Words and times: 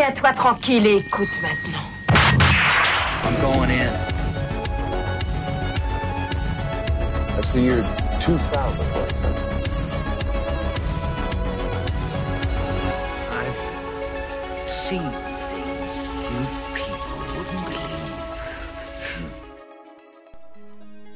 Tiens-toi 0.00 0.32
tranquille 0.32 0.86
et 0.86 0.96
écoute 0.96 1.28
maintenant. 1.42 1.84
I'm 3.22 3.36
going 3.42 3.68
in. 3.68 3.92
That's 7.36 7.52
the 7.52 7.60
year 7.60 7.84
2000. 8.18 8.40
I've 13.30 14.70
seen 14.70 15.02
things 15.02 15.68
you 16.30 16.46
people 16.74 16.96
wouldn't 17.36 17.64
believe. 17.66 18.14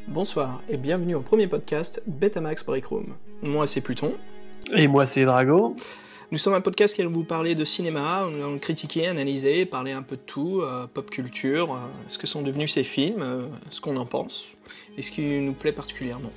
Bonsoir 0.08 0.60
et 0.68 0.76
bienvenue 0.76 1.14
au 1.14 1.22
premier 1.22 1.46
podcast 1.46 2.02
Betamax 2.06 2.62
Break 2.62 2.84
Room. 2.84 3.14
Moi 3.40 3.66
c'est 3.66 3.80
Pluton. 3.80 4.12
Et 4.76 4.88
moi 4.88 5.06
c'est 5.06 5.24
Drago. 5.24 5.74
Nous 6.30 6.38
sommes 6.38 6.54
un 6.54 6.62
podcast 6.62 6.94
qui 6.96 7.02
va 7.02 7.08
vous 7.08 7.22
parler 7.22 7.54
de 7.54 7.64
cinéma, 7.66 8.26
nous 8.30 8.42
allons 8.42 8.58
critiquer, 8.58 9.06
analyser, 9.06 9.66
parler 9.66 9.92
un 9.92 10.02
peu 10.02 10.16
de 10.16 10.22
tout, 10.22 10.62
euh, 10.62 10.86
pop 10.86 11.10
culture, 11.10 11.74
euh, 11.74 11.78
ce 12.08 12.16
que 12.16 12.26
sont 12.26 12.40
devenus 12.40 12.72
ces 12.72 12.82
films, 12.82 13.20
euh, 13.20 13.46
ce 13.70 13.80
qu'on 13.82 13.96
en 13.98 14.06
pense, 14.06 14.46
et 14.96 15.02
ce 15.02 15.12
qui 15.12 15.20
nous 15.20 15.52
plaît 15.52 15.72
particulièrement. 15.72 16.32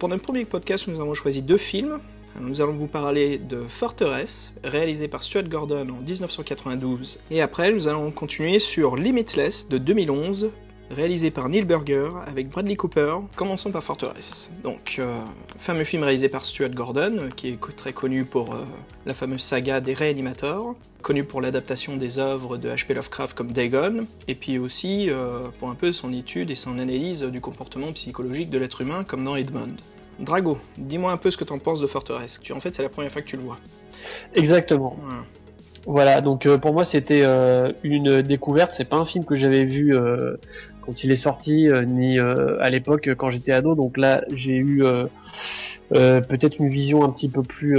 Pour 0.00 0.08
notre 0.08 0.22
premier 0.22 0.44
podcast, 0.44 0.88
nous 0.88 1.00
avons 1.00 1.14
choisi 1.14 1.40
deux 1.40 1.56
films. 1.56 2.00
Nous 2.40 2.60
allons 2.60 2.72
vous 2.72 2.88
parler 2.88 3.38
de 3.38 3.62
Forteresse, 3.62 4.54
réalisé 4.64 5.06
par 5.06 5.22
Stuart 5.22 5.44
Gordon 5.44 5.86
en 5.90 6.02
1992, 6.02 7.20
et 7.30 7.42
après 7.42 7.70
nous 7.70 7.86
allons 7.86 8.10
continuer 8.10 8.58
sur 8.58 8.96
Limitless 8.96 9.68
de 9.68 9.78
2011, 9.78 10.50
réalisé 10.90 11.30
par 11.30 11.48
Neil 11.48 11.64
Burger 11.64 12.10
avec 12.26 12.48
Bradley 12.48 12.76
Cooper. 12.76 13.16
Commençons 13.36 13.70
par 13.70 13.82
Forteresse. 13.82 14.50
Donc, 14.62 14.96
euh, 14.98 15.18
fameux 15.58 15.84
film 15.84 16.02
réalisé 16.02 16.28
par 16.28 16.44
Stuart 16.44 16.70
Gordon, 16.70 17.16
euh, 17.18 17.28
qui 17.34 17.48
est 17.48 17.76
très 17.76 17.92
connu 17.92 18.24
pour 18.24 18.54
euh, 18.54 18.58
la 19.06 19.14
fameuse 19.14 19.40
saga 19.42 19.80
des 19.80 19.94
Réanimateurs, 19.94 20.74
connu 21.00 21.24
pour 21.24 21.40
l'adaptation 21.40 21.96
des 21.96 22.18
œuvres 22.18 22.56
de 22.56 22.68
H.P. 22.68 22.94
Lovecraft 22.94 23.36
comme 23.36 23.52
Dagon, 23.52 24.06
et 24.28 24.34
puis 24.34 24.58
aussi 24.58 25.10
euh, 25.10 25.48
pour 25.58 25.70
un 25.70 25.74
peu 25.74 25.92
son 25.92 26.12
étude 26.12 26.50
et 26.50 26.54
son 26.54 26.78
analyse 26.78 27.22
du 27.22 27.40
comportement 27.40 27.92
psychologique 27.92 28.50
de 28.50 28.58
l'être 28.58 28.80
humain 28.80 29.04
comme 29.04 29.24
dans 29.24 29.36
Edmund. 29.36 29.80
Drago, 30.18 30.58
dis-moi 30.76 31.10
un 31.10 31.16
peu 31.16 31.30
ce 31.30 31.36
que 31.36 31.44
t'en 31.44 31.58
penses 31.58 31.80
de 31.80 31.86
Forteresse. 31.86 32.38
Tu, 32.42 32.52
en 32.52 32.60
fait, 32.60 32.74
c'est 32.74 32.82
la 32.82 32.90
première 32.90 33.10
fois 33.10 33.22
que 33.22 33.26
tu 33.26 33.36
le 33.36 33.42
vois. 33.42 33.56
Exactement. 34.34 34.96
Voilà. 35.02 35.22
Voilà, 35.86 36.20
donc 36.20 36.46
euh, 36.46 36.58
pour 36.58 36.72
moi 36.72 36.84
c'était 36.84 37.22
euh, 37.24 37.72
une 37.82 38.22
découverte. 38.22 38.72
C'est 38.76 38.84
pas 38.84 38.96
un 38.96 39.06
film 39.06 39.24
que 39.24 39.36
j'avais 39.36 39.64
vu 39.64 39.94
euh, 39.94 40.36
quand 40.84 41.04
il 41.04 41.10
est 41.10 41.16
sorti, 41.16 41.68
euh, 41.68 41.84
ni 41.84 42.18
euh, 42.18 42.60
à 42.60 42.70
l'époque 42.70 43.08
euh, 43.08 43.14
quand 43.14 43.30
j'étais 43.30 43.52
ado. 43.52 43.74
Donc 43.74 43.96
là 43.96 44.22
j'ai 44.34 44.56
eu 44.56 44.82
peut-être 45.90 46.58
une 46.58 46.68
vision 46.68 47.04
un 47.04 47.10
petit 47.10 47.28
peu 47.28 47.42
plus 47.42 47.78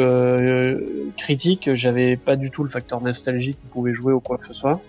critique. 1.17 1.73
J'avais 1.73 2.15
pas 2.15 2.35
du 2.35 2.51
tout 2.51 2.63
le 2.63 2.69
facteur 2.69 3.01
nostalgie 3.01 3.55
qui 3.55 3.65
pouvait 3.71 3.93
jouer 3.93 4.13
ou 4.13 4.19
quoi 4.19 4.37
que 4.37 4.47
ce 4.47 4.53
soit. 4.53 4.79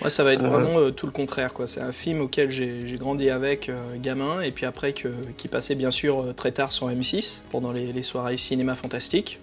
Moi, 0.00 0.10
ça 0.10 0.24
va 0.24 0.32
être 0.32 0.42
vraiment 0.42 0.90
tout 0.90 1.06
le 1.06 1.12
contraire. 1.12 1.52
quoi. 1.52 1.66
C'est 1.66 1.80
un 1.80 1.92
film 1.92 2.22
auquel 2.22 2.50
j'ai 2.50 2.96
grandi 2.98 3.30
avec 3.30 3.70
gamin, 4.02 4.40
et 4.40 4.50
puis 4.50 4.66
après 4.66 4.92
que, 4.92 5.08
qui 5.36 5.46
passait 5.46 5.76
bien 5.76 5.92
sûr 5.92 6.34
très 6.34 6.50
tard 6.50 6.72
sur 6.72 6.88
M6 6.88 7.42
pendant 7.50 7.70
les, 7.70 7.86
les 7.86 8.02
soirées 8.02 8.36
cinéma 8.36 8.74
fantastique. 8.74 9.38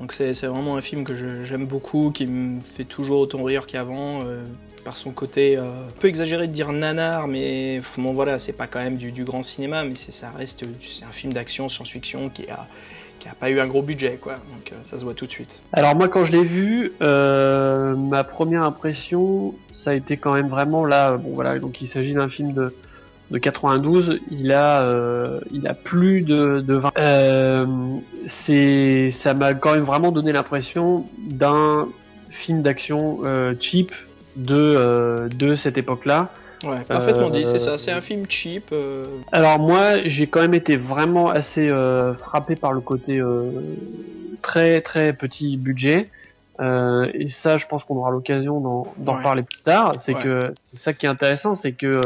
Donc 0.00 0.12
c'est 0.12 0.32
c'est 0.32 0.46
vraiment 0.46 0.76
un 0.76 0.80
film 0.80 1.04
que 1.04 1.14
j'aime 1.44 1.66
beaucoup, 1.66 2.10
qui 2.10 2.26
me 2.26 2.60
fait 2.60 2.84
toujours 2.84 3.20
autant 3.20 3.42
rire 3.42 3.66
qu'avant, 3.66 4.22
euh, 4.24 4.42
par 4.80 4.96
son 4.96 5.10
côté 5.10 5.56
euh, 5.56 5.62
peu 5.98 6.08
exagéré 6.08 6.46
de 6.46 6.52
dire 6.52 6.72
nanar, 6.72 7.28
mais 7.28 7.80
bon 7.98 8.12
voilà, 8.12 8.38
c'est 8.38 8.52
pas 8.52 8.66
quand 8.66 8.80
même 8.80 8.96
du, 8.96 9.24
grand 9.24 9.42
cinéma, 9.42 9.84
mais 9.84 9.94
ça 9.94 10.30
reste 10.30 10.64
c'est 10.80 11.04
un 11.04 11.12
film 11.12 11.32
d'action, 11.32 11.68
science-fiction 11.68 12.30
qui 12.30 12.48
a 12.48 12.66
qui 13.18 13.28
a 13.28 13.34
pas 13.34 13.50
eu 13.50 13.60
un 13.60 13.66
gros 13.66 13.82
budget, 13.82 14.18
quoi. 14.20 14.34
Donc 14.34 14.72
euh, 14.72 14.76
ça 14.80 14.98
se 14.98 15.04
voit 15.04 15.12
tout 15.12 15.26
de 15.26 15.30
suite. 15.30 15.62
Alors 15.72 15.94
moi 15.94 16.08
quand 16.08 16.24
je 16.24 16.32
l'ai 16.32 16.44
vu, 16.44 16.92
euh, 17.02 17.94
ma 17.94 18.24
première 18.24 18.62
impression, 18.62 19.54
ça 19.70 19.90
a 19.90 19.94
été 19.94 20.16
quand 20.16 20.32
même 20.32 20.48
vraiment 20.48 20.84
là. 20.84 21.16
Bon 21.16 21.34
voilà, 21.34 21.58
donc 21.58 21.82
il 21.82 21.88
s'agit 21.88 22.14
d'un 22.14 22.28
film 22.28 22.52
de 22.52 22.74
de 23.30 23.38
92. 23.38 24.20
Il 24.30 24.52
a 24.52 24.82
euh, 24.82 25.40
il 25.52 25.66
a 25.66 25.74
plus 25.74 26.22
de 26.22 26.60
de 26.60 26.74
20. 26.74 26.92
Euh, 26.98 27.66
c'est 28.26 29.10
ça 29.10 29.34
m'a 29.34 29.54
quand 29.54 29.74
même 29.74 29.84
vraiment 29.84 30.12
donné 30.12 30.32
l'impression 30.32 31.04
d'un 31.18 31.88
film 32.30 32.62
d'action 32.62 33.20
euh, 33.24 33.54
cheap 33.58 33.92
de 34.36 34.54
euh, 34.56 35.28
de 35.28 35.56
cette 35.56 35.78
époque-là. 35.78 36.28
Ouais, 36.64 36.80
parfaitement 36.86 37.28
Euh, 37.28 37.30
dit, 37.30 37.46
c'est 37.46 37.58
ça. 37.58 37.78
C'est 37.78 37.90
un 37.92 38.02
film 38.02 38.24
cheap. 38.28 38.68
euh, 38.72 39.06
Alors 39.32 39.58
moi, 39.58 39.98
j'ai 40.04 40.26
quand 40.26 40.40
même 40.42 40.52
été 40.54 40.76
vraiment 40.76 41.30
assez 41.30 41.68
euh, 41.70 42.12
frappé 42.14 42.54
par 42.54 42.72
le 42.72 42.80
côté 42.80 43.18
euh, 43.18 43.50
très 44.42 44.80
très 44.82 45.12
petit 45.14 45.56
budget. 45.56 46.10
Euh, 46.60 47.08
et 47.14 47.30
ça, 47.30 47.56
je 47.56 47.64
pense 47.66 47.84
qu'on 47.84 47.96
aura 47.96 48.10
l'occasion 48.10 48.60
d'en 48.60 48.92
d'en 48.98 49.16
Ouais. 49.16 49.22
parler 49.22 49.42
plus 49.42 49.62
tard. 49.62 49.94
C'est 50.04 50.14
Ouais. 50.14 50.22
que 50.22 50.52
c'est 50.60 50.76
ça 50.76 50.92
qui 50.92 51.06
est 51.06 51.08
intéressant, 51.08 51.56
c'est 51.56 51.72
que 51.72 52.02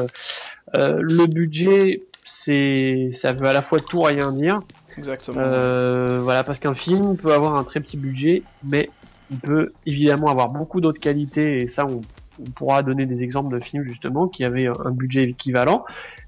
euh, 0.77 0.99
le 1.01 1.27
budget, 1.27 2.01
c'est 2.25 3.11
ça 3.13 3.33
veut 3.33 3.47
à 3.49 3.53
la 3.53 3.63
fois 3.63 3.81
tout 3.81 4.03
rien 4.03 4.31
dire. 4.31 4.61
Exactement. 4.97 5.39
Euh, 5.41 6.21
voilà, 6.23 6.45
parce 6.45 6.61
qu'un 6.61 6.75
film 6.75 7.17
peut 7.17 7.33
avoir 7.35 7.57
un 7.57 7.65
très 7.65 7.81
petit 7.81 7.97
budget, 7.97 8.45
mais 8.63 8.89
il 9.31 9.39
peut 9.39 9.73
évidemment 9.87 10.29
avoir 10.29 10.51
beaucoup 10.51 10.81
d'autres 10.81 11.01
qualités, 11.01 11.63
et 11.63 11.69
ça, 11.69 11.87
on, 11.87 12.01
on 12.41 12.51
pourra 12.51 12.83
donner 12.83 13.07
des 13.07 13.23
exemples 13.23 13.55
de 13.55 13.63
films 13.63 13.85
justement 13.85 14.29
qui 14.29 14.45
avaient 14.45 14.67
un 14.67 14.91
budget 14.91 15.25
équivalent 15.25 15.85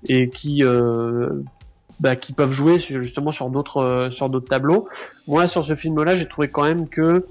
et 0.08 0.28
qui 0.28 0.62
euh, 0.62 1.42
bah, 2.00 2.16
qui 2.16 2.32
peuvent 2.32 2.52
jouer 2.52 2.78
justement 2.78 3.32
sur 3.32 3.48
d'autres 3.50 3.78
euh, 3.78 4.10
sur 4.10 4.28
d'autres 4.28 4.48
tableaux. 4.48 4.88
Moi, 5.26 5.48
sur 5.48 5.64
ce 5.64 5.74
film-là, 5.74 6.16
j'ai 6.16 6.28
trouvé 6.28 6.48
quand 6.48 6.64
même 6.64 6.88
que 6.88 7.26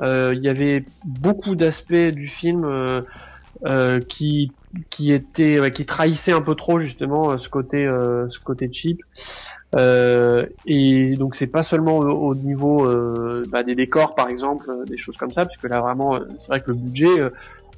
euh, 0.00 0.32
il 0.36 0.42
y 0.42 0.48
avait 0.48 0.84
beaucoup 1.04 1.54
d'aspects 1.54 1.92
du 1.92 2.26
film 2.26 2.64
euh, 2.64 4.00
qui 4.08 4.52
qui 4.90 5.12
ouais, 5.38 5.70
qui 5.70 5.84
trahissaient 5.86 6.32
un 6.32 6.42
peu 6.42 6.54
trop 6.54 6.78
justement 6.78 7.36
ce 7.38 7.48
côté 7.48 7.86
ce 7.86 8.40
côté 8.40 8.70
cheap. 8.72 9.00
Euh, 9.76 10.46
et 10.66 11.14
donc 11.16 11.36
c'est 11.36 11.46
pas 11.46 11.62
seulement 11.62 11.98
au, 11.98 12.08
au 12.30 12.34
niveau 12.34 12.86
euh, 12.86 13.44
bah, 13.50 13.62
des 13.62 13.74
décors 13.74 14.14
par 14.14 14.28
exemple, 14.28 14.64
euh, 14.70 14.84
des 14.86 14.96
choses 14.96 15.16
comme 15.18 15.32
ça, 15.32 15.44
puisque 15.44 15.68
là 15.68 15.80
vraiment 15.80 16.14
euh, 16.14 16.20
c'est 16.40 16.48
vrai 16.48 16.60
que 16.60 16.70
le 16.70 16.74
budget 16.76 17.20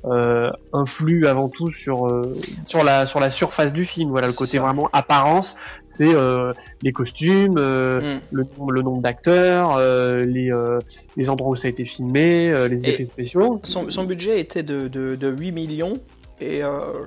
euh, 0.06 0.50
influe 0.72 1.26
avant 1.26 1.48
tout 1.48 1.70
sur 1.72 2.06
euh, 2.06 2.32
sur 2.64 2.84
la 2.84 3.06
sur 3.06 3.18
la 3.20 3.30
surface 3.30 3.72
du 3.72 3.84
film. 3.84 4.10
Voilà 4.10 4.28
le 4.28 4.32
côté 4.32 4.56
ça. 4.58 4.60
vraiment 4.62 4.88
apparence, 4.92 5.56
c'est 5.88 6.14
euh, 6.14 6.52
les 6.82 6.92
costumes, 6.92 7.56
euh, 7.58 8.00
Mm. 8.00 8.20
le, 8.30 8.44
le 8.70 8.82
nombre 8.82 9.02
d'acteurs, 9.02 9.76
euh, 9.76 10.24
les 10.24 10.50
euh, 10.52 10.78
les 11.16 11.28
endroits 11.28 11.50
où 11.50 11.56
ça 11.56 11.66
a 11.66 11.70
été 11.70 11.84
filmé, 11.84 12.50
euh, 12.50 12.68
les 12.68 12.86
Et- 12.86 12.90
effets 12.90 13.06
spéciaux. 13.06 13.60
Son, 13.64 13.90
son 13.90 14.04
budget 14.04 14.40
était 14.40 14.62
de, 14.62 14.86
de, 14.88 15.16
de 15.16 15.28
8 15.28 15.52
millions. 15.52 15.94
Et 16.40 16.64
euh, 16.64 17.06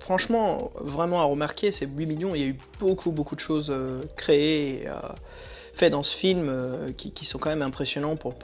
franchement, 0.00 0.70
vraiment 0.80 1.20
à 1.20 1.24
remarquer, 1.24 1.72
ces 1.72 1.86
8 1.86 2.06
millions, 2.06 2.34
il 2.34 2.40
y 2.40 2.44
a 2.44 2.48
eu 2.48 2.56
beaucoup, 2.78 3.10
beaucoup 3.10 3.34
de 3.34 3.40
choses 3.40 3.68
euh, 3.70 4.02
créées 4.16 4.82
et 4.82 4.88
euh, 4.88 4.92
faites 5.72 5.92
dans 5.92 6.02
ce 6.02 6.16
film 6.16 6.50
qui, 6.96 7.24
sont 7.26 7.38
quand 7.38 7.50
même 7.50 7.62
impressionnants 7.62 8.16
pour, 8.16 8.34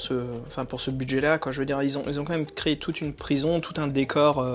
ce, 0.00 0.14
enfin 0.46 0.66
ce 0.78 0.90
budget-là. 0.90 1.38
Je 1.50 1.58
veux 1.58 1.64
dire, 1.66 1.82
ils 1.82 1.96
ont, 1.98 2.04
ils 2.06 2.20
ont 2.20 2.24
quand 2.24 2.34
même 2.34 2.44
créé 2.46 2.76
toute 2.76 3.00
une 3.00 3.14
prison, 3.14 3.60
tout 3.60 3.80
un 3.80 3.86
décor 3.86 4.46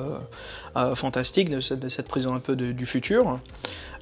fantastique 0.94 1.50
de, 1.50 1.62
ce- 1.62 1.74
de 1.74 1.90
cette 1.90 2.08
prison 2.08 2.36
un 2.36 2.40
peu 2.40 2.56
du 2.56 2.86
futur. 2.86 3.40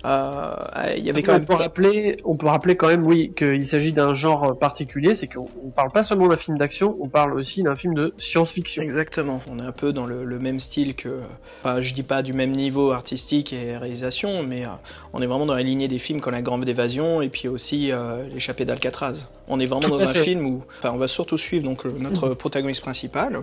Euh, 0.06 0.56
il 0.98 1.04
y 1.04 1.10
avait 1.10 1.24
quand 1.24 1.32
on 1.32 1.36
même 1.38 1.46
peut 1.46 1.56
rappeler, 1.56 2.18
on 2.26 2.36
peut 2.36 2.46
rappeler 2.46 2.76
quand 2.76 2.88
même, 2.88 3.06
oui, 3.06 3.32
qu'il 3.36 3.68
s'agit 3.68 3.92
d'un 3.92 4.14
genre 4.14 4.58
particulier, 4.58 5.16
c'est 5.16 5.28
qu'on 5.28 5.48
on 5.66 5.70
parle 5.70 5.92
pas 5.92 6.04
seulement 6.04 6.28
d'un 6.28 6.38
film 6.38 6.58
d'action, 6.58 6.96
on 7.02 7.08
parle 7.08 7.34
aussi 7.34 7.64
d'un 7.64 7.76
film 7.76 7.96
de 7.96 8.14
science-fiction. 8.20 8.84
Exactement. 8.84 9.42
On 9.50 9.58
est 9.58 9.64
un 9.66 9.72
peu 9.72 9.94
dans 9.94 10.06
le, 10.06 10.24
le 10.24 10.40
même 10.40 10.60
style 10.60 10.96
que, 10.96 11.22
enfin, 11.64 11.82
je 11.82 11.94
dis 11.94 12.04
pas 12.04 12.22
du 12.22 12.34
même 12.34 12.52
niveau 12.52 12.92
artistique 12.92 13.52
et 13.52 13.78
réalisation, 13.78 14.44
mais 14.44 14.66
euh, 14.66 14.70
on 15.14 15.22
est 15.22 15.26
vraiment 15.26 15.48
dans 15.48 15.56
la 15.56 15.64
lignée 15.64 15.88
des 15.88 15.98
films 15.98 16.22
comme 16.22 16.34
La 16.34 16.44
Grande 16.44 16.68
Évasion 16.70 17.22
et 17.22 17.30
puis 17.30 17.48
aussi 17.48 17.92
euh, 17.92 18.24
L'échappée 18.32 18.66
d'Alcatraz. 18.66 19.28
On 19.48 19.60
est 19.60 19.66
vraiment 19.66 19.90
Tout 19.90 19.92
dans 19.92 20.04
un 20.04 20.14
fait. 20.14 20.24
film 20.24 20.46
où, 20.46 20.64
enfin, 20.80 20.92
on 20.94 20.98
va 20.98 21.08
surtout 21.08 21.38
suivre 21.38 21.64
donc 21.64 21.86
notre 21.86 22.34
protagoniste 22.34 22.82
principal, 22.82 23.42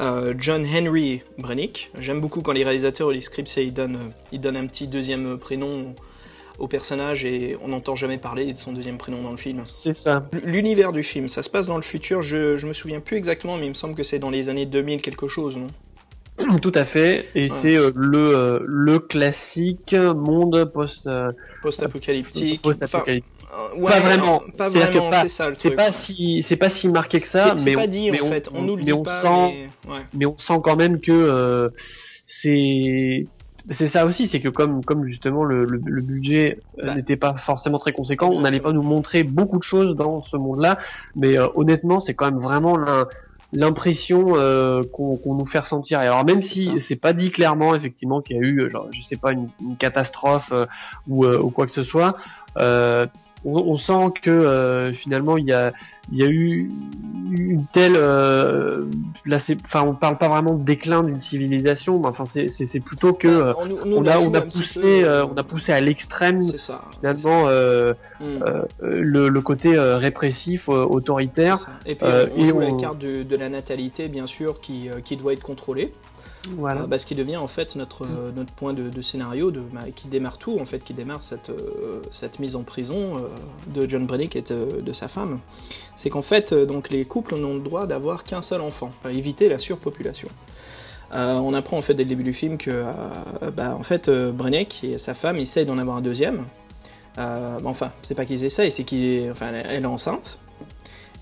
euh, 0.00 0.34
John 0.38 0.64
Henry 0.66 1.22
Brennick. 1.38 1.90
J'aime 1.98 2.20
beaucoup 2.20 2.42
quand 2.42 2.52
les 2.52 2.64
réalisateurs 2.64 3.08
ou 3.08 3.10
les 3.10 3.20
scripts, 3.20 3.56
ils 3.56 3.72
donnent, 3.72 3.96
euh, 3.96 4.10
ils 4.32 4.40
donnent 4.40 4.56
un 4.56 4.66
petit 4.66 4.86
deuxième 4.86 5.38
prénom 5.38 5.94
au 6.58 6.66
personnage 6.66 7.24
et 7.24 7.56
on 7.62 7.68
n'entend 7.68 7.94
jamais 7.94 8.18
parler 8.18 8.52
de 8.52 8.58
son 8.58 8.72
deuxième 8.72 8.98
prénom 8.98 9.22
dans 9.22 9.30
le 9.30 9.36
film. 9.36 9.62
C'est 9.66 9.94
ça. 9.94 10.24
L'univers 10.44 10.92
du 10.92 11.02
film, 11.02 11.28
ça 11.28 11.42
se 11.42 11.50
passe 11.50 11.66
dans 11.66 11.76
le 11.76 11.82
futur, 11.82 12.22
je, 12.22 12.56
je 12.56 12.66
me 12.66 12.72
souviens 12.72 13.00
plus 13.00 13.16
exactement, 13.16 13.56
mais 13.56 13.66
il 13.66 13.70
me 13.70 13.74
semble 13.74 13.94
que 13.94 14.02
c'est 14.02 14.18
dans 14.18 14.30
les 14.30 14.48
années 14.48 14.66
2000 14.66 15.00
quelque 15.00 15.28
chose, 15.28 15.56
non? 15.56 15.68
Tout 16.62 16.72
à 16.74 16.84
fait. 16.84 17.26
Et 17.34 17.50
Ouais. 17.50 17.58
c'est 17.62 17.76
euh, 17.76 17.92
le 17.94 18.36
euh, 18.36 18.60
le 18.64 18.98
classique 19.00 19.94
monde 19.94 20.70
post 20.72 21.06
euh. 21.06 21.32
Enfin, 22.82 23.04
euh, 23.08 23.20
ouais, 23.76 23.90
Pas 23.90 24.00
vraiment. 24.00 24.42
Pas 24.56 24.70
c'est 24.70 25.28
ça 25.28 25.48
le 25.50 25.56
C'est 25.58 25.70
pas 25.72 25.92
si 25.92 26.42
c'est 26.42 26.56
pas 26.56 26.68
si 26.68 26.88
marqué 26.88 27.20
que 27.20 27.28
ça, 27.28 27.54
C'est- 27.56 27.64
mais 27.66 27.74
pas 27.76 27.84
on- 27.84 27.86
dit 27.88 28.10
mais 28.10 28.20
en 28.20 28.26
fait, 28.26 28.48
on 28.54 28.62
nous 28.62 28.74
le 28.76 28.80
mais 28.80 28.84
dit 28.86 28.92
on 28.92 29.02
pas. 29.02 29.22
sent 29.22 29.68
mais- 29.86 29.92
ouais. 29.92 30.00
mais 30.14 30.26
on 30.26 30.36
sent 30.38 30.58
quand 30.62 30.76
même 30.76 31.00
que 31.00 31.12
euh, 31.12 31.68
c'est 32.26 33.26
c'est 33.70 33.88
ça 33.88 34.06
aussi, 34.06 34.26
c'est 34.26 34.40
que 34.40 34.48
comme 34.48 34.84
comme 34.84 35.06
justement 35.06 35.44
le, 35.44 35.64
le, 35.64 35.80
le 35.84 36.02
budget 36.02 36.62
euh, 36.78 36.86
Bah. 36.86 36.94
n'était 36.94 37.16
pas 37.16 37.34
forcément 37.36 37.78
très 37.78 37.92
conséquent, 37.92 38.30
on 38.32 38.40
n'allait 38.40 38.60
pas 38.60 38.72
nous 38.72 38.82
montrer 38.82 39.24
beaucoup 39.24 39.58
de 39.58 39.62
choses 39.64 39.94
dans 39.96 40.22
ce 40.22 40.36
monde-là, 40.36 40.78
mais 41.16 41.38
euh, 41.38 41.46
honnêtement, 41.54 42.00
c'est 42.00 42.14
quand 42.14 42.30
même 42.30 42.40
vraiment 42.40 42.78
l'impression 43.52 44.34
euh, 44.36 44.82
qu'on 44.92 45.16
qu'on 45.16 45.34
nous 45.34 45.46
fait 45.46 45.58
ressentir. 45.58 46.00
Et 46.02 46.06
alors 46.06 46.24
même 46.24 46.42
si 46.42 46.80
c'est 46.80 46.96
pas 46.96 47.12
dit 47.12 47.30
clairement 47.30 47.74
effectivement 47.74 48.20
qu'il 48.20 48.36
y 48.36 48.38
a 48.38 48.42
eu, 48.42 48.70
genre, 48.70 48.88
je 48.92 49.02
sais 49.02 49.16
pas, 49.16 49.32
une, 49.32 49.48
une 49.60 49.76
catastrophe 49.76 50.50
euh, 50.52 50.66
ou, 51.06 51.24
euh, 51.24 51.38
ou 51.38 51.50
quoi 51.50 51.66
que 51.66 51.72
ce 51.72 51.82
soit, 51.84 52.16
euh, 52.58 53.06
on, 53.44 53.56
on 53.56 53.76
sent 53.76 54.12
que 54.22 54.30
euh, 54.30 54.92
finalement 54.92 55.36
il 55.36 55.46
y 55.46 55.52
a, 55.52 55.72
il 56.12 56.18
y 56.18 56.22
a 56.22 56.26
eu 56.26 56.70
une 57.30 57.64
telle, 57.72 57.96
euh, 57.96 58.86
là 59.26 59.38
c'est, 59.38 59.56
enfin 59.64 59.82
on 59.86 59.94
parle 59.94 60.18
pas 60.18 60.28
vraiment 60.28 60.54
de 60.54 60.64
déclin 60.64 61.02
d'une 61.02 61.20
civilisation, 61.20 62.00
mais 62.00 62.08
enfin 62.08 62.24
c'est 62.26 62.80
plutôt 62.80 63.12
que 63.12 63.28
euh, 63.28 63.52
On, 63.56 63.66
nous- 63.66 63.84
nous, 63.84 63.96
on 63.96 64.06
a 64.06 64.18
on 64.18 64.30
poussé, 64.48 65.02
peu, 65.02 65.24
on 65.24 65.36
a 65.36 65.42
poussé 65.42 65.72
à 65.72 65.80
l'extrême 65.80 66.42
finalement 66.42 67.44
euh, 67.48 67.92
ça. 68.20 68.24
Mm. 68.24 68.42
euh, 68.46 68.62
le, 68.80 69.28
le 69.28 69.40
côté 69.40 69.78
répressif, 69.78 70.68
autoritaire. 70.68 71.56
Et 71.86 71.94
puis 71.94 72.06
on, 72.36 72.46
joue 72.46 72.60
la 72.60 72.72
carte 72.72 72.98
de, 72.98 73.22
de 73.22 73.36
la 73.36 73.48
natalité, 73.48 74.08
bien 74.08 74.26
sûr, 74.26 74.60
qui, 74.60 74.88
qui 75.04 75.16
doit 75.16 75.32
être 75.32 75.42
contrôlée. 75.42 75.92
Voilà. 76.50 76.82
Euh, 76.82 76.86
bah, 76.86 76.98
ce 76.98 77.06
qui 77.06 77.14
devient 77.14 77.36
en 77.36 77.46
fait 77.46 77.76
notre, 77.76 78.04
euh, 78.04 78.30
notre 78.34 78.52
point 78.52 78.72
de, 78.72 79.02
scénario 79.02 79.50
bah, 79.50 79.80
qui 79.94 80.08
démarre 80.08 80.38
tout, 80.38 80.58
en 80.60 80.64
fait, 80.64 80.80
qui 80.80 80.94
démarre 80.94 81.22
cette, 81.22 81.50
euh, 81.50 82.00
cette 82.10 82.38
mise 82.38 82.56
en 82.56 82.62
prison 82.62 83.16
de 83.74 83.88
John 83.88 84.06
Brennick 84.06 84.36
et 84.36 84.42
de, 84.42 84.92
sa 84.92 85.08
femme. 85.08 85.40
C'est 85.96 86.10
qu'en 86.10 86.22
fait, 86.22 86.54
donc, 86.54 86.90
les 86.90 87.04
couples 87.04 87.36
n'ont 87.36 87.54
le 87.54 87.60
droit 87.60 87.86
d'avoir 87.86 88.24
qu'un 88.24 88.42
seul 88.42 88.60
enfant, 88.60 88.92
pour 89.02 89.10
éviter 89.10 89.48
la 89.48 89.58
surpopulation. 89.58 90.28
On 91.12 91.54
apprend 91.54 91.78
en 91.78 91.82
fait 91.82 91.94
dès 91.94 92.02
le 92.02 92.08
début 92.08 92.22
du 92.22 92.32
film 92.32 92.58
que 92.58 92.70
euh, 92.70 93.50
bah, 93.50 93.74
en 93.78 93.82
fait, 93.82 94.08
euh, 94.08 94.30
Brennick 94.30 94.84
et 94.84 94.98
sa 94.98 95.14
femme 95.14 95.36
essayent 95.36 95.66
d'en 95.66 95.78
avoir 95.78 95.96
un 95.96 96.00
deuxième. 96.00 96.44
Enfin, 97.64 97.90
c'est 98.02 98.14
pas 98.14 98.24
qu'ils 98.24 98.44
essayent, 98.44 98.70
c'est 98.70 98.84
qu'elle 98.84 99.30
enfin, 99.32 99.52
est 99.52 99.84
enceinte. 99.84 100.38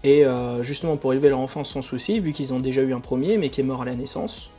Et 0.04 0.24
justement 0.60 0.98
pour 0.98 1.12
élever 1.14 1.30
leur 1.30 1.38
enfant 1.38 1.64
sans 1.64 1.80
souci, 1.80 2.20
vu 2.20 2.32
qu'ils 2.32 2.52
ont 2.52 2.60
déjà 2.60 2.82
eu 2.82 2.92
un 2.92 3.00
premier 3.00 3.38
mais 3.38 3.48
qui 3.48 3.62
est 3.62 3.64
mort 3.64 3.80
à 3.80 3.86
la 3.86 3.94
naissance, 3.94 4.50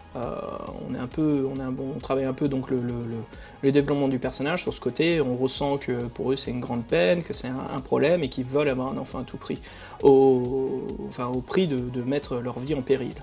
on 0.90 0.94
est 0.96 1.00
un 1.00 1.08
peu, 1.08 1.48
on, 1.54 1.60
a, 1.60 1.70
bon, 1.72 1.94
on 1.96 2.00
travaille 2.00 2.26
un 2.26 2.34
peu 2.34 2.48
donc 2.48 2.70
le, 2.70 2.78
le, 2.78 2.88
le- 2.88 3.26
le 3.64 3.72
développement 3.72 4.08
du 4.08 4.20
personnage 4.20 4.62
sur 4.64 4.74
ce 4.74 4.80
côté. 4.80 5.22
On 5.22 5.36
ressent 5.36 5.78
que 5.78 6.08
pour 6.08 6.32
eux 6.32 6.36
c'est 6.36 6.52
une 6.52 6.60
grande 6.60 6.84
peine, 6.86 7.24
que 7.24 7.34
c'est 7.34 7.48
un, 7.48 7.76
un 7.76 7.80
problème 7.80 8.24
et 8.24 8.30
qu'ils 8.30 8.46
veulent 8.46 8.70
avoir 8.70 8.92
un 8.94 8.98
enfant 8.98 9.20
à 9.20 9.24
tout 9.24 9.38
prix, 9.38 9.60
au, 10.04 10.84
enfin 11.08 11.26
au 11.26 11.42
prix 11.42 11.68
de, 11.68 11.78
de 11.80 12.02
mettre 12.04 12.38
leur 12.38 12.60
vie 12.60 12.76
en 12.76 12.82
péril. 12.82 13.16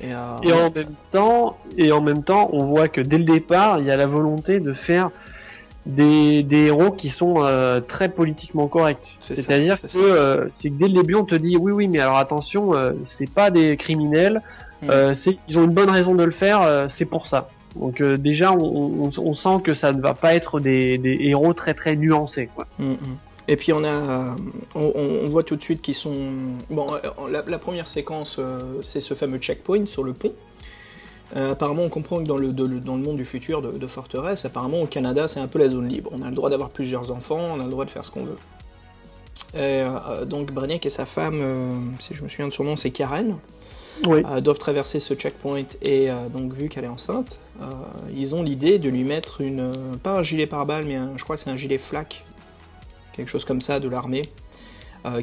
Et, 0.00 0.14
euh, 0.14 0.38
Et 0.42 0.52
en 0.52 0.70
même 0.70 0.94
temps, 1.10 1.58
et 1.76 1.92
en 1.92 2.00
même 2.00 2.22
temps, 2.22 2.48
on 2.52 2.64
voit 2.64 2.88
que 2.88 3.00
dès 3.00 3.18
le 3.18 3.24
départ, 3.24 3.80
il 3.80 3.86
y 3.86 3.90
a 3.90 3.96
la 3.96 4.06
volonté 4.06 4.58
de 4.60 4.72
faire 4.72 5.10
des, 5.84 6.42
des 6.42 6.66
héros 6.66 6.90
qui 6.90 7.08
sont 7.10 7.36
euh, 7.42 7.80
très 7.80 8.08
politiquement 8.08 8.66
corrects. 8.68 9.18
C'est-à-dire 9.20 9.76
c'est 9.78 9.92
que 9.92 9.98
euh, 9.98 10.48
c'est 10.54 10.70
que 10.70 10.74
dès 10.74 10.88
le 10.88 10.94
début, 10.94 11.16
on 11.16 11.24
te 11.24 11.34
dit 11.34 11.56
oui, 11.56 11.72
oui, 11.72 11.88
mais 11.88 12.00
alors 12.00 12.16
attention, 12.16 12.74
euh, 12.74 12.92
c'est 13.04 13.28
pas 13.28 13.50
des 13.50 13.76
criminels, 13.76 14.40
Mm. 14.82 14.90
euh, 14.90 15.14
c'est 15.14 15.38
ils 15.48 15.58
ont 15.58 15.64
une 15.64 15.74
bonne 15.74 15.90
raison 15.90 16.14
de 16.14 16.24
le 16.24 16.30
faire, 16.32 16.62
euh, 16.62 16.88
c'est 16.90 17.04
pour 17.04 17.26
ça. 17.26 17.48
Donc 17.76 18.00
euh, 18.00 18.16
déjà, 18.16 18.52
on, 18.52 19.04
on, 19.04 19.10
on 19.18 19.34
sent 19.34 19.62
que 19.62 19.74
ça 19.74 19.92
ne 19.92 20.00
va 20.00 20.14
pas 20.14 20.34
être 20.34 20.58
des, 20.60 20.98
des 20.98 21.18
héros 21.20 21.52
très 21.54 21.74
très 21.74 21.94
nuancés. 21.96 22.48
Quoi. 22.54 22.66
Mm, 22.78 22.92
mm. 22.92 22.96
Et 23.48 23.56
puis 23.56 23.72
on 23.72 23.82
a, 23.84 23.88
euh, 23.88 24.30
on, 24.74 24.92
on 25.24 25.26
voit 25.28 25.42
tout 25.42 25.56
de 25.56 25.62
suite 25.62 25.82
qu'ils 25.82 25.94
sont. 25.94 26.16
Bon, 26.70 26.86
la, 27.30 27.42
la 27.46 27.58
première 27.58 27.86
séquence, 27.86 28.36
euh, 28.38 28.60
c'est 28.82 29.00
ce 29.00 29.14
fameux 29.14 29.38
checkpoint 29.38 29.86
sur 29.86 30.02
le 30.04 30.12
pont. 30.12 30.32
Euh, 31.36 31.52
apparemment, 31.52 31.82
on 31.84 31.88
comprend 31.88 32.18
que 32.18 32.24
dans 32.28 32.36
le, 32.36 32.52
de- 32.52 32.64
le- 32.64 32.80
dans 32.80 32.96
le 32.96 33.02
monde 33.02 33.16
du 33.16 33.24
futur 33.24 33.62
de, 33.62 33.70
de 33.70 33.86
Forteresse, 33.86 34.44
apparemment 34.44 34.82
au 34.82 34.86
Canada, 34.86 35.28
c'est 35.28 35.38
un 35.38 35.46
peu 35.46 35.60
la 35.60 35.68
zone 35.68 35.86
libre. 35.86 36.10
On 36.12 36.22
a 36.22 36.28
le 36.28 36.34
droit 36.34 36.50
d'avoir 36.50 36.70
plusieurs 36.70 37.12
enfants, 37.12 37.38
on 37.54 37.60
a 37.60 37.64
le 37.64 37.70
droit 37.70 37.84
de 37.84 37.90
faire 37.90 38.04
ce 38.04 38.10
qu'on 38.10 38.24
veut. 38.24 38.38
Et, 39.54 39.58
euh, 39.82 40.24
donc 40.24 40.50
Brainiac 40.52 40.86
et 40.86 40.90
sa 40.90 41.04
femme, 41.06 41.40
euh, 41.40 41.74
si 42.00 42.14
je 42.14 42.24
me 42.24 42.28
souviens 42.28 42.48
de 42.48 42.52
son 42.52 42.64
nom, 42.64 42.74
c'est 42.76 42.90
Karen, 42.90 43.36
Oui. 44.06 44.22
euh, 44.24 44.40
doivent 44.40 44.58
traverser 44.58 45.00
ce 45.00 45.14
checkpoint. 45.14 45.64
Et 45.82 46.10
euh, 46.10 46.28
donc, 46.28 46.52
vu 46.52 46.68
qu'elle 46.68 46.84
est 46.84 46.88
enceinte, 46.88 47.38
euh, 47.60 47.64
ils 48.16 48.34
ont 48.34 48.42
l'idée 48.42 48.78
de 48.78 48.88
lui 48.88 49.04
mettre 49.04 49.40
une. 49.40 49.72
pas 50.02 50.12
un 50.18 50.22
gilet 50.22 50.46
pare-balles, 50.46 50.84
mais 50.86 50.96
un- 50.96 51.12
je 51.16 51.24
crois 51.24 51.36
que 51.36 51.42
c'est 51.42 51.50
un 51.50 51.56
gilet 51.56 51.78
flak, 51.78 52.24
quelque 53.12 53.28
chose 53.28 53.44
comme 53.44 53.60
ça 53.60 53.80
de 53.80 53.88
l'armée, 53.88 54.22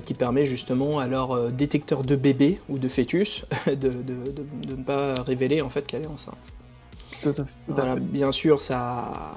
qui 0.06 0.13
permet 0.15 0.44
justement 0.44 0.97
à 1.00 1.06
leur 1.07 1.51
détecteur 1.51 2.03
de 2.03 2.15
bébé 2.15 2.59
ou 2.68 2.79
de 2.79 2.88
fœtus 2.88 3.45
de, 3.68 3.74
de- 3.74 3.89
de- 3.91 4.68
de 4.68 4.75
ne 4.75 4.83
pas 4.83 5.13
révéler 5.25 5.62
en 5.62 5.69
fait 5.69 5.85
qu'elle 5.85 6.01
est 6.03 6.07
enceinte. 6.07 6.35
Tout 7.21 7.30
à 7.30 7.33
fait. 7.33 7.41
tout 7.44 7.71
à 7.71 7.73
Voilà, 7.75 7.94
fait. 7.94 8.00
bien 8.01 8.31
sûr, 8.31 8.59
ça, 8.62 9.35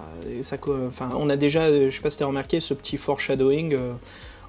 enfin, 0.86 1.10
on 1.16 1.28
a 1.30 1.36
déjà, 1.36 1.70
je 1.70 1.94
sais 1.94 2.00
pas 2.02 2.08
si 2.10 2.18
t'as 2.18 2.26
remarqué, 2.26 2.60
ce 2.60 2.72
petit 2.74 2.96
foreshadowing 2.96 3.74
euh, 3.74 3.92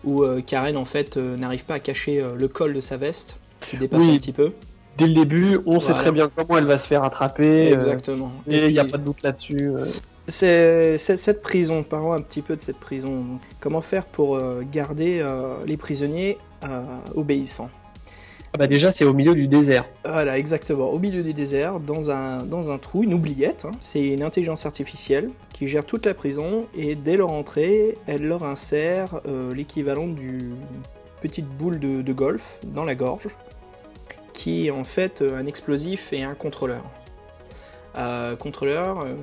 où 0.06 0.24
euh, 0.24 0.42
Karen 0.42 0.76
en 0.78 0.86
fait 0.86 1.18
euh, 1.18 1.36
n'arrive 1.38 1.66
pas 1.66 1.76
à 1.76 1.80
cacher 1.80 2.24
le 2.38 2.48
col 2.48 2.74
de 2.74 2.82
sa 2.82 2.96
veste, 2.98 3.36
qui 3.68 3.78
dépasse 3.78 4.04
Oui. 4.04 4.16
un 4.16 4.18
petit 4.18 4.34
peu. 4.34 4.52
Dès 4.98 5.08
le 5.08 5.14
début, 5.14 5.60
on 5.66 5.80
sait 5.80 5.94
très 5.94 6.12
bien 6.12 6.30
comment 6.36 6.58
elle 6.58 6.66
va 6.66 6.78
se 6.78 6.88
faire 6.88 7.04
attraper. 7.04 7.72
euh, 7.72 7.74
Exactement. 7.74 8.32
et 8.48 8.68
il 8.68 8.74
n'y 8.74 8.80
a 8.80 8.86
pas 8.86 8.98
de 8.98 9.04
doute 9.04 9.24
là-dessus. 9.24 9.58
euh. 9.62 9.86
C'est 10.28 10.98
cette 10.98 11.42
prison, 11.42 11.84
parlons 11.84 12.14
un 12.14 12.22
petit 12.22 12.42
peu 12.42 12.56
de 12.56 12.62
cette 12.62 12.80
prison. 12.80 13.40
Comment 13.60 13.82
faire 13.82 14.06
pour 14.06 14.36
euh, 14.36 14.64
garder 14.72 15.24
les 15.66 15.78
prisonniers 15.78 16.38
obéissants? 17.16 17.70
Ah 18.54 18.58
bah 18.58 18.68
déjà, 18.68 18.92
c'est 18.92 19.06
au 19.06 19.14
milieu 19.14 19.34
du 19.34 19.48
désert. 19.48 19.86
Voilà, 20.06 20.38
exactement. 20.38 20.90
Au 20.90 21.00
milieu 21.00 21.24
du 21.24 21.34
désert, 21.34 21.80
dans 21.80 22.12
un, 22.12 22.44
dans 22.44 22.70
un 22.70 22.78
trou, 22.78 23.04
une 23.04 23.14
oubliette. 23.14 23.64
hein. 23.66 23.72
C'est 23.80 24.06
une 24.06 24.24
intelligence 24.24 24.66
artificielle 24.66 25.30
qui 25.54 25.68
gère 25.70 25.86
toute 25.86 26.06
la 26.06 26.14
prison 26.14 26.66
et 26.76 26.96
dès 26.96 27.16
leur 27.16 27.30
entrée, 27.32 27.98
elle 28.08 28.24
leur 28.28 28.44
insère 28.44 29.22
l'équivalent 29.56 30.08
d'une 30.08 30.56
petite 31.22 31.48
boule 31.48 31.80
de, 31.80 32.02
de 32.02 32.14
golf 32.14 32.60
dans 32.66 32.84
la 32.84 32.94
gorge 32.96 33.28
qui 34.42 34.66
est 34.66 34.72
en 34.72 34.84
fait 34.84 35.22
euh, 35.22 35.38
un 35.38 35.46
explosif 35.46 36.14
et 36.14 36.24
un 36.24 36.34
contrôleur. 36.34 36.82
Euh, 37.96 38.36
contrôleur, 38.36 39.04
euh, 39.04 39.14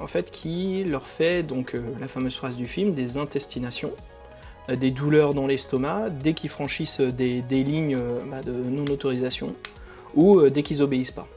en 0.00 0.08
fait, 0.08 0.32
qui 0.32 0.82
leur 0.82 1.06
fait 1.06 1.44
donc 1.44 1.74
euh, 1.74 1.82
la 2.00 2.08
fameuse 2.08 2.34
phrase 2.34 2.56
du 2.56 2.66
film 2.66 2.92
des 2.92 3.16
intestinations, 3.16 3.92
des 4.68 4.90
douleurs 4.90 5.34
dans 5.34 5.46
l'estomac 5.46 6.10
dès 6.10 6.32
qu'ils 6.32 6.50
franchissent 6.50 7.00
des, 7.00 7.42
lignes 7.50 7.96
bah, 8.28 8.42
de 8.42 8.50
non-autorisation 8.50 9.54
ou 10.16 10.48
dès 10.48 10.64
qu'ils 10.64 10.82
obéissent 10.82 11.12
pas. 11.12 11.28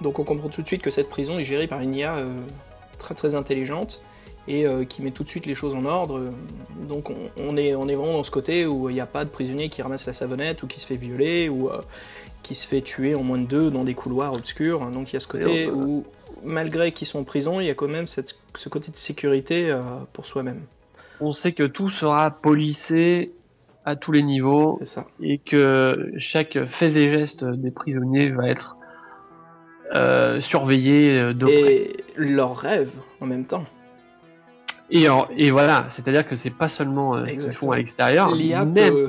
Donc 0.00 0.18
on 0.18 0.24
comprend 0.24 0.48
tout 0.48 0.62
de 0.62 0.66
suite 0.66 0.82
que 0.82 0.90
cette 0.90 1.08
prison 1.08 1.38
est 1.38 1.44
gérée 1.44 1.68
par 1.68 1.80
une 1.80 1.94
IA 1.94 2.24
très 2.98 3.14
très 3.14 3.36
intelligente 3.36 4.02
et 4.52 4.66
euh, 4.66 4.84
qui 4.84 5.02
met 5.02 5.10
tout 5.12 5.22
de 5.24 5.28
suite 5.28 5.46
les 5.46 5.54
choses 5.54 5.74
en 5.74 5.84
ordre. 5.84 6.20
Donc 6.88 7.10
on, 7.10 7.16
on 7.36 7.56
est, 7.56 7.74
on 7.74 7.88
est 7.88 7.94
vraiment 7.94 8.14
dans 8.14 8.24
ce 8.24 8.30
côté 8.30 8.66
où 8.66 8.88
il 8.90 8.94
n'y 8.94 9.00
a 9.00 9.06
pas 9.06 9.24
de 9.24 9.30
prisonnier 9.30 9.68
qui 9.68 9.80
ramasse 9.82 10.06
la 10.06 10.12
savonnette 10.12 10.62
ou 10.62 10.66
qui 10.66 10.80
se 10.80 10.86
fait 10.86 10.96
violer 10.96 11.48
ou 11.48 11.68
euh, 11.68 11.80
qui 12.42 12.54
se 12.54 12.66
fait 12.66 12.80
tuer 12.80 13.14
en 13.14 13.22
moins 13.22 13.38
de 13.38 13.46
deux 13.46 13.70
dans 13.70 13.84
des 13.84 13.94
couloirs 13.94 14.32
obscurs. 14.34 14.80
Donc 14.90 15.12
il 15.12 15.14
y 15.14 15.16
a 15.16 15.20
ce 15.20 15.28
côté 15.28 15.64
Et 15.64 15.68
on- 15.70 15.74
où 15.78 16.04
malgré 16.42 16.90
qu'ils 16.92 17.06
sont 17.06 17.18
en 17.20 17.24
prison, 17.24 17.60
il 17.60 17.66
y 17.66 17.70
a 17.70 17.74
quand 17.74 17.88
même 17.88 18.06
cette- 18.06 18.34
ce 18.56 18.68
côté 18.68 18.90
de 18.90 18.96
sécurité 18.96 19.70
euh, 19.70 19.80
pour 20.12 20.26
soi-même. 20.26 20.62
On 21.20 21.32
sait 21.32 21.52
que 21.52 21.64
tout 21.64 21.90
sera 21.90 22.30
policé 22.30 23.30
à 23.84 23.94
tous 23.96 24.10
les 24.12 24.22
niveaux 24.22 24.78
ça. 24.84 25.06
et 25.22 25.38
que 25.38 26.12
chaque 26.18 26.64
fait 26.66 26.88
et 26.96 27.12
geste 27.12 27.44
des 27.44 27.70
prisonniers 27.70 28.30
va 28.30 28.48
être 28.48 28.76
euh, 29.94 30.40
surveillé 30.40 31.34
de 31.34 31.44
près. 31.44 31.74
Et 31.74 31.96
leur 32.16 32.56
rêve 32.56 32.92
en 33.20 33.26
même 33.26 33.44
temps. 33.44 33.64
Et, 34.92 35.08
en- 35.08 35.28
et 35.36 35.50
voilà, 35.50 35.86
c'est-à-dire 35.88 36.26
que 36.26 36.34
c'est 36.36 36.50
pas 36.50 36.68
seulement 36.68 37.14
euh, 37.16 37.24
ce 37.24 37.30
qu'ils 37.32 37.52
font 37.54 37.70
à 37.70 37.76
l'extérieur, 37.76 38.34
même 38.34 38.72
peut- 38.74 39.08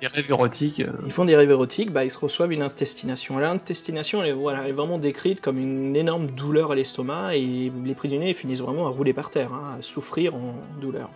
des 0.00 0.06
rêves 0.06 0.26
érotiques. 0.30 0.80
euh, 0.80 0.90
Ils 1.06 1.12
font 1.12 1.24
des 1.24 1.36
rêves 1.36 1.50
érotiques, 1.50 1.90
bah, 1.90 2.04
ils 2.04 2.10
se 2.10 2.18
reçoivent 2.18 2.52
une 2.52 2.62
intestination. 2.62 3.38
L'intestination, 3.38 4.22
elle, 4.22 4.28
est- 4.30 4.32
voilà, 4.32 4.62
elle 4.64 4.70
est 4.70 4.72
vraiment 4.74 4.98
décrite 4.98 5.40
comme 5.40 5.58
une 5.58 5.96
énorme 5.96 6.26
douleur 6.26 6.72
à 6.72 6.74
l'estomac 6.74 7.34
et 7.36 7.72
les 7.84 7.94
prisonniers 7.94 8.34
finissent 8.34 8.60
vraiment 8.60 8.86
à 8.86 8.90
rouler 8.90 9.12
par 9.14 9.30
terre, 9.30 9.52
hein, 9.54 9.76
à 9.78 9.82
souffrir 9.82 10.34
en 10.34 10.54
douleur. 10.80 11.08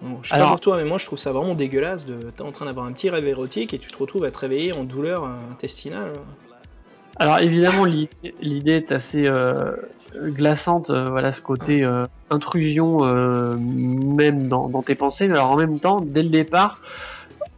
Bon, 0.00 0.18
je 0.22 0.28
sais 0.30 0.34
Alors- 0.34 0.48
pas 0.48 0.52
pour 0.54 0.60
toi, 0.60 0.76
mais 0.78 0.84
moi 0.84 0.98
je 0.98 1.06
trouve 1.06 1.18
ça 1.18 1.32
vraiment 1.32 1.54
dégueulasse 1.54 2.06
de 2.06 2.30
t'es 2.30 2.42
en 2.42 2.50
train 2.52 2.66
d'avoir 2.66 2.86
un 2.86 2.92
petit 2.92 3.08
rêve 3.10 3.26
érotique 3.26 3.72
et 3.74 3.78
tu 3.78 3.90
te 3.90 3.96
retrouves 3.98 4.24
à 4.24 4.30
te 4.30 4.38
réveiller 4.38 4.76
en 4.76 4.84
douleur 4.84 5.24
euh, 5.24 5.28
intestinale. 5.52 6.12
Alors 7.16 7.38
évidemment, 7.38 7.84
l'idée 7.84 8.34
l'idée 8.40 8.72
est 8.72 8.90
assez 8.92 9.26
euh, 9.26 9.72
glaçante, 10.20 10.90
euh, 10.90 11.08
voilà 11.10 11.32
ce 11.32 11.40
côté 11.40 11.84
euh, 11.84 12.04
intrusion 12.30 13.04
euh, 13.04 13.56
même 13.56 14.48
dans, 14.48 14.68
dans 14.68 14.82
tes 14.82 14.94
pensées. 14.94 15.24
Alors 15.26 15.50
en 15.50 15.56
même 15.56 15.78
temps, 15.80 16.00
dès 16.00 16.22
le 16.22 16.28
départ, 16.28 16.80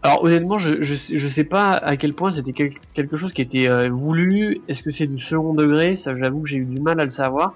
alors 0.03 0.23
honnêtement, 0.25 0.59
je 0.59 0.83
je, 0.83 0.95
sais- 0.95 1.19
je 1.19 1.29
sais 1.29 1.45
pas 1.45 1.71
à 1.73 1.97
quel 1.97 2.13
point 2.15 2.31
c'était 2.33 2.53
quel- 2.53 2.73
quelque 2.95 3.17
chose 3.17 3.33
qui 3.33 3.43
était 3.43 3.69
euh, 3.69 3.89
voulu. 3.91 4.61
Est-ce 4.69 4.83
que 4.83 4.91
c'est 4.91 5.07
du 5.07 5.19
second 5.21 5.55
degré? 5.55 5.97
Ça, 5.97 6.17
j'avoue 6.17 6.43
que 6.43 6.49
j'ai 6.49 6.59
eu 6.59 6.65
du 6.65 6.81
mal 6.81 7.01
à 7.01 7.05
le 7.05 7.11
savoir. 7.11 7.55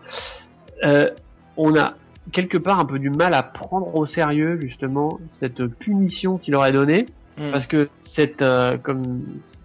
Euh, 0.84 1.08
on 1.56 1.76
a 1.76 1.94
quelque 2.32 2.58
part 2.58 2.78
un 2.78 2.84
peu 2.84 2.98
du 2.98 3.10
mal 3.10 3.34
à 3.34 3.42
prendre 3.42 3.94
au 3.94 4.06
sérieux 4.06 4.58
justement 4.60 5.18
cette 5.28 5.64
punition 5.66 6.38
qu'il 6.38 6.54
aurait 6.54 6.72
donnée. 6.72 7.06
Hmm. 7.38 7.50
Parce 7.52 7.66
que 7.66 7.88
cette 8.02 8.42
euh, 8.42 8.76
comme 8.78 9.22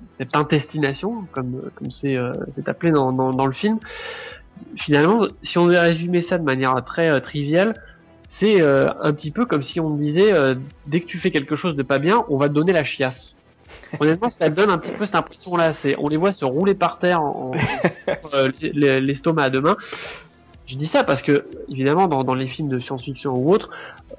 cette 0.09 0.35
intestination, 0.35 1.25
comme 1.31 1.71
comme 1.75 1.89
c'est 1.91 2.17
c'est 2.51 2.67
appelé 2.69 2.91
dans, 2.91 3.11
dans 3.11 3.31
dans 3.31 3.47
le 3.47 3.51
film, 3.53 3.79
finalement, 4.77 5.27
si 5.43 5.57
on 5.57 5.65
devait 5.67 5.79
résumer 5.79 6.21
ça 6.21 6.37
de 6.37 6.43
manière 6.43 6.75
très 6.85 7.09
euh, 7.09 7.19
triviale, 7.19 7.73
c'est 8.27 8.61
euh, 8.61 8.87
un 9.01 9.13
petit 9.13 9.31
peu 9.31 9.45
comme 9.45 9.63
si 9.63 9.79
on 9.79 9.91
disait 9.91 10.33
euh, 10.33 10.55
dès 10.87 10.99
que 11.01 11.05
tu 11.05 11.19
fais 11.19 11.29
quelque 11.31 11.55
chose 11.55 11.75
de 11.75 11.83
pas 11.83 11.99
bien, 11.99 12.23
on 12.29 12.37
va 12.37 12.49
te 12.49 12.53
donner 12.53 12.73
la 12.73 12.83
chiasse. 12.83 13.35
honnêtement, 13.99 14.29
ça 14.29 14.49
donne 14.49 14.69
un 14.69 14.77
petit 14.77 14.91
peu 14.91 15.05
cette 15.05 15.15
impression-là. 15.15 15.73
C'est, 15.73 15.95
on 15.99 16.07
les 16.07 16.17
voit 16.17 16.33
se 16.33 16.45
rouler 16.45 16.73
par 16.75 16.99
terre 16.99 17.21
en, 17.21 17.51
en- 17.51 18.07
les- 18.61 19.01
l'estomac 19.01 19.43
à 19.43 19.49
deux 19.49 19.61
mains. 19.61 19.77
Je 20.65 20.77
dis 20.77 20.85
ça 20.85 21.03
parce 21.03 21.21
que, 21.21 21.45
évidemment, 21.69 22.07
dans, 22.07 22.23
dans 22.23 22.35
les 22.35 22.47
films 22.47 22.69
de 22.69 22.79
science-fiction 22.79 23.35
ou 23.35 23.51
autres, 23.53 23.69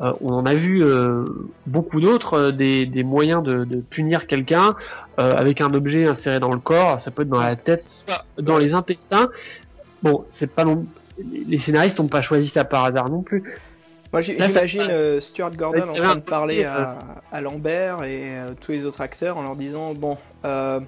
euh, 0.02 0.12
on 0.20 0.32
en 0.34 0.44
a 0.44 0.54
vu 0.54 0.84
euh, 0.84 1.24
beaucoup 1.66 2.00
d'autres, 2.02 2.34
euh, 2.34 2.50
des, 2.52 2.84
des 2.84 3.02
moyens 3.02 3.42
de, 3.42 3.64
de 3.64 3.76
punir 3.78 4.26
quelqu'un 4.26 4.74
avec 5.16 5.60
un 5.60 5.72
objet 5.74 6.08
inséré 6.08 6.40
dans 6.40 6.52
le 6.52 6.58
corps. 6.58 7.00
Ça 7.00 7.12
peut 7.12 7.22
être 7.22 7.28
dans 7.28 7.40
la 7.40 7.54
tête, 7.54 7.82
soit 7.82 8.24
dans 8.36 8.58
les 8.58 8.74
intestins. 8.74 9.28
Bon, 10.04 10.25
c'est 10.30 10.46
pas 10.46 10.64
non. 10.64 10.87
Les 11.49 11.58
scénaristes 11.58 11.99
n'ont 11.99 12.08
pas 12.08 12.23
choisi 12.23 12.49
ça 12.49 12.64
par 12.64 12.84
hasard 12.84 13.08
non 13.11 13.23
plus. 13.23 13.42
Moi, 14.12 14.20
j'imagine 14.20 14.82
euh, 14.90 15.18
Stuart 15.18 15.50
Gordon 15.56 15.88
en 15.88 15.92
train 15.92 16.14
de 16.16 16.20
parler 16.20 16.62
à, 16.64 16.99
à 17.32 17.40
Lambert 17.40 18.04
et 18.04 18.20
euh, 18.38 18.52
tous 18.61 18.70
les 18.73 18.84
autres 18.84 19.00
acteurs 19.00 19.37
en 19.38 19.42
leur 19.42 19.56
disant 19.56 19.92
Bon, 19.94 20.16
euh, 20.44 20.78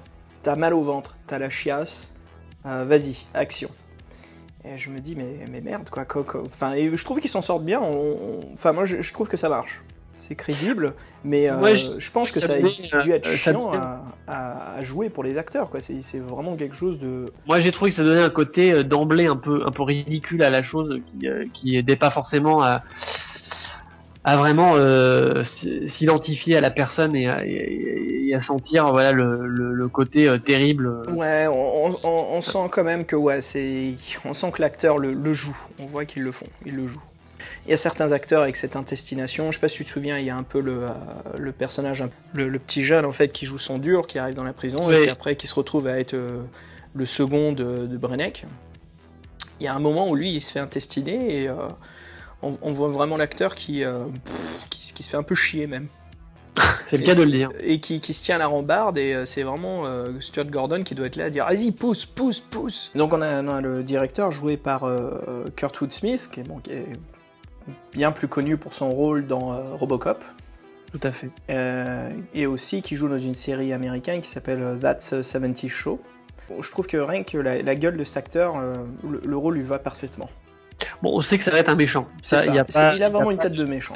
t'as 0.45 0.55
mal 0.55 0.75
au 0.75 0.83
ventre, 0.83 1.17
t'as 1.27 1.39
la 1.39 1.51
chiasse, 1.51 2.15
vas-y, 2.65 3.27
action. 3.35 3.69
Et 4.65 4.79
je 4.79 4.91
me 4.91 4.99
dis 5.01 5.15
Mais, 5.17 5.47
mais 5.51 5.61
merde, 5.61 5.89
quoi. 5.91 6.05
quoi, 6.05 6.23
quoi. 6.25 6.43
Enfin, 6.45 6.73
et 6.75 6.95
je 6.97 7.05
trouve 7.05 7.21
qu'ils 7.21 7.31
s'en 7.31 7.43
sortent 7.43 7.65
bien. 7.65 7.81
on- 7.81 8.19
on- 8.41 8.53
Enfin, 8.53 8.73
moi, 8.73 8.85
je, 8.85 9.01
je 9.01 9.13
trouve 9.13 9.29
que 9.29 9.37
ça 9.37 9.49
marche. 9.49 9.83
C'est 10.19 10.35
crédible, 10.35 10.95
mais 11.25 11.49
euh, 11.51 11.61
Ouais, 11.61 11.77
je- 11.77 12.01
je 12.01 12.11
pense 12.11 12.33
que 12.33 12.41
ça 12.41 12.55
a 12.55 12.59
dû 13.03 13.13
être 13.13 13.29
euh, 13.29 13.33
chiant 13.33 13.71
à, 13.73 14.03
à- 14.27 14.75
à 14.77 14.83
jouer 14.83 15.11
pour 15.11 15.23
les 15.23 15.37
acteurs, 15.37 15.69
quoi. 15.69 15.81
C'est 15.83 16.01
c'est 16.03 16.19
vraiment 16.19 16.57
quelque 16.57 16.75
chose 16.75 16.99
de. 16.99 17.33
Moi, 17.47 17.61
j'ai 17.61 17.71
trouvé 17.71 17.91
que 17.91 17.97
ça 17.99 18.03
donnait 18.03 18.23
un 18.23 18.31
côté 18.31 18.73
euh, 18.73 18.83
d'emblée 18.83 19.27
un 19.27 19.37
peu 19.37 19.63
un 19.67 19.71
peu 19.71 19.83
ridicule 19.83 20.43
à 20.43 20.49
la 20.51 20.63
chose, 20.63 21.01
qui 21.07 21.29
qui 21.53 21.77
aidait 21.77 21.97
pas 21.97 22.11
forcément 22.11 22.63
à 22.63 22.83
à 24.25 24.37
vraiment 24.37 24.73
euh, 24.75 25.45
s'identifier 25.87 26.57
à 26.57 26.61
la 26.61 26.71
personne 26.71 27.15
et 27.15 27.29
à, 27.29 27.45
et- 27.47 28.25
et 28.29 28.35
à 28.35 28.41
sentir 28.41 28.91
voilà 28.91 29.13
le, 29.13 29.47
le, 29.47 29.73
le 29.73 29.89
côté 29.89 30.29
euh, 30.29 30.39
terrible. 30.39 31.03
Ouais, 31.15 31.47
on, 31.47 31.87
on- 31.87 31.97
on- 32.03 32.27
on 32.39 32.43
sent 32.43 32.69
quand 32.73 32.83
même 32.83 33.05
que 33.05 33.15
ouais, 33.15 33.41
c'est, 33.41 33.93
on 34.25 34.35
sent 34.35 34.51
que 34.53 34.63
l'acteur 34.63 34.99
le, 34.99 35.13
le 35.13 35.33
joue. 35.33 35.57
On 35.79 35.87
voit 35.87 36.05
qu'ils 36.07 36.23
le 36.25 36.33
font, 36.33 36.47
ils 36.65 36.75
le 36.75 36.87
jouent. 36.89 37.03
Il 37.67 37.71
y 37.71 37.75
a 37.75 37.77
certains 37.77 38.13
acteurs 38.13 38.43
avec 38.43 38.57
cette 38.57 38.77
intestination. 38.77 39.51
Je 39.53 39.57
sais 39.57 39.61
pas 39.61 39.69
si 39.69 39.77
tu 39.77 39.85
te 39.85 39.91
souviens, 39.91 40.19
il 40.19 40.25
y 40.27 40.31
a 40.31 40.37
un 40.37 40.43
peu 40.43 40.61
le, 40.61 40.85
euh, 40.85 40.89
le 41.39 41.53
personnage, 41.53 42.05
le, 42.35 42.49
le 42.49 42.59
petit 42.59 42.85
jeune 42.85 43.05
en 43.05 43.13
fait 43.13 43.29
qui 43.33 43.47
joue 43.47 43.59
son 43.59 43.79
dur, 43.79 44.07
qui 44.07 44.19
arrive 44.19 44.35
dans 44.35 44.45
la 44.45 44.53
prison 44.53 44.91
et 44.91 44.97
Oui. 44.97 45.03
qui 45.05 45.11
après 45.11 45.37
qui 45.37 45.47
se 45.47 45.55
retrouve 45.55 45.87
à 45.87 45.99
être 45.99 46.15
euh, 46.15 46.43
le 46.95 47.07
second 47.07 47.53
de, 47.53 47.87
de 47.87 47.97
Brenneck. 47.97 48.45
Il 49.61 49.65
y 49.65 49.69
a 49.69 49.75
un 49.75 49.81
moment 49.81 50.09
où 50.09 50.15
lui 50.15 50.33
il 50.33 50.41
se 50.41 50.53
fait 50.53 50.61
intestiner 50.61 51.43
et 51.43 51.49
euh, 51.49 51.55
on, 52.43 52.57
on 52.63 52.73
voit 52.73 52.89
vraiment 52.89 53.17
l'acteur 53.17 53.55
qui, 53.55 53.85
euh, 53.85 54.05
pff, 54.25 54.69
qui, 54.71 54.93
qui 54.93 55.03
se 55.03 55.09
fait 55.11 55.17
un 55.17 55.23
peu 55.23 55.35
chier 55.35 55.67
même 55.67 55.87
C'est 56.89 56.97
le 56.97 57.05
cas 57.05 57.15
de 57.15 57.23
le 57.23 57.31
dire. 57.31 57.51
et 57.61 57.81
qui, 57.81 58.01
qui 58.01 58.15
se 58.15 58.23
tient 58.23 58.37
à 58.37 58.39
la 58.39 58.47
rambarde 58.47 58.97
et 58.97 59.13
euh, 59.15 59.27
c'est 59.27 59.43
vraiment 59.43 59.85
euh, 59.87 60.07
Stuart 60.21 60.47
Gordon 60.47 60.83
qui 60.85 60.95
doit 60.95 61.07
être 61.07 61.17
là 61.17 61.25
à 61.27 61.31
dire 61.31 61.45
vas-y 61.47 61.71
pousse 61.73 62.07
pousse 62.07 62.41
pousse 62.41 62.91
donc 62.95 63.13
on 63.13 63.21
a, 63.21 63.43
on 63.43 63.49
a 63.49 63.61
le 63.61 63.83
directeur 63.83 64.31
joué 64.31 64.57
par 64.57 64.85
euh, 64.85 65.45
Kurtwood 65.57 65.93
Smith 65.93 66.29
qui 66.33 66.41
est, 66.41 66.45
bon, 66.45 66.59
qui 66.61 66.71
est 66.73 66.87
bien 67.93 68.13
plus 68.13 68.29
connu 68.29 68.57
pour 68.57 68.75
son 68.75 68.91
rôle 68.91 69.27
dans 69.27 69.53
euh, 69.53 69.75
Robocop 69.75 70.23
Tout 70.93 71.01
à 71.03 71.13
fait. 71.13 71.31
euh, 71.51 72.11
et 72.35 72.47
aussi 72.47 72.83
qui 72.83 72.97
joue 72.97 73.09
dans 73.09 73.19
une 73.19 73.35
série 73.35 73.73
américaine 73.73 74.21
qui 74.21 74.29
s'appelle 74.29 74.63
euh, 74.63 74.77
That's 74.77 75.13
a 75.13 75.23
70 75.23 75.69
Show 75.69 76.01
Bon, 76.49 76.63
je 76.63 76.71
trouve 76.71 76.87
que 76.87 76.97
rien 76.97 77.25
que 77.25 77.39
la, 77.39 77.61
la 77.63 77.75
gueule 77.75 77.97
de 77.97 78.05
cet 78.05 78.19
acteur 78.19 78.55
le, 78.57 79.21
le 79.25 79.37
rôle 79.37 79.55
lui 79.55 79.63
va 79.63 79.79
parfaitement 79.79 80.31
Bon, 81.03 81.17
on 81.17 81.23
sait 81.23 81.39
que 81.39 81.45
ça 81.45 81.51
va 81.51 81.59
être 81.59 81.71
un 81.71 81.75
méchant. 81.75 82.07
Ça, 82.21 82.37
ça. 82.37 82.55
y 82.55 82.59
a 82.59 82.65
pas- 82.65 82.95
il 82.95 83.03
a 83.03 83.09
y 83.09 83.11
vraiment 83.11 83.31
une 83.31 83.39
tête 83.39 83.53
de- 83.55 83.65
de 83.65 83.69
méchant 83.69 83.95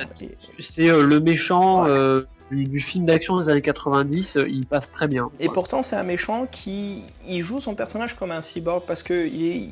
C'est 0.58 0.88
euh, 0.90 1.06
le 1.06 1.20
méchant 1.20 1.82
Ouais. 1.84 1.90
euh, 1.90 2.22
du, 2.50 2.64
du 2.64 2.80
film 2.80 3.04
d'action 3.04 3.38
des 3.38 3.50
années 3.50 3.60
90. 3.60 4.36
euh, 4.38 4.48
il 4.48 4.64
passe 4.66 4.90
très 4.90 5.06
bien. 5.06 5.28
Et 5.38 5.48
pourtant, 5.50 5.82
c'est 5.82 5.94
un 5.96 6.02
méchant 6.04 6.46
qui 6.50 7.02
il 7.28 7.42
joue 7.42 7.60
son 7.60 7.74
personnage 7.74 8.16
comme 8.16 8.30
un 8.32 8.40
cyborg 8.42 8.82
parce 8.86 9.02
que 9.02 9.26
il 9.26 9.46
est, 9.46 9.68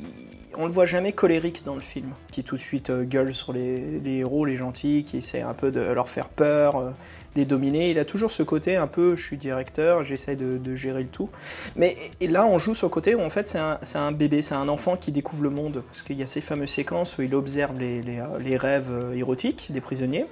on 0.55 0.65
le 0.65 0.71
voit 0.71 0.85
jamais 0.85 1.11
colérique 1.11 1.63
dans 1.65 1.75
le 1.75 1.81
film, 1.81 2.11
qui 2.31 2.43
tout 2.43 2.55
de 2.55 2.61
suite 2.61 2.89
euh, 2.89 3.03
gueule 3.03 3.33
sur 3.33 3.53
les, 3.53 3.99
héros, 4.05 4.45
les 4.45 4.55
gentils, 4.55 5.03
qui 5.03 5.17
essaie 5.17 5.41
un 5.41 5.53
peu 5.53 5.71
de 5.71 5.79
leur 5.79 6.09
faire 6.09 6.29
peur, 6.29 6.77
euh, 6.77 6.89
les 7.35 7.45
dominer. 7.45 7.91
Il 7.91 7.99
a 7.99 8.05
toujours 8.05 8.31
ce 8.31 8.43
côté 8.43 8.75
un 8.75 8.87
peu, 8.87 9.15
je 9.15 9.23
suis 9.25 9.37
directeur, 9.37 10.03
j'essaie 10.03 10.35
de, 10.35 10.75
gérer 10.75 11.03
le 11.03 11.09
tout. 11.09 11.29
Mais 11.75 11.95
là, 12.21 12.45
on 12.45 12.59
joue 12.59 12.73
le 12.81 12.87
côté 12.89 13.15
où 13.15 13.21
en 13.21 13.29
fait, 13.29 13.47
c'est 13.47 13.97
un, 13.97 14.11
bébé, 14.11 14.41
c'est 14.41 14.55
un 14.55 14.69
enfant 14.69 14.97
qui 14.97 15.11
découvre 15.11 15.43
le 15.43 15.49
monde, 15.49 15.83
parce 15.87 16.01
qu'il 16.01 16.17
y 16.17 16.23
a 16.23 16.27
ces 16.27 16.41
fameuses 16.41 16.69
séquences 16.69 17.17
où 17.17 17.21
il 17.21 17.33
observe 17.35 17.77
les, 17.77 18.03
euh, 18.19 18.57
rêves 18.57 19.13
érotiques 19.15 19.71
des 19.71 19.81
prisonniers, 19.81 20.25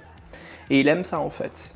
et 0.70 0.80
il 0.80 0.88
aime 0.88 1.04
ça 1.04 1.20
en 1.20 1.30
fait. 1.30 1.74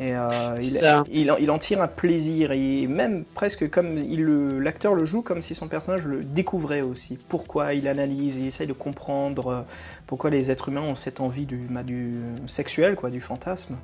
Et 0.00 0.16
euh, 0.16 0.56
il, 0.60 0.80
il, 1.12 1.30
en- 1.30 1.36
il 1.36 1.50
en 1.50 1.58
tire 1.58 1.80
un 1.80 1.88
plaisir, 1.88 2.50
et 2.52 2.86
même 2.86 3.24
presque 3.34 3.68
comme 3.70 3.98
il 3.98 4.24
le- 4.24 4.58
l'acteur 4.58 4.94
le 4.94 5.04
joue, 5.04 5.22
comme 5.22 5.42
si 5.42 5.54
son 5.54 5.68
personnage 5.68 6.06
le 6.06 6.24
découvrait 6.24 6.80
aussi. 6.80 7.18
Pourquoi 7.28 7.74
il 7.74 7.86
analyse, 7.86 8.36
il 8.36 8.46
essaye 8.46 8.66
de 8.66 8.72
comprendre 8.72 9.48
euh, 9.48 9.60
pourquoi 10.06 10.30
les 10.30 10.50
êtres 10.50 10.68
humains 10.70 10.80
ont 10.82 10.94
cette 10.96 11.20
envie 11.20 11.46
du, 11.46 11.66
bah, 11.70 11.82
du 11.82 12.14
sexuel, 12.46 12.96
quoi, 12.96 13.10
du 13.10 13.20
fantasme. 13.20 13.76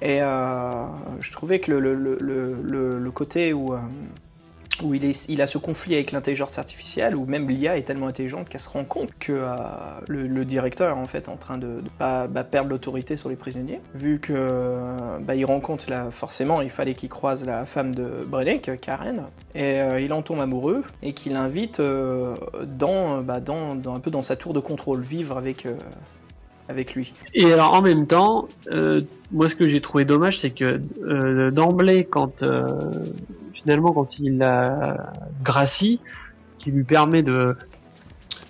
Et 0.00 0.20
euh, 0.22 0.84
je 1.20 1.30
trouvais 1.32 1.60
que 1.60 1.70
le, 1.70 1.80
le, 1.80 1.94
le, 1.94 3.10
côté 3.10 3.52
où, 3.52 3.72
où 4.82 4.94
il, 4.94 5.04
est, 5.04 5.28
il 5.28 5.42
a 5.42 5.46
ce 5.46 5.58
conflit 5.58 5.94
avec 5.94 6.12
l'intelligence 6.12 6.58
artificielle, 6.58 7.14
où 7.16 7.26
même 7.26 7.48
l'IA 7.48 7.76
est 7.76 7.82
tellement 7.82 8.06
intelligente 8.06 8.48
qu'elle 8.48 8.60
se 8.60 8.68
rend 8.68 8.84
compte 8.84 9.10
que 9.18 9.32
euh, 9.32 9.46
le, 10.08 10.26
le 10.26 10.44
directeur 10.44 10.96
est 10.96 11.00
en 11.00 11.06
fait 11.06 11.28
en 11.28 11.36
train 11.36 11.58
de, 11.58 11.82
pas 11.98 12.26
bah, 12.26 12.44
perdre 12.44 12.70
l'autorité 12.70 13.16
sur 13.16 13.28
les 13.28 13.36
prisonniers, 13.36 13.80
vu 13.94 14.18
que 14.18 14.32
euh, 14.36 15.18
bah, 15.20 15.34
rencontre 15.44 15.90
là, 15.90 16.10
forcément, 16.10 16.60
il 16.60 16.68
fallait 16.70 16.94
qu'il 16.94 17.08
croise 17.08 17.44
la 17.44 17.64
femme 17.66 17.94
de 17.94 18.24
Brennick, 18.26 18.70
Karen, 18.80 19.24
et 19.54 19.80
euh, 19.80 20.00
il 20.00 20.12
en 20.12 20.22
tombe 20.22 20.40
amoureux 20.40 20.82
et 21.02 21.12
qu'il 21.12 21.36
invite 21.36 21.80
euh, 21.80 22.34
bah, 23.24 23.40
dans, 23.40 23.74
dans 23.74 23.94
un 23.94 24.00
peu 24.00 24.10
dans 24.10 24.22
sa 24.22 24.36
tour 24.36 24.52
de 24.52 24.60
contrôle, 24.60 25.00
vivre 25.00 25.36
avec, 25.36 25.66
lui. 26.94 27.12
Et 27.34 27.52
alors 27.52 27.74
en 27.74 27.82
même 27.82 28.06
temps, 28.06 28.48
moi 29.30 29.48
ce 29.48 29.54
que 29.54 29.66
j'ai 29.66 29.80
trouvé 29.80 30.04
dommage, 30.04 30.40
c'est 30.40 30.50
que 30.50 30.80
d'emblée, 31.50 32.04
quand 32.04 32.42
finalement 33.62 33.92
quand 33.92 34.18
il 34.18 34.42
a 34.42 35.12
Gracie, 35.42 36.00
qui 36.58 36.70
lui 36.70 36.84
permet 36.84 37.22
de 37.22 37.56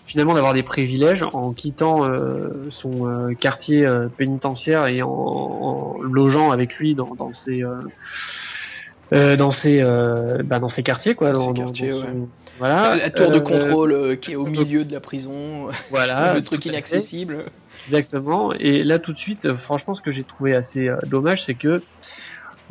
finalement 0.07 0.35
d'avoir 0.35 0.52
des 0.52 0.62
privilèges 0.62 1.25
en 1.33 1.52
quittant 1.52 2.04
euh, 2.04 2.66
son 2.71 3.07
euh, 3.07 3.33
quartier 3.35 3.87
euh, 3.87 4.09
pénitentiaire 4.09 4.87
et 4.87 5.00
en, 5.02 5.09
en 5.09 6.02
logeant 6.02 6.50
avec 6.50 6.75
lui 6.76 6.95
dans, 6.95 7.14
dans 7.14 7.33
ses 7.33 7.62
euh, 7.62 7.76
euh, 9.14 9.37
dans 9.37 9.50
ses 9.52 9.81
euh, 9.81 10.42
bah, 10.45 10.59
dans 10.59 10.69
ses 10.69 10.83
quartiers 10.83 11.14
quoi 11.14 11.33
dans, 11.33 11.52
dans- 11.52 11.64
quartiers, 11.64 11.90
dans 11.90 11.99
ouais. 12.00 12.28
voilà 12.59 12.97
la 12.97 13.09
tour 13.11 13.31
de 13.31 13.38
contrôle 13.38 14.19
qui 14.21 14.33
est 14.33 14.37
au 14.37 14.45
milieu 14.59 14.85
de 14.85 14.92
la 14.92 15.00
prison, 15.00 15.69
voilà 15.90 16.35
le 16.35 16.42
truc 16.42 16.66
inaccessible. 16.66 17.47
Exactement. 17.87 18.52
Et 18.52 18.85
là, 18.85 19.00
tout 19.00 19.12
de 19.12 19.19
suite, 19.19 19.54
franchement, 19.57 19.95
ce 19.95 20.00
que 20.00 20.12
j'ai 20.12 20.23
trouvé 20.23 20.54
assez 20.54 20.88
dommage, 21.04 21.47
c'est 21.47 21.54
que 21.54 21.83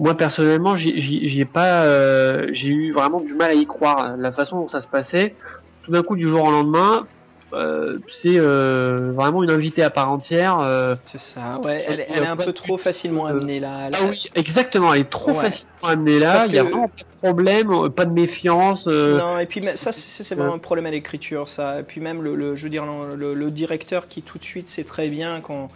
moi 0.01 0.15
personnellement, 0.17 0.75
j'y- 0.75 0.99
j'y 0.99 1.27
j'y 1.27 1.41
ai 1.41 1.45
pas, 1.45 1.83
euh, 1.83 2.47
j'ai 2.51 2.69
eu 2.69 2.91
vraiment 2.91 3.21
du 3.21 3.35
mal 3.35 3.51
à 3.51 3.53
y 3.53 3.65
croire. 3.65 4.17
La 4.17 4.31
façon 4.31 4.59
dont 4.59 4.67
ça 4.67 4.81
se 4.81 4.87
passait, 4.87 5.35
tout 5.83 5.91
d'un 5.91 6.01
coup, 6.03 6.15
du 6.15 6.27
jour 6.29 6.43
au 6.43 6.51
lendemain, 6.51 7.05
euh, 7.53 7.97
c'est 8.09 8.37
euh, 8.37 9.11
vraiment 9.13 9.43
une 9.43 9.51
invitée 9.51 9.83
à 9.83 9.89
part 9.89 10.11
entière. 10.11 10.57
euh, 10.61 10.95
C'est 11.05 11.19
ça, 11.19 11.59
ouais, 11.65 11.83
elle, 11.87 11.99
est 11.99 12.25
un 12.25 12.35
peu 12.37 12.53
trop 12.53 12.77
facilement 12.77 13.25
amenée 13.25 13.59
là. 13.59 13.89
Ah 13.93 13.97
oui, 14.09 14.23
exactement. 14.35 14.93
Elle 14.93 15.01
est 15.01 15.09
trop 15.09 15.31
Ouais. 15.31 15.41
facilement 15.41 15.71
amenée 15.83 16.17
là. 16.19 16.33
Parce 16.33 16.47
Il 16.47 16.55
y 16.55 16.59
a 16.59 16.63
que- 16.63 16.69
vraiment 16.69 16.87
pas 16.87 17.03
de 17.27 17.27
problème, 17.27 17.89
pas 17.89 18.05
de 18.05 18.13
méfiance. 18.13 18.87
Non, 18.87 19.37
et 19.37 19.45
puis 19.45 19.61
ça, 19.75 19.91
c'est 19.91 20.23
c'est 20.23 20.33
vraiment 20.35 20.53
un 20.55 20.59
problème 20.59 20.85
à 20.85 20.91
l'écriture, 20.91 21.47
ça. 21.49 21.79
Et 21.81 21.83
puis 21.83 21.99
même, 22.01 22.21
le, 22.23 22.35
le- 22.35 22.55
je 22.55 22.63
veux 22.63 22.69
dire, 22.69 22.85
le, 22.85 23.15
le- 23.15 23.33
le 23.33 23.51
directeur 23.51 24.07
qui 24.07 24.21
tout 24.21 24.37
de 24.37 24.43
suite 24.45 24.69
sait 24.69 24.83
très 24.85 25.09
bien 25.09 25.41
quand, 25.41 25.67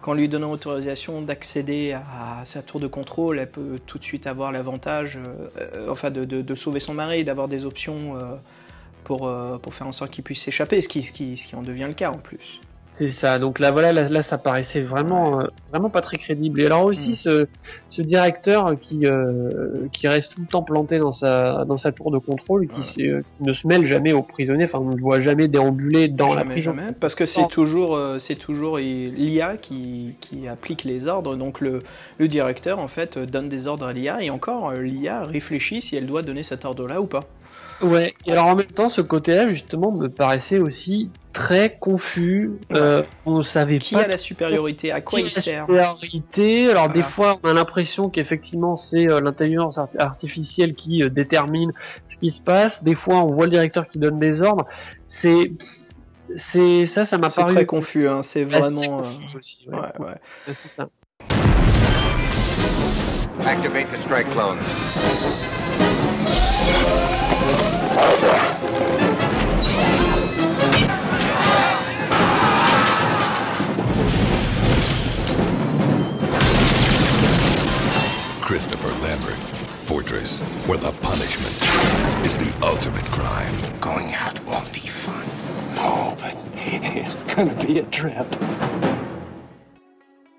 quand 0.00 0.12
lui 0.12 0.28
donnant 0.28 0.52
autorisation 0.52 1.22
d'accéder 1.22 1.92
à, 1.92 2.44
sa 2.44 2.62
tour 2.62 2.80
de 2.80 2.86
contrôle, 2.86 3.38
elle 3.38 3.50
peut 3.50 3.78
tout 3.86 3.98
de 3.98 4.04
suite 4.04 4.26
avoir 4.26 4.52
l'avantage, 4.52 5.18
euh, 5.58 6.10
de, 6.10 6.54
sauver 6.54 6.80
son 6.80 6.94
mari, 6.94 7.24
d'avoir 7.24 7.48
des 7.48 7.64
options 7.64 8.16
euh, 8.16 8.36
pour, 9.04 9.26
euh, 9.26 9.58
pour 9.58 9.74
faire 9.74 9.86
en 9.86 9.92
sorte 9.92 10.10
qu'il 10.10 10.24
puisse 10.24 10.42
s'échapper, 10.42 10.80
ce 10.80 10.88
qui 10.88 11.56
en 11.56 11.62
devient 11.62 11.86
le 11.88 11.94
cas 11.94 12.10
en 12.10 12.18
plus. 12.18 12.60
C'est 12.98 13.12
ça. 13.12 13.38
Donc 13.38 13.60
là, 13.60 13.70
voilà, 13.70 13.92
là, 13.92 14.08
là, 14.08 14.24
ça 14.24 14.38
paraissait 14.38 14.80
vraiment, 14.80 15.40
euh, 15.40 15.46
vraiment 15.70 15.88
pas 15.88 16.00
très 16.00 16.16
crédible. 16.18 16.60
Et 16.60 16.66
alors 16.66 16.84
aussi, 16.84 17.12
Mm. 17.12 17.14
ce, 17.14 17.46
ce 17.90 18.02
directeur 18.02 18.74
qui, 18.80 19.06
euh, 19.06 19.86
qui 19.92 20.08
reste 20.08 20.32
tout 20.34 20.40
le 20.40 20.48
temps 20.48 20.64
planté 20.64 20.98
dans 20.98 21.12
sa, 21.12 21.64
dans 21.64 21.76
sa 21.76 21.92
tour 21.92 22.10
de 22.10 22.18
contrôle, 22.18 22.66
qui, 22.66 23.08
euh, 23.08 23.22
ne 23.40 23.52
se 23.52 23.68
mêle 23.68 23.84
jamais 23.84 24.12
aux 24.12 24.22
prisonniers. 24.22 24.64
Enfin, 24.64 24.80
on 24.80 24.90
ne 24.90 24.96
le 24.96 25.00
voit 25.00 25.20
jamais 25.20 25.46
déambuler 25.46 26.08
dans 26.08 26.34
la 26.34 26.44
prison. 26.44 26.74
jamais. 26.74 26.90
Parce 27.00 27.14
que 27.14 27.24
c'est 27.24 27.46
toujours, 27.46 27.94
euh, 27.94 28.18
c'est 28.18 28.34
toujours 28.34 28.78
l'IA 28.78 29.56
qui, 29.58 30.16
qui 30.20 30.48
applique 30.48 30.82
les 30.82 31.06
ordres. 31.06 31.36
Donc 31.36 31.60
le, 31.60 31.78
le 32.18 32.26
directeur, 32.26 32.80
en 32.80 32.88
fait, 32.88 33.16
donne 33.16 33.48
des 33.48 33.68
ordres 33.68 33.86
à 33.86 33.92
l'IA. 33.92 34.24
Et 34.24 34.30
encore, 34.30 34.72
l'IA 34.72 35.22
réfléchit 35.22 35.82
si 35.82 35.94
elle 35.94 36.06
doit 36.06 36.22
donner 36.22 36.42
cet 36.42 36.64
ordre-là 36.64 37.00
ou 37.00 37.06
pas. 37.06 37.20
Ouais. 37.80 38.14
Et 38.26 38.32
alors 38.32 38.46
en 38.46 38.56
même 38.56 38.66
temps, 38.66 38.88
ce 38.90 39.00
côté-là, 39.00 39.46
justement, 39.48 39.92
me 39.92 40.08
paraissait 40.08 40.58
aussi 40.58 41.10
très 41.32 41.76
confus. 41.78 42.50
Euh, 42.72 43.04
on 43.24 43.42
savait 43.44 43.78
Qui 43.78 43.94
pas 43.94 44.00
a 44.02 44.08
la 44.08 44.16
supériorité? 44.16 44.90
À 44.90 45.00
quoi 45.00 45.20
qui 45.20 45.26
il 45.26 45.30
sert? 45.30 45.62
supériorité? 45.66 46.70
Alors 46.70 46.88
des 46.88 47.04
fois, 47.04 47.38
on 47.44 47.48
a 47.48 47.52
l'impression 47.52 48.10
qu'effectivement 48.10 48.76
c'est 48.76 49.08
euh, 49.08 49.20
l'intelligence 49.20 49.78
art- 49.78 49.88
artificielle 49.98 50.74
qui 50.74 51.04
euh, 51.04 51.08
détermine 51.08 51.72
ce 52.08 52.16
qui 52.16 52.30
se 52.32 52.40
passe. 52.42 52.82
Des 52.82 52.96
fois, 52.96 53.18
on 53.22 53.30
voit 53.30 53.44
le 53.44 53.52
directeur 53.52 53.86
qui 53.86 53.98
donne 54.00 54.18
des 54.18 54.42
ordres. 54.42 54.66
C'est 55.04 55.52
c'est 56.36 56.84
ça, 56.86 57.04
ça 57.04 57.16
m'a 57.16 57.28
C'est 57.30 57.42
paru 57.42 57.54
très 57.54 57.64
confus, 57.66 58.08
hein, 58.08 58.22
c'est 58.24 58.42
vraiment. 58.44 59.00
euh, 59.00 59.38
aussi, 59.38 59.66
ouais. 59.68 59.76
ouais, 59.76 59.82
ouais. 60.00 60.06
Ouais, 60.08 60.14
c'est 60.46 60.68
ça. 60.68 60.88
Activate 63.46 63.88
the 63.92 63.96
strike 63.96 64.28
clone. 64.32 64.58
Christopher 78.42 78.88
Lambert, 79.02 79.38
Fortress, 79.86 80.40
where 80.66 80.78
the 80.78 80.90
punishment 81.00 81.54
is 82.26 82.36
the 82.36 82.50
ultimate 82.60 83.04
crime. 83.06 83.54
Going 83.80 84.12
out 84.14 84.42
won't 84.46 84.72
be 84.72 84.80
fun. 84.80 85.22
Oh, 85.76 86.16
but 86.20 86.36
it's 86.56 87.22
gonna 87.34 87.54
be 87.64 87.78
a 87.78 87.84
trip. 87.84 88.26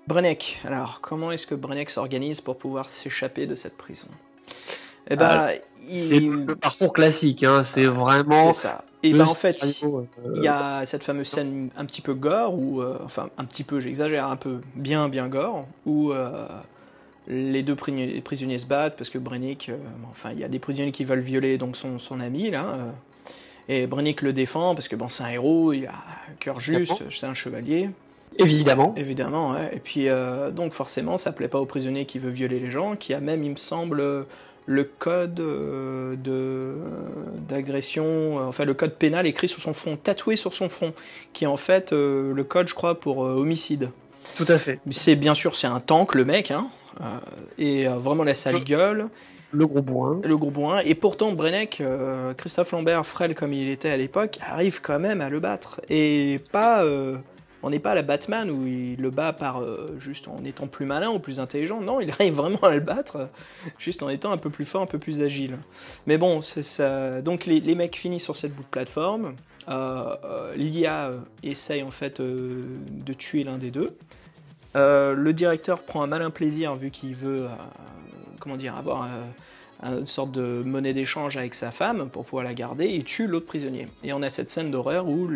Brenneck, 0.06 0.58
alors 0.64 1.00
comment 1.00 1.30
est-ce 1.30 1.46
que 1.46 1.54
Brenneck 1.54 1.88
s'organise 1.88 2.40
pour 2.40 2.58
pouvoir 2.58 2.90
s'échapper 2.90 3.46
de 3.46 3.54
cette 3.54 3.76
prison? 3.76 4.08
Eh 5.08 5.16
ben, 5.16 5.48
C'est 5.88 6.16
il... 6.16 6.30
le 6.30 6.56
parcours 6.56 6.92
classique, 6.92 7.42
hein. 7.44 7.64
c'est 7.64 7.86
vraiment. 7.86 8.52
c'est 8.52 8.68
ça. 8.68 8.84
Et 9.02 9.12
le 9.12 9.18
ben 9.18 9.28
en 9.28 9.34
fait, 9.34 9.56
euh, 9.82 10.02
il 10.36 10.42
y 10.42 10.48
a 10.48 10.84
cette 10.84 11.04
fameuse 11.04 11.28
scène 11.28 11.70
un 11.76 11.86
petit 11.86 12.02
peu 12.02 12.12
gore, 12.12 12.54
ou 12.54 12.82
euh, 12.82 12.98
enfin 13.04 13.30
un 13.38 13.44
petit 13.44 13.64
peu, 13.64 13.80
j'exagère, 13.80 14.26
un 14.26 14.36
peu 14.36 14.60
bien 14.74 15.08
bien 15.08 15.28
gore, 15.28 15.66
où 15.86 16.12
euh, 16.12 16.46
les 17.26 17.62
deux 17.62 17.74
prisonniers 17.74 18.58
se 18.58 18.66
battent 18.66 18.96
parce 18.96 19.08
que 19.08 19.16
Brennick, 19.18 19.70
euh, 19.70 19.76
enfin 20.10 20.32
il 20.32 20.38
y 20.38 20.44
a 20.44 20.48
des 20.48 20.58
prisonniers 20.58 20.92
qui 20.92 21.04
veulent 21.04 21.20
violer 21.20 21.56
donc 21.56 21.76
son, 21.76 21.98
son 21.98 22.20
ami 22.20 22.50
là, 22.50 22.76
et 23.70 23.86
Brennick 23.86 24.20
le 24.20 24.34
défend 24.34 24.74
parce 24.74 24.88
que 24.88 24.96
bon 24.96 25.08
c'est 25.08 25.22
un 25.22 25.30
héros, 25.30 25.72
il 25.72 25.86
a 25.86 25.92
un 25.92 26.34
cœur 26.38 26.60
juste, 26.60 27.02
c'est 27.10 27.26
un 27.26 27.34
chevalier. 27.34 27.88
Évidemment. 28.38 28.94
Évidemment, 28.96 29.52
ouais. 29.52 29.70
Et 29.72 29.80
puis, 29.80 30.06
donc 30.52 30.72
forcément, 30.72 31.18
ça 31.18 31.32
plaît 31.32 31.48
pas 31.48 31.58
au 31.58 31.66
prisonnier 31.66 32.06
qui 32.06 32.20
veut 32.20 32.30
violer 32.30 32.60
les 32.60 32.70
gens, 32.70 32.94
qui 32.94 33.12
a 33.12 33.18
même, 33.18 33.42
il 33.42 33.50
me 33.50 33.56
semble, 33.56 34.26
le 34.70 34.84
code 34.84 35.40
euh, 35.40 36.14
de 36.14 36.74
d'agression, 37.48 38.04
euh, 38.04 38.42
enfin 38.48 38.64
le 38.64 38.72
code 38.74 38.94
pénal 38.94 39.26
écrit 39.26 39.48
sur 39.48 39.60
son 39.60 39.72
front, 39.72 39.96
tatoué 39.96 40.36
sur 40.36 40.54
son 40.54 40.68
front, 40.68 40.94
qui 41.32 41.42
est 41.42 41.48
en 41.48 41.56
fait 41.56 41.92
euh, 41.92 42.32
le 42.32 42.44
code, 42.44 42.68
je 42.68 42.74
crois, 42.74 43.00
pour 43.00 43.18
homicide. 43.18 43.90
Tout 44.36 44.44
à 44.46 44.58
fait. 44.58 44.78
C'est 44.92 45.16
bien 45.16 45.34
sûr, 45.34 45.56
c'est 45.56 45.66
un 45.66 45.80
tank, 45.80 46.14
le 46.14 46.24
mec, 46.24 46.52
hein, 46.52 46.68
et 47.58 47.86
vraiment 47.86 48.22
la 48.22 48.34
sale 48.36 48.62
gueule, 48.62 49.08
Le 49.50 49.66
gros 49.66 49.82
bourrin. 49.82 50.20
le 50.22 50.36
gros 50.36 50.50
bourrin. 50.52 50.80
Et 50.84 50.94
pourtant, 50.94 51.32
Brenneck, 51.32 51.80
euh, 51.80 52.32
Christophe 52.34 52.70
Lambert, 52.70 53.04
frêle 53.04 53.34
comme 53.34 53.52
il 53.52 53.68
était 53.68 53.90
à 53.90 53.96
l'époque, 53.96 54.38
arrive 54.40 54.80
quand 54.82 55.00
même 55.00 55.20
à 55.20 55.28
le 55.30 55.40
battre. 55.40 55.80
Et 55.88 56.40
pas. 56.52 56.84
euh, 56.84 57.16
on 57.62 57.70
n'est 57.70 57.78
pas 57.78 57.92
à 57.92 57.94
la 57.94 58.02
Batman 58.02 58.50
où 58.50 58.66
il 58.66 58.96
le 59.00 59.10
bat 59.10 59.32
par 59.32 59.60
euh, 59.60 59.96
juste 59.98 60.28
en 60.28 60.44
étant 60.44 60.66
plus 60.66 60.86
malin 60.86 61.10
ou 61.10 61.18
plus 61.18 61.40
intelligent. 61.40 61.80
Non, 61.80 62.00
il 62.00 62.10
arrive 62.18 62.34
vraiment 62.34 62.60
à 62.62 62.70
le 62.70 62.80
battre 62.80 63.16
euh, 63.16 63.26
juste 63.78 64.02
en 64.02 64.08
étant 64.08 64.32
un 64.32 64.38
peu 64.38 64.50
plus 64.50 64.64
fort, 64.64 64.82
un 64.82 64.86
peu 64.86 64.98
plus 64.98 65.22
agile. 65.22 65.58
Mais 66.06 66.18
bon, 66.18 66.40
c'est 66.40 66.62
ça. 66.62 67.20
Donc 67.22 67.46
les, 67.46 67.74
mecs 67.74 67.96
finissent 67.96 68.24
sur 68.24 68.36
cette 68.36 68.54
bout 68.54 68.62
de 68.62 68.68
plateforme. 68.68 69.34
Euh, 69.68 70.54
L'IA 70.56 71.12
essaye 71.42 71.82
en 71.82 71.90
fait 71.90 72.20
de 72.20 73.12
tuer 73.12 73.44
l'un 73.44 73.58
des 73.58 73.70
deux. 73.70 73.96
Le 74.74 75.30
directeur 75.32 75.80
prend 75.80 76.02
un 76.02 76.06
malin 76.06 76.30
plaisir 76.30 76.74
vu 76.74 76.90
qu'il 76.90 77.14
veut, 77.14 77.46
comment 78.40 78.56
dire, 78.56 78.76
avoir 78.76 79.08
une 79.82 80.06
sorte 80.06 80.32
de 80.32 80.62
monnaie 80.64 80.92
d'échange 80.92 81.36
avec 81.36 81.54
sa 81.54 81.70
femme 81.70 82.08
pour 82.10 82.24
pouvoir 82.24 82.44
la 82.44 82.54
garder 82.54 82.94
et 82.94 83.02
tue 83.02 83.26
l'autre 83.26 83.46
prisonnier. 83.46 83.88
Et 84.04 84.12
on 84.12 84.22
a 84.22 84.28
cette 84.28 84.50
scène 84.50 84.70
d'horreur 84.70 85.08
où 85.08 85.28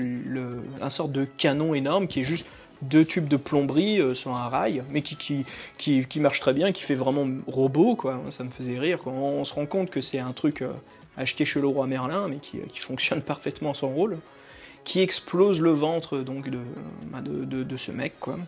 un 0.81 0.91
sorte 0.91 1.13
de 1.13 1.25
canon 1.25 1.75
énorme 1.75 2.07
qui 2.07 2.21
est 2.21 2.25
juste 2.25 2.47
deux 2.83 3.05
tubes 3.05 3.29
de 3.29 3.37
plomberie 3.37 4.01
euh, 4.01 4.15
sur 4.15 4.35
un 4.35 4.49
rail, 4.49 4.83
mais 4.91 5.03
qui, 5.03 6.21
marche 6.21 6.41
très 6.41 6.53
bien, 6.53 6.73
qui 6.73 6.83
fait 6.83 6.95
vraiment 6.95 7.27
robot, 7.47 7.97
quoi. 7.97 8.21
Ça 8.31 8.45
me 8.45 8.51
faisait 8.51 8.79
rire. 8.79 9.01
On, 9.07 9.45
se 9.45 9.55
rend 9.55 9.67
compte 9.67 9.91
que 9.91 10.01
c'est 10.01 10.19
un 10.19 10.33
truc 10.33 10.63
euh, 10.63 10.73
acheté 11.17 11.45
chez 11.45 11.61
le 11.61 11.67
roi 11.67 11.87
Merlin, 11.87 12.29
mais 12.29 12.37
qui, 12.37 12.59
qui 12.69 12.79
fonctionne 12.79 13.23
parfaitement 13.23 13.75
son 13.75 13.89
rôle, 13.89 14.19
qui 14.85 15.01
explose 15.01 15.61
le 15.61 15.71
ventre 15.71 16.19
donc 16.19 16.51
de, 16.51 16.59
bah, 17.11 17.21
de, 17.23 17.45
de 17.45 17.77
ce 17.77 17.91
mec, 17.91 18.15
quoi. 18.21 18.39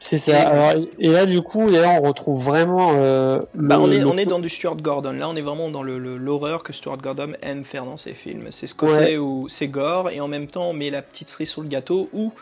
C'est 0.00 0.18
ça. 0.18 0.48
Alors, 0.48 0.84
et 0.98 1.08
là, 1.08 1.24
du 1.26 1.40
coup, 1.40 1.66
là, 1.68 1.98
on 2.00 2.06
retrouve 2.06 2.42
vraiment. 2.44 2.92
Euh, 2.96 3.40
Bah, 3.54 3.76
le- 3.76 3.82
on, 3.82 3.90
est, 3.90 3.98
le- 4.00 4.06
on 4.06 4.16
est 4.16 4.26
dans 4.26 4.38
du 4.38 4.48
Stuart 4.48 4.76
Gordon. 4.76 5.12
Là, 5.12 5.28
on 5.28 5.36
est 5.36 5.40
vraiment 5.42 5.70
dans 5.70 5.82
le- 5.82 5.98
l'horreur 5.98 6.62
que 6.62 6.72
Stuart 6.72 6.98
Gordon 6.98 7.32
aime 7.42 7.64
faire 7.64 7.84
dans 7.86 7.96
ses 7.96 8.12
films. 8.14 8.48
C'est 8.50 8.66
ce 8.66 8.74
côté 8.74 8.92
Ouais. 8.92 9.16
où 9.18 9.48
c'est 9.48 9.68
gore 9.68 10.10
et 10.10 10.20
en 10.20 10.28
même 10.28 10.46
temps 10.46 10.70
on 10.70 10.72
met 10.74 10.90
la 10.90 11.00
petite 11.02 11.30
cerise 11.30 11.48
sur 11.50 11.62
le 11.62 11.68
gâteau 11.68 12.08
où 12.12 12.32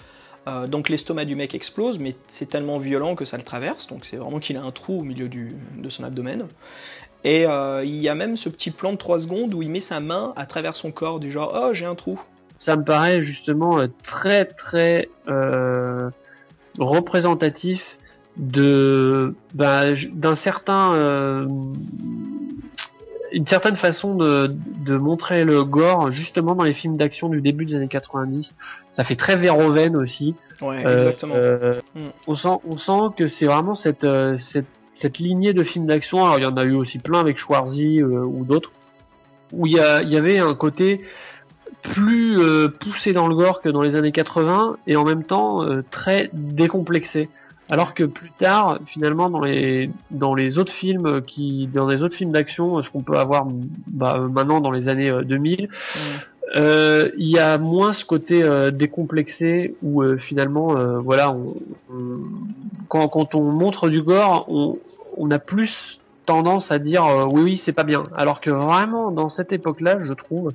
euh, 0.48 0.66
donc 0.66 0.88
l'estomac 0.88 1.24
du 1.24 1.36
mec 1.36 1.54
explose, 1.54 2.00
mais 2.00 2.16
c'est 2.26 2.48
tellement 2.48 2.78
violent 2.78 3.14
que 3.14 3.24
ça 3.24 3.36
le 3.36 3.44
traverse. 3.44 3.86
Donc 3.86 4.04
c'est 4.04 4.16
vraiment 4.16 4.40
qu'il 4.40 4.56
a 4.56 4.62
un 4.62 4.72
trou 4.72 4.98
au 5.00 5.04
milieu 5.04 5.28
du, 5.28 5.54
de 5.78 5.88
son 5.88 6.02
abdomen. 6.02 6.48
Et 7.22 7.46
euh, 7.46 7.84
il 7.84 7.96
y 8.02 8.08
a 8.08 8.16
même 8.16 8.36
ce 8.36 8.48
petit 8.48 8.72
plan 8.72 8.90
de 8.92 8.96
3 8.96 9.20
secondes 9.20 9.54
où 9.54 9.62
il 9.62 9.70
met 9.70 9.78
sa 9.80 10.00
main 10.00 10.32
à 10.34 10.44
travers 10.46 10.74
son 10.74 10.90
corps, 10.90 11.20
du 11.20 11.30
genre 11.30 11.56
oh 11.56 11.72
j'ai 11.72 11.86
un 11.86 11.94
trou. 11.94 12.20
Ça 12.58 12.76
me 12.76 12.82
paraît 12.82 13.22
justement 13.22 13.78
très 14.02 14.44
très 14.46 15.08
euh, 15.28 16.10
représentatif 16.78 17.98
de 18.36 19.34
bah, 19.54 19.92
d'un 20.12 20.36
certain 20.36 20.94
euh, 20.94 21.46
une 23.32 23.46
certaine 23.46 23.76
façon 23.76 24.14
de, 24.14 24.54
de 24.84 24.96
montrer 24.96 25.44
le 25.44 25.64
gore 25.64 26.10
justement 26.10 26.54
dans 26.54 26.64
les 26.64 26.74
films 26.74 26.96
d'action 26.96 27.28
du 27.28 27.40
début 27.40 27.64
des 27.64 27.74
années 27.74 27.88
90 27.88 28.54
ça 28.90 29.04
fait 29.04 29.16
très 29.16 29.36
Verhoeven 29.36 29.96
aussi 29.96 30.34
Ouais, 30.60 30.84
Euh, 30.86 30.94
exactement. 30.98 31.34
euh, 31.36 31.80
Mm. 31.96 32.00
on 32.28 32.34
sent 32.36 32.56
on 32.70 32.76
sent 32.76 33.14
que 33.16 33.26
c'est 33.28 33.46
vraiment 33.46 33.74
cette 33.74 34.04
euh, 34.04 34.38
cette 34.38 34.66
cette 34.94 35.18
lignée 35.18 35.52
de 35.52 35.64
films 35.64 35.86
d'action 35.86 36.24
alors 36.24 36.38
il 36.38 36.42
y 36.42 36.46
en 36.46 36.56
a 36.56 36.64
eu 36.64 36.74
aussi 36.74 36.98
plein 36.98 37.18
avec 37.20 37.36
Schwarzy 37.38 38.00
euh, 38.00 38.22
ou 38.24 38.44
d'autres 38.44 38.70
où 39.52 39.66
il 39.66 39.72
y 39.74 39.80
a 39.80 40.02
il 40.02 40.08
y 40.10 40.16
avait 40.16 40.38
un 40.38 40.54
côté 40.54 41.00
plus 41.82 42.38
euh, 42.38 42.68
poussé 42.68 43.12
dans 43.12 43.26
le 43.28 43.34
gore 43.34 43.60
que 43.60 43.68
dans 43.68 43.82
les 43.82 43.96
années 43.96 44.12
80 44.12 44.76
et 44.86 44.96
en 44.96 45.04
même 45.04 45.24
temps 45.24 45.62
euh, 45.64 45.82
très 45.90 46.30
décomplexé. 46.32 47.28
Alors 47.70 47.94
que 47.94 48.04
plus 48.04 48.30
tard, 48.30 48.78
finalement, 48.86 49.30
dans 49.30 49.40
les 49.40 49.88
dans 50.10 50.34
les 50.34 50.58
autres 50.58 50.72
films 50.72 51.22
qui 51.22 51.68
dans 51.72 51.86
les 51.86 52.02
autres 52.02 52.16
films 52.16 52.32
d'action, 52.32 52.82
ce 52.82 52.90
qu'on 52.90 53.02
peut 53.02 53.16
avoir 53.18 53.46
bah, 53.86 54.16
euh, 54.18 54.28
maintenant 54.28 54.60
dans 54.60 54.70
les 54.72 54.88
années 54.88 55.10
euh, 55.10 55.22
2000, 55.22 55.68
Mm. 55.68 55.68
euh, 56.58 57.08
il 57.16 57.28
y 57.28 57.38
a 57.38 57.56
moins 57.58 57.92
ce 57.92 58.04
côté 58.04 58.42
euh, 58.42 58.70
décomplexé 58.70 59.74
où 59.82 60.02
euh, 60.02 60.18
finalement, 60.18 60.76
euh, 60.76 60.98
voilà, 60.98 61.32
on, 61.32 61.54
on- 61.90 62.18
quand 62.88 63.08
quand 63.08 63.34
on 63.34 63.44
montre 63.52 63.88
du 63.88 64.02
gore, 64.02 64.44
on 64.48 64.78
on 65.16 65.30
a 65.30 65.38
plus 65.38 65.98
tendance 66.26 66.70
à 66.70 66.78
dire 66.78 67.04
euh, 67.04 67.26
oui 67.26 67.42
oui 67.42 67.58
c'est 67.58 67.72
pas 67.72 67.84
bien. 67.84 68.02
Alors 68.16 68.40
que 68.40 68.50
vraiment 68.50 69.10
dans 69.10 69.28
cette 69.28 69.52
époque-là 69.52 69.98
je 70.02 70.12
trouve 70.12 70.52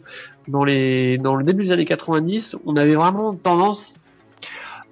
dans 0.47 0.63
les 0.63 1.17
dans 1.17 1.35
le 1.35 1.43
début 1.43 1.65
des 1.65 1.71
années 1.71 1.85
90 1.85 2.55
on 2.65 2.75
avait 2.75 2.95
vraiment 2.95 3.33
tendance 3.33 3.95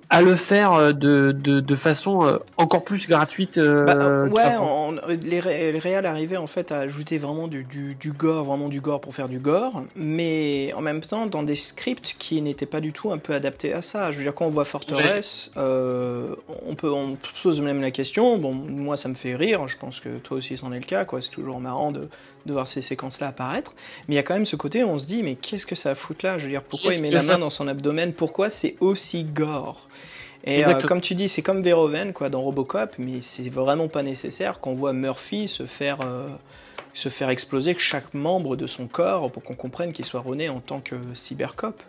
à 0.09 0.21
le 0.21 0.35
faire 0.35 0.73
euh, 0.73 0.91
de, 0.93 1.31
de, 1.31 1.59
de 1.59 1.75
façon 1.75 2.25
euh, 2.25 2.37
encore 2.57 2.83
plus 2.83 3.07
gratuite 3.07 3.57
euh, 3.57 3.85
Bah, 3.85 4.23
ouais, 4.33 4.55
on- 4.61 4.95
les, 5.07 5.41
les 5.71 5.79
réals 5.79 6.05
arrivaient 6.05 6.37
en 6.37 6.47
fait 6.47 6.71
à 6.71 6.79
ajouter 6.79 7.17
vraiment 7.17 7.47
du, 7.47 7.63
du, 7.63 7.95
du 7.95 8.11
gore, 8.11 8.43
vraiment 8.45 8.69
du 8.69 8.81
gore 8.81 9.01
pour 9.01 9.13
faire 9.15 9.27
du 9.29 9.39
gore, 9.39 9.83
mais 9.95 10.71
en 10.75 10.81
même 10.81 11.01
temps 11.01 11.25
dans 11.25 11.43
des 11.43 11.55
scripts 11.55 12.15
qui 12.19 12.41
n'étaient 12.41 12.65
pas 12.65 12.81
du 12.81 12.93
tout 12.93 13.11
un 13.11 13.17
peu 13.17 13.33
adaptés 13.33 13.73
à 13.73 13.81
ça. 13.81 14.11
Je 14.11 14.17
veux 14.17 14.23
dire, 14.23 14.35
quand 14.35 14.45
on 14.45 14.49
voit 14.49 14.65
Forteresse, 14.65 15.51
euh, 15.57 16.35
on 16.67 16.75
peut 16.75 16.91
on 16.91 17.17
se 17.35 17.41
pose 17.43 17.61
même 17.61 17.81
la 17.81 17.91
question. 17.91 18.37
Bon, 18.37 18.53
moi 18.53 18.97
ça 18.97 19.09
me 19.09 19.15
fait 19.15 19.35
rire, 19.35 19.67
je 19.67 19.77
pense 19.77 19.99
que 19.99 20.17
toi 20.17 20.37
aussi 20.37 20.57
c'en 20.57 20.71
est 20.71 20.79
le 20.79 20.85
cas, 20.85 21.05
quoi. 21.05 21.21
C'est 21.21 21.31
toujours 21.31 21.59
marrant 21.59 21.91
de, 21.91 22.07
de 22.45 22.53
voir 22.53 22.67
ces 22.67 22.81
séquences-là 22.81 23.27
apparaître, 23.29 23.73
mais 24.07 24.15
il 24.15 24.17
y 24.17 24.19
a 24.19 24.23
quand 24.23 24.33
même 24.35 24.45
ce 24.45 24.55
côté 24.55 24.83
où 24.83 24.87
on 24.89 24.99
se 24.99 25.05
dit, 25.05 25.23
mais 25.23 25.35
qu'est-ce 25.35 25.65
que 25.65 25.75
ça 25.75 25.95
fout 25.95 26.23
là? 26.23 26.37
Je 26.37 26.43
veux 26.45 26.49
dire, 26.51 26.61
pourquoi 26.63 26.93
il 26.93 27.01
met 27.01 27.09
la 27.11 27.23
main 27.23 27.37
dans 27.39 27.49
son 27.49 27.67
abdomen? 27.67 28.13
Pourquoi 28.13 28.49
c'est 28.49 28.75
aussi 28.79 29.23
gore? 29.23 29.87
Et 30.47 30.63
euh, 30.63 30.79
comme 30.81 31.01
tu 31.01 31.15
dis, 31.15 31.27
c'est 31.27 31.41
comme 31.41 31.61
Verhoeven 31.63 32.13
quoi 32.13 32.29
dans 32.29 32.41
Robocop, 32.41 32.91
mais 32.99 33.21
c'est 33.21 33.49
vraiment 33.49 33.87
pas 33.87 34.03
nécessaire 34.03 34.59
qu'on 34.59 34.75
voit 34.75 34.93
Murphy 34.93 35.47
se 35.47 35.65
faire 35.65 36.01
euh, 36.01 36.27
se 36.93 37.09
faire 37.09 37.29
exploser 37.29 37.75
chaque 37.79 38.13
membre 38.13 38.55
de 38.55 38.67
son 38.67 38.85
corps 38.87 39.31
pour 39.31 39.43
qu'on 39.43 39.55
comprenne 39.55 39.91
qu'il 39.91 40.05
soit 40.05 40.21
rené 40.21 40.47
en 40.49 40.59
tant 40.59 40.79
que 40.81 40.95
cybercop. 41.15 41.81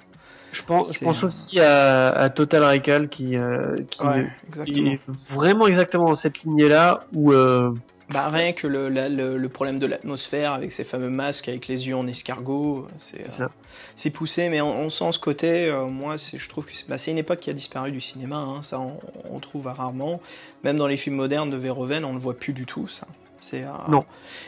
je 0.53 0.63
pense 0.63 0.89
je 0.95 0.99
c'est- 0.99 1.05
pense 1.05 1.23
aussi 1.23 1.61
à, 1.61 2.09
à 2.09 2.31
Total 2.31 2.65
Recall 2.65 3.09
qui 3.11 3.37
euh, 3.37 3.77
qui, 3.91 4.03
Ouais, 4.03 4.27
qui 4.27 4.49
exactement. 4.49 4.91
est 4.91 5.01
vraiment 5.31 5.67
exactement 5.69 6.07
dans 6.07 6.15
cette 6.17 6.39
lignée 6.43 6.69
là 6.69 7.05
où 7.13 7.33
euh, 7.33 7.73
Bah, 8.11 8.29
rien 8.29 8.53
que 8.53 8.69
le, 8.69 8.89
la- 8.89 9.09
le- 9.09 9.37
le 9.37 9.49
problème 9.49 9.81
de 9.81 9.87
l'atmosphère 9.87 10.53
avec 10.53 10.71
ces 10.71 10.85
fameux 10.85 11.11
masques 11.11 11.49
avec 11.49 11.67
les 11.67 11.89
yeux 11.89 11.97
en 11.97 12.07
escargot, 12.07 12.87
c'est 12.99 13.27
euh, 13.41 14.11
poussé, 14.13 14.49
mais 14.49 14.61
on, 14.61 14.79
on 14.83 14.91
sent 14.91 15.11
ce 15.13 15.19
côté. 15.19 15.67
euh, 15.67 15.87
moi, 15.87 16.17
c'est- 16.17 16.39
je 16.39 16.49
trouve 16.49 16.67
que 16.67 16.75
c'est 16.77 16.89
bah, 16.89 16.97
une 17.09 17.19
époque 17.19 17.41
qui 17.41 17.51
a 17.51 17.53
disparu 17.53 17.91
du 17.91 18.01
cinéma. 18.01 18.37
hein, 18.37 18.63
ça, 18.63 18.79
on, 18.79 18.99
on 19.31 19.41
trouve 19.41 19.67
rarement. 19.67 20.21
Même 20.63 20.77
dans 20.77 20.87
les 20.87 20.97
films 20.97 21.17
modernes 21.17 21.51
de 21.51 21.57
Verhoeven, 21.57 22.05
on 22.05 22.13
ne 22.13 22.19
voit 22.21 22.39
plus 22.39 22.53
du 22.53 22.65
tout 22.65 22.87
ça. 22.87 23.07
C'est 23.41 23.65
euh, 23.65 23.71
Non. 23.89 24.05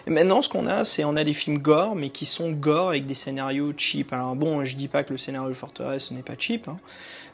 Et 0.06 0.10
maintenant, 0.10 0.40
ce 0.40 0.48
qu'on 0.48 0.66
a, 0.68 0.84
c'est 0.84 1.04
on 1.04 1.16
a 1.16 1.24
des 1.24 1.34
films 1.34 1.58
gore, 1.58 1.94
mais 1.96 2.10
qui 2.10 2.26
sont 2.26 2.50
gore 2.52 2.90
avec 2.90 3.06
des 3.06 3.14
scénarios 3.14 3.72
cheap. 3.76 4.12
Alors 4.12 4.36
bon, 4.36 4.64
je 4.64 4.76
dis 4.76 4.88
pas 4.88 5.02
que 5.02 5.12
le 5.12 5.18
scénario 5.18 5.48
de 5.48 5.54
Forteresse 5.54 6.10
n'est 6.12 6.22
pas 6.22 6.34
cheap, 6.38 6.68
hein, 6.68 6.78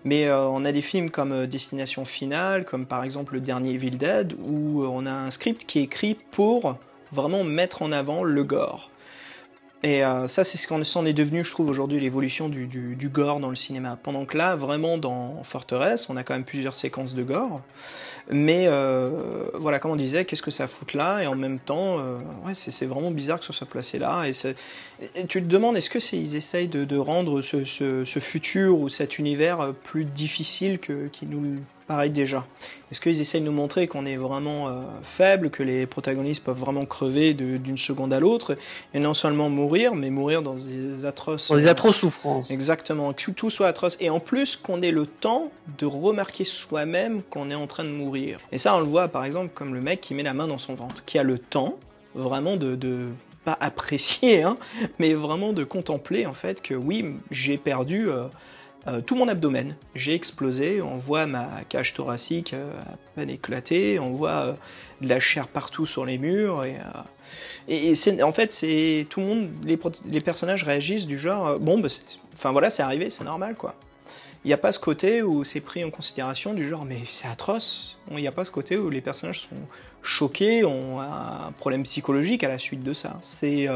mais 0.04 0.26
euh, 0.26 0.46
on 0.46 0.64
a 0.64 0.72
des 0.72 0.82
films 0.82 1.10
comme 1.10 1.32
euh, 1.32 1.46
Destination 1.46 2.04
Finale, 2.04 2.64
comme 2.64 2.86
par 2.86 3.04
exemple 3.04 3.34
le 3.34 3.40
dernier 3.40 3.72
Evil 3.72 3.92
Dead, 3.92 4.34
où 4.46 4.82
euh, 4.82 4.86
on 4.90 5.06
a 5.06 5.12
un 5.12 5.30
script 5.30 5.64
qui 5.66 5.78
est 5.78 5.84
écrit 5.84 6.14
pour 6.30 6.76
vraiment 7.12 7.44
mettre 7.44 7.82
en 7.82 7.90
avant 7.90 8.22
le 8.22 8.44
gore. 8.44 8.90
Et 9.84 10.02
euh, 10.02 10.28
ça, 10.28 10.44
c'est 10.44 10.56
ce 10.56 10.66
qu'on 10.66 10.82
s'en 10.82 11.04
est 11.04 11.12
devenu, 11.12 11.44
je 11.44 11.50
trouve, 11.50 11.68
aujourd'hui, 11.68 12.00
l'évolution 12.00 12.48
du, 12.48 13.10
gore 13.12 13.38
dans 13.38 13.50
le 13.50 13.54
cinéma. 13.54 13.98
Pendant 14.02 14.24
que 14.24 14.38
là, 14.38 14.56
vraiment, 14.56 14.96
dans 14.96 15.42
Forteresse, 15.44 16.08
on 16.08 16.16
a 16.16 16.24
quand 16.24 16.32
même 16.32 16.44
plusieurs 16.44 16.74
séquences 16.74 17.14
de 17.14 17.22
gore. 17.22 17.60
Mais 18.30 18.64
euh, 18.66 19.50
voilà, 19.52 19.78
comme 19.78 19.90
on 19.90 19.96
disait, 19.96 20.24
qu'est-ce 20.24 20.40
que 20.40 20.50
ça 20.50 20.68
fout 20.68 20.94
là? 20.94 21.20
Et 21.22 21.26
en 21.26 21.34
même 21.34 21.58
temps, 21.58 21.98
euh, 21.98 22.16
ouais, 22.46 22.54
c'est 22.54 22.86
vraiment 22.86 23.10
bizarre 23.10 23.38
que 23.40 23.44
ça 23.44 23.52
soit 23.52 23.66
placé 23.66 23.98
là. 23.98 24.24
Et, 24.26 24.32
tu 25.26 25.42
te 25.42 25.46
demandes, 25.46 25.76
est-ce 25.76 25.90
que 25.90 25.98
ils 26.14 26.34
essayent 26.34 26.68
de, 26.68 26.96
rendre 26.96 27.42
ce, 27.42 28.04
futur 28.20 28.80
ou 28.80 28.88
cet 28.88 29.18
univers 29.18 29.74
plus 29.84 30.06
difficile 30.06 30.78
que 30.78 31.10
nous 31.20 31.58
paraît 31.86 32.08
déjà 32.08 32.44
Est-ce 32.90 33.00
qu'ils 33.00 33.20
essayent 33.20 33.40
de 33.40 33.46
nous 33.46 33.52
montrer 33.52 33.86
qu'on 33.86 34.06
est 34.06 34.16
vraiment 34.16 34.68
euh, 34.68 34.82
faible, 35.02 35.50
que 35.50 35.62
les 35.62 35.86
protagonistes 35.86 36.44
peuvent 36.44 36.58
vraiment 36.58 36.84
crever 36.84 37.34
d'une 37.34 37.78
seconde 37.78 38.12
à 38.12 38.20
l'autre 38.20 38.56
et 38.92 38.98
non 38.98 39.14
seulement 39.14 39.50
mourir, 39.50 39.94
mais 39.94 40.10
mourir 40.10 40.42
dans 40.42 40.54
des 40.54 41.04
atroces 41.04 41.48
Dans 41.48 41.56
des 41.56 41.66
euh, 41.66 41.70
atroces 41.70 41.96
souffrances. 41.96 42.50
Exactement, 42.50 43.12
que 43.12 43.30
tout 43.30 43.50
soit 43.50 43.68
atroce. 43.68 43.96
Et 44.00 44.10
en 44.10 44.20
plus, 44.20 44.56
qu'on 44.56 44.82
ait 44.82 44.90
le 44.90 45.06
temps 45.06 45.50
de 45.78 45.86
remarquer 45.86 46.44
soi-même 46.44 47.22
qu'on 47.30 47.50
est 47.50 47.54
en 47.54 47.66
train 47.66 47.84
de 47.84 47.90
mourir. 47.90 48.38
Et 48.52 48.58
ça, 48.58 48.76
on 48.76 48.80
le 48.80 48.86
voit 48.86 49.08
par 49.08 49.24
exemple 49.24 49.50
comme 49.54 49.74
le 49.74 49.80
mec 49.80 50.00
qui 50.00 50.14
met 50.14 50.22
la 50.22 50.34
main 50.34 50.46
dans 50.46 50.58
son 50.58 50.74
ventre, 50.74 51.04
qui 51.04 51.18
a 51.18 51.22
le 51.22 51.38
temps 51.38 51.78
vraiment 52.14 52.56
de. 52.56 52.76
de 52.76 53.08
pas 53.44 53.56
apprécier, 53.60 54.42
hein, 54.42 54.56
mais 54.98 55.12
vraiment 55.12 55.52
de 55.52 55.64
contempler 55.64 56.24
en 56.24 56.32
fait 56.32 56.62
que 56.62 56.72
oui, 56.72 57.04
j'ai 57.30 57.58
perdu 57.58 58.08
euh, 58.08 58.24
euh, 58.86 59.00
tout 59.00 59.14
mon 59.14 59.28
abdomen. 59.28 59.76
J'ai 59.94 60.14
explosé, 60.14 60.82
on 60.82 60.96
voit 60.96 61.26
ma 61.26 61.62
cage 61.68 61.94
thoracique 61.94 62.52
euh, 62.52 62.70
à 62.82 62.96
peine 63.14 63.30
éclatée, 63.30 63.98
on 63.98 64.10
voit 64.10 64.30
euh, 64.30 64.52
de 65.00 65.08
la 65.08 65.20
chair 65.20 65.48
partout 65.48 65.86
sur 65.86 66.04
les 66.04 66.18
murs 66.18 66.64
et. 66.64 66.76
et, 67.68 68.22
en 68.22 68.32
fait, 68.32 68.52
c'est 68.52 69.06
tout 69.08 69.20
le 69.20 69.26
monde, 69.26 69.48
les, 69.64 70.20
personnages 70.20 70.64
réagissent 70.64 71.06
du 71.06 71.18
genre, 71.18 71.58
bon, 71.58 71.78
bah, 71.78 71.88
enfin 72.34 72.52
voilà, 72.52 72.68
c'est 72.68 72.82
arrivé, 72.82 73.08
c'est 73.10 73.24
normal, 73.24 73.54
quoi. 73.54 73.74
Il 74.44 74.48
n'y 74.48 74.54
a 74.54 74.58
pas 74.58 74.72
ce 74.72 74.78
côté 74.78 75.22
où 75.22 75.42
c'est 75.42 75.60
pris 75.60 75.82
en 75.82 75.90
considération 75.90 76.52
du 76.52 76.68
genre, 76.68 76.84
mais 76.84 76.98
c'est 77.08 77.26
atroce. 77.26 77.96
Il 78.10 78.18
n'y 78.18 78.26
a 78.26 78.32
pas 78.32 78.44
ce 78.44 78.50
côté 78.50 78.76
où 78.76 78.90
les 78.90 79.00
personnages 79.00 79.40
sont 79.40 79.56
choqués, 80.02 80.66
ont 80.66 81.00
un 81.00 81.50
problème 81.58 81.84
psychologique 81.84 82.44
à 82.44 82.48
la 82.48 82.58
suite 82.58 82.82
de 82.82 82.92
ça. 82.92 83.18
C'est, 83.22 83.66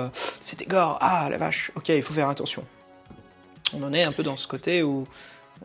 c'était 0.43 0.67
gore, 0.67 0.99
ah 1.01 1.29
la 1.31 1.39
vache, 1.39 1.73
ok, 1.75 1.89
il 1.89 2.03
faut 2.03 2.13
faire 2.13 2.29
attention. 2.29 2.63
On 3.75 3.83
en 3.83 3.93
est 3.93 4.03
un 4.03 4.13
peu 4.13 4.23
dans 4.23 4.37
ce 4.37 4.47
côté 4.47 4.83
où, 4.83 5.07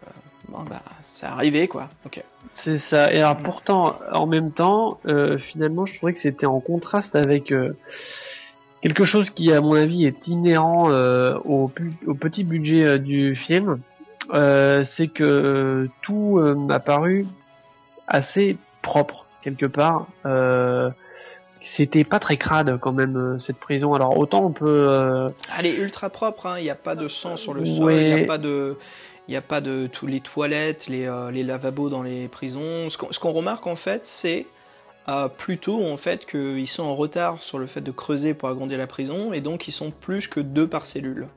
euh, 0.02 0.10
bon 0.50 0.64
bah, 0.64 0.82
c'est 1.04 1.26
arrivé, 1.26 1.68
quoi. 1.68 1.90
Ok. 2.06 2.24
C'est 2.54 2.78
ça. 2.78 3.14
Et 3.14 3.18
alors 3.18 3.38
pourtant, 3.38 3.96
en 4.12 4.28
même 4.28 4.52
temps, 4.52 5.00
euh, 5.08 5.38
finalement, 5.38 5.86
je 5.86 5.98
trouvais 5.98 6.14
que 6.14 6.20
c'était 6.20 6.46
en 6.46 6.60
contraste 6.60 7.16
avec 7.16 7.52
euh, 7.52 7.76
quelque 8.82 9.06
chose 9.06 9.30
qui, 9.30 9.52
à 9.52 9.62
mon 9.62 9.74
avis, 9.74 10.06
est 10.06 10.28
inhérent 10.28 10.90
au, 11.46 11.68
petit 11.68 12.44
budget 12.44 13.00
du 13.00 13.36
film. 13.36 13.80
C'est 14.32 15.08
que 15.08 15.90
tout 16.02 16.40
m'a 16.40 16.80
paru 16.80 17.26
assez 18.08 18.58
propre 18.82 19.26
quelque 19.42 19.66
part. 19.66 20.08
Euh, 20.26 20.90
c'était 21.64 22.04
pas 22.04 22.20
très 22.20 22.38
crade 22.38 22.78
quand 22.80 22.92
même 22.92 23.16
euh, 23.16 23.38
cette 23.40 23.58
prison. 23.58 23.94
Alors 23.94 24.18
autant 24.18 24.46
on 24.46 24.52
peut 24.52 24.88
euh, 24.90 25.30
Elle 25.58 25.66
est 25.66 25.78
ultra 25.78 26.10
propre, 26.10 26.46
hein. 26.46 26.60
il 26.60 26.64
n'y 26.64 26.70
a 26.70 26.76
pas 26.76 26.96
de 26.96 27.08
sang 27.08 27.38
sur 27.38 27.54
le 27.54 27.66
sol, 27.66 27.94
il 27.94 28.16
n'y 28.16 28.22
a 28.22 28.26
pas 28.26 28.38
de... 28.38 28.78
Il 29.30 29.32
n'y 29.32 29.38
a 29.38 29.42
pas 29.42 29.62
de 29.62 29.88
tous 29.88 30.06
les 30.06 30.20
toilettes, 30.20 30.88
les, 30.88 31.06
euh, 31.06 31.32
les 31.32 31.44
lavabos 31.44 31.88
dans 31.88 32.04
les 32.04 32.28
prisons. 32.28 32.90
Ce 32.90 32.98
qu'on 32.98 33.08
qu'on 33.08 33.32
remarque 33.32 33.68
en 33.68 33.78
fait, 33.78 34.06
c'est 34.06 34.46
euh, 35.08 35.30
plutôt 35.30 35.82
en 35.86 35.96
fait 35.96 36.26
qu'ils 36.26 36.68
sont 36.68 36.84
en 36.84 36.94
retard 36.96 37.42
sur 37.42 37.58
le 37.58 37.66
fait 37.66 37.80
de 37.80 37.92
creuser 37.92 38.34
pour 38.34 38.50
agrandir 38.50 38.78
la 38.78 38.88
prison 38.88 39.32
et 39.32 39.40
donc 39.40 39.68
ils 39.70 39.72
sont 39.72 39.92
plus 39.92 40.28
que 40.28 40.42
deux 40.42 40.68
par 40.68 40.86
cellule. 40.86 41.28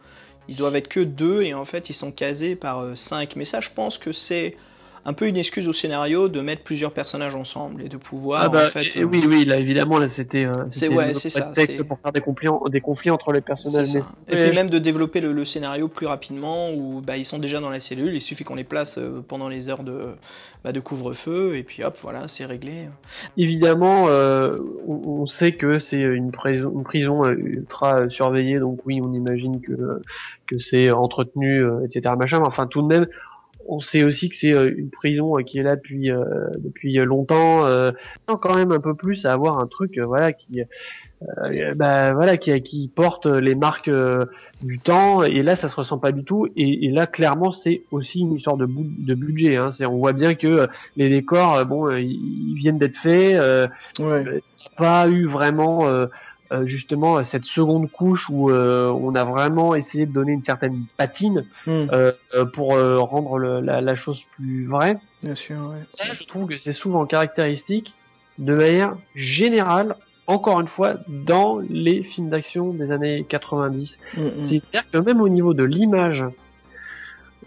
Ils 0.48 0.56
doivent 0.56 0.74
être 0.74 0.88
que 0.88 1.00
deux 1.00 1.42
et 1.42 1.54
en 1.54 1.64
fait 1.64 1.88
ils 1.88 1.94
sont 1.94 2.10
casés 2.10 2.56
par 2.56 2.80
euh, 2.80 2.96
cinq. 2.96 3.36
Mais 3.36 3.44
ça, 3.44 3.60
je 3.60 3.70
pense 3.70 3.98
que 3.98 4.10
c'est 4.10 4.56
un 5.08 5.12
peu 5.12 5.28
une 5.28 5.36
excuse 5.36 5.68
au 5.68 5.72
scénario 5.72 6.28
de 6.28 6.40
mettre 6.40 6.62
plusieurs 6.62 6.90
personnages 6.92 7.36
ensemble 7.36 7.80
et 7.82 7.88
de 7.88 7.96
pouvoir 7.96 8.42
Ah 8.44 8.48
bah, 8.48 8.64
en 8.66 8.70
fait. 8.70 8.96
et- 8.96 9.02
euh, 9.02 9.04
oui, 9.04 9.24
oui, 9.26 9.44
là 9.44 9.56
évidemment, 9.56 9.98
là 9.98 10.08
c'était 10.08 10.44
euh, 10.44 10.52
C'est- 10.68 10.88
ouais, 10.88 11.14
c'est 11.14 11.30
ça, 11.30 11.52
c'est- 11.54 11.84
pour 11.84 12.00
faire 12.00 12.10
des 12.12 12.20
conflits, 12.20 12.48
en- 12.48 12.60
des 12.68 12.80
conflits 12.80 13.10
entre 13.10 13.32
les 13.32 13.40
personnages. 13.40 13.94
mais- 13.94 14.00
Et 14.28 14.34
Ouais, 14.34 14.48
puis 14.48 14.56
même 14.58 14.68
de 14.68 14.78
développer 14.78 15.20
le, 15.20 15.32
le 15.32 15.44
scénario 15.44 15.86
plus 15.86 16.06
rapidement, 16.06 16.70
où 16.72 17.00
bah, 17.00 17.16
ils 17.16 17.24
sont 17.24 17.38
déjà 17.38 17.60
dans 17.60 17.70
la 17.70 17.78
cellule, 17.80 18.14
il 18.14 18.20
suffit 18.20 18.42
qu'on 18.42 18.56
les 18.56 18.64
place 18.64 18.98
euh, 18.98 19.22
pendant 19.26 19.48
les 19.48 19.68
heures 19.68 19.84
de, 19.84 20.00
bah, 20.64 20.72
de 20.72 20.80
couvre-feu, 20.80 21.56
et 21.56 21.62
puis 21.62 21.84
hop, 21.84 21.96
voilà, 22.02 22.26
c'est 22.26 22.44
réglé. 22.44 22.88
Évidemment, 23.36 24.06
euh, 24.08 24.58
on, 24.88 25.20
on 25.22 25.26
sait 25.26 25.52
que 25.52 25.78
c'est 25.78 26.00
une 26.00 26.32
prison, 26.32 26.72
une 26.74 26.82
prison 26.84 27.24
ultra 27.30 28.08
surveillée, 28.10 28.58
donc 28.58 28.80
oui, 28.86 29.00
on 29.02 29.12
imagine 29.12 29.60
que 29.60 30.00
que 30.48 30.58
c'est 30.58 30.90
entretenu, 30.90 31.62
etc. 31.84 32.14
Machin. 32.18 32.38
Mais 32.40 32.46
enfin, 32.46 32.66
tout 32.66 32.82
de 32.82 32.86
même, 32.86 33.06
on 33.68 33.80
sait 33.80 34.04
aussi 34.04 34.28
que 34.28 34.36
c'est 34.36 34.54
euh, 34.54 34.72
une 34.76 34.90
prison 34.90 35.38
euh, 35.38 35.42
qui 35.42 35.58
est 35.58 35.62
là 35.62 35.76
depuis 35.76 36.10
euh, 36.10 36.24
depuis 36.58 36.94
longtemps. 36.96 37.66
Euh, 37.66 37.90
quand 38.26 38.54
même 38.56 38.72
un 38.72 38.80
peu 38.80 38.94
plus 38.94 39.24
à 39.26 39.32
avoir 39.32 39.58
un 39.58 39.66
truc, 39.66 39.98
voilà, 39.98 40.32
qui 40.32 40.62
euh, 41.22 41.74
bah, 41.74 42.12
voilà, 42.12 42.36
qui, 42.36 42.60
qui 42.62 42.88
porte 42.94 43.26
les 43.26 43.54
marques 43.54 43.90
du 44.62 44.78
temps. 44.78 45.22
Et 45.22 45.42
là, 45.42 45.56
ça 45.56 45.68
se 45.68 45.76
ressent 45.76 45.98
pas 45.98 46.12
du 46.12 46.24
tout. 46.24 46.46
Et, 46.56 46.86
et 46.86 46.90
là, 46.90 47.06
clairement, 47.06 47.52
c'est 47.52 47.82
aussi 47.90 48.20
une 48.20 48.34
histoire 48.34 48.56
de, 48.56 48.66
de 48.66 49.14
budget. 49.14 49.56
Hein. 49.56 49.72
C'est, 49.72 49.86
on 49.86 49.96
voit 49.96 50.12
bien 50.12 50.34
que 50.34 50.68
les 50.96 51.08
décors, 51.08 51.64
bon, 51.64 51.90
ils 51.96 52.54
viennent 52.56 52.78
d'être 52.78 52.98
faits. 52.98 53.36
Euh, 53.36 53.66
Ouais. 53.98 54.42
pas 54.76 55.08
eu 55.08 55.26
vraiment 55.26 55.86
euh, 55.88 56.06
justement 56.64 57.22
cette 57.24 57.44
seconde 57.44 57.90
couche 57.90 58.26
où 58.30 58.50
euh, 58.50 58.90
on 58.90 59.14
a 59.14 59.24
vraiment 59.24 59.74
essayé 59.74 60.06
de 60.06 60.12
donner 60.12 60.32
une 60.32 60.42
certaine 60.44 60.84
patine 60.96 61.44
Hmm, 61.66 61.86
euh, 61.92 62.12
euh, 62.34 62.44
pour 62.44 62.74
euh, 62.74 62.98
rendre 63.00 63.38
le- 63.38 63.60
la, 63.60 63.80
la 63.80 63.94
chose 63.96 64.22
plus 64.36 64.66
vraie. 64.66 64.98
bien 65.22 65.34
sûr, 65.34 65.56
ouais. 65.56 65.82
Ça, 65.88 66.14
je 66.14 66.22
trouve 66.24 66.46
que 66.48 66.58
c'est 66.58 66.72
souvent 66.72 67.04
caractéristique 67.06 67.94
de 68.38 68.54
manière 68.54 68.94
générale, 69.14 69.96
encore 70.26 70.60
une 70.60 70.68
fois, 70.68 70.94
dans 71.08 71.58
les 71.68 72.02
films 72.02 72.28
d'action 72.30 72.72
des 72.72 72.92
années 72.92 73.24
90. 73.28 73.98
Hmm, 74.16 74.20
hmm. 74.20 74.30
C'est-à-dire 74.38 74.90
que 74.92 74.98
même 74.98 75.20
au 75.20 75.28
niveau 75.28 75.54
de 75.54 75.64
l'image, 75.64 76.24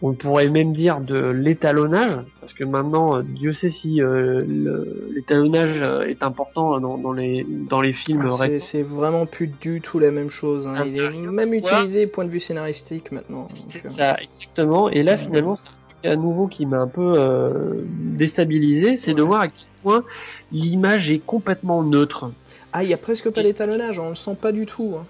on 0.02 0.14
pourrait 0.14 0.48
même 0.50 0.72
dire 0.74 1.02
de 1.02 1.18
l'étalonnage, 1.18 2.20
parce 2.40 2.54
que 2.54 2.64
maintenant, 2.64 3.18
euh, 3.18 3.22
Dieu 3.24 3.54
sait 3.54 3.70
si 3.70 4.02
euh, 4.02 4.40
le- 4.48 5.10
l'étalonnage 5.14 5.82
euh, 5.82 6.08
est 6.08 6.24
important 6.24 6.80
dans, 6.80 6.98
dans 6.98 7.12
les 7.12 7.46
dans 7.70 7.82
les 7.82 7.92
films 7.94 8.28
Ah, 8.32 8.48
c'est, 8.60 8.82
vraiment 8.84 9.26
plus 9.26 9.48
du 9.48 9.82
tout 9.82 10.00
la 10.00 10.12
même 10.12 10.30
chose. 10.30 10.68
hein. 10.68 10.84
Il 10.86 10.98
est 11.00 11.10
même 11.32 11.54
utilisé 11.54 12.08
point 12.08 12.24
de 12.26 12.30
vue 12.30 12.40
scénaristique 12.40 13.12
maintenant. 13.12 13.48
C'est 13.54 13.84
Donc, 13.84 13.92
euh, 13.92 13.96
ça, 13.98 14.18
exactement. 14.22 14.90
Et 14.90 15.04
là, 15.04 15.18
finalement, 15.18 15.56
c'est 15.58 15.68
un 15.68 15.72
truc 16.02 16.06
à 16.06 16.16
nouveau 16.16 16.48
qui 16.48 16.66
m'a 16.66 16.78
un 16.80 16.88
peu 16.88 17.14
euh, 17.18 17.84
déstabilisé, 18.20 18.96
c'est 18.98 19.14
de 19.14 19.22
voir 19.22 19.42
à 19.42 19.48
quel 19.48 19.66
point 19.82 20.04
l'image 20.52 21.10
est 21.12 21.20
complètement 21.20 21.84
neutre. 21.84 22.32
Ah, 22.72 22.84
il 22.84 22.90
y 22.90 22.94
a 22.94 22.98
presque 22.98 23.30
pas 23.32 23.44
d'étalonnage, 23.44 24.00
on 24.00 24.10
le 24.10 24.16
sent 24.16 24.38
pas 24.40 24.52
du 24.52 24.66
tout. 24.66 24.96
hein. 25.00 25.06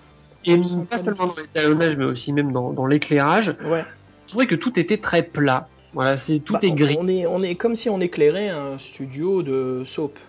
Et 0.45 0.58
pas 0.89 0.97
seulement 0.97 1.28
dans 1.28 1.34
l'étalonnage, 1.38 1.97
mais 1.97 2.06
aussi 2.06 2.32
même 2.32 2.52
dans, 2.54 2.71
dans 2.71 2.86
l'éclairage. 2.86 3.52
Ouais. 3.65 3.84
Je 4.30 4.34
trouvais 4.34 4.46
que 4.46 4.54
tout 4.56 4.80
était 4.80 4.98
très 4.98 5.24
plat. 5.24 5.68
Voilà, 5.96 6.20
c'est 6.20 6.38
tout 6.38 6.54
Bah, 6.54 6.60
est 6.62 6.70
gris. 6.70 6.96
On 7.00 7.08
est, 7.08 7.26
on 7.26 7.42
est 7.42 7.56
comme 7.56 7.76
si 7.76 7.89
on 7.89 8.00
éclairait 8.00 8.50
un 8.50 8.78
studio 8.78 9.42
de 9.42 9.82
soap. 9.86 10.20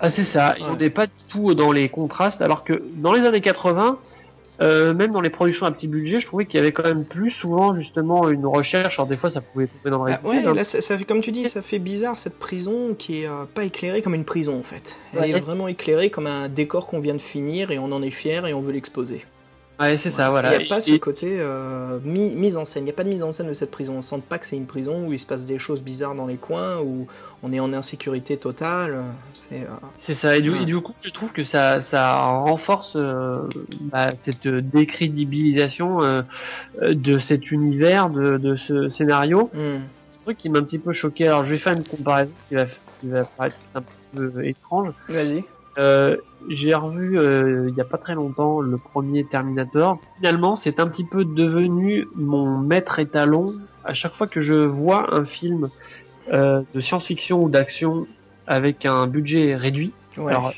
Ah, 0.00 0.10
c'est 0.10 0.24
ça. 0.24 0.56
Et 0.58 0.62
Ouais. 0.62 0.68
On 0.72 0.76
n'est 0.76 0.90
pas 0.90 1.06
du 1.06 1.12
tout 1.28 1.54
dans 1.54 1.70
les 1.70 1.88
contrastes, 1.88 2.42
alors 2.42 2.64
que 2.64 2.82
dans 2.96 3.12
les 3.12 3.20
années 3.24 3.40
80, 3.40 3.98
euh, 4.62 4.94
même 4.94 5.12
dans 5.12 5.20
les 5.20 5.30
productions 5.30 5.64
à 5.64 5.70
petit 5.70 5.86
budget, 5.86 6.18
je 6.18 6.26
trouvais 6.26 6.44
qu'il 6.44 6.56
y 6.56 6.58
avait 6.60 6.72
quand 6.72 6.82
même 6.82 7.04
plus 7.04 7.30
souvent 7.30 7.72
justement 7.76 8.28
une 8.28 8.46
recherche. 8.46 8.98
Alors 8.98 9.06
des 9.06 9.16
fois, 9.16 9.30
ça 9.30 9.40
pouvait 9.40 9.68
tomber 9.68 9.90
dans 9.90 10.02
le 10.04 10.12
Ah, 10.14 10.20
ouais, 10.26 10.38
hein. 10.44 10.52
là, 10.52 10.64
ça, 10.64 10.80
ça 10.80 10.98
fait, 10.98 11.04
comme 11.04 11.20
tu 11.20 11.30
dis, 11.30 11.48
ça 11.48 11.62
fait 11.62 11.78
bizarre 11.78 12.18
cette 12.18 12.40
prison 12.40 12.96
qui 12.98 13.22
est 13.22 13.28
euh, 13.28 13.44
pas 13.54 13.62
éclairée 13.62 14.02
comme 14.02 14.14
une 14.14 14.24
prison 14.24 14.58
en 14.58 14.62
fait. 14.64 14.96
Elle 15.14 15.20
Ouais. 15.20 15.30
est 15.30 15.38
vraiment 15.40 15.68
éclairée 15.68 16.10
comme 16.10 16.26
un 16.26 16.48
décor 16.48 16.88
qu'on 16.88 16.98
vient 16.98 17.14
de 17.14 17.20
finir 17.20 17.70
et 17.70 17.78
on 17.78 17.92
en 17.92 18.02
est 18.02 18.10
fier 18.10 18.44
et 18.46 18.52
on 18.54 18.60
veut 18.60 18.72
l'exposer. 18.72 19.24
Ouais, 19.78 19.98
c'est 19.98 20.08
ça, 20.10 20.28
Il 20.28 20.30
voilà. 20.30 20.56
n'y 20.56 20.64
a 20.64 20.68
pas 20.68 20.80
ce 20.80 20.96
côté 20.96 21.36
euh, 21.38 21.98
mi- 22.02 22.34
mise 22.34 22.56
en 22.56 22.64
scène. 22.64 22.84
Il 22.84 22.86
n'y 22.86 22.90
a 22.90 22.94
pas 22.94 23.04
de 23.04 23.10
mise 23.10 23.22
en 23.22 23.30
scène 23.30 23.48
de 23.48 23.52
cette 23.52 23.70
prison. 23.70 23.94
On 23.98 24.02
sent 24.02 24.22
pas 24.26 24.38
que 24.38 24.46
c'est 24.46 24.56
une 24.56 24.64
prison 24.66 25.06
où 25.06 25.12
il 25.12 25.18
se 25.18 25.26
passe 25.26 25.44
des 25.44 25.58
choses 25.58 25.82
bizarres 25.82 26.14
dans 26.14 26.24
les 26.26 26.36
coins, 26.36 26.78
où 26.80 27.06
on 27.42 27.52
est 27.52 27.60
en 27.60 27.72
insécurité 27.74 28.38
totale. 28.38 29.02
C'est 29.34 29.56
euh, 29.62 29.74
C'est 29.98 30.14
ça, 30.14 30.34
et 30.36 30.40
du, 30.40 30.50
Ouais. 30.50 30.62
et 30.62 30.64
du 30.64 30.80
coup, 30.80 30.94
je 31.02 31.10
trouve 31.10 31.32
que 31.32 31.44
ça, 31.44 31.82
ça 31.82 32.16
renforce 32.26 32.94
euh, 32.96 33.42
bah, 33.82 34.06
cette 34.18 34.48
décrédibilisation 34.48 36.02
euh, 36.02 36.22
euh, 36.82 36.94
de 36.94 37.18
cet 37.18 37.50
univers, 37.50 38.08
de, 38.10 38.38
de 38.38 38.56
ce 38.56 38.88
scénario? 38.88 39.50
hmm. 39.54 39.80
C'est 39.90 40.20
un 40.20 40.22
truc 40.24 40.38
qui 40.38 40.48
m'a 40.48 40.60
un 40.60 40.62
petit 40.62 40.78
peu 40.78 40.92
choqué. 40.92 41.26
Alors, 41.28 41.44
je 41.44 41.50
vais 41.50 41.58
faire 41.58 41.74
une 41.74 41.84
comparaison 41.86 42.32
qui 42.48 42.54
va, 42.54 42.64
qui 43.00 43.08
va 43.08 43.24
paraître 43.24 43.56
un 43.74 43.82
peu 44.14 44.44
étrange. 44.46 44.88
Vas-y. 45.08 45.44
Euh, 45.78 46.16
J'ai 46.48 46.74
revu 46.74 47.18
euh, 47.18 47.66
il 47.68 47.74
y 47.76 47.80
a 47.80 47.84
pas 47.84 47.98
très 47.98 48.14
longtemps 48.14 48.60
le 48.60 48.78
premier 48.78 49.24
Terminator. 49.24 49.98
Finalement, 50.16 50.56
c'est 50.56 50.80
un 50.80 50.86
petit 50.86 51.04
peu 51.04 51.24
devenu 51.24 52.06
mon 52.14 52.58
maître 52.58 52.98
étalon. 52.98 53.54
À 53.84 53.94
chaque 53.94 54.14
fois 54.14 54.26
que 54.26 54.40
je 54.40 54.54
vois 54.54 55.14
un 55.14 55.24
film 55.24 55.70
euh, 56.32 56.62
de 56.74 56.80
science-fiction 56.80 57.42
ou 57.42 57.48
d'action 57.48 58.06
avec 58.46 58.86
un 58.86 59.06
budget 59.06 59.56
réduit, 59.56 59.94
Ouais. 60.18 60.32
Alors, 60.32 60.52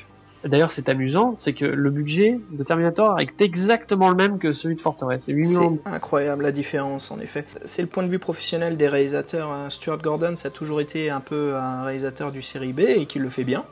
D'ailleurs, 0.44 0.70
c'est 0.70 0.88
amusant, 0.88 1.36
c'est 1.40 1.52
que 1.52 1.64
le 1.64 1.90
budget 1.90 2.38
de 2.52 2.62
Terminator 2.62 3.18
est 3.18 3.42
exactement 3.42 4.08
le 4.08 4.14
même 4.14 4.38
que 4.38 4.52
celui 4.52 4.76
de 4.76 4.80
Fortress. 4.80 5.24
C'est 5.26 5.32
8 5.32 5.48
millions. 5.48 5.78
C'est 5.84 5.90
incroyable 5.92 6.44
la 6.44 6.52
différence 6.52 7.10
en 7.10 7.18
effet. 7.18 7.44
C'est 7.64 7.82
le 7.82 7.88
point 7.88 8.04
de 8.04 8.08
vue 8.08 8.20
professionnel 8.20 8.76
des 8.76 8.86
réalisateurs. 8.86 9.50
hein. 9.50 9.68
Stuart 9.68 9.98
Gordon, 9.98 10.36
ça 10.36 10.46
a 10.46 10.50
toujours 10.52 10.80
été 10.80 11.10
un 11.10 11.18
peu 11.18 11.56
un 11.56 11.82
réalisateur 11.82 12.30
du 12.30 12.40
série 12.42 12.72
B 12.72 12.80
et 12.80 13.06
qui 13.06 13.18
le 13.18 13.28
fait 13.28 13.42
bien. 13.42 13.64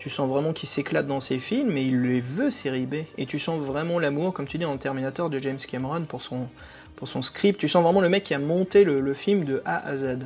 Tu 0.00 0.08
sens 0.10 0.28
vraiment 0.28 0.52
qu'il 0.52 0.68
s'éclate 0.68 1.06
dans 1.06 1.20
ses 1.20 1.38
films 1.38 1.76
et 1.76 1.82
il 1.82 2.00
les 2.02 2.20
veut 2.20 2.50
série 2.50 2.86
B. 2.86 2.96
Et 3.18 3.26
tu 3.26 3.38
sens 3.38 3.60
vraiment 3.60 3.98
l'amour, 4.00 4.32
comme 4.32 4.46
tu 4.48 4.58
dis, 4.58 4.64
en 4.64 4.76
Terminator 4.78 5.30
de 5.30 5.38
James 5.38 5.58
Cameron 5.58 6.02
pour 6.08 6.22
son, 6.22 6.48
pour 6.96 7.06
son 7.06 7.22
script. 7.22 7.60
Tu 7.60 7.68
sens 7.68 7.84
vraiment 7.84 8.00
le 8.00 8.08
mec 8.08 8.24
qui 8.24 8.34
a 8.34 8.38
monté 8.38 8.82
le, 8.84 9.00
le 9.00 9.14
film 9.14 9.44
de 9.44 9.62
A 9.64 9.86
à 9.86 9.96
Z. 9.96 10.18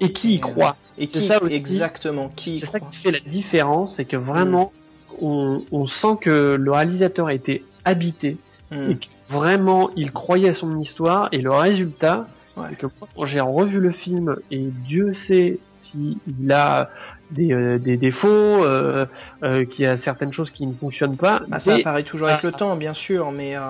Et 0.00 0.12
qui 0.12 0.36
y 0.36 0.40
croit 0.40 0.76
Et 0.96 1.06
qui, 1.06 1.26
ça 1.26 1.40
exactement, 1.50 2.30
qui 2.36 2.52
y 2.52 2.60
C'est 2.60 2.66
ça 2.66 2.78
croit. 2.78 2.90
qui 2.92 2.98
fait 2.98 3.10
la 3.12 3.20
différence, 3.20 3.96
c'est 3.96 4.04
que 4.04 4.16
vraiment, 4.16 4.72
on, 5.20 5.62
on 5.72 5.86
sent 5.86 6.16
que 6.20 6.54
le 6.58 6.70
réalisateur 6.72 7.26
a 7.26 7.34
été 7.34 7.64
habité 7.84 8.38
Hmm. 8.72 8.90
et 8.90 8.96
que 8.96 9.06
vraiment 9.28 9.90
il 9.94 10.10
croyait 10.10 10.48
à 10.48 10.52
son 10.52 10.80
histoire 10.80 11.28
et 11.30 11.38
le 11.38 11.52
résultat 11.52 12.26
Ouais. 12.56 12.74
que 12.76 12.86
quand 12.86 13.26
j'ai 13.26 13.38
revu 13.38 13.78
le 13.78 13.92
film 13.92 14.34
et 14.50 14.58
Dieu 14.88 15.14
sait 15.14 15.58
s'il 15.70 16.16
a 16.50 16.90
des, 17.30 17.52
euh, 17.52 17.78
des 17.78 17.96
défauts, 17.96 18.28
euh, 18.28 19.06
euh, 19.42 19.64
qu'il 19.64 19.84
y 19.84 19.88
a 19.88 19.96
certaines 19.96 20.32
choses 20.32 20.50
qui 20.50 20.66
ne 20.66 20.74
fonctionnent 20.74 21.16
pas. 21.16 21.42
Bah, 21.48 21.58
ça 21.58 21.74
apparaît 21.74 22.02
toujours 22.02 22.28
avec 22.28 22.42
le 22.42 22.52
temps, 22.52 22.76
bien 22.76 22.94
sûr, 22.94 23.32
mais 23.32 23.56
euh, 23.56 23.60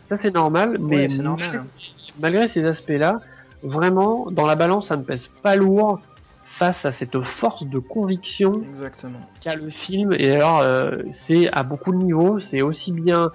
ça 0.00 0.16
c'est 0.20 0.34
normal, 0.34 0.78
mais 0.80 1.08
ouais, 1.08 1.22
normal. 1.22 1.64
malgré 2.20 2.48
ces 2.48 2.64
aspects-là, 2.64 3.20
vraiment 3.62 4.30
dans 4.30 4.46
la 4.46 4.54
balance 4.54 4.88
ça 4.88 4.96
ne 4.96 5.02
pèse 5.02 5.28
pas 5.42 5.56
lourd 5.56 6.00
face 6.44 6.84
à 6.84 6.92
cette 6.92 7.20
force 7.22 7.64
de 7.64 7.78
conviction 7.78 8.62
Exactement. 8.70 9.20
qu'a 9.40 9.54
le 9.54 9.70
film 9.70 10.12
et 10.12 10.32
alors 10.32 10.60
euh, 10.60 10.92
c'est 11.12 11.50
à 11.52 11.62
beaucoup 11.62 11.92
de 11.92 11.98
niveaux 11.98 12.40
c'est 12.40 12.62
aussi 12.62 12.92
bien 12.92 13.30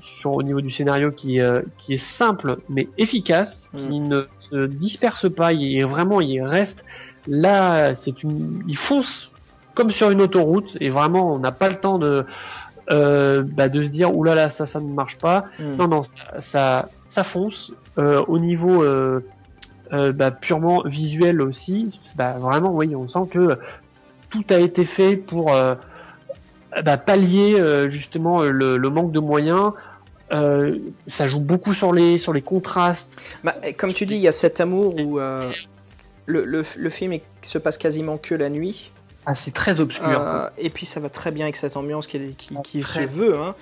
sur 0.00 0.34
au 0.34 0.42
niveau 0.42 0.60
du 0.60 0.70
scénario 0.70 1.10
qui 1.10 1.40
euh, 1.40 1.62
qui 1.78 1.94
est 1.94 2.02
simple 2.02 2.58
mais 2.68 2.88
efficace 2.96 3.70
qui 3.74 4.00
ne 4.00 4.22
se 4.40 4.66
disperse 4.66 5.32
pas 5.32 5.52
il 5.52 5.78
est 5.78 5.84
vraiment 5.84 6.20
il 6.20 6.42
reste 6.42 6.84
là 7.26 7.94
c'est 7.94 8.22
une 8.22 8.62
il 8.68 8.76
fonce 8.76 9.30
comme 9.74 9.90
sur 9.90 10.10
une 10.10 10.20
autoroute 10.22 10.76
et 10.80 10.90
vraiment 10.90 11.34
on 11.34 11.38
n'a 11.38 11.52
pas 11.52 11.68
le 11.68 11.76
temps 11.76 11.98
de 11.98 12.24
euh, 12.90 13.42
bah, 13.46 13.68
de 13.68 13.82
se 13.82 13.88
dire 13.88 14.16
oulala 14.16 14.50
ça 14.50 14.66
ça 14.66 14.80
ne 14.80 14.92
marche 14.92 15.16
pas 15.18 15.44
Hmm. 15.58 15.76
non 15.76 15.88
non 15.88 16.02
ça 16.02 16.40
ça, 16.40 16.88
ça 17.08 17.24
fonce 17.24 17.72
Euh, 17.98 18.22
au 18.28 18.38
niveau 18.38 18.82
euh, 18.84 19.20
bah, 20.12 20.30
purement 20.30 20.82
visuel 20.84 21.42
aussi 21.42 21.98
bah, 22.16 22.34
vraiment 22.40 22.72
oui 22.72 22.94
on 22.96 23.06
sent 23.08 23.26
que 23.30 23.58
tout 24.30 24.44
a 24.50 24.58
été 24.58 24.84
fait 24.84 25.16
pour 25.16 25.50
bah, 26.84 26.96
pallier 26.96 27.58
euh, 27.58 27.90
justement 27.90 28.42
le, 28.42 28.76
le 28.76 28.90
manque 28.90 29.10
de 29.12 29.18
moyens. 29.20 29.72
Euh, 30.32 30.78
ça 31.08 31.26
joue 31.26 31.40
beaucoup 31.40 31.74
sur 31.74 31.92
les 31.92 32.16
sur 32.18 32.32
les 32.32 32.42
contrastes. 32.42 33.20
Bah, 33.42 33.56
comme 33.76 33.92
tu 33.92 34.06
dis, 34.06 34.14
il 34.14 34.20
y 34.20 34.28
a 34.28 34.32
cet 34.32 34.60
amour 34.60 34.94
où 35.04 35.18
euh, 35.18 35.50
le, 36.30 36.44
le, 36.44 36.62
le 36.78 36.90
film 36.90 37.12
est- 37.12 37.22
se 37.42 37.58
passe 37.58 37.76
quasiment 37.78 38.16
que 38.18 38.34
la 38.34 38.48
nuit. 38.48 38.90
Ah, 39.26 39.34
c'est 39.34 39.52
très 39.52 39.80
obscur. 39.80 40.06
Euh, 40.08 40.48
et 40.58 40.70
puis 40.70 40.86
ça 40.86 40.98
va 41.00 41.10
très 41.10 41.30
bien 41.30 41.44
avec 41.46 41.56
cette 41.56 41.76
ambiance 41.76 42.06
qui, 42.06 42.18
qui, 42.38 42.54
qui 42.64 42.82
se 42.82 43.00
veut. 43.00 43.36
hein. 43.38 43.54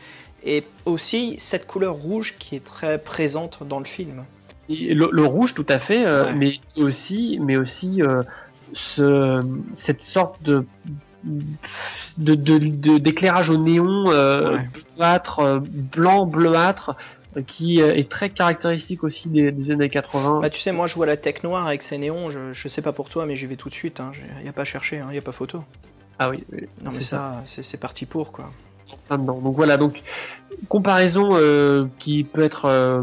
Et 0.44 0.64
aussi 0.84 1.34
cette 1.38 1.66
couleur 1.66 1.94
rouge 1.94 2.36
qui 2.38 2.54
est 2.56 2.64
très 2.64 2.98
présente 2.98 3.58
dans 3.66 3.80
le 3.80 3.84
film. 3.84 4.24
Le, 4.68 5.08
le 5.10 5.24
rouge, 5.24 5.54
tout 5.54 5.66
à 5.68 5.78
fait, 5.78 6.06
euh, 6.06 6.26
Ouais. 6.26 6.34
mais 6.34 6.52
aussi, 6.82 7.38
mais 7.42 7.56
aussi 7.56 8.02
euh, 8.02 8.22
ce, 8.72 9.42
cette 9.72 10.02
sorte 10.02 10.40
de 10.42 10.64
de 11.24 12.34
de- 12.34 12.58
de- 12.58 12.98
d'éclairage 12.98 13.50
au 13.50 13.56
néon 13.56 14.06
Ouais. 14.06 14.58
bleuâtre, 14.96 15.60
blanc 15.60 16.26
bleuâtre, 16.26 16.96
qui 17.46 17.80
euh, 17.80 17.94
est 17.94 18.10
très 18.10 18.30
caractéristique 18.30 19.04
aussi 19.04 19.28
des, 19.28 19.52
des 19.52 19.70
années 19.70 19.88
80. 19.88 20.40
Bah, 20.40 20.50
tu 20.50 20.60
sais, 20.60 20.72
moi 20.72 20.86
je 20.86 20.94
vois 20.94 21.06
la 21.06 21.16
tech 21.16 21.42
noire 21.42 21.66
avec 21.66 21.82
ses 21.82 21.98
néons. 21.98 22.30
Je, 22.30 22.52
je 22.52 22.68
sais 22.68 22.82
pas 22.82 22.92
pour 22.92 23.08
toi, 23.08 23.26
mais 23.26 23.36
j'y 23.36 23.46
vais 23.46 23.56
tout 23.56 23.68
de 23.68 23.74
suite. 23.74 24.00
Il 24.38 24.42
n'y 24.42 24.48
a 24.48 24.52
pas 24.52 24.62
à 24.62 24.64
chercher, 24.64 25.02
il 25.06 25.12
n'y 25.12 25.18
a 25.18 25.22
pas 25.22 25.32
photo. 25.32 25.64
Ah 26.18 26.30
oui, 26.30 26.44
oui, 26.52 26.62
Non, 26.82 26.90
mais 26.90 26.92
c'est 26.92 27.02
ça, 27.02 27.42
c'est 27.44 27.80
parti 27.80 28.04
pour 28.04 28.32
quoi. 28.32 28.50
Donc 29.10 29.54
voilà, 29.54 29.76
donc 29.76 30.02
comparaison 30.68 31.30
euh, 31.32 31.86
qui 31.98 32.24
peut 32.24 32.42
être 32.42 32.66
euh, 32.66 33.02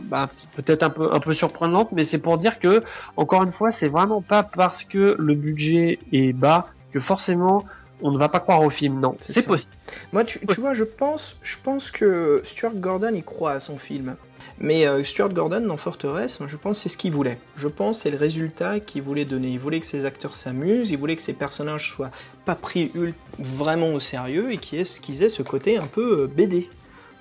bah, 0.00 0.28
peut-être 0.56 0.82
un 0.82 0.90
peu 0.90 1.12
un 1.12 1.20
peu 1.20 1.34
surprenante, 1.34 1.92
mais 1.92 2.04
c'est 2.04 2.18
pour 2.18 2.38
dire 2.38 2.58
que 2.58 2.82
encore 3.16 3.44
une 3.44 3.52
fois, 3.52 3.70
c'est 3.70 3.88
vraiment 3.88 4.20
pas 4.20 4.42
parce 4.42 4.84
que 4.84 5.14
le 5.18 5.34
budget 5.34 5.98
est 6.12 6.32
bas 6.32 6.66
que 6.92 7.00
forcément 7.00 7.64
on 8.04 8.12
ne 8.12 8.18
va 8.18 8.28
pas 8.28 8.38
croire 8.38 8.62
au 8.62 8.70
film. 8.70 9.00
Non, 9.00 9.16
C'est 9.18 9.46
possible. 9.46 9.70
Moi, 10.12 10.22
tu, 10.22 10.38
tu 10.46 10.60
vois, 10.60 10.74
je 10.74 10.84
pense, 10.84 11.36
je 11.42 11.56
pense 11.62 11.90
que 11.90 12.40
Stuart 12.44 12.74
Gordon 12.74 13.12
y 13.14 13.22
croit 13.22 13.52
à 13.52 13.60
son 13.60 13.78
film. 13.78 14.16
Mais 14.60 14.86
euh, 14.86 15.02
Stuart 15.02 15.30
Gordon 15.30 15.62
dans 15.62 15.76
Forteresse, 15.76 16.38
je 16.46 16.56
pense 16.56 16.76
que 16.76 16.82
c'est 16.84 16.88
ce 16.90 16.96
qu'il 16.96 17.10
voulait. 17.10 17.38
Je 17.56 17.66
pense 17.66 17.96
que 17.96 18.02
c'est 18.04 18.10
le 18.10 18.18
résultat 18.18 18.78
qu'il 18.78 19.02
voulait 19.02 19.24
donner. 19.24 19.48
Il 19.48 19.58
voulait 19.58 19.80
que 19.80 19.86
ses 19.86 20.04
acteurs 20.04 20.36
s'amusent, 20.36 20.92
il 20.92 20.98
voulait 20.98 21.16
que 21.16 21.22
ses 21.22 21.32
personnages 21.32 21.90
soient 21.90 22.12
pas 22.44 22.54
pris 22.54 22.92
vraiment 23.38 23.92
au 23.92 23.98
sérieux 23.98 24.52
et 24.52 24.58
qu'ils 24.58 24.80
aient, 24.80 25.00
qu'ils 25.00 25.22
aient 25.24 25.28
ce 25.28 25.42
côté 25.42 25.76
un 25.76 25.86
peu 25.86 26.20
euh, 26.20 26.26
BD. 26.28 26.68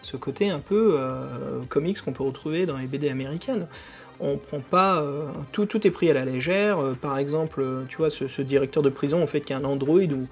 Ce 0.04 0.18
côté 0.18 0.50
un 0.50 0.60
peu 0.60 0.98
euh, 1.00 1.62
comics 1.70 2.00
qu'on 2.02 2.12
peut 2.12 2.24
retrouver 2.24 2.66
dans 2.66 2.78
les 2.78 2.88
BD 2.88 3.10
américaines. 3.10 3.68
On 4.20 4.38
prend 4.38 4.60
pas 4.60 5.02
euh, 5.02 5.28
tout, 5.54 5.66
tout 5.66 5.88
est 5.88 5.92
pris 5.92 6.12
à 6.12 6.14
la 6.14 6.26
légère. 6.26 6.80
Euh, 6.80 6.94
par 6.94 7.18
exemple, 7.18 7.66
tu 7.88 7.98
vois, 7.98 8.10
ce, 8.10 8.28
ce 8.28 8.42
directeur 8.42 8.84
de 8.84 8.90
prison, 8.90 9.24
en 9.24 9.28
fait, 9.28 9.42
qu'il 9.42 9.56
y 9.56 9.60
a 9.60 9.62
un 9.62 9.66
android 9.66 10.02
où 10.02 10.28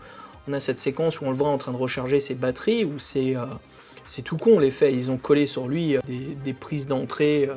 on 0.47 0.53
a 0.53 0.59
cette 0.59 0.79
séquence 0.79 1.21
où 1.21 1.25
on 1.25 1.29
le 1.29 1.35
voit 1.35 1.49
en 1.49 1.57
train 1.57 1.71
de 1.71 1.77
recharger 1.77 2.19
ses 2.19 2.35
batteries, 2.35 2.85
où 2.85 2.99
c'est 2.99 3.35
euh, 3.35 3.45
tout 4.23 4.37
con 4.37 4.59
les 4.59 4.71
faits. 4.71 4.93
Ils 4.93 5.11
ont 5.11 5.17
collé 5.17 5.45
sur 5.45 5.67
lui 5.67 5.95
euh, 5.95 5.99
des, 6.07 6.35
des 6.43 6.53
prises 6.53 6.87
d'entrée 6.87 7.47
euh, 7.49 7.55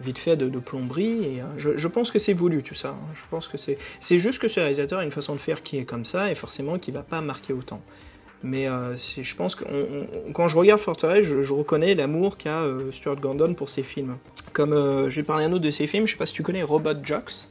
vite 0.00 0.18
fait 0.18 0.36
de, 0.36 0.48
plomberie. 0.58 1.24
Et 1.24 1.42
je, 1.58 1.88
pense 1.88 2.10
que 2.10 2.18
c'est 2.18 2.32
voulu 2.32 2.62
tout 2.62 2.74
ça. 2.74 2.88
hein. 2.88 3.14
Je 3.14 3.22
pense 3.30 3.48
que 3.48 3.56
c'est 3.56 4.18
juste 4.18 4.40
que 4.40 4.48
ce 4.48 4.60
réalisateur 4.60 4.98
a 4.98 5.04
une 5.04 5.10
façon 5.10 5.34
de 5.34 5.40
faire 5.40 5.62
qui 5.62 5.78
est 5.78 5.84
comme 5.84 6.04
ça 6.04 6.30
et 6.30 6.34
forcément 6.34 6.78
qui 6.78 6.90
va 6.90 7.02
pas 7.02 7.20
marquer 7.20 7.52
autant. 7.52 7.80
Mais 8.42 8.66
je 8.66 9.34
pense 9.34 9.54
que 9.54 9.64
quand 10.34 10.48
je 10.48 10.56
regarde 10.56 10.78
Forteresse, 10.78 11.24
je, 11.24 11.42
je 11.42 11.52
reconnais 11.54 11.94
l'amour 11.94 12.36
qu'a 12.36 12.62
Stuart 12.92 13.16
Gordon 13.16 13.54
pour 13.54 13.70
ses 13.70 13.82
films. 13.82 14.18
Comme 14.52 14.74
je 15.08 15.16
vais 15.16 15.22
parler 15.22 15.46
un 15.46 15.52
autre 15.52 15.64
de 15.64 15.70
ses 15.70 15.86
films, 15.86 16.06
je 16.06 16.12
sais 16.12 16.18
pas 16.18 16.26
si 16.26 16.34
tu 16.34 16.42
connais 16.42 16.62
Robot 16.62 17.02
Jocks. 17.02 17.48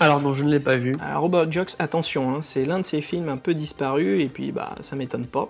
Alors 0.00 0.20
non, 0.20 0.32
je 0.32 0.44
ne 0.44 0.50
l'ai 0.50 0.60
pas 0.60 0.76
vu. 0.76 0.96
Alors, 1.00 1.22
Robot 1.22 1.50
Jocks, 1.50 1.72
attention, 1.78 2.34
hein, 2.34 2.38
c'est 2.42 2.64
l'un 2.64 2.78
de 2.80 2.86
ces 2.86 3.00
films 3.00 3.28
un 3.28 3.36
peu 3.36 3.54
disparus, 3.54 4.20
et 4.22 4.28
puis 4.28 4.52
bah 4.52 4.74
ça 4.80 4.94
m'étonne 4.96 5.26
pas. 5.26 5.48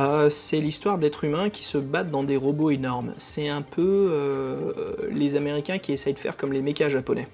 Euh, 0.00 0.30
c'est 0.30 0.60
l'histoire 0.60 0.98
d'êtres 0.98 1.24
humains 1.24 1.48
qui 1.50 1.64
se 1.64 1.78
battent 1.78 2.10
dans 2.10 2.22
des 2.22 2.36
robots 2.36 2.70
énormes. 2.70 3.14
C'est 3.18 3.48
un 3.48 3.62
peu 3.62 3.82
euh, 4.12 4.72
les 5.10 5.36
Américains 5.36 5.78
qui 5.78 5.92
essayent 5.92 6.14
de 6.14 6.18
faire 6.18 6.36
comme 6.36 6.52
les 6.52 6.62
mechas 6.62 6.88
japonais. 6.88 7.26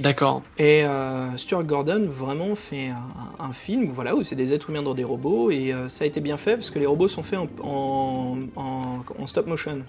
D'accord. 0.00 0.42
Et 0.58 0.84
euh, 0.84 1.36
Stuart 1.36 1.62
Gordon 1.64 2.06
vraiment 2.08 2.54
fait 2.56 2.88
un, 2.88 3.44
un 3.44 3.52
film 3.52 3.88
voilà, 3.90 4.16
où 4.16 4.24
c'est 4.24 4.34
des 4.34 4.52
êtres 4.52 4.70
humains 4.70 4.82
dans 4.82 4.94
des 4.94 5.04
robots, 5.04 5.50
et 5.50 5.72
ça 5.88 6.04
a 6.04 6.06
été 6.06 6.20
bien 6.20 6.36
fait 6.36 6.56
parce 6.56 6.70
que 6.70 6.78
les 6.78 6.86
robots 6.86 7.08
sont 7.08 7.22
faits 7.22 7.38
en, 7.38 7.48
en- 7.62 8.38
en- 8.56 9.04
en 9.18 9.26
stop 9.26 9.46
motion. 9.46 9.80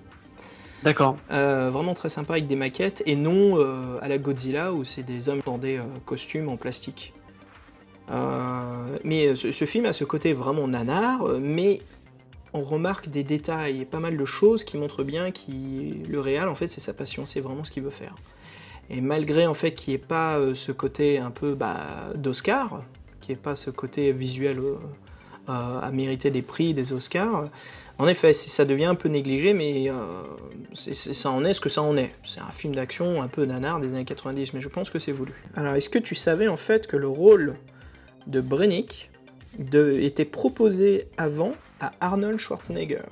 D'accord. 0.84 1.18
Euh, 1.32 1.70
vraiment 1.72 1.94
très 1.94 2.10
sympa 2.10 2.34
avec 2.34 2.48
des 2.48 2.56
maquettes 2.56 3.02
et 3.06 3.16
non 3.16 3.60
euh, 3.60 3.98
à 4.02 4.08
la 4.08 4.18
Godzilla 4.18 4.74
où 4.74 4.84
c'est 4.84 5.04
des 5.04 5.30
hommes 5.30 5.42
dans 5.46 5.58
des 5.58 5.78
euh, 5.78 5.84
costumes 6.06 6.50
en 6.50 6.58
plastique. 6.58 7.14
Mais 9.04 9.36
ce, 9.36 9.66
film 9.66 9.86
a 9.86 9.94
ce 9.94 10.04
côté 10.04 10.32
vraiment 10.32 10.68
nanar, 10.68 11.28
mais 11.40 11.82
on 12.54 12.62
remarque 12.62 13.10
des 13.10 13.24
détails 13.24 13.82
et 13.82 13.86
pas 13.86 14.00
mal 14.00 14.16
de 14.16 14.26
choses 14.26 14.64
qui 14.64 14.78
montrent 14.78 15.04
bien 15.04 15.32
que 15.32 15.52
le 16.08 16.20
réal 16.20 16.48
en 16.48 16.54
fait 16.54 16.68
c'est 16.68 16.82
sa 16.82 16.94
passion, 16.94 17.26
c'est 17.26 17.40
vraiment 17.40 17.64
ce 17.64 17.72
qu'il 17.72 17.82
veut 17.82 17.90
faire. 17.90 18.14
Et 18.92 19.02
malgré 19.02 19.48
en 19.48 19.56
fait 19.56 19.74
qu'il 19.74 19.92
n'y 19.92 19.96
ait 19.96 20.08
pas 20.08 20.40
ce 20.54 20.72
côté 20.72 21.18
un 21.18 21.32
peu 21.32 21.56
bah, 21.56 21.88
d'Oscar, 22.14 22.84
qu'il 23.22 23.34
n'y 23.34 23.40
ait 23.40 23.42
pas 23.42 23.56
ce 23.56 23.72
côté 23.72 24.12
visuel 24.12 24.62
à 25.48 25.90
mériter 25.92 26.30
des 26.30 26.44
prix 26.44 26.76
des 26.76 26.94
Oscars, 26.94 27.46
En 27.98 28.08
effet, 28.08 28.34
ça 28.34 28.66
devient 28.66 28.86
un 28.86 28.96
peu 28.96 29.08
négligé, 29.08 29.54
mais 29.54 29.90
euh, 29.90 29.94
ça 30.74 31.32
en 31.32 31.46
est 31.46 31.54
ce 31.54 31.62
que 31.62 31.70
ça 31.70 31.82
en 31.82 31.96
est. 31.96 32.14
C'est 32.26 32.42
un 32.42 32.52
film 32.52 32.76
d'action 32.76 33.22
un 33.22 33.28
peu 33.28 33.46
nanar 33.46 33.80
des 33.80 33.88
années 33.94 34.04
90, 34.06 34.54
mais 34.54 34.62
je 34.62 34.68
pense 34.68 34.90
que 34.90 35.00
c'est 35.00 35.14
voulu. 35.14 35.32
Alors, 35.56 35.76
est-ce 35.76 35.88
que 35.90 36.00
tu 36.00 36.14
savais 36.16 36.48
en 36.50 36.58
fait 36.58 36.88
que 36.88 36.98
le 36.98 37.08
rôle 37.08 37.56
de 38.28 38.42
Brennick 38.42 39.12
de- 39.60 39.98
était 40.02 40.26
proposé 40.26 41.08
avant 41.18 41.54
à 41.80 41.94
Arnold 42.02 42.38
Schwarzenegger? 42.38 43.04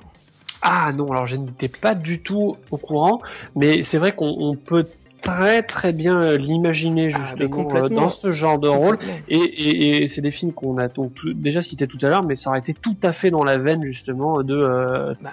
Ah 0.60 0.92
non, 0.94 1.10
alors 1.10 1.26
je 1.26 1.36
n'étais 1.36 1.68
pas 1.68 1.94
du 1.94 2.22
tout 2.22 2.56
au 2.70 2.76
courant, 2.76 3.20
mais 3.56 3.82
c'est 3.82 3.98
vrai 3.98 4.12
qu'on 4.14 4.34
on 4.38 4.54
peut 4.54 4.86
très 5.24 5.62
très 5.62 5.92
bien 5.92 6.20
euh, 6.20 6.36
l'imaginer 6.36 7.10
Ah, 7.14 7.18
justement 7.18 7.48
complètement. 7.64 8.02
dans 8.02 8.08
ce 8.10 8.32
genre 8.32 8.58
de 8.58 8.68
rôle. 8.68 8.98
Et, 9.28 9.36
et, 9.38 10.04
et 10.04 10.08
c'est 10.08 10.20
des 10.20 10.30
films 10.30 10.52
qu'on 10.52 10.78
a 10.78 10.88
donc 10.88 11.14
tout- 11.14 11.32
déjà 11.32 11.62
cités 11.62 11.86
tout 11.86 11.98
à 12.02 12.08
l'heure, 12.08 12.24
mais 12.24 12.36
ça 12.36 12.50
aurait 12.50 12.58
été 12.60 12.74
tout 12.74 12.96
à 13.02 13.12
fait 13.12 13.30
dans 13.30 13.42
la 13.44 13.58
veine 13.58 13.82
justement 13.84 14.42
de 14.42 14.54
euh, 14.54 15.12
Bah, 15.22 15.30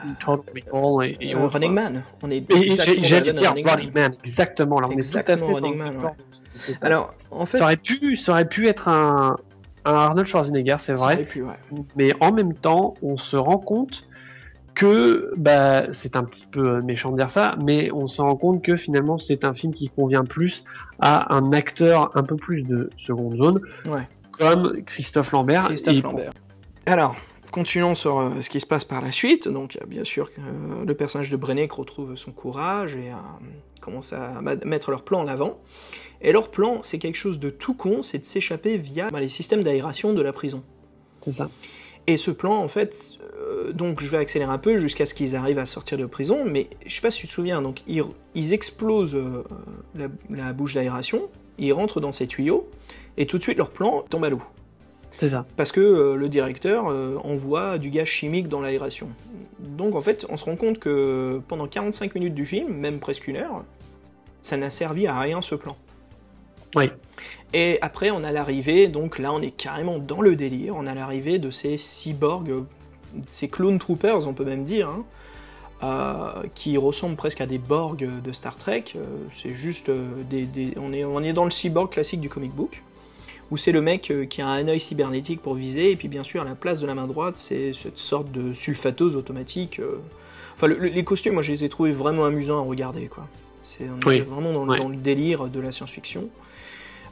et, 1.04 1.18
et 1.20 1.36
Euh. 1.36 1.48
Running 1.48 1.74
Man. 1.74 2.04
On 2.24 2.32
est 2.32 2.44
J'allais 3.04 3.32
dire 3.34 3.50
Running 3.52 3.68
Running 3.68 3.92
Man. 3.94 4.12
Man, 4.12 4.16
exactement. 4.24 4.80
Là, 4.80 4.88
on 4.90 4.92
Exactement, 4.92 5.36
est 5.36 5.40
tout 5.40 5.46
à 5.46 5.60
fait 5.62 5.66
Running 5.68 5.78
Man, 5.78 5.94
ça. 6.56 6.86
Alors, 6.86 7.14
en 7.32 7.46
fait, 7.46 7.58
ça 7.58 7.64
aurait 7.66 7.78
pu, 7.78 8.18
ça 8.18 8.32
aurait 8.34 8.48
pu 8.48 8.68
être 8.68 8.88
un, 8.88 9.36
un 9.86 9.94
Arnold 9.94 10.28
Schwarzenegger, 10.28 10.76
c'est 10.80 10.94
vrai. 10.98 11.24
pu, 11.24 11.42
ouais. 11.44 11.54
mais 11.96 12.12
en 12.20 12.32
même 12.32 12.54
temps, 12.54 12.94
on 13.02 13.18
se 13.18 13.36
rend 13.38 13.58
compte 13.58 14.06
que 14.76 15.32
bah 15.38 15.92
c'est 15.94 16.16
un 16.16 16.24
petit 16.24 16.46
peu 16.46 16.76
euh, 16.78 16.82
méchant 16.82 17.12
de 17.12 17.18
dire 17.18 17.30
ça, 17.30 17.56
mais 17.64 17.92
on 17.92 18.08
se 18.08 18.22
rend 18.22 18.36
compte 18.36 18.64
que 18.64 18.78
finalement 18.78 19.18
c'est 19.18 19.44
un 19.44 19.54
film 19.54 19.74
qui 19.74 19.90
convient 19.90 20.24
plus 20.24 20.64
à 21.00 21.34
un 21.36 21.52
acteur 21.52 22.12
un 22.16 22.24
peu 22.24 22.36
plus 22.36 22.64
de 22.64 22.90
seconde 22.98 23.38
zone, 23.38 23.62
Ouais. 23.90 24.08
comme 24.32 24.82
Christophe 24.84 25.32
Lambert. 25.32 25.66
Christophe 25.66 26.02
Lambert. 26.04 26.32
Alors, 26.86 27.16
continuons 27.52 27.96
sur 27.96 28.20
euh, 28.20 28.42
ce 28.42 28.50
qui 28.50 28.60
se 28.60 28.66
passe 28.66 28.86
par 28.86 29.02
la 29.02 29.12
suite. 29.12 29.48
Donc, 29.48 29.78
euh, 29.82 29.86
bien 29.86 30.04
sûr, 30.04 30.30
euh, 30.40 30.86
le 30.86 30.94
personnage 30.96 31.30
de 31.30 31.38
Brennick 31.38 31.72
retrouve 31.74 32.16
son 32.16 32.32
courage 32.32 32.96
et 32.96 33.10
euh, 33.12 33.16
commence 33.82 34.14
à 34.14 34.42
bah, 34.42 34.56
mettre 34.66 34.90
leur 34.92 35.04
plan 35.04 35.20
en 35.22 35.28
avant. 35.28 35.60
Et 36.22 36.32
leur 36.32 36.50
plan, 36.50 36.80
c'est 36.84 36.98
quelque 37.00 37.18
chose 37.18 37.40
de 37.40 37.50
tout 37.50 37.74
con, 37.74 38.02
c'est 38.04 38.20
de 38.20 38.26
s'échapper 38.26 38.78
via 38.78 39.08
bah, 39.10 39.20
les 39.20 39.30
systèmes 39.30 39.64
d'aération 39.64 40.14
de 40.14 40.22
la 40.22 40.34
prison. 40.34 40.64
C'est 41.22 41.32
ça. 41.34 41.50
Et 42.08 42.18
ce 42.18 42.32
plan, 42.32 42.56
en 42.56 42.68
fait, 42.68 43.20
euh, 43.40 43.72
donc 43.74 44.02
je 44.02 44.10
vais 44.10 44.18
accélérer 44.18 44.52
un 44.52 44.58
peu 44.58 44.78
jusqu'à 44.78 45.06
ce 45.06 45.14
qu'ils 45.14 45.36
arrivent 45.36 45.60
à 45.60 45.66
sortir 45.66 45.98
de 45.98 46.06
prison, 46.06 46.44
mais 46.46 46.68
je 46.86 46.96
sais 46.96 47.02
pas 47.02 47.12
si 47.12 47.22
tu 47.22 47.28
te 47.28 47.32
souviens, 47.32 47.62
donc 47.62 47.82
ils, 47.88 48.04
ils 48.36 48.54
explosent 48.54 49.16
euh, 49.16 49.44
la, 49.96 50.08
la 50.30 50.54
bouche 50.54 50.74
d'aération, 50.74 51.30
ils 51.58 51.74
rentrent 51.74 52.02
dans 52.02 52.12
ces 52.12 52.28
tuyaux, 52.28 52.70
et 53.18 53.26
tout 53.26 53.38
de 53.38 53.44
suite 53.44 53.58
leur 53.58 53.70
plan 53.70 54.04
tombe 54.10 54.24
à 54.26 54.30
l'eau. 54.30 54.42
C'est 55.12 55.28
ça. 55.28 55.46
Parce 55.58 55.72
que 55.72 55.82
euh, 55.82 56.16
le 56.16 56.30
directeur 56.30 56.86
envoie 57.26 57.78
du 57.78 57.90
gaz 57.90 58.08
chimique 58.08 58.48
dans 58.48 58.62
l'aération. 58.62 59.10
Donc 59.60 59.96
en 59.96 60.02
fait, 60.02 60.26
on 60.30 60.38
se 60.38 60.46
rend 60.46 60.56
compte 60.56 60.80
que 60.80 61.42
pendant 61.48 61.68
45 61.68 62.16
minutes 62.16 62.34
du 62.34 62.46
film, 62.46 62.74
même 62.74 63.00
presque 63.00 63.28
une 63.28 63.36
heure, 63.36 63.64
ça 64.42 64.58
n'a 64.58 64.70
servi 64.70 65.06
à 65.06 65.20
rien 65.20 65.42
ce 65.42 65.56
plan. 65.56 65.78
Oui. 66.76 66.90
Et 67.54 67.78
après, 67.82 68.12
on 68.12 68.24
a 68.24 68.32
l'arrivée, 68.32 68.88
donc 68.88 69.20
là, 69.20 69.34
on 69.34 69.42
est 69.42 69.52
carrément 69.52 70.00
dans 70.00 70.22
le 70.22 70.36
délire. 70.36 70.76
On 70.78 70.88
a 70.88 70.94
l'arrivée 70.94 71.38
de 71.38 71.52
ces 71.52 71.78
cyborgs, 71.78 72.64
ces 73.28 73.50
clone 73.50 73.78
troopers, 73.78 74.26
on 74.28 74.34
peut 74.34 74.46
même 74.46 74.64
dire, 74.64 74.88
hein, 74.90 75.04
euh, 75.84 76.44
qui 76.56 76.78
ressemblent 76.78 77.16
presque 77.18 77.42
à 77.42 77.46
des 77.46 77.58
Borg 77.58 78.08
de 78.24 78.32
Star 78.32 78.58
Trek. 78.58 78.86
Euh, 78.96 79.04
c'est 79.36 79.50
juste 79.54 79.90
euh, 79.90 80.08
des, 80.30 80.44
des- 80.44 80.74
on, 80.78 80.94
est, 80.94 81.04
on 81.04 81.22
est 81.24 81.34
dans 81.34 81.44
le 81.46 81.52
cyborg 81.52 81.90
classique 81.92 82.22
du 82.22 82.30
comic 82.30 82.54
book, 82.54 82.84
où 83.50 83.58
c'est 83.58 83.72
le 83.74 83.82
mec 83.82 84.14
qui 84.30 84.42
a 84.42 84.48
un 84.48 84.68
œil 84.70 84.80
cybernétique 84.80 85.42
pour 85.42 85.56
viser, 85.56 85.92
et 85.92 85.96
puis 85.98 86.08
bien 86.08 86.24
sûr, 86.24 86.42
à 86.42 86.46
la 86.46 86.56
place 86.56 86.80
de 86.80 86.88
la 86.88 86.96
main 86.96 87.08
droite, 87.08 87.36
c'est 87.36 87.74
cette 87.74 87.98
sorte 87.98 88.32
de 88.32 88.54
sulfatose 88.54 89.16
automatique. 89.18 89.80
euh. 89.80 90.00
Enfin, 90.56 90.68
le- 90.68 90.78
le- 90.78 90.88
les 90.90 91.04
costumes, 91.04 91.34
moi, 91.34 91.42
je 91.42 91.52
les 91.52 91.64
ai 91.66 91.70
trouvés 91.70 91.92
vraiment 91.92 92.24
amusants 92.24 92.60
à 92.60 92.62
regarder, 92.62 93.08
quoi. 93.08 93.28
C'est, 93.64 93.86
on 93.90 94.08
Oui. 94.08 94.18
est 94.18 94.22
vraiment 94.22 94.54
dans, 94.54 94.64
le- 94.66 94.72
Ouais. 94.72 94.78
dans 94.78 94.90
le 94.90 94.96
délire 94.96 95.48
de 95.48 95.60
la 95.60 95.72
science-fiction. 95.72 96.30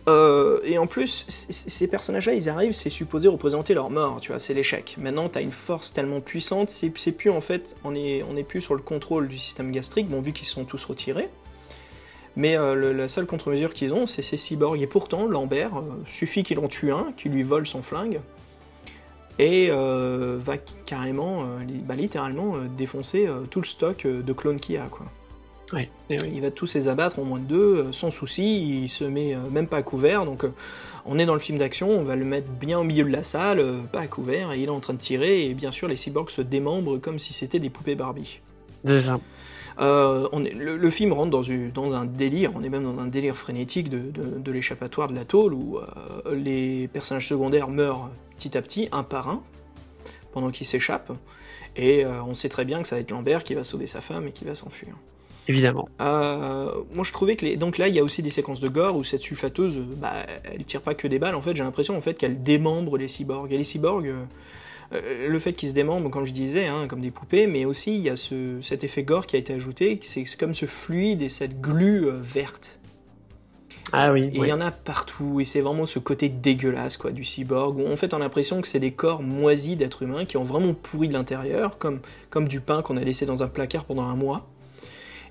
Euh, 0.10 0.60
et 0.64 0.78
en 0.78 0.88
plus, 0.88 1.26
ces 1.28 1.88
personnages-là, 1.88 2.34
ils 2.34 2.50
arrivent, 2.50 2.72
c'est 2.72 2.90
supposé 2.90 3.28
représenter 3.28 3.74
leur 3.74 3.90
mort, 3.92 4.20
tu 4.22 4.32
vois, 4.32 4.40
c'est 4.40 4.56
l'échec. 4.56 4.96
Maintenant, 4.98 5.30
t'as 5.30 5.42
une 5.42 5.52
force 5.52 5.94
tellement 5.94 6.20
puissante, 6.20 6.70
c'est 6.70 7.12
plus 7.12 7.30
en 7.30 7.42
fait, 7.42 7.76
on 7.84 7.96
est, 7.96 8.44
plus 8.44 8.62
sur 8.62 8.74
le 8.74 8.82
contrôle 8.82 9.28
du 9.28 9.38
système 9.38 9.72
gastrique, 9.72 10.08
bon, 10.10 10.22
vu 10.22 10.34
qu'ils 10.34 10.48
sont 10.48 10.64
tous 10.64 10.84
retirés. 10.84 11.30
Mais 12.36 12.58
euh, 12.58 12.94
la 12.94 13.08
seule 13.08 13.28
contre-mesure 13.28 13.74
qu'ils 13.74 13.94
ont, 13.94 14.06
c'est 14.06 14.22
ces 14.22 14.38
cyborgs. 14.38 14.82
Et 14.82 14.88
pourtant, 14.88 15.28
Lambert, 15.28 15.78
euh, 15.78 15.82
suffit 16.08 16.44
qu'il 16.44 16.58
en 16.60 16.68
tue 16.68 16.92
un, 16.92 17.12
qu'il 17.16 17.32
lui 17.32 17.44
vole 17.44 17.68
son 17.68 17.82
flingue, 17.82 18.22
et 19.38 19.70
va 19.70 20.58
carrément, 20.86 21.46
bah, 21.86 21.96
littéralement, 21.96 22.58
défoncer 22.78 23.30
tout 23.50 23.62
le 23.62 23.66
stock 23.66 24.06
de 24.06 24.34
clones 24.34 24.60
qu'il 24.60 24.76
y 24.76 24.78
a, 24.78 24.88
quoi. 24.88 25.06
Oui. 25.74 25.88
Et 26.10 26.20
oui. 26.22 26.32
Il 26.34 26.42
va 26.42 26.52
tous 26.52 26.74
les 26.74 26.88
abattre 26.88 27.20
en 27.20 27.24
moins 27.24 27.40
de 27.40 27.44
deux, 27.46 27.76
euh, 27.78 27.92
sans 27.92 28.12
souci, 28.12 28.82
il 28.84 28.90
se 28.90 29.04
met 29.04 29.34
euh, 29.36 29.40
même 29.52 29.68
pas 29.68 29.78
à 29.78 29.82
couvert, 29.84 30.26
donc 30.26 30.44
euh, 30.44 30.52
on 31.06 31.20
est 31.20 31.26
dans 31.26 31.34
le 31.36 31.40
film 31.40 31.58
d'action, 31.58 31.90
on 31.90 32.04
va 32.04 32.16
le 32.16 32.26
mettre 32.26 32.48
bien 32.50 32.80
au 32.80 32.84
milieu 32.84 33.04
de 33.04 33.10
la 33.12 33.24
salle, 33.24 33.64
pas 33.92 34.00
à 34.02 34.08
couvert, 34.08 34.52
et 34.52 34.60
il 34.60 34.66
est 34.66 34.70
en 34.70 34.80
train 34.80 34.94
de 34.94 35.00
tirer, 35.00 35.46
et 35.48 35.54
bien 35.54 35.72
sûr 35.72 35.88
les 35.88 35.96
cyborgs 35.96 36.30
se 36.32 36.42
démembrent 36.42 37.00
comme 37.00 37.20
si 37.20 37.34
c'était 37.34 37.60
des 37.60 37.70
poupées 37.70 37.96
Barbie. 37.96 38.40
Euh, 39.80 40.28
on 40.34 40.44
est- 40.44 40.54
le, 40.54 40.76
le 40.76 40.90
film 40.90 41.14
rentre 41.14 41.30
dans, 41.32 41.44
une- 41.44 41.72
dans 41.72 41.94
un 41.94 42.06
délire, 42.06 42.52
on 42.56 42.64
est 42.64 42.70
même 42.70 42.84
dans 42.84 43.00
un 43.00 43.08
délire 43.08 43.38
frénétique 43.38 43.90
de, 43.90 44.00
de- 44.12 44.40
de 44.40 44.52
l'échappatoire 44.52 45.08
de 45.08 45.16
la 45.16 45.24
tôle, 45.24 45.54
où 45.54 45.78
euh, 45.78 46.36
les 46.36 46.88
personnages 46.90 47.28
secondaires 47.28 47.70
meurent 47.70 48.10
petit 48.38 48.58
à 48.58 48.62
petit, 48.62 48.90
un 48.92 49.04
par 49.04 49.30
un, 49.30 49.42
pendant 50.34 50.50
qu'ils 50.52 50.68
s'échappent, 50.68 51.12
et 51.78 52.04
euh, 52.06 52.24
on 52.24 52.34
sait 52.34 52.50
très 52.50 52.66
bien 52.66 52.82
que 52.82 52.88
ça 52.88 52.96
va 52.96 53.02
être 53.02 53.12
Lambert 53.12 53.44
qui 53.44 53.54
va 53.54 53.64
sauver 53.64 53.88
sa 53.88 54.02
femme 54.02 54.28
et 54.28 54.32
qui 54.32 54.44
va 54.46 54.56
s'enfuir. 54.56 54.96
Évidemment. 55.48 55.90
Euh, 56.00 56.72
moi 56.94 57.04
je 57.04 57.12
trouvais 57.12 57.36
que 57.36 57.46
les... 57.46 57.58
donc 57.58 57.78
là 57.80 57.88
il 57.88 57.96
y 57.96 58.00
a 58.00 58.04
aussi 58.04 58.22
des 58.22 58.30
séquences 58.30 58.60
de 58.60 58.68
gore 58.68 58.96
où 58.96 59.04
cette 59.04 59.22
sulfateuse 59.22 59.78
euh, 59.78 59.84
bah, 59.98 60.14
elle 60.44 60.64
tire 60.64 60.82
pas 60.82 60.94
que 60.94 61.08
des 61.08 61.18
balles 61.18 61.34
en 61.34 61.42
fait 61.42 61.56
j'ai 61.56 61.64
l'impression 61.64 61.98
en 61.98 62.02
fait 62.02 62.16
qu'elle 62.16 62.44
démembre 62.44 62.98
les 63.00 63.08
cyborgs 63.08 63.52
et 63.52 63.58
les 63.58 63.64
cyborgs 63.64 64.14
euh, 64.94 65.28
le 65.28 65.40
fait 65.40 65.54
qu'ils 65.54 65.70
se 65.70 65.74
démembrent 65.74 66.12
comme 66.12 66.26
je 66.26 66.34
disais 66.34 66.68
hein, 66.68 66.86
comme 66.88 67.02
des 67.02 67.10
poupées 67.10 67.48
mais 67.48 67.66
aussi 67.66 67.96
il 67.96 68.02
y 68.02 68.10
a 68.10 68.16
ce... 68.16 68.62
cet 68.62 68.84
effet 68.84 69.02
gore 69.02 69.26
qui 69.26 69.38
a 69.38 69.40
été 69.40 69.54
ajouté 69.54 69.98
c'est 70.04 70.24
c'est 70.26 70.38
comme 70.38 70.54
ce 70.54 70.68
fluide 70.68 71.24
et 71.24 71.30
cette 71.30 71.60
glu 71.60 72.06
euh, 72.06 72.20
verte 72.22 72.80
Ah 73.92 74.12
oui. 74.14 74.26
et 74.26 74.32
il 74.34 74.40
oui. 74.42 74.50
y 74.50 74.54
en 74.54 74.62
a 74.62 74.70
partout, 74.70 75.40
et 75.40 75.46
c'est 75.46 75.62
vraiment 75.62 75.88
ce 75.88 75.98
côté 75.98 76.30
dégueulasse 76.30 76.98
quoi 76.98 77.12
du 77.12 77.24
cyborg, 77.24 77.80
où 77.80 77.88
en 77.88 77.96
fait 77.96 78.14
on 78.14 78.18
a 78.18 78.20
l'impression 78.20 78.62
que 78.62 78.68
c'est 78.68 78.80
des 78.80 78.92
corps 78.92 79.24
moisis 79.24 79.78
d'êtres 79.78 80.04
humains 80.04 80.26
qui 80.26 80.38
ont 80.38 80.44
vraiment 80.44 80.76
pourri 80.76 81.08
de 81.08 81.14
l'intérieur, 81.14 81.80
comme, 81.80 82.00
comme 82.30 82.48
du 82.48 82.60
pain 82.60 82.84
qu'on 82.84 82.98
a 82.98 83.04
laissé 83.04 83.26
dans 83.26 83.42
un 83.42 83.48
placard 83.48 83.86
pendant 83.86 84.04
un 84.04 84.16
mois. 84.16 84.48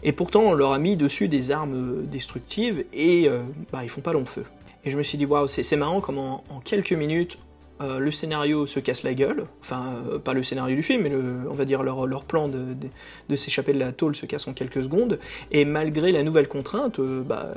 Et 0.02 0.12
pourtant 0.12 0.42
on 0.42 0.54
leur 0.54 0.72
a 0.72 0.78
mis 0.78 0.96
dessus 0.96 1.28
des 1.28 1.50
armes 1.50 1.74
euh, 1.74 2.02
destructives, 2.06 2.84
et 2.92 3.28
euh, 3.28 3.42
bah, 3.72 3.80
ils 3.82 3.88
font 3.88 4.00
pas 4.00 4.12
long 4.12 4.24
feu. 4.24 4.44
Et 4.84 4.90
je 4.90 4.96
me 4.96 5.02
suis 5.02 5.18
dit, 5.18 5.26
waouh, 5.26 5.48
c'est 5.48 5.76
marrant 5.76 6.00
comment 6.00 6.44
en 6.50 6.60
quelques 6.60 6.92
minutes 6.92 7.38
euh, 7.80 7.98
le 7.98 8.10
scénario 8.10 8.66
se 8.66 8.80
casse 8.80 9.04
la 9.04 9.14
gueule, 9.14 9.44
enfin 9.60 10.02
euh, 10.10 10.18
pas 10.18 10.34
le 10.34 10.42
scénario 10.42 10.74
du 10.74 10.82
film, 10.82 11.02
mais 11.02 11.10
le, 11.10 11.22
on 11.48 11.54
va 11.54 11.64
dire 11.64 11.82
leur, 11.82 12.06
leur 12.06 12.24
plan 12.24 12.48
de, 12.48 12.58
de, 12.58 12.88
de 13.28 13.36
s'échapper 13.36 13.72
de 13.72 13.78
la 13.78 13.92
tôle 13.92 14.16
se 14.16 14.26
casse 14.26 14.48
en 14.48 14.52
quelques 14.52 14.82
secondes, 14.82 15.18
et 15.52 15.64
malgré 15.64 16.10
la 16.10 16.22
nouvelle 16.24 16.48
contrainte, 16.48 17.00
bah, 17.00 17.54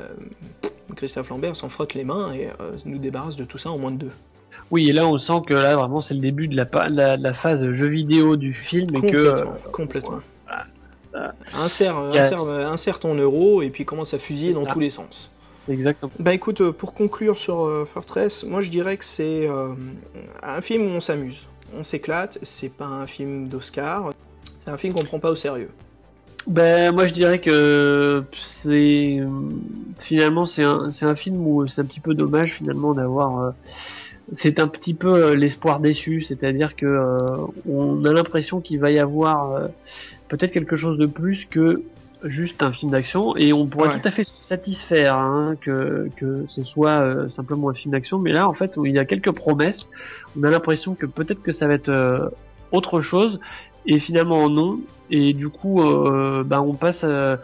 Christophe 0.95 1.30
Lambert 1.30 1.56
s'en 1.56 1.69
frotte 1.69 1.93
les 1.93 2.04
mains 2.04 2.34
et 2.34 2.49
nous 2.86 2.99
débarrasse 2.99 3.36
de 3.36 3.45
tout 3.45 3.58
ça 3.58 3.71
en 3.71 3.77
moins 3.77 3.91
de 3.91 3.97
deux. 3.97 4.12
Oui, 4.69 4.89
et 4.89 4.93
là 4.93 5.08
on 5.08 5.17
sent 5.17 5.41
que 5.47 5.54
là 5.54 5.75
vraiment 5.75 6.01
c'est 6.01 6.13
le 6.13 6.19
début 6.19 6.47
de 6.47 6.56
la, 6.56 6.65
pa- 6.65 6.89
la, 6.89 7.17
la 7.17 7.34
phase 7.34 7.71
jeu 7.71 7.88
vidéo 7.88 8.36
du 8.36 8.54
film 8.54 8.95
et 8.95 9.12
que 9.12 9.36
complètement. 9.71 10.19
Ça- 11.12 11.34
Insère, 11.54 11.97
insère, 11.97 12.43
insère 12.45 13.00
ton 13.00 13.15
euro 13.15 13.62
et 13.62 13.69
puis 13.69 13.86
commence 13.86 14.13
à 14.13 14.17
fusiller 14.19 14.54
dans 14.54 14.65
ça. 14.65 14.71
tous 14.74 14.80
les 14.80 14.89
sens. 14.89 15.30
c'est 15.56 15.74
exactement. 15.74 16.12
Bah 16.19 16.34
écoute, 16.34 16.62
euh, 16.62 16.71
pour 16.71 16.93
conclure 16.93 17.38
sur 17.38 17.65
euh, 17.65 17.86
Fortress, 17.86 18.43
moi 18.43 18.62
je 18.62 18.69
dirais 18.69 18.97
que 18.97 19.06
c'est 19.06 19.47
euh, 19.47 19.74
un 20.43 20.62
film 20.62 20.84
où 20.84 20.89
on 20.95 21.00
s'amuse, 21.00 21.45
on 21.78 21.84
s'éclate, 21.84 22.39
c'est 22.41 22.69
pas 22.69 22.86
un 22.86 23.06
film 23.06 23.47
d'Oscar, 23.47 24.12
c'est 24.60 24.71
un 24.71 24.78
film 24.78 24.93
qu'on 24.93 25.04
prend 25.04 25.19
pas 25.19 25.32
au 25.32 25.36
sérieux. 25.36 25.69
Ben 26.47 26.91
moi 26.91 27.06
je 27.06 27.13
dirais 27.13 27.39
que 27.39 28.24
c'est 28.43 29.19
finalement 30.00 30.47
c'est 30.47 30.63
un 30.63 30.89
un 31.02 31.15
film 31.15 31.45
où 31.45 31.67
c'est 31.67 31.82
un 31.82 31.86
petit 31.86 32.00
peu 32.00 32.15
dommage 32.15 32.56
finalement 32.56 32.95
d'avoir 32.95 33.54
c'est 34.34 34.60
un 34.60 34.67
petit 34.67 34.93
peu 34.93 35.13
euh, 35.13 35.36
l'espoir 35.36 35.79
déçu, 35.79 36.21
c'est-à-dire 36.23 36.75
que 36.75 36.86
euh, 36.86 37.17
on 37.69 38.05
a 38.05 38.13
l'impression 38.13 38.62
qu'il 38.62 38.79
va 38.79 38.91
y 38.91 38.99
avoir 38.99 39.51
euh, 39.51 39.67
peut-être 40.29 40.51
quelque 40.51 40.75
chose 40.75 40.97
de 40.97 41.05
plus 41.05 41.45
que 41.49 41.84
juste 42.23 42.62
un 42.62 42.71
film 42.71 42.91
d'action 42.91 43.36
et 43.36 43.51
on 43.51 43.65
pourrait 43.65 43.89
Ouais. 43.89 43.99
tout 43.99 44.07
à 44.07 44.12
fait 44.12 44.23
se 44.23 44.43
satisfaire 44.43 45.17
hein, 45.17 45.55
que 45.60 46.07
que 46.17 46.45
ce 46.47 46.63
soit 46.63 47.01
euh, 47.01 47.29
simplement 47.29 47.69
un 47.69 47.73
film 47.73 47.93
d'action 47.93 48.19
mais 48.19 48.31
là 48.31 48.47
en 48.47 48.53
fait 48.53 48.73
il 48.86 48.91
y 48.91 48.99
a 48.99 49.05
quelques 49.05 49.31
promesses 49.31 49.89
on 50.39 50.43
a 50.43 50.51
l'impression 50.51 50.93
que 50.93 51.07
peut-être 51.07 51.41
que 51.41 51.51
ça 51.51 51.65
va 51.67 51.73
être 51.73 51.89
euh, 51.89 52.29
autre 52.71 53.01
chose 53.01 53.39
et 53.88 53.97
finalement 53.97 54.49
non 54.49 54.80
et 55.09 55.34
du 55.34 55.49
coup 55.49 55.82
euh, 55.82 56.43
bah, 56.45 56.61
on 56.61 56.74
passe 56.76 57.01
euh, 57.03 57.38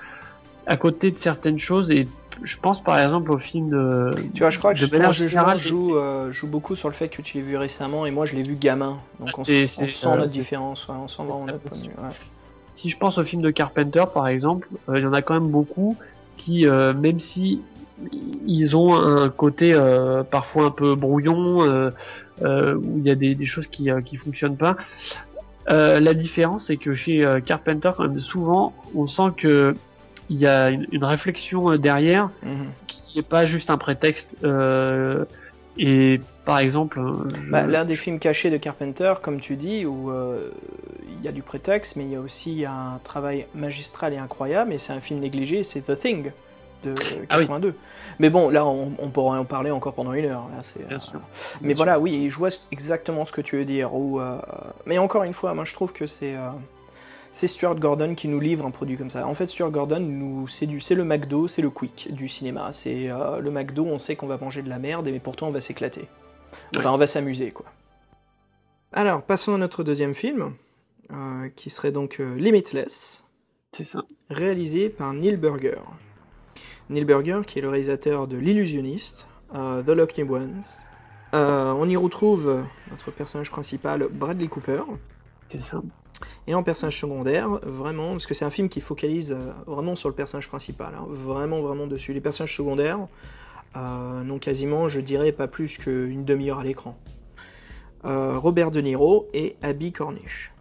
à 0.67 0.77
côté 0.77 1.09
de 1.09 1.17
certaines 1.17 1.57
choses 1.57 1.89
et 1.89 2.07
je 2.43 2.57
pense 2.59 2.83
par 2.83 2.99
exemple 2.99 3.31
au 3.31 3.37
film 3.39 3.69
de. 3.69 4.09
Tu 4.33 4.39
vois, 4.41 4.49
je 4.49 4.59
crois 4.59 4.73
que 4.73 4.79
je 4.79 4.85
générale, 5.27 5.59
joue, 5.59 5.95
euh, 5.95 6.31
joue 6.31 6.47
beaucoup 6.47 6.75
sur 6.75 6.87
le 6.89 6.93
fait 6.93 7.09
que 7.09 7.21
tu 7.21 7.37
l'as 7.37 7.43
vu 7.43 7.57
récemment 7.57 8.05
et 8.05 8.11
moi 8.11 8.25
je 8.25 8.35
l'ai 8.35 8.43
vu 8.43 8.55
gamin. 8.55 8.97
Donc 9.19 9.37
on, 9.37 9.43
sent 9.43 9.77
euh, 9.79 10.15
notre 10.15 10.23
c'est- 10.23 10.27
différence, 10.39 10.87
ouais, 10.87 10.95
on 10.97 11.07
sent 11.07 11.23
vraiment 11.23 11.45
notre 11.45 11.59
point 11.59 11.69
de 11.69 11.69
possible. 11.69 11.93
vue, 11.97 12.03
ouais. 12.03 12.13
si 12.75 12.89
je 12.89 12.97
pense 12.97 13.17
au 13.17 13.23
film 13.23 13.41
de 13.41 13.49
Carpenter 13.49 14.03
par 14.13 14.27
exemple, 14.27 14.67
euh, 14.89 14.97
il 14.99 15.03
y 15.03 15.05
en 15.07 15.13
a 15.13 15.21
quand 15.21 15.33
même 15.33 15.49
beaucoup 15.49 15.97
qui, 16.37 16.67
euh, 16.67 16.93
même 16.93 17.19
si 17.19 17.61
ils 18.45 18.77
ont 18.77 18.95
un 18.95 19.29
côté 19.29 19.73
euh, 19.73 20.23
parfois 20.23 20.65
un 20.65 20.71
peu 20.71 20.93
brouillon, 20.95 21.63
euh, 21.63 21.89
euh, 22.43 22.75
où 22.75 22.99
il 22.99 23.05
y 23.05 23.09
a 23.09 23.15
des, 23.15 23.33
des 23.33 23.45
choses 23.47 23.65
qui 23.67 23.89
euh, 23.89 24.01
qui 24.01 24.17
fonctionnent 24.17 24.57
pas. 24.57 24.77
euh, 25.69 25.99
la 25.99 26.13
différence 26.13 26.67
c'est 26.67 26.77
que 26.77 26.93
chez 26.93 27.25
euh, 27.25 27.39
Carpenter 27.41 27.89
quand 27.97 28.03
même 28.07 28.19
souvent 28.19 28.73
on 28.95 29.07
sent 29.07 29.31
que 29.37 29.73
il 30.29 30.37
y 30.39 30.47
a 30.47 30.69
une, 30.69 30.85
une 30.91 31.03
réflexion 31.03 31.71
euh, 31.71 31.77
derrière 31.77 32.29
Mhm. 32.43 32.67
qui 32.87 33.19
est 33.19 33.27
pas 33.27 33.45
juste 33.45 33.69
un 33.69 33.77
prétexte. 33.77 34.35
euh, 34.43 35.25
et 35.79 36.19
par 36.43 36.57
exemple, 36.59 36.99
euh, 36.99 37.13
Bah, 37.49 37.63
L'un 37.67 37.85
des 37.85 37.95
films 37.95 38.17
cachés 38.19 38.49
de 38.49 38.57
Carpenter, 38.57 39.13
comme 39.21 39.39
tu 39.39 39.55
dis, 39.55 39.85
où 39.85 40.09
euh, 40.11 40.49
il 41.19 41.23
y 41.23 41.27
a 41.27 41.31
du 41.31 41.43
prétexte, 41.43 41.95
mais 41.97 42.03
il 42.05 42.11
y 42.11 42.15
a 42.15 42.19
aussi 42.19 42.65
un 42.65 42.99
travail 43.03 43.45
magistral 43.53 44.13
et 44.13 44.17
incroyable, 44.17 44.73
et 44.73 44.79
c'est 44.79 44.93
un 44.93 44.99
film 44.99 45.19
négligé, 45.19 45.63
c'est 45.63 45.81
The 45.81 45.99
Thing 45.99 46.31
de 46.83 46.93
Ah 47.29 47.35
oui. 47.37 47.41
82. 47.47 47.75
Mais 48.19 48.29
bon, 48.29 48.49
là, 48.49 48.65
on, 48.65 48.91
on 48.99 49.09
pourrait 49.09 49.37
en 49.37 49.45
parler 49.45 49.69
encore 49.71 49.93
pendant 49.93 50.13
une 50.13 50.25
heure. 50.25 50.47
Là, 50.55 50.59
c'est, 50.63 50.87
Bien 50.87 50.97
euh, 50.97 50.99
sûr. 50.99 51.19
Mais 51.61 51.73
voilà, 51.73 51.99
oui, 51.99 52.27
je 52.29 52.35
vois 52.37 52.49
exactement 52.71 53.25
ce 53.27 53.31
que 53.31 53.41
tu 53.41 53.57
veux 53.57 53.65
dire. 53.65 53.89
Euh, 53.95 54.39
Mais 54.87 54.97
encore 54.97 55.23
une 55.23 55.33
fois, 55.33 55.53
moi 55.53 55.63
je 55.65 55.73
trouve 55.73 55.91
que 55.93 56.07
c'est 56.07 56.35
c'est 57.37 57.47
Stuart 57.47 57.75
Gordon 57.75 58.15
qui 58.15 58.27
nous 58.27 58.39
livre 58.39 58.65
un 58.65 58.71
produit 58.71 58.97
comme 58.97 59.11
ça. 59.11 59.27
En 59.27 59.35
fait, 59.35 59.45
Stuart 59.45 59.69
Gordon, 59.69 59.99
nous, 59.99 60.47
c'est 60.47 60.65
du, 60.65 60.79
c'est 60.79 60.95
le 60.95 61.03
McDo, 61.03 61.47
c'est 61.47 61.61
le 61.61 61.69
quick 61.69 62.11
du 62.11 62.27
cinéma. 62.27 62.73
C'est 62.73 63.11
euh, 63.11 63.39
le 63.39 63.51
McDo, 63.51 63.85
on 63.85 63.99
sait 63.99 64.15
qu'on 64.15 64.25
va 64.25 64.37
manger 64.37 64.63
de 64.63 64.69
la 64.69 64.79
merde, 64.79 65.07
mais 65.11 65.19
pourtant 65.19 65.47
on 65.47 65.51
va 65.51 65.61
s'éclater. 65.61 66.07
Enfin, 66.75 66.91
on 66.91 66.97
va 66.97 67.05
s'amuser, 67.05 67.51
quoi. 67.51 67.67
Alors, 68.91 69.21
passons 69.21 69.53
à 69.53 69.57
notre 69.57 69.83
deuxième 69.83 70.15
film, 70.15 70.53
euh, 71.11 71.49
qui 71.55 71.69
serait 71.69 71.91
donc 71.91 72.19
euh, 72.19 72.35
Limitless 72.37 73.23
c'est 73.71 73.85
ça. 73.85 73.99
réalisé 74.31 74.89
par 74.89 75.13
Neil 75.13 75.37
Burger. 75.37 75.81
Neil 76.89 77.05
Burger, 77.05 77.41
qui 77.45 77.59
est 77.59 77.61
le 77.61 77.69
réalisateur 77.69 78.27
de 78.27 78.37
L'Illusionniste, 78.37 79.27
euh, 79.53 79.83
The 79.83 79.89
Lucky 79.89 80.23
Ones. 80.23 80.63
Euh, 81.35 81.71
on 81.73 81.87
y 81.87 81.97
retrouve 81.97 82.63
notre 82.89 83.11
personnage 83.11 83.51
principal, 83.51 84.07
Bradley 84.11 84.47
Cooper. 84.47 84.81
C'est 85.49 85.61
ça. 85.61 85.81
Et 86.47 86.55
en 86.55 86.63
personnage 86.63 86.99
secondaire, 86.99 87.49
vraiment, 87.63 88.11
parce 88.11 88.25
que 88.25 88.33
c'est 88.33 88.45
un 88.45 88.49
film 88.49 88.69
qui 88.69 88.81
focalise 88.81 89.33
euh, 89.33 89.51
vraiment 89.65 89.95
sur 89.95 90.09
le 90.09 90.15
personnage 90.15 90.47
principal, 90.47 90.93
hein, 90.97 91.05
vraiment, 91.09 91.61
vraiment 91.61 91.87
dessus. 91.87 92.13
Les 92.13 92.21
personnages 92.21 92.55
secondaires 92.55 92.99
euh, 93.75 94.23
n'ont 94.23 94.39
quasiment, 94.39 94.87
je 94.87 94.99
dirais, 94.99 95.31
pas 95.31 95.47
plus 95.47 95.77
qu'une 95.77 96.25
demi-heure 96.25 96.59
à 96.59 96.63
l'écran. 96.63 96.97
Euh, 98.05 98.37
Robert 98.37 98.71
De 98.71 98.81
Niro 98.81 99.27
et 99.33 99.55
Abby 99.61 99.91
Cornish. 99.91 100.53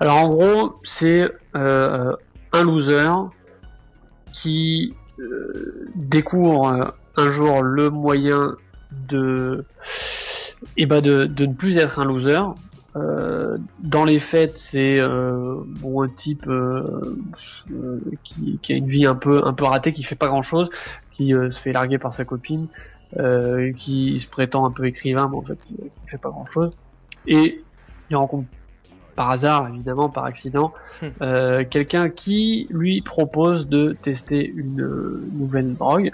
Alors 0.00 0.16
en 0.16 0.28
gros, 0.28 0.74
c'est 0.82 1.24
un 1.54 2.16
loser 2.52 3.10
qui 4.42 4.94
découvre 5.94 6.92
un 7.16 7.30
jour 7.30 7.62
le 7.62 7.88
moyen 7.88 8.56
de, 9.08 9.64
eh 10.76 10.84
ben 10.84 11.00
de 11.00 11.26
ne 11.46 11.54
plus 11.54 11.78
être 11.78 11.98
un 11.98 12.04
loser. 12.04 12.42
Euh, 12.96 13.58
dans 13.80 14.04
les 14.04 14.20
faits, 14.20 14.56
c'est 14.56 15.00
euh, 15.00 15.56
bon 15.66 16.02
un 16.02 16.08
type 16.08 16.46
euh, 16.46 17.16
euh, 17.72 18.00
qui, 18.22 18.58
qui 18.62 18.72
a 18.72 18.76
une 18.76 18.86
vie 18.88 19.06
un 19.06 19.16
peu 19.16 19.42
un 19.44 19.52
peu 19.52 19.64
ratée, 19.64 19.92
qui 19.92 20.04
fait 20.04 20.14
pas 20.14 20.28
grand 20.28 20.42
chose, 20.42 20.70
qui 21.12 21.34
euh, 21.34 21.50
se 21.50 21.60
fait 21.60 21.72
larguer 21.72 21.98
par 21.98 22.12
sa 22.12 22.24
copine, 22.24 22.68
euh, 23.18 23.72
qui 23.72 24.20
se 24.20 24.28
prétend 24.28 24.64
un 24.64 24.70
peu 24.70 24.84
écrivain, 24.86 25.28
mais 25.28 25.36
en 25.36 25.42
fait 25.42 25.58
qui, 25.66 25.74
qui 25.74 26.08
fait 26.08 26.18
pas 26.18 26.30
grand 26.30 26.46
chose. 26.46 26.70
Et 27.26 27.62
il 28.10 28.16
rencontre 28.16 28.46
par 29.16 29.30
hasard, 29.30 29.68
évidemment, 29.68 30.08
par 30.08 30.24
accident, 30.24 30.72
Hmm. 31.02 31.06
euh, 31.22 31.64
quelqu'un 31.68 32.08
qui 32.08 32.68
lui 32.70 33.00
propose 33.02 33.68
de 33.68 33.96
tester 34.02 34.46
une 34.46 35.28
nouvelle 35.32 35.74
drogue 35.74 36.12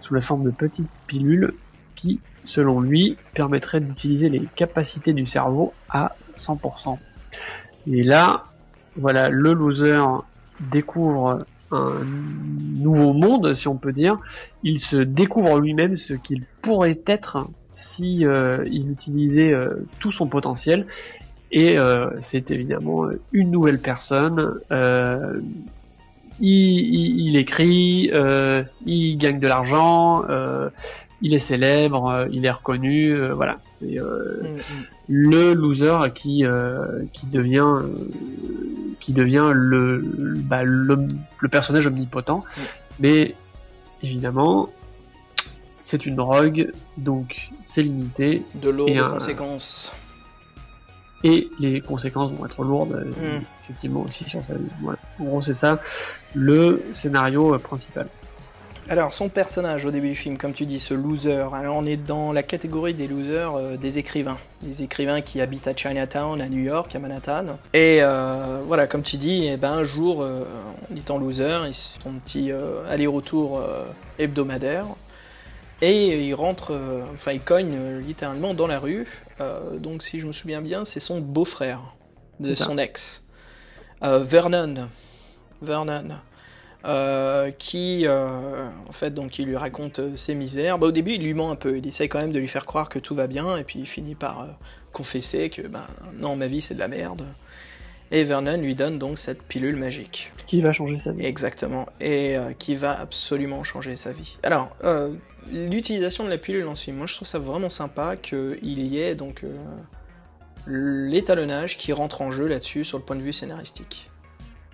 sous 0.00 0.14
la 0.14 0.20
forme 0.20 0.42
de 0.44 0.50
petites 0.50 0.88
pilules 1.06 1.54
qui, 1.94 2.18
selon 2.46 2.80
lui, 2.80 3.16
permettraient 3.34 3.80
d'utiliser 3.80 4.28
les 4.28 4.42
capacités 4.56 5.12
du 5.12 5.26
cerveau 5.26 5.74
à 5.90 6.16
100%. 6.36 6.98
Et 7.88 8.02
là, 8.02 8.44
voilà, 8.96 9.28
le 9.28 9.52
loser 9.52 10.02
découvre 10.60 11.44
un 11.70 12.04
nouveau 12.04 13.12
monde, 13.12 13.54
si 13.54 13.68
on 13.68 13.76
peut 13.76 13.92
dire. 13.92 14.18
Il 14.62 14.80
se 14.80 14.96
découvre 14.96 15.60
lui-même 15.60 15.96
ce 15.96 16.14
qu'il 16.14 16.44
pourrait 16.62 17.00
être 17.06 17.48
si 17.72 18.24
euh, 18.24 18.64
il 18.66 18.90
utilisait 18.90 19.52
euh, 19.52 19.86
tout 20.00 20.12
son 20.12 20.26
potentiel. 20.26 20.86
Et 21.52 21.78
euh, 21.78 22.10
c'est 22.20 22.50
évidemment 22.50 23.06
une 23.32 23.50
nouvelle 23.50 23.78
personne. 23.78 24.60
Il, 26.38 27.36
écrit, 27.36 28.10
il 28.84 29.16
gagne 29.16 29.40
de 29.40 29.48
l'argent, 29.48 30.24
il 31.22 31.32
est 31.34 31.38
célèbre, 31.38 32.06
euh, 32.08 32.26
il 32.30 32.44
est 32.44 32.50
reconnu. 32.50 33.10
euh, 33.14 33.34
voilà, 33.34 33.56
c'est 33.70 33.98
euh, 33.98 34.42
Mm, 34.42 34.46
mm. 34.56 34.84
le 35.08 35.54
loser 35.54 35.96
qui 36.14 36.44
euh, 36.44 37.02
qui 37.12 37.26
devient 37.26 37.64
euh, 37.64 37.86
qui 39.00 39.12
devient 39.12 39.50
le 39.54 40.02
bah, 40.04 40.62
le, 40.64 41.08
le 41.40 41.48
personnage 41.48 41.86
omnipotent. 41.86 42.44
Mm. 42.56 42.60
Mais 43.00 43.34
évidemment, 44.02 44.68
c'est 45.80 46.04
une 46.06 46.16
drogue, 46.16 46.70
donc 46.98 47.48
c'est 47.62 47.82
limité 47.82 48.42
De 48.54 48.70
lourdes 48.70 48.90
un- 48.98 49.08
conséquences. 49.10 49.92
et 51.24 51.48
les 51.60 51.80
conséquences 51.80 52.32
vont 52.32 52.44
être 52.44 52.62
lourdes 52.62 53.06
effectivement 53.64 54.02
aussi 54.02 54.24
sur 54.24 54.42
sa 54.42 54.54
vie. 54.54 54.66
Voilà. 54.82 54.98
En 55.18 55.24
gros, 55.24 55.42
c'est 55.42 55.54
ça 55.54 55.80
le 56.34 56.82
scénario 56.92 57.56
principal. 57.58 58.08
Alors, 58.88 59.12
son 59.12 59.28
personnage 59.28 59.84
au 59.84 59.90
début 59.90 60.10
du 60.10 60.14
film, 60.14 60.38
comme 60.38 60.52
tu 60.52 60.64
dis, 60.64 60.78
ce 60.78 60.94
loser, 60.94 61.48
alors 61.52 61.74
on 61.74 61.84
est 61.84 61.96
dans 61.96 62.32
la 62.32 62.44
catégorie 62.44 62.94
des 62.94 63.08
losers 63.08 63.56
euh, 63.56 63.76
des 63.76 63.98
écrivains. 63.98 64.38
Des 64.62 64.84
écrivains 64.84 65.22
qui 65.22 65.40
habitent 65.40 65.66
à 65.66 65.74
Chinatown, 65.74 66.40
à 66.40 66.48
New 66.48 66.60
York, 66.62 66.94
à 66.94 67.00
Manhattan. 67.00 67.58
Et 67.74 67.98
euh, 68.00 68.60
voilà, 68.64 68.86
comme 68.86 69.02
tu 69.02 69.16
dis, 69.16 69.48
eh 69.48 69.56
ben, 69.56 69.72
un 69.72 69.82
jour, 69.82 70.22
euh, 70.22 70.44
en 70.88 70.94
étant 70.94 71.18
loser, 71.18 71.66
ils 71.66 72.08
un 72.08 72.12
petit 72.24 72.52
aller-retour 72.88 73.60
hebdomadaire. 74.20 74.86
Et 75.82 76.24
il 76.28 76.34
rentre, 76.34 76.78
enfin 77.12 77.32
il 77.32 77.40
cogne 77.40 77.98
littéralement 77.98 78.54
dans 78.54 78.68
la 78.68 78.78
rue. 78.78 79.06
Donc 79.78 80.02
si 80.02 80.20
je 80.20 80.26
me 80.26 80.32
souviens 80.32 80.62
bien, 80.62 80.84
c'est 80.84 81.00
son 81.00 81.20
beau-frère 81.20 81.80
de 82.38 82.54
son 82.54 82.78
ex. 82.78 83.24
Vernon. 84.00 84.88
Vernon. 85.60 86.20
Euh, 86.86 87.50
qui 87.50 88.06
euh, 88.06 88.68
en 88.88 88.92
fait 88.92 89.12
donc 89.12 89.40
il 89.40 89.46
lui 89.46 89.56
raconte 89.56 89.98
euh, 89.98 90.16
ses 90.16 90.36
misères. 90.36 90.78
Bah, 90.78 90.86
au 90.86 90.92
début 90.92 91.12
il 91.14 91.22
lui 91.22 91.34
ment 91.34 91.50
un 91.50 91.56
peu, 91.56 91.78
il 91.78 91.86
essaie 91.86 92.08
quand 92.08 92.20
même 92.20 92.32
de 92.32 92.38
lui 92.38 92.46
faire 92.46 92.64
croire 92.64 92.88
que 92.88 93.00
tout 93.00 93.14
va 93.16 93.26
bien 93.26 93.56
et 93.56 93.64
puis 93.64 93.80
il 93.80 93.86
finit 93.86 94.14
par 94.14 94.46
confesser 94.92 95.50
que 95.50 95.62
ben 95.62 95.86
non 96.14 96.36
ma 96.36 96.46
vie 96.46 96.60
c'est 96.60 96.74
de 96.74 96.78
la 96.78 96.86
merde. 96.86 97.26
Et 98.12 98.22
Vernon 98.22 98.58
lui 98.58 98.74
donne 98.74 98.98
donc 98.98 99.18
cette 99.18 99.42
pilule 99.42 99.76
magique. 99.76 100.32
Qui 100.46 100.60
va 100.60 100.72
changer 100.72 100.98
sa 100.98 101.12
vie 101.12 101.24
Exactement, 101.24 101.86
et 102.00 102.36
euh, 102.36 102.52
qui 102.52 102.76
va 102.76 102.98
absolument 102.98 103.64
changer 103.64 103.96
sa 103.96 104.12
vie. 104.12 104.38
Alors, 104.44 104.76
euh, 104.84 105.12
l'utilisation 105.50 106.24
de 106.24 106.30
la 106.30 106.38
pilule 106.38 106.64
dans 106.64 106.76
ce 106.76 106.84
film, 106.84 106.98
moi 106.98 107.06
je 107.06 107.14
trouve 107.16 107.26
ça 107.26 107.40
vraiment 107.40 107.70
sympa 107.70 108.16
qu'il 108.16 108.86
y 108.86 109.00
ait 109.00 109.16
donc 109.16 109.42
euh, 109.42 109.56
l'étalonnage 111.10 111.76
qui 111.78 111.92
rentre 111.92 112.22
en 112.22 112.30
jeu 112.30 112.46
là-dessus 112.46 112.84
sur 112.84 112.98
le 112.98 113.04
point 113.04 113.16
de 113.16 113.22
vue 113.22 113.32
scénaristique. 113.32 114.08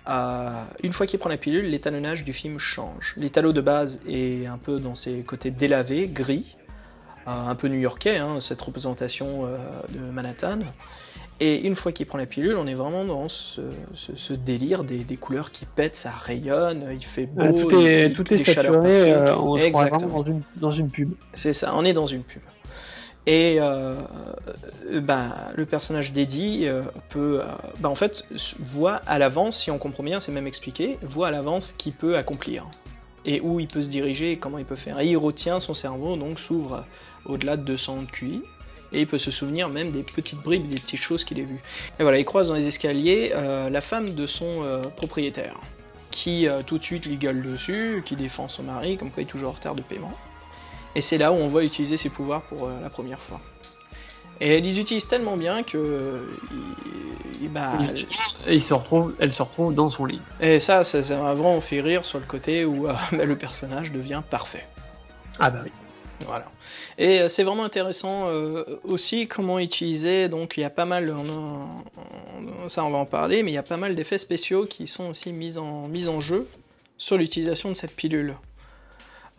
Euh, 0.09 0.63
une 0.83 0.91
fois 0.91 1.05
qu'il 1.07 1.17
prend 1.19 1.29
la 1.29 1.37
pilule, 1.37 1.65
l'étalonnage 1.69 2.23
du 2.25 2.33
film 2.33 2.59
change. 2.59 3.13
L'étalot 3.17 3.53
de 3.53 3.61
base 3.61 3.99
est 4.07 4.45
un 4.47 4.57
peu 4.57 4.79
dans 4.79 4.95
ses 4.95 5.19
côtés 5.21 5.49
délavés, 5.51 6.07
gris, 6.07 6.57
euh, 7.27 7.31
un 7.31 7.55
peu 7.55 7.69
new-yorkais, 7.69 8.17
hein, 8.17 8.39
cette 8.41 8.61
représentation 8.61 9.45
euh, 9.45 9.57
de 9.89 9.99
Manhattan. 10.11 10.59
Et 11.39 11.65
une 11.65 11.75
fois 11.75 11.91
qu'il 11.91 12.05
prend 12.05 12.17
la 12.17 12.25
pilule, 12.25 12.55
on 12.57 12.67
est 12.67 12.73
vraiment 12.75 13.05
dans 13.05 13.27
ce, 13.27 13.61
ce- 13.95 14.15
ce 14.15 14.33
délire 14.33 14.83
des, 14.83 14.99
des 14.99 15.17
couleurs 15.17 15.51
qui 15.51 15.65
pètent, 15.65 15.95
ça 15.95 16.11
rayonne, 16.11 16.85
il 16.93 17.03
fait 17.03 17.25
beau. 17.25 17.41
Euh, 17.41 17.51
tout 17.53 17.71
est 17.87 18.05
il- 18.07 18.13
tout 18.13 18.33
est 18.33 18.37
saturé. 18.43 19.15
on 19.37 19.55
Exactement. 19.57 19.97
vraiment 20.07 20.21
dans 20.21 20.29
une 20.29 20.41
dans 20.57 20.71
une 20.71 20.89
pub. 20.89 21.13
C'est 21.33 21.53
ça, 21.53 21.73
on 21.75 21.83
est 21.85 21.93
dans 21.93 22.05
une 22.07 22.23
pub. 22.23 22.41
Et 23.25 23.59
euh, 23.59 23.93
euh, 24.91 24.99
bah, 24.99 25.51
le 25.55 25.65
personnage 25.65 26.11
d'Eddie 26.11 26.67
euh, 26.67 26.81
peut, 27.09 27.39
euh, 27.41 27.45
bah, 27.79 27.89
en 27.89 27.95
fait, 27.95 28.25
voit 28.59 28.95
à 28.95 29.17
l'avance, 29.17 29.61
si 29.61 29.71
on 29.71 29.77
comprend 29.77 30.03
bien, 30.03 30.19
c'est 30.19 30.31
même 30.31 30.47
expliqué, 30.47 30.97
voit 31.01 31.27
à 31.27 31.31
l'avance 31.31 31.67
ce 31.67 31.73
qu'il 31.73 31.93
peut 31.93 32.17
accomplir 32.17 32.67
et 33.25 33.39
où 33.39 33.61
il 33.61 33.67
peut 33.67 33.81
se 33.81 33.89
diriger 33.89 34.31
et 34.31 34.37
comment 34.37 34.57
il 34.57 34.65
peut 34.65 34.75
faire. 34.75 34.99
Et 34.99 35.07
il 35.07 35.17
retient 35.17 35.61
son 35.61 35.73
cerveau, 35.73 36.17
donc 36.17 36.39
s'ouvre 36.39 36.85
au-delà 37.25 37.55
de 37.55 37.63
200 37.63 38.01
de 38.01 38.05
QI. 38.07 38.41
Et 38.91 39.01
il 39.01 39.07
peut 39.07 39.17
se 39.17 39.31
souvenir 39.31 39.69
même 39.69 39.91
des 39.91 40.03
petites 40.03 40.41
bribes, 40.41 40.67
des 40.67 40.75
petites 40.75 41.01
choses 41.01 41.23
qu'il 41.23 41.39
a 41.39 41.43
vues. 41.43 41.61
Et 41.99 42.03
voilà, 42.03 42.19
il 42.19 42.25
croise 42.25 42.49
dans 42.49 42.53
les 42.53 42.67
escaliers 42.67 43.31
euh, 43.33 43.69
la 43.69 43.81
femme 43.81 44.09
de 44.09 44.27
son 44.27 44.81
propriétaire. 44.97 45.59
qui 46.11 46.47
tout 46.67 46.77
de 46.77 46.83
suite 46.83 47.07
lui 47.07 47.17
gueule 47.17 47.41
dessus, 47.41 48.03
qui 48.05 48.15
défend 48.15 48.47
son 48.47 48.63
mari, 48.63 48.97
comme 48.97 49.09
quoi 49.09 49.23
il 49.23 49.25
est 49.25 49.29
toujours 49.29 49.49
en 49.49 49.53
retard 49.53 49.73
de 49.73 49.81
paiement. 49.81 50.13
Et 50.95 51.01
c'est 51.01 51.17
là 51.17 51.31
où 51.31 51.35
on 51.35 51.47
voit 51.47 51.63
utiliser 51.63 51.97
ses 51.97 52.09
pouvoirs 52.09 52.41
pour 52.43 52.67
euh, 52.67 52.71
la 52.81 52.89
première 52.89 53.19
fois. 53.19 53.39
Et 54.41 54.57
elle 54.57 54.63
les 54.63 54.79
utilise 54.79 55.07
tellement 55.07 55.37
bien 55.37 55.63
que. 55.63 55.77
euh, 55.77 56.19
il- 56.51 57.43
il- 57.43 57.49
bah, 57.49 57.73
Et 58.47 58.55
il 58.55 58.61
se 58.63 58.73
retrouve, 58.73 59.13
elle 59.19 59.33
se 59.33 59.41
retrouve 59.41 59.73
dans 59.73 59.89
son 59.89 60.05
lit. 60.05 60.21
et 60.39 60.59
ça, 60.59 60.83
ça, 60.83 61.03
ça 61.03 61.17
m'a 61.17 61.33
vraiment 61.33 61.61
fait 61.61 61.81
rire 61.81 62.05
sur 62.05 62.19
le 62.19 62.25
côté 62.25 62.65
où 62.65 62.87
euh, 62.87 62.93
bah, 63.11 63.25
le 63.25 63.35
personnage 63.37 63.91
devient 63.91 64.21
parfait. 64.29 64.65
Ah 65.39 65.49
bah 65.49 65.59
oui. 65.63 65.71
Voilà. 66.27 66.45
Et 66.97 67.21
euh, 67.21 67.29
c'est 67.29 67.43
vraiment 67.43 67.65
intéressant 67.65 68.27
aussi 68.83 69.27
comment 69.27 69.59
utiliser. 69.59 70.29
Donc 70.29 70.55
il 70.57 70.61
y 70.61 70.63
a 70.63 70.69
pas 70.69 70.85
mal, 70.85 71.11
on 71.11 72.69
ça 72.69 72.83
on 72.85 72.91
va 72.91 72.97
en 72.99 73.05
parler, 73.05 73.43
mais 73.43 73.51
il 73.51 73.55
y 73.55 73.57
a 73.57 73.63
pas 73.63 73.77
mal 73.77 73.93
d'effets 73.95 74.17
spéciaux 74.17 74.65
qui 74.65 74.87
sont 74.87 75.09
aussi 75.09 75.31
mis 75.33 75.57
en, 75.57 75.87
mis 75.87 76.07
en 76.07 76.21
jeu 76.21 76.47
sur 76.97 77.17
l'utilisation 77.17 77.69
de 77.69 77.73
cette 77.73 77.95
pilule. 77.95 78.35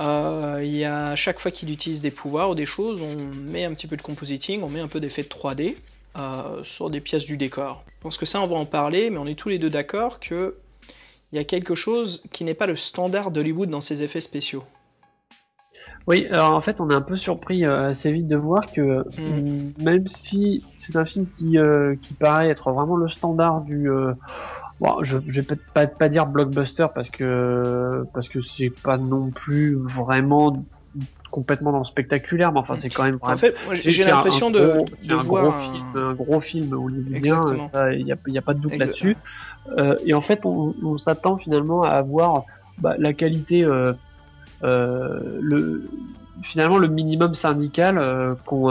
Euh, 0.01 0.61
il 0.63 0.75
y 0.75 0.85
a 0.85 1.09
à 1.09 1.17
chaque 1.17 1.39
fois 1.39 1.51
qu'il 1.51 1.71
utilise 1.71 2.01
des 2.01 2.11
pouvoirs 2.11 2.51
ou 2.51 2.55
des 2.55 2.67
choses, 2.67 3.01
on 3.03 3.35
met 3.37 3.65
un 3.65 3.75
petit 3.75 3.87
peu 3.87 3.97
de 3.97 4.03
compositing, 4.03 4.63
on 4.63 4.69
met 4.69 4.81
un 4.81 4.89
peu 4.89 5.01
d'effet 5.01 5.23
de 5.23 5.29
3D 5.29 5.77
euh, 6.17 6.63
sur 6.65 6.91
des 6.91 7.01
pièces 7.01 7.25
du 7.25 7.37
décor. 7.37 7.85
Je 7.87 8.03
pense 8.03 8.17
que 8.19 8.27
ça 8.27 8.41
on 8.41 8.47
va 8.47 8.57
en 8.57 8.67
parler, 8.67 9.11
mais 9.11 9.19
on 9.19 9.27
est 9.27 9.39
tous 9.39 9.49
les 9.49 9.59
deux 9.59 9.71
d'accord 9.71 10.19
que 10.19 10.57
il 11.33 11.37
y 11.37 11.39
a 11.39 11.45
quelque 11.45 11.75
chose 11.75 12.23
qui 12.33 12.45
n'est 12.45 12.55
pas 12.55 12.67
le 12.67 12.77
standard 12.77 13.31
d'Hollywood 13.31 13.69
dans 13.69 13.81
ses 13.81 14.03
effets 14.03 14.21
spéciaux. 14.21 14.65
Oui, 16.07 16.27
alors 16.31 16.53
en 16.53 16.61
fait, 16.61 16.81
on 16.81 16.91
est 16.91 16.95
un 16.95 17.01
peu 17.01 17.17
surpris 17.17 17.65
euh, 17.65 17.91
assez 17.91 18.13
vite 18.13 18.29
de 18.29 18.37
voir 18.37 18.71
que 18.73 19.05
Mm. 19.19 19.23
mm, 19.23 19.73
même 19.83 20.07
si 20.07 20.63
c'est 20.79 20.97
un 20.97 21.05
film 21.05 21.27
qui 21.39 21.59
euh, 21.59 21.97
qui 22.03 22.15
paraît 22.15 22.49
être 22.49 22.71
vraiment 22.73 22.97
le 22.97 23.09
standard 23.09 23.63
du 23.63 23.89
bon, 24.85 25.03
je, 25.03 25.19
je 25.27 25.41
vais 25.41 25.47
peut-être 25.47 25.65
pas, 25.73 25.87
pas 25.87 26.09
dire 26.09 26.27
blockbuster 26.27 26.87
parce 26.95 27.09
que 27.11 28.05
parce 28.13 28.29
que 28.29 28.41
c'est 28.43 28.71
pas 28.83 28.99
non 28.99 29.31
plus 29.31 29.75
vraiment 29.77 30.65
complètement 31.31 31.73
dans 31.73 31.79
le 31.79 31.85
spectaculaire, 31.85 32.53
mais 32.53 32.61
enfin 32.61 32.77
c'est 32.77 32.91
quand 32.91 33.03
même 33.05 33.19
En 33.23 33.37
fait, 33.37 33.57
j'ai 33.73 34.05
l'impression 34.05 34.51
de, 34.51 34.61
gros- 34.67 34.85
de 34.85 34.91
c'est 35.03 35.13
un 35.13 35.17
voir 35.17 35.43
gros 35.45 35.53
un- 35.57 35.73
film, 35.73 35.85
un 35.97 36.13
gros 36.15 36.41
film 36.41 36.73
hollywoodien, 36.75 37.41
il 37.93 38.05
n'y 38.05 38.13
a, 38.13 38.17
y 38.27 38.39
a 38.39 38.43
pas 38.43 38.55
de 38.55 38.61
doute 38.61 38.73
là-dessus. 38.87 39.17
Euh, 39.79 39.97
et 40.05 40.15
en 40.15 40.21
fait, 40.21 40.45
on, 40.47 40.75
on 40.85 40.99
s'attend 40.99 41.37
finalement 41.39 41.83
à 41.83 41.89
avoir 41.91 42.45
bah, 42.79 42.95
la 42.99 43.13
qualité, 43.15 43.65
euh, 43.65 43.93
euh, 44.63 45.39
le, 45.41 45.85
finalement 46.43 46.79
le 46.79 46.89
minimum 46.89 47.35
syndical 47.35 48.37
qu'on 48.47 48.69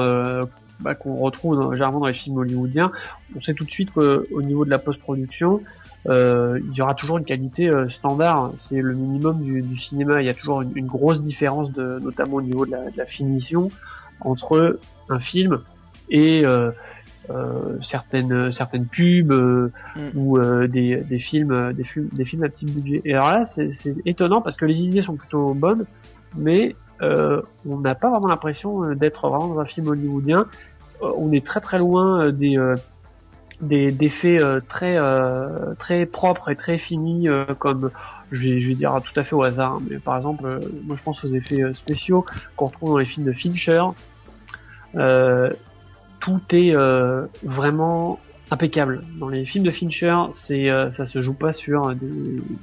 bah, 0.79 0.95
qu'on 0.95 1.15
retrouve 1.17 1.55
dans- 1.55 1.71
généralement 1.73 1.99
dans 2.01 2.07
les 2.07 2.13
films 2.13 2.37
hollywoodiens. 2.37 2.91
On 3.35 3.41
sait 3.41 3.53
tout 3.53 3.63
de 3.65 3.71
suite 3.71 3.91
qu'au 3.91 4.41
niveau 4.41 4.63
de 4.65 4.69
la 4.69 4.79
post-production, 4.79 5.61
euh, 6.07 6.59
il 6.69 6.75
y 6.75 6.81
aura 6.81 6.93
toujours 6.95 7.17
une 7.17 7.25
qualité 7.25 7.69
euh, 7.69 7.87
standard. 7.89 8.51
C'est 8.57 8.81
le 8.81 8.93
minimum 8.93 9.41
du, 9.41 9.61
du 9.61 9.77
cinéma. 9.77 10.21
Il 10.21 10.25
y 10.25 10.29
a 10.29 10.33
toujours 10.33 10.61
une, 10.61 10.71
une 10.75 10.87
grosse 10.87 11.21
différence, 11.21 11.71
de, 11.71 11.99
notamment 11.99 12.35
au 12.35 12.41
niveau 12.41 12.65
de 12.65 12.71
la, 12.71 12.89
de 12.89 12.97
la 12.97 13.05
finition, 13.05 13.69
entre 14.21 14.79
un 15.09 15.19
film 15.19 15.59
et 16.09 16.45
euh, 16.45 16.71
euh, 17.29 17.77
certaines 17.81 18.51
certaines 18.51 18.85
pubs 18.85 19.31
euh, 19.31 19.71
Mm. 19.95 20.09
ou 20.15 20.37
euh, 20.37 20.67
des, 20.67 20.97
des 21.03 21.19
films 21.19 21.73
des 21.73 21.83
films 21.83 22.09
des 22.11 22.25
films 22.25 22.43
à 22.43 22.49
petit 22.49 22.65
budget. 22.65 23.01
Et 23.05 23.13
alors 23.13 23.29
là, 23.29 23.45
c'est 23.45 23.95
étonnant 24.05 24.41
parce 24.41 24.55
que 24.55 24.65
les 24.65 24.79
idées 24.79 25.01
sont 25.01 25.15
plutôt 25.15 25.53
bonnes, 25.53 25.85
mais 26.35 26.75
euh, 27.01 27.41
on 27.67 27.79
n'a 27.79 27.95
pas 27.95 28.09
vraiment 28.09 28.27
l'impression 28.27 28.93
d'être 28.93 29.29
vraiment 29.29 29.47
dans 29.53 29.59
un 29.59 29.65
film 29.65 29.87
hollywoodien. 29.87 30.47
On 31.01 31.31
est 31.31 31.45
très 31.45 31.59
très 31.59 31.79
loin 31.79 32.25
euh, 32.25 32.75
des 33.67 33.87
des 33.87 33.91
d'effets 33.91 34.39
euh, 34.41 34.59
très 34.67 34.97
euh, 34.99 35.73
très 35.79 36.05
propres 36.05 36.49
et 36.49 36.55
très 36.55 36.77
finis 36.77 37.27
euh, 37.29 37.45
comme 37.59 37.91
je 38.31 38.41
vais, 38.41 38.59
je 38.61 38.67
vais 38.69 38.75
dire 38.75 38.99
tout 39.03 39.19
à 39.19 39.23
fait 39.23 39.35
au 39.35 39.43
hasard 39.43 39.73
hein, 39.73 39.81
mais 39.89 39.97
par 39.97 40.15
exemple 40.17 40.59
moi 40.85 40.95
je 40.95 41.03
pense 41.03 41.23
aux 41.23 41.27
effets 41.29 41.61
spéciaux 41.73 42.25
qu'on 42.55 42.67
retrouve 42.67 42.89
dans 42.91 42.97
les 42.97 43.05
films 43.05 43.25
de 43.25 43.31
Fincher 43.33 43.81
tout 46.19 46.41
est 46.51 46.73
vraiment 47.43 48.19
impeccable 48.51 49.01
dans 49.19 49.29
les 49.29 49.45
films 49.45 49.65
de 49.65 49.71
Fincher 49.71 50.15
c'est 50.33 50.67
ça 50.91 51.05
se 51.05 51.21
joue 51.21 51.33
pas 51.33 51.51
sur 51.53 51.93
des, 51.95 52.07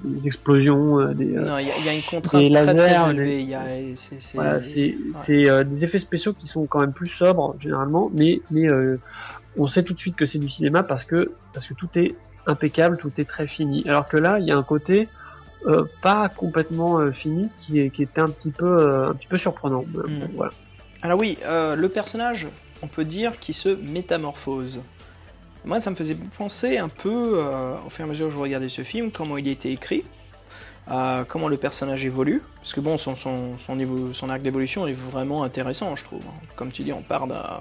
des 0.05 0.27
explosions 0.27 1.13
des 1.13 1.25
Non, 1.27 1.59
il 1.59 1.67
y, 1.67 1.71
a- 1.71 1.77
il 1.79 1.85
y 1.85 1.89
a 1.89 1.95
une 1.95 2.03
contrainte 2.03 2.43
des 2.43 2.51
très 2.53 2.65
très 2.65 2.75
lasers, 2.75 3.11
élevée. 3.11 3.57
c'est, 3.97 4.17
voilà, 4.35 4.61
des 5.65 5.85
effets 5.85 5.99
spéciaux 6.01 6.33
qui 6.33 6.47
sont 6.47 6.67
quand 6.67 6.81
même 6.81 6.93
plus 6.93 7.09
sobres 7.09 7.57
généralement, 7.59 8.11
mais 8.15 8.41
mais 8.51 8.69
on 9.57 9.69
sait 9.69 9.83
tout 9.83 9.95
de 9.95 9.99
suite 9.99 10.17
que 10.17 10.27
c'est 10.27 10.39
du 10.39 10.49
cinéma 10.49 10.83
parce 10.83 11.05
que 11.05 11.35
parce 11.53 11.67
que 11.67 11.75
tout 11.75 11.89
est 11.97 12.15
impeccable, 12.47 12.97
tout 12.99 13.13
est 13.19 13.25
très 13.25 13.47
fini. 13.47 13.85
Alors 13.89 14.09
que 14.09 14.17
là, 14.17 14.39
il 14.39 14.47
y 14.47 14.51
a 14.51 14.57
un 14.57 14.63
côté 14.63 15.09
euh, 15.67 15.85
pas 16.01 16.29
complètement 16.29 16.99
euh, 17.01 17.13
fini 17.13 17.51
qui 17.61 17.81
est 17.81 17.91
qui 17.91 18.03
était 18.03 18.21
un 18.21 18.29
petit 18.31 18.51
peu 18.51 18.67
euh, 18.67 19.11
un 19.11 19.15
petit 19.15 19.27
peu 19.27 19.39
surprenant. 19.39 19.85
Euh, 19.97 20.07
Mm. 20.07 20.19
bon, 20.21 20.29
voilà. 20.37 20.53
Alors 21.03 21.19
oui, 21.19 21.39
le 21.47 21.87
personnage, 21.89 22.47
on 22.83 22.87
peut 22.87 23.05
dire 23.05 23.39
qu'il 23.39 23.55
se 23.55 23.71
métamorphose. 23.71 24.83
Moi, 25.65 25.81
ça 25.81 25.91
me 25.91 25.97
faisait 25.97 26.17
penser 26.39 26.79
un 26.79 26.89
peu, 26.89 27.43
au 27.87 27.91
fur 27.91 28.05
et 28.05 28.09
à 28.09 28.11
mesure 28.11 28.29
que 28.29 28.35
je 28.35 28.39
regardais 28.39 28.69
ce 28.69 28.83
film, 28.83 29.11
comment 29.11 29.39
il 29.39 29.49
a 29.49 29.51
été 29.51 29.73
écrit, 29.73 30.05
comment 31.29 31.49
le 31.49 31.57
personnage 31.57 32.05
évolue. 32.05 32.43
Parce 32.57 32.75
que 32.75 32.81
bon, 32.81 32.99
son, 32.99 33.17
son, 33.17 33.57
son, 33.67 34.13
son 34.13 34.31
arc 34.31 34.43
d'évolution 34.43 34.87
est 34.87 34.93
vraiment 34.93 35.43
intéressant, 35.43 35.97
je 35.97 36.05
trouve. 36.05 36.23
Comme 36.55 36.71
tu 36.71 36.83
dis, 36.83 36.93
on 36.93 37.01
part 37.03 37.27
d'un 37.27 37.61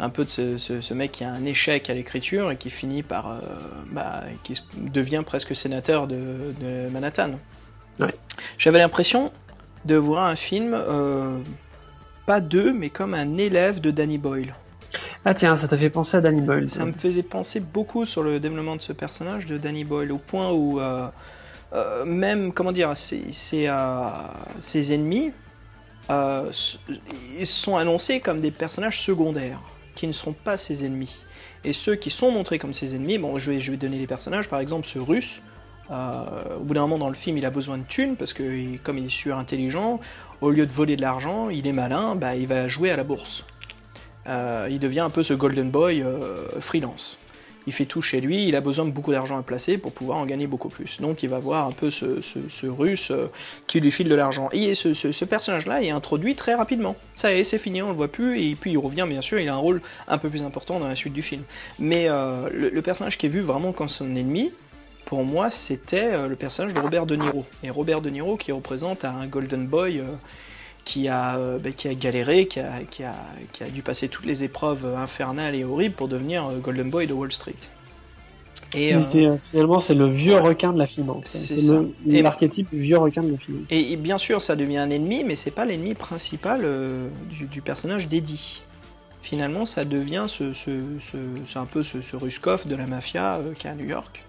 un 0.00 0.10
peu 0.10 0.24
de 0.24 0.30
ce, 0.30 0.58
ce- 0.58 0.80
ce 0.80 0.94
mec 0.94 1.12
qui 1.12 1.24
a 1.24 1.30
un 1.30 1.44
échec 1.44 1.90
à 1.90 1.94
l'écriture 1.94 2.50
et 2.50 2.56
qui 2.56 2.70
finit 2.70 3.02
par... 3.02 3.30
euh, 3.30 3.40
bah, 3.92 4.22
qui 4.44 4.60
devient 4.76 5.22
presque 5.26 5.56
sénateur 5.56 6.06
de, 6.06 6.54
de 6.60 6.88
Manhattan. 6.90 7.32
Ouais. 7.98 8.14
J'avais 8.58 8.78
l'impression 8.78 9.32
de 9.84 9.96
voir 9.96 10.26
un 10.26 10.36
film... 10.36 10.74
euh, 10.74 11.38
pas 12.26 12.40
d'eux, 12.42 12.74
mais 12.74 12.90
comme 12.90 13.14
un 13.14 13.38
élève 13.38 13.80
de 13.80 13.90
Danny 13.90 14.18
Boyle. 14.18 14.54
Ah 15.24 15.32
tiens, 15.32 15.56
ça 15.56 15.66
t'a 15.66 15.78
fait 15.78 15.88
penser 15.88 16.18
à 16.18 16.20
Danny 16.20 16.42
Boyle. 16.42 16.68
Ça 16.68 16.84
me 16.84 16.92
faisait 16.92 17.22
penser 17.22 17.58
beaucoup 17.58 18.04
sur 18.04 18.22
le 18.22 18.38
développement 18.38 18.76
de 18.76 18.82
ce 18.82 18.92
personnage 18.92 19.46
de 19.46 19.56
Danny 19.56 19.84
Boyle, 19.84 20.12
au 20.12 20.18
point 20.18 20.50
où 20.50 20.78
euh, 20.78 21.08
même, 22.04 22.52
comment 22.52 22.72
dire, 22.72 22.94
ses, 22.98 23.32
ses, 23.32 23.70
ses 24.60 24.92
ennemis 24.92 25.32
euh, 26.10 26.50
ils 27.38 27.46
sont 27.46 27.76
annoncés 27.76 28.20
comme 28.20 28.40
des 28.40 28.50
personnages 28.50 29.00
secondaires, 29.00 29.60
qui 29.98 30.06
ne 30.06 30.12
sont 30.12 30.32
pas 30.32 30.56
ses 30.56 30.86
ennemis. 30.86 31.16
Et 31.64 31.72
ceux 31.72 31.96
qui 31.96 32.10
sont 32.10 32.30
montrés 32.30 32.60
comme 32.60 32.72
ses 32.72 32.94
ennemis, 32.94 33.18
bon, 33.18 33.36
je 33.36 33.50
vais, 33.50 33.60
je 33.60 33.72
vais 33.72 33.76
donner 33.76 33.98
les 33.98 34.06
personnages, 34.06 34.48
par 34.48 34.60
exemple 34.60 34.86
ce 34.86 35.00
russe, 35.00 35.42
euh, 35.90 36.56
au 36.56 36.60
bout 36.60 36.74
d'un 36.74 36.82
moment 36.82 36.98
dans 36.98 37.08
le 37.08 37.16
film, 37.16 37.36
il 37.36 37.44
a 37.44 37.50
besoin 37.50 37.78
de 37.78 37.82
thunes, 37.82 38.14
parce 38.14 38.32
que 38.32 38.76
comme 38.78 38.96
il 38.98 39.06
est 39.06 39.10
surintelligent, 39.10 39.98
au 40.40 40.50
lieu 40.50 40.66
de 40.66 40.72
voler 40.72 40.94
de 40.94 41.00
l'argent, 41.00 41.50
il 41.50 41.66
est 41.66 41.72
malin, 41.72 42.14
bah, 42.14 42.36
il 42.36 42.46
va 42.46 42.68
jouer 42.68 42.92
à 42.92 42.96
la 42.96 43.02
bourse. 43.02 43.42
Euh, 44.28 44.68
il 44.70 44.78
devient 44.78 45.00
un 45.00 45.10
peu 45.10 45.24
ce 45.24 45.34
golden 45.34 45.68
boy 45.68 46.00
euh, 46.00 46.60
freelance. 46.60 47.17
Il 47.68 47.72
fait 47.72 47.84
tout 47.84 48.00
chez 48.00 48.22
lui, 48.22 48.48
il 48.48 48.56
a 48.56 48.62
besoin 48.62 48.86
de 48.86 48.90
beaucoup 48.90 49.12
d'argent 49.12 49.36
à 49.38 49.42
placer 49.42 49.76
pour 49.76 49.92
pouvoir 49.92 50.16
en 50.16 50.24
gagner 50.24 50.46
beaucoup 50.46 50.70
plus. 50.70 50.96
Donc 51.02 51.22
il 51.22 51.28
va 51.28 51.38
voir 51.38 51.66
un 51.66 51.72
peu 51.72 51.90
ce, 51.90 52.22
ce- 52.22 52.66
russe 52.66 53.10
euh, 53.10 53.26
qui 53.66 53.78
lui 53.78 53.90
file 53.90 54.08
de 54.08 54.14
l'argent. 54.14 54.48
Et 54.52 54.74
ce, 54.74 54.94
ce- 54.94 55.24
personnage-là 55.26 55.82
est 55.82 55.90
introduit 55.90 56.34
très 56.34 56.54
rapidement. 56.54 56.96
Ça 57.14 57.30
y 57.30 57.40
est, 57.40 57.44
c'est 57.44 57.58
fini, 57.58 57.82
on 57.82 57.88
le 57.88 57.94
voit 57.94 58.08
plus, 58.08 58.40
et 58.40 58.54
puis 58.54 58.70
il 58.72 58.78
revient 58.78 59.04
bien 59.06 59.20
sûr, 59.20 59.38
il 59.38 59.50
a 59.50 59.54
un 59.54 59.58
rôle 59.58 59.82
un 60.08 60.16
peu 60.16 60.30
plus 60.30 60.42
important 60.42 60.80
dans 60.80 60.88
la 60.88 60.96
suite 60.96 61.12
du 61.12 61.20
film. 61.20 61.42
Mais 61.78 62.06
euh, 62.08 62.48
le, 62.54 62.80
personnage 62.80 63.18
qui 63.18 63.26
est 63.26 63.28
vu 63.28 63.40
vraiment 63.42 63.72
comme 63.72 63.90
son 63.90 64.16
ennemi, 64.16 64.50
pour 65.04 65.22
moi, 65.24 65.50
c'était 65.50 66.14
euh, 66.14 66.26
le 66.26 66.36
personnage 66.36 66.72
de 66.72 66.80
Robert 66.80 67.04
De 67.04 67.16
Niro. 67.16 67.44
Et 67.62 67.68
Robert 67.68 68.00
De 68.00 68.08
Niro 68.08 68.38
qui 68.38 68.50
représente 68.50 69.04
un 69.04 69.26
golden 69.26 69.66
boy 69.66 70.00
qui, 70.88 71.06
a, 71.06 71.36
euh, 71.36 71.58
bah, 71.58 71.70
qui 71.70 71.86
a 71.86 71.94
galéré, 71.94 72.46
qui 72.46 72.60
a, 72.60 72.80
qui, 72.90 73.04
a, 73.04 73.14
qui 73.52 73.62
a 73.62 73.68
dû 73.68 73.82
passer 73.82 74.08
toutes 74.08 74.24
les 74.24 74.42
épreuves 74.42 74.86
euh, 74.86 74.96
infernales 74.96 75.54
et 75.54 75.62
horribles 75.62 75.94
pour 75.94 76.08
devenir 76.08 76.46
euh, 76.46 76.58
golden 76.58 76.88
boy 76.88 77.06
de 77.06 77.12
Wall 77.12 77.30
Street. 77.30 77.52
Et, 78.72 78.94
euh, 78.94 79.36
finalement, 79.50 79.80
c'est 79.80 79.94
le 79.94 80.06
vieux 80.06 80.38
requin 80.38 80.72
de 80.72 80.78
la 80.78 80.86
finance. 80.86 81.26
C'est 81.26 82.22
l'archétype 82.22 82.68
vieux 82.72 82.96
requin 82.96 83.22
de 83.22 83.32
la 83.32 83.38
finance. 83.38 83.64
Et, 83.70 83.92
et 83.92 83.96
bien 83.96 84.16
sûr, 84.16 84.40
ça 84.40 84.56
devient 84.56 84.78
un 84.78 84.88
ennemi, 84.88 85.24
mais 85.24 85.36
c'est 85.36 85.50
pas 85.50 85.66
l'ennemi 85.66 85.94
principal 85.94 86.62
euh, 86.64 87.08
du, 87.30 87.44
du 87.46 87.60
personnage 87.60 88.08
d'Eddie. 88.08 88.62
Finalement, 89.20 89.66
ça 89.66 89.84
devient 89.84 90.24
ce, 90.26 90.54
ce, 90.54 91.58
un 91.58 91.66
peu 91.66 91.82
ce, 91.82 92.00
ce 92.00 92.16
Ruskov 92.16 92.66
de 92.66 92.74
la 92.74 92.86
mafia 92.86 93.36
euh, 93.36 93.52
qui 93.52 93.66
est 93.66 93.70
à 93.70 93.74
New 93.74 93.86
York. 93.86 94.24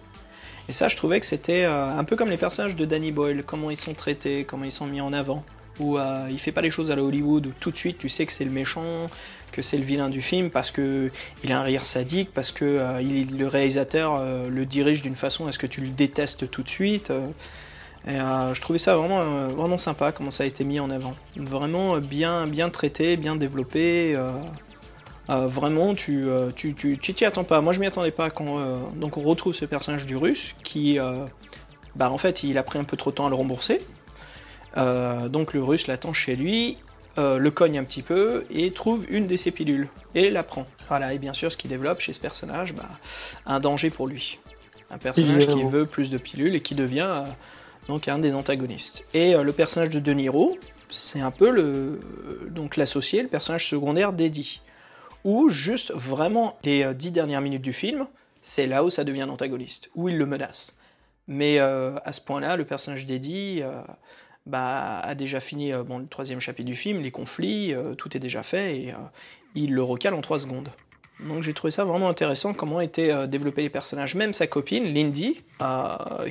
Et 0.68 0.74
ça, 0.74 0.90
je 0.90 0.98
trouvais 0.98 1.22
que 1.22 1.26
c'était 1.26 1.64
un 1.66 2.04
peu 2.04 2.16
comme 2.16 2.30
les 2.30 2.38
personnages 2.38 2.76
de 2.76 2.86
Danny 2.86 3.12
Boyle, 3.12 3.44
comment 3.44 3.72
ils 3.72 3.80
sont 3.80 3.96
traités, 3.96 4.44
comment 4.44 4.66
ils 4.66 4.72
sont 4.72 4.86
mis 4.86 5.02
en 5.02 5.14
avant. 5.14 5.44
Où 5.80 5.98
euh, 5.98 6.28
il 6.30 6.40
fait 6.40 6.52
pas 6.52 6.62
les 6.62 6.72
choses 6.72 6.92
à 6.92 6.96
la 6.96 7.04
Hollywood, 7.04 7.48
où 7.48 7.52
tout 7.60 7.72
de 7.72 7.78
suite 7.78 7.98
tu 7.98 8.10
sais 8.10 8.26
que 8.26 8.34
c'est 8.34 8.46
le 8.46 8.52
méchant, 8.52 9.08
que 9.52 9.62
c'est 9.62 9.78
le 9.78 9.84
vilain 9.84 10.10
du 10.10 10.22
film, 10.22 10.50
parce 10.50 10.72
que 10.72 11.12
il 11.44 11.52
a 11.52 11.60
un 11.60 11.64
rire 11.64 11.86
sadique, 11.86 12.32
parce 12.34 12.52
que 12.52 12.66
euh, 12.66 13.02
le 13.02 13.48
réalisateur 13.48 14.16
euh, 14.16 14.50
le 14.50 14.66
dirige 14.66 15.02
d'une 15.02 15.16
façon 15.16 15.48
à 15.48 15.52
ce 15.52 15.58
que 15.58 15.68
tu 15.68 15.82
le 15.82 15.88
détestes 15.88 16.50
tout 16.50 16.64
de 16.64 16.70
suite. 16.70 17.12
euh. 17.12 17.26
Et 18.08 18.16
je 18.16 18.62
trouvais 18.62 18.80
ça 18.80 18.96
vraiment, 18.96 19.48
vraiment 19.50 19.78
sympa 19.78 20.14
comment 20.14 20.32
ça 20.32 20.44
a 20.44 20.48
été 20.48 20.64
mis 20.64 20.80
en 20.80 20.90
avant. 20.90 21.16
Vraiment 21.36 21.98
bien, 21.98 22.48
bien 22.48 22.70
traité, 22.70 23.18
bien 23.18 23.36
développé. 23.36 24.18
vraiment, 25.28 25.94
tu 25.94 26.24
tu 26.56 26.74
tu 26.74 26.98
tu 26.98 27.14
t'y 27.14 27.26
attends 27.26 27.44
pas. 27.44 27.60
Moi, 27.60 27.74
je 27.74 27.80
m'y 27.82 27.88
attendais 27.88 28.12
pas 28.12 28.30
quand. 28.30 28.58
donc, 28.96 29.18
on 29.18 29.22
retrouve 29.22 29.54
ce 29.54 29.66
personnage 29.66 30.06
du 30.06 30.16
russe 30.16 30.56
qui, 30.64 30.98
bah 31.96 32.10
en 32.10 32.18
fait 32.18 32.44
il 32.44 32.58
a 32.58 32.64
pris 32.64 32.80
un 32.80 32.86
peu 32.86 32.96
trop 32.96 33.12
de 33.12 33.16
temps 33.18 33.26
à 33.28 33.30
le 33.30 33.36
rembourser. 33.36 33.82
Euh, 34.78 35.30
donc 35.30 35.54
le 35.54 35.64
russe 35.64 35.88
l'attend 35.88 36.14
chez 36.14 36.36
lui, 36.36 36.78
euh, 37.20 37.38
le 37.38 37.52
cogne 37.52 37.78
un 37.78 37.84
petit 37.84 38.02
peu 38.02 38.46
et 38.50 38.72
trouve 38.72 39.06
une 39.10 39.28
de 39.28 39.36
ses 39.36 39.52
pilules 39.52 39.90
et 40.16 40.30
la 40.30 40.44
prend. 40.44 40.66
Voilà, 40.88 41.14
et 41.14 41.18
bien 41.18 41.34
sûr 41.34 41.52
ce 41.52 41.58
qui 41.58 41.68
développe 41.68 42.00
chez 42.00 42.14
ce 42.14 42.20
personnage, 42.20 42.74
bah, 42.74 42.88
un 43.46 43.60
danger 43.60 43.90
pour 43.90 44.08
lui. 44.08 44.40
Un 44.90 44.98
personnage 44.98 45.48
qui 45.48 45.64
veut 45.64 45.86
plus 45.86 46.12
de 46.12 46.18
pilules 46.18 46.56
et 46.56 46.62
qui 46.62 46.76
devient 46.76 47.10
euh, 47.10 47.24
donc 47.88 48.08
un 48.08 48.20
des 48.20 48.34
antagonistes. 48.34 49.06
Et 49.14 49.36
euh, 49.36 49.44
le 49.44 49.52
personnage 49.52 49.90
de 49.90 50.00
De 50.00 50.14
Niro, 50.14 50.58
c'est 50.90 51.20
un 51.20 51.32
peu 51.32 51.50
le 51.50 52.00
donc 52.52 52.78
l'associé, 52.78 53.22
le 53.22 53.28
personnage 53.28 53.68
secondaire 53.68 54.14
d'Eddie. 54.14 54.62
Où 55.26 55.50
juste 55.50 55.92
vraiment 55.94 56.58
les 56.64 56.94
dix 56.94 57.12
dernières 57.12 57.42
minutes 57.42 57.62
du 57.62 57.74
film, 57.74 58.08
c'est 58.42 58.66
là 58.66 58.86
où 58.86 58.90
ça 58.90 59.04
devient 59.04 59.24
un 59.24 59.30
antagoniste, 59.30 59.90
où 59.94 60.08
il 60.08 60.18
le 60.18 60.26
menace. 60.26 60.78
Mais 61.28 61.60
à 61.60 62.12
ce 62.14 62.22
point-là, 62.22 62.56
le 62.56 62.64
personnage 62.64 63.06
d'Eddie 63.06 63.62
bah, 64.50 65.00
a 65.00 65.16
déjà 65.16 65.40
fini 65.40 65.72
euh, 65.72 65.84
le 65.84 66.08
troisième 66.08 66.40
chapitre 66.40 66.68
du 66.68 66.76
film, 66.76 67.02
les 67.02 67.12
conflits, 67.12 67.74
euh, 67.74 67.94
tout 67.94 68.18
est 68.18 68.20
déjà 68.20 68.44
fait, 68.44 68.78
et 68.78 68.92
euh, 68.92 68.98
il 69.56 69.74
le 69.74 69.84
recale 69.84 70.14
en 70.14 70.22
trois 70.22 70.40
secondes. 70.40 70.70
Donc 71.20 71.44
j'ai 71.44 71.54
trouvé 71.54 71.72
ça 71.72 71.86
vraiment 71.86 72.10
intéressant, 72.10 72.54
comment 72.54 72.80
étaient 72.80 73.28
développés 73.28 73.62
les 73.62 73.70
personnages. 73.70 74.16
Même 74.16 74.34
sa 74.34 74.48
copine, 74.48 74.94
Lindy, 74.94 75.42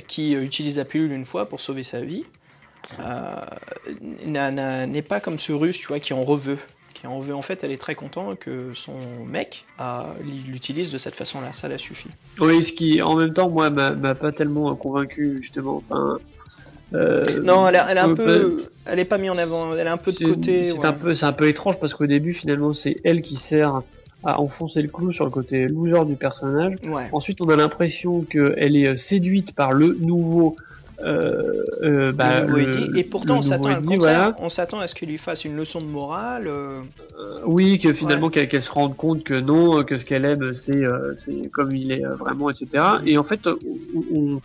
qui 0.07 0.33
utilise 0.33 0.77
la 0.77 0.85
pilule 0.85 1.11
une 1.11 1.25
fois 1.25 1.45
pour 1.47 1.61
sauver 1.61 1.83
sa 1.83 2.01
vie, 2.01 2.25
n'est 4.25 5.01
pas 5.03 5.19
comme 5.19 5.37
ce 5.37 5.51
russe, 5.51 5.77
tu 5.77 5.89
vois, 5.89 5.99
qui 5.99 6.11
en 6.13 6.23
reveut. 6.23 6.57
Qui 6.95 7.05
en 7.05 7.19
veut. 7.19 7.35
En 7.35 7.43
fait, 7.43 7.63
elle 7.63 7.71
est 7.71 7.77
très 7.77 7.93
contente 7.93 8.39
que 8.39 8.73
son 8.73 8.97
mec 9.27 9.63
l'utilise 10.47 10.89
de 10.89 10.97
cette 10.97 11.15
façon-là, 11.15 11.53
ça 11.53 11.67
la 11.67 11.77
suffit. 11.77 12.09
Oui, 12.39 12.65
ce 12.65 12.73
qui, 12.73 12.99
en 13.03 13.15
même 13.15 13.35
temps, 13.35 13.47
moi, 13.47 13.69
m'a 13.69 14.15
pas 14.15 14.31
tellement 14.31 14.75
convaincu, 14.75 15.37
justement. 15.39 15.83
Euh, 16.93 17.23
Non, 17.43 17.67
elle, 17.67 17.75
a- 17.75 17.87
elle 17.91 17.97
est 17.97 18.01
un 18.01 18.09
euh, 18.11 18.15
peu, 18.15 18.63
elle 18.85 18.99
est 18.99 19.05
pas 19.05 19.17
mise 19.17 19.29
en 19.31 19.37
avant, 19.37 19.73
elle 19.73 19.85
est 19.85 19.89
un 19.89 19.97
peu 19.97 20.11
de 20.11 20.17
côté. 20.23 20.65
C'est 20.67 20.77
ouais. 20.79 20.85
un 20.85 20.93
peu, 20.93 21.15
c'est 21.15 21.25
un 21.25 21.33
peu 21.33 21.47
étrange 21.47 21.79
parce 21.79 21.93
qu'au 21.93 22.05
début, 22.07 22.33
finalement, 22.33 22.73
c'est 22.73 22.95
elle 23.03 23.21
qui 23.21 23.35
sert 23.35 23.81
à 24.23 24.41
enfoncer 24.41 24.81
le 24.81 24.89
clou 24.89 25.13
sur 25.13 25.23
le 25.25 25.31
côté 25.31 25.67
loser 25.67 26.05
du 26.05 26.15
personnage. 26.15 26.75
Ouais. 26.85 27.07
Ensuite, 27.13 27.39
on 27.41 27.49
a 27.49 27.55
l'impression 27.55 28.21
qu'elle 28.21 28.75
est 28.75 28.89
euh, 28.89 28.97
séduite 28.97 29.53
par 29.53 29.71
le 29.73 29.95
nouveau. 29.99 30.55
Euh, 31.01 31.63
euh, 31.81 32.11
bah, 32.11 32.41
le 32.41 32.47
nouveau 32.47 32.57
le- 32.57 32.63
Eddie. 32.63 32.99
Et 32.99 33.03
pourtant, 33.05 33.35
le 33.35 33.39
on 33.39 33.41
s'attend 33.41 33.69
à 33.69 33.79
voilà. 33.79 34.35
On 34.39 34.49
s'attend 34.49 34.79
à 34.79 34.87
ce 34.87 34.95
qu'il 34.95 35.07
lui 35.07 35.17
fasse 35.17 35.45
une 35.45 35.55
leçon 35.55 35.79
de 35.79 35.85
morale. 35.85 36.47
euh, 36.47 36.81
Oui, 37.45 37.79
que 37.79 37.93
finalement 37.93 38.29
qu'elle 38.29 38.61
se 38.61 38.69
rende 38.69 38.97
compte 38.97 39.23
que 39.23 39.39
non, 39.39 39.81
que 39.83 39.97
ce 39.97 40.03
qu'elle 40.03 40.25
aime 40.25 40.53
c'est 40.55 40.81
comme 41.53 41.73
il 41.73 41.93
est 41.93 42.03
vraiment, 42.03 42.49
etc. 42.49 42.83
Et 43.05 43.17
en 43.17 43.23
fait, 43.23 43.47
on, 43.47 43.57
on- 44.13 44.41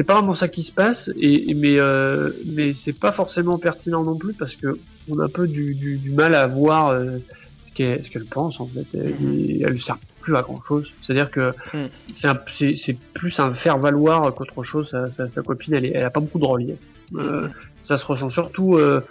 c'est 0.00 0.04
pas 0.06 0.14
vraiment 0.14 0.34
ça 0.34 0.48
qui 0.48 0.62
se 0.62 0.72
passe, 0.72 1.10
et, 1.18 1.50
et- 1.50 1.54
mais 1.54 1.78
euh, 1.78 2.30
mais 2.46 2.72
c'est 2.72 2.94
pas 2.98 3.12
forcément 3.12 3.58
pertinent 3.58 4.02
non 4.02 4.16
plus 4.16 4.32
parce 4.32 4.56
que 4.56 4.78
on 5.10 5.18
a 5.18 5.24
un 5.26 5.28
peu 5.28 5.46
du, 5.46 5.74
du, 5.74 5.98
du 5.98 6.10
mal 6.10 6.34
à 6.34 6.46
voir 6.46 6.88
euh, 6.88 7.18
ce 7.66 7.72
qu'elle 7.74 8.02
ce 8.02 8.10
qu'elle 8.10 8.24
pense 8.24 8.60
en 8.60 8.66
fait. 8.66 8.86
Elle, 8.94 9.14
Mhm. 9.20 9.60
elle 9.66 9.82
sert 9.82 9.98
plus 10.22 10.34
à 10.36 10.40
grand 10.40 10.58
chose. 10.62 10.90
C'est-à-dire 11.02 11.30
que 11.30 11.52
Mhm. 11.74 11.88
c'est 12.14 12.28
un- 12.28 12.40
c'est 12.50 12.74
c'est 12.78 12.96
plus 13.12 13.38
un 13.40 13.52
faire 13.52 13.76
valoir 13.76 14.34
qu'autre 14.34 14.62
chose. 14.62 14.88
Sa, 14.90 15.10
sa, 15.10 15.28
sa 15.28 15.42
copine, 15.42 15.74
elle, 15.74 15.84
est, 15.84 15.92
elle 15.94 16.04
a 16.04 16.10
pas 16.10 16.20
beaucoup 16.20 16.38
de 16.38 16.46
relief. 16.46 16.78
Euh, 17.16 17.48
ça 17.84 17.98
se 17.98 18.06
ressent 18.06 18.30
surtout 18.30 18.76
euh, 18.78 19.02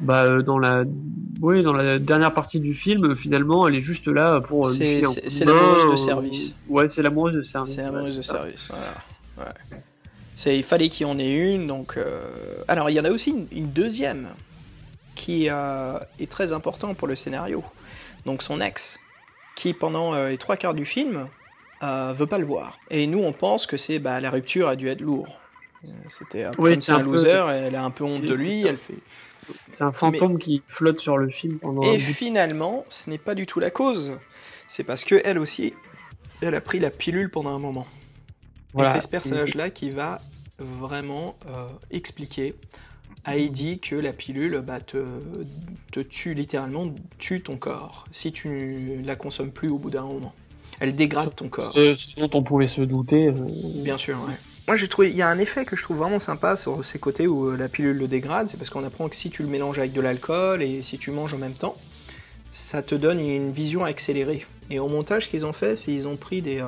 bah, 0.00 0.40
dans 0.40 0.58
la 0.58 0.84
oui 1.42 1.62
dans 1.62 1.74
la 1.74 1.98
dernière 1.98 2.32
partie 2.32 2.60
du 2.60 2.74
film 2.74 3.14
finalement 3.16 3.68
elle 3.68 3.74
est 3.74 3.82
juste 3.82 4.06
là 4.06 4.40
pour 4.40 4.64
C'est- 4.66 5.02
c'est- 5.28 5.44
l'amoureuse 5.44 5.90
de 5.92 5.96
service. 5.96 6.52
ouais 6.70 6.88
c'est 6.88 7.02
l'amoureuse 7.02 7.34
de 7.34 7.42
service 7.42 7.74
C'est 7.74 7.82
ouais, 7.82 7.88
amoureuse 7.88 8.16
de 8.16 8.22
ça. 8.22 8.32
service. 8.34 8.68
Voilà. 8.70 8.94
Ouais. 9.50 9.78
C'est, 10.38 10.56
il 10.56 10.62
fallait 10.62 10.88
qu'il 10.88 11.04
y 11.04 11.10
en 11.10 11.18
ait 11.18 11.32
une. 11.34 11.66
Donc, 11.66 11.96
euh, 11.96 12.20
alors, 12.68 12.90
il 12.90 12.94
y 12.94 13.00
en 13.00 13.04
a 13.04 13.10
aussi 13.10 13.30
une, 13.30 13.48
une 13.50 13.72
deuxième 13.72 14.28
qui 15.16 15.48
euh, 15.50 15.98
est 16.20 16.30
très 16.30 16.52
important 16.52 16.94
pour 16.94 17.08
le 17.08 17.16
scénario. 17.16 17.64
Donc, 18.24 18.44
son 18.44 18.60
ex, 18.60 19.00
qui 19.56 19.72
pendant 19.72 20.14
euh, 20.14 20.28
les 20.28 20.38
trois 20.38 20.56
quarts 20.56 20.74
du 20.74 20.84
film 20.84 21.26
veut 21.82 22.26
pas 22.26 22.38
le 22.38 22.44
voir. 22.44 22.78
Et 22.88 23.08
nous, 23.08 23.18
on 23.18 23.32
pense 23.32 23.66
que 23.66 23.76
c'est 23.76 23.98
bah, 23.98 24.20
la 24.20 24.30
rupture 24.30 24.68
a 24.68 24.76
dû 24.76 24.86
être 24.86 25.00
lourde. 25.00 25.28
C'était 26.08 26.46
Oui, 26.56 26.80
c'est 26.80 26.92
un 26.92 26.96
un 26.96 26.98
peu- 27.00 27.04
loser, 27.06 27.46
elle 27.50 27.74
a 27.74 27.82
un 27.82 27.90
peu 27.90 28.04
honte 28.04 28.22
de 28.22 28.34
lui, 28.34 28.62
c'est- 28.62 28.68
elle 28.68 28.76
fait. 28.76 28.94
c'est 29.72 29.82
un 29.82 29.92
fantôme 29.92 30.38
qui 30.38 30.62
flotte 30.68 31.00
sur 31.00 31.16
le 31.18 31.30
film 31.30 31.58
pendant 31.58 31.82
Et 31.82 31.98
finalement, 31.98 32.84
ce 32.88 33.10
n'est 33.10 33.18
pas 33.18 33.34
du 33.34 33.44
tout 33.46 33.58
la 33.58 33.70
cause. 33.70 34.12
C'est 34.68 34.84
parce 34.84 35.02
que 35.04 35.20
elle 35.24 35.38
aussi, 35.38 35.74
elle 36.42 36.54
a 36.54 36.60
pris 36.60 36.78
la 36.78 36.90
pilule 36.90 37.28
pendant 37.28 37.54
un 37.54 37.58
moment. 37.60 37.86
Voilà. 38.72 38.90
Et 38.90 38.92
c'est 38.92 39.00
ce 39.00 39.08
personnage-là 39.08 39.70
qui 39.70 39.90
va 39.90 40.20
vraiment 40.58 41.36
euh, 41.48 41.66
expliquer 41.90 42.54
à 43.24 43.36
Eddie 43.36 43.78
que 43.78 43.94
la 43.94 44.12
pilule 44.12 44.62
bah, 44.66 44.80
te, 44.80 45.04
te 45.92 46.00
tue 46.00 46.34
littéralement, 46.34 46.92
tue 47.18 47.40
ton 47.40 47.56
corps, 47.56 48.04
si 48.10 48.32
tu 48.32 48.48
ne 48.48 49.06
la 49.06 49.16
consommes 49.16 49.50
plus 49.50 49.68
au 49.68 49.78
bout 49.78 49.90
d'un 49.90 50.02
moment. 50.02 50.34
Elle 50.80 50.94
dégrade 50.94 51.34
ton 51.34 51.48
corps. 51.48 51.72
Euh, 51.76 51.96
ce 51.96 52.20
dont 52.20 52.30
on 52.34 52.42
pouvait 52.42 52.68
se 52.68 52.82
douter 52.82 53.28
euh, 53.28 53.32
Bien 53.82 53.98
sûr, 53.98 54.16
ouais. 54.26 54.34
Moi, 54.66 54.76
j'ai 54.76 54.86
trouvé, 54.86 55.08
il 55.08 55.16
y 55.16 55.22
a 55.22 55.28
un 55.28 55.38
effet 55.38 55.64
que 55.64 55.76
je 55.76 55.82
trouve 55.82 55.96
vraiment 55.96 56.20
sympa 56.20 56.54
sur 56.54 56.84
ces 56.84 56.98
côtés 56.98 57.26
où 57.26 57.56
la 57.56 57.70
pilule 57.70 57.96
le 57.96 58.06
dégrade, 58.06 58.48
c'est 58.48 58.58
parce 58.58 58.68
qu'on 58.68 58.84
apprend 58.84 59.08
que 59.08 59.16
si 59.16 59.30
tu 59.30 59.42
le 59.42 59.48
mélanges 59.48 59.78
avec 59.78 59.94
de 59.94 60.00
l'alcool 60.02 60.62
et 60.62 60.82
si 60.82 60.98
tu 60.98 61.10
manges 61.10 61.32
en 61.32 61.38
même 61.38 61.54
temps, 61.54 61.74
ça 62.50 62.82
te 62.82 62.94
donne 62.94 63.18
une 63.18 63.50
vision 63.50 63.84
accélérée. 63.84 64.44
Et 64.70 64.78
au 64.78 64.88
montage, 64.88 65.24
ce 65.24 65.28
qu'ils 65.30 65.46
ont 65.46 65.52
fait, 65.52 65.76
c'est 65.76 65.90
qu'ils 65.92 66.06
ont 66.08 66.16
pris 66.16 66.42
des, 66.42 66.58
euh, 66.60 66.64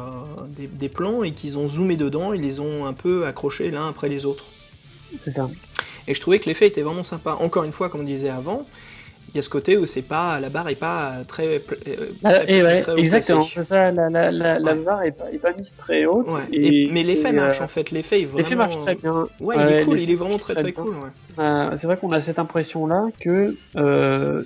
des, 0.48 0.66
des 0.66 0.88
plans 0.88 1.22
et 1.22 1.32
qu'ils 1.32 1.59
ont 1.59 1.68
zoomé 1.68 1.96
dedans, 1.96 2.32
ils 2.32 2.40
les 2.40 2.59
ont 2.61 2.86
un 2.86 2.92
peu 2.94 3.26
accrochés 3.26 3.70
l'un 3.70 3.88
après 3.88 4.09
les 4.09 4.24
autres. 4.24 4.46
c'est 5.20 5.30
ça 5.30 5.51
Et 6.09 6.14
je 6.14 6.20
trouvais 6.20 6.38
que 6.38 6.46
l'effet 6.46 6.66
était 6.66 6.82
vraiment 6.82 7.03
sympa. 7.05 7.36
Encore 7.40 7.64
une 7.64 7.72
fois, 7.72 7.88
comme 7.90 8.01
on 8.01 8.05
disait 8.05 8.30
avant, 8.30 8.66
il 9.32 9.36
y 9.36 9.38
a 9.38 9.42
ce 9.42 9.48
côté 9.51 9.76
où 9.76 9.86
c'est 9.86 10.03
pas 10.03 10.40
la 10.40 10.48
barre 10.48 10.68
est 10.70 10.74
pas 10.74 11.18
très, 11.28 11.46
euh, 11.86 12.07
Ah, 12.24 12.32
très- 12.40 12.53
et 12.53 12.62
ouais 12.64 12.80
très 12.80 12.92
haut 12.94 12.96
exactement 12.96 13.46
c'est 13.55 13.62
ça 13.62 13.92
la 13.92 14.11
la 14.11 14.32
la, 14.32 14.74
barre 14.74 15.03
est 15.05 15.12
pas, 15.12 15.30
est 15.30 15.38
pas 15.38 15.53
mise 15.53 15.72
très 15.78 16.05
haute 16.05 16.26
Ouais. 16.26 16.40
et 16.53 16.86
Et- 16.86 16.90
mais 16.90 17.05
l'effet 17.05 17.30
marche 17.30 17.61
euh, 17.61 17.64
en 17.64 17.68
fait. 17.68 17.92
L'effet 17.92 18.22
est 18.22 18.24
vraiment. 18.24 18.38
l'effet 18.38 18.57
marche 18.57 18.80
très 18.82 18.96
bien 18.96 19.28
Ouais, 19.38 19.55
il 19.57 19.76
est 19.76 19.84
cool. 19.84 20.01
Il 20.01 20.11
est 20.11 20.14
vraiment 20.16 20.38
très 20.38 20.55
très 20.55 20.64
bien. 20.64 20.72
cool. 20.72 20.94
Ouais. 20.96 21.11
Euh, 21.39 21.76
c'est 21.76 21.87
vrai 21.87 21.97
qu'on 21.97 22.11
a 22.11 22.20
cette 22.20 22.39
impression 22.39 22.87
là 22.87 23.05
que 23.20 23.55
euh, 23.76 24.43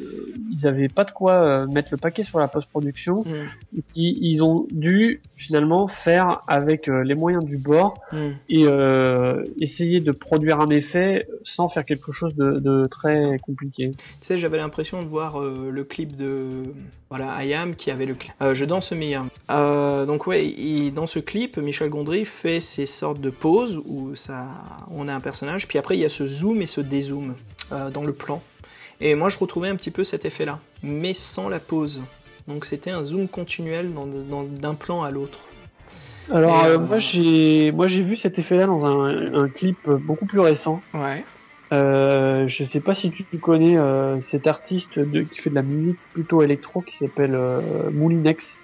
ils 0.53 0.67
avaient 0.67 0.89
pas 0.89 1.05
de 1.05 1.11
quoi 1.11 1.33
euh, 1.33 1.67
mettre 1.67 1.89
le 1.93 1.97
paquet 1.97 2.25
sur 2.25 2.39
la 2.39 2.49
post-production 2.49 3.25
Mm. 3.25 3.79
et 3.79 3.83
qu'ils 3.93 4.19
ils 4.25 4.43
ont 4.43 4.67
dû 4.71 5.21
finalement 5.37 5.89
faire 5.89 6.41
avec 6.49 6.89
euh, 6.89 7.03
les 7.05 7.15
moyens 7.15 7.45
du 7.45 7.57
bord 7.59 7.95
Mm. 8.13 8.31
et 8.51 8.67
essayer 9.61 10.01
de 10.01 10.13
produire 10.13 10.61
un 10.61 10.69
effet 10.69 11.27
sans 11.43 11.69
faire 11.69 11.85
quelque 11.85 12.13
chose 12.13 12.35
de, 12.35 12.59
de 12.61 12.85
très 12.91 13.39
compliqué. 13.39 13.91
Tu 13.91 13.97
sais, 14.21 14.39
j'avais 14.39 14.59
l'impression 14.59 15.01
de 15.01 15.07
voir 15.07 15.39
le 15.41 15.85
clip 15.85 16.17
de 16.17 16.49
voilà 17.11 17.33
Ayam 17.35 17.75
qui 17.77 17.91
avait 17.91 18.07
le 18.07 18.15
clip. 18.15 18.33
Je 18.41 18.65
danse 18.65 18.91
Mia. 18.93 19.25
Euh, 19.51 20.05
donc 20.07 20.27
ouais, 20.27 20.47
il- 20.47 20.93
dans 20.93 21.07
ce 21.07 21.19
clip, 21.19 21.57
Michel 21.59 21.89
Gondry 21.91 22.25
fait 22.25 22.61
ces 22.61 22.87
sortes 22.87 23.21
de 23.21 23.31
pauses 23.31 23.81
où 23.87 24.15
ça, 24.15 24.47
on 24.91 25.07
a 25.09 25.15
un 25.15 25.21
personnage, 25.21 25.69
puis 25.69 25.79
après 25.79 25.97
il 25.97 26.01
y 26.01 26.05
a 26.05 26.09
ce 26.09 26.27
zoom 26.27 26.61
et 26.63 26.67
ce 26.67 26.74
dézoom 26.81 27.35
euh, 27.73 27.91
dans 27.91 28.05
le 28.05 28.13
plan. 28.13 28.43
Et 29.01 29.15
moi, 29.15 29.29
je 29.29 29.39
retrouvais 29.39 29.69
un 29.69 29.77
petit 29.77 29.91
peu 29.91 30.05
cet 30.05 30.25
effet-là, 30.25 30.61
mais 30.83 31.15
sans 31.15 31.49
la 31.49 31.59
pause. 31.61 32.01
Donc 32.47 32.65
c'était 32.67 32.91
un 32.91 33.03
zoom 33.03 33.27
continuel 33.29 33.93
dans- 33.95 34.07
dans- 34.07 34.43
d'un 34.45 34.75
plan 34.75 35.03
à 35.03 35.11
l'autre. 35.11 35.41
Alors 36.31 36.65
euh, 36.65 36.75
euh, 36.75 36.79
moi 36.79 36.99
j'ai 37.01 37.71
moi 37.73 37.87
j'ai 37.89 38.03
vu 38.03 38.17
cet 38.17 38.39
effet 38.39 38.57
là 38.57 38.67
dans 38.67 38.85
un, 38.87 39.35
un 39.35 39.49
clip 39.49 39.79
beaucoup 39.89 40.27
plus 40.27 40.41
récent. 40.41 40.81
Ouais. 40.95 41.25
Euh, 41.73 42.47
je 42.49 42.65
sais 42.65 42.81
pas 42.81 42.95
si 42.95 43.11
tu 43.11 43.25
connais 43.39 43.77
euh, 43.79 44.21
cet 44.21 44.47
artiste 44.47 44.99
de, 44.99 45.23
qui 45.23 45.41
fait 45.41 45.51
de 45.51 45.55
la 45.55 45.63
musique 45.63 45.99
plutôt 46.13 46.43
électro 46.43 46.83
qui 46.83 46.97
s'appelle 46.99 47.39
Moulinex. 47.93 48.57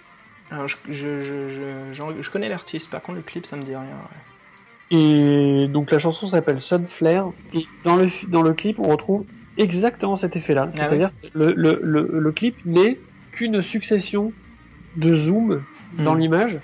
Alors 0.51 0.69
je, 0.69 0.77
je, 0.89 1.23
je, 1.23 2.13
je, 2.21 2.31
connais 2.31 2.49
l'artiste, 2.49 2.91
par 2.91 3.03
contre 3.03 3.17
le 3.17 3.23
clip 3.23 3.47
ça 3.47 3.57
me 3.57 3.63
dit 3.63 3.71
rien. 3.75 3.81
ouais. 3.81 4.19
Et 4.91 5.66
donc 5.68 5.91
la 5.93 5.99
chanson 5.99 6.26
s'appelle 6.26 6.61
Sunflare. 6.61 7.32
Et 7.53 7.70
dans 7.84 7.97
le 7.97 8.09
dans 8.28 8.43
le 8.43 8.55
clip, 8.55 8.78
on 8.80 8.88
retrouve 8.88 9.26
exactement 9.57 10.16
cet 10.16 10.36
effet-là. 10.36 10.70
Ah 10.78 10.88
C'est-à-dire 10.88 11.11
que 11.22 11.28
le, 11.34 11.53
le, 11.57 11.78
le, 11.82 12.09
le 12.20 12.32
clip 12.32 12.57
n'est 12.64 13.05
qu'une 13.30 13.62
succession 13.62 14.34
de 14.95 15.14
zoom 15.14 15.66
dans 15.99 16.14
Hmm. 16.14 16.16
l'image, 16.16 16.61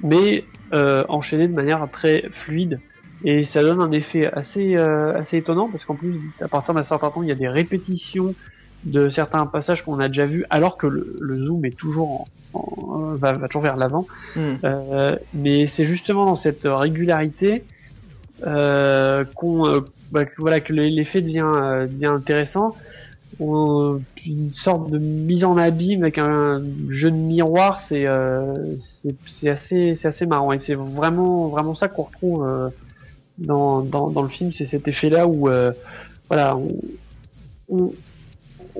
mais 0.00 0.50
euh, 0.74 1.04
enchaîné 1.08 1.48
de 1.48 1.54
manière 1.54 1.88
très 1.90 2.24
fluide. 2.32 2.82
Et 3.22 3.44
ça 3.44 3.62
donne 3.62 3.80
un 3.80 3.92
effet 3.92 4.26
assez 4.32 4.76
euh, 4.76 5.14
assez 5.14 5.38
étonnant 5.38 5.70
parce 5.70 5.84
qu'en 5.84 5.96
plus, 5.96 6.32
à 6.40 6.48
partir 6.48 6.74
d'un 6.74 6.84
certain 6.84 7.10
temps, 7.10 7.22
il 7.22 7.28
y 7.28 7.32
a 7.32 7.36
des 7.36 7.48
répétitions 7.48 8.36
de 8.84 9.08
certains 9.08 9.46
passages 9.46 9.84
qu'on 9.84 9.98
a 9.98 10.08
déjà 10.08 10.26
vus, 10.26 10.44
alors 10.50 10.76
que 10.76 10.86
le, 10.86 11.16
le 11.20 11.44
zoom 11.44 11.64
est 11.64 11.76
toujours 11.76 12.28
en, 12.52 12.58
en- 12.58 13.14
va, 13.16 13.32
va 13.32 13.46
toujours 13.48 13.62
vers 13.62 13.76
l'avant. 13.76 14.06
Hmm. 14.36 14.54
Euh, 14.64 15.16
mais 15.34 15.66
c'est 15.66 15.84
justement 15.86 16.24
dans 16.24 16.36
cette 16.36 16.62
régularité 16.64 17.64
euh, 18.46 19.24
qu'on 19.34 19.66
euh, 19.68 19.80
bah, 20.10 20.24
que, 20.24 20.32
voilà 20.38 20.60
que 20.60 20.72
l'effet 20.72 21.20
devient 21.20 21.44
euh, 21.44 21.86
devient 21.86 22.06
intéressant. 22.06 22.76
On- 23.38 24.00
une 24.26 24.50
sorte 24.52 24.90
de 24.90 24.98
mise 24.98 25.44
en 25.44 25.56
abîme 25.56 26.02
avec 26.02 26.18
un 26.18 26.62
jeu 26.88 27.10
de 27.10 27.16
miroir, 27.16 27.80
c'est 27.80 28.06
euh, 28.06 28.52
c'est 28.78 29.14
c'est 29.26 29.48
assez 29.50 29.94
c'est 29.94 30.08
assez 30.08 30.26
marrant 30.26 30.52
et 30.52 30.58
c'est 30.58 30.74
vraiment 30.74 31.48
vraiment 31.48 31.74
ça 31.74 31.88
qu'on 31.88 32.02
retrouve 32.04 32.46
euh, 32.46 32.68
dans, 33.38 33.80
dans, 33.80 34.10
dans 34.10 34.22
le 34.22 34.28
film, 34.28 34.52
c'est 34.52 34.66
cet 34.66 34.86
effet-là 34.88 35.26
où 35.26 35.48
euh, 35.48 35.72
voilà, 36.28 36.56
on, 36.56 36.68
on, 37.70 37.92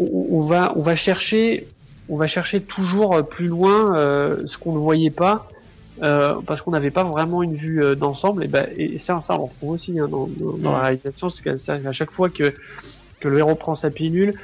on- 0.01 0.27
on 0.39 0.43
va 0.47 0.73
on 0.77 0.83
va 0.83 0.97
chercher 0.97 1.67
on 2.09 2.17
va 2.17 2.27
chercher 2.27 2.61
toujours 2.63 3.25
plus 3.29 3.47
loin 3.47 3.97
euh, 3.97 4.43
ce 4.47 4.59
qu'on 4.59 4.73
ne 4.73 4.79
voyait 4.79 5.11
pas 5.11 5.47
euh, 6.03 6.35
parce 6.47 6.63
qu'on 6.63 6.71
n'avait 6.73 6.91
pas 6.91 7.05
vraiment 7.05 7.43
une 7.43 7.55
vue 7.55 7.83
euh, 7.83 7.95
d'ensemble 7.95 8.43
et 8.45 8.49
ben 8.49 8.67
et 8.77 8.99
ça 8.99 9.21
ça 9.21 9.35
on 9.35 9.39
le 9.39 9.45
retrouve 9.45 9.71
aussi 9.71 9.99
hein, 10.01 10.09
dans, 10.09 10.27
dans, 10.39 10.57
dans 10.57 10.73
la 10.73 10.81
réalisation 10.81 11.31
c'est 11.31 11.43
qu'à 11.45 11.93
chaque 11.93 12.11
fois 12.11 12.29
que 12.31 12.55
que 13.21 13.29
le 13.29 13.39
héros 13.39 13.55
prend 13.55 13.75
sa 13.77 13.91
pilule 13.91 14.35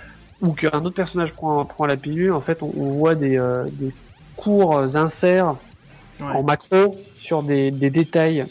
ou 0.43 0.53
qu'un 0.53 0.85
autre 0.85 0.95
personnage 0.95 1.33
prend 1.33 1.65
prend 1.65 1.87
la 1.87 1.97
pilule 1.97 2.33
en 2.33 2.41
fait 2.43 2.63
on, 2.63 2.71
on 2.77 2.91
voit 2.99 3.15
des 3.15 3.39
euh, 3.39 3.65
des 3.73 3.93
courts 4.37 4.79
inserts 4.97 5.57
Ouais. 6.19 6.33
en 6.35 6.43
macro 6.43 6.97
sur 7.19 7.43
des, 7.43 7.71
des 7.71 7.91
détails 7.91 8.47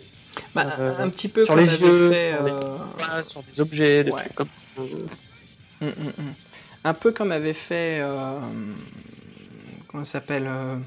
Bah, 0.54 0.68
Euh, 0.80 0.94
un 1.00 1.10
petit 1.10 1.28
peu 1.28 1.46
sur 1.46 1.56
comme 1.56 1.64
les 1.64 1.70
fait. 1.72 1.78
sur 1.78 1.88
les- 2.12 2.32
euh, 2.32 2.60
voilà, 2.96 3.24
sur 3.24 3.42
des 3.42 3.60
objets 3.60 4.04
des 4.04 4.12
Ouais. 4.12 4.22
trucs 4.22 4.36
comme 4.36 4.48
ça. 4.76 5.86
Un 6.86 6.94
peu 6.94 7.12
comme 7.12 7.32
avait 7.32 7.54
fait. 7.54 8.00
euh, 8.00 8.40
comment 9.88 10.06
ça 10.06 10.14
s'appelle 10.14 10.46
euh, 10.48 10.78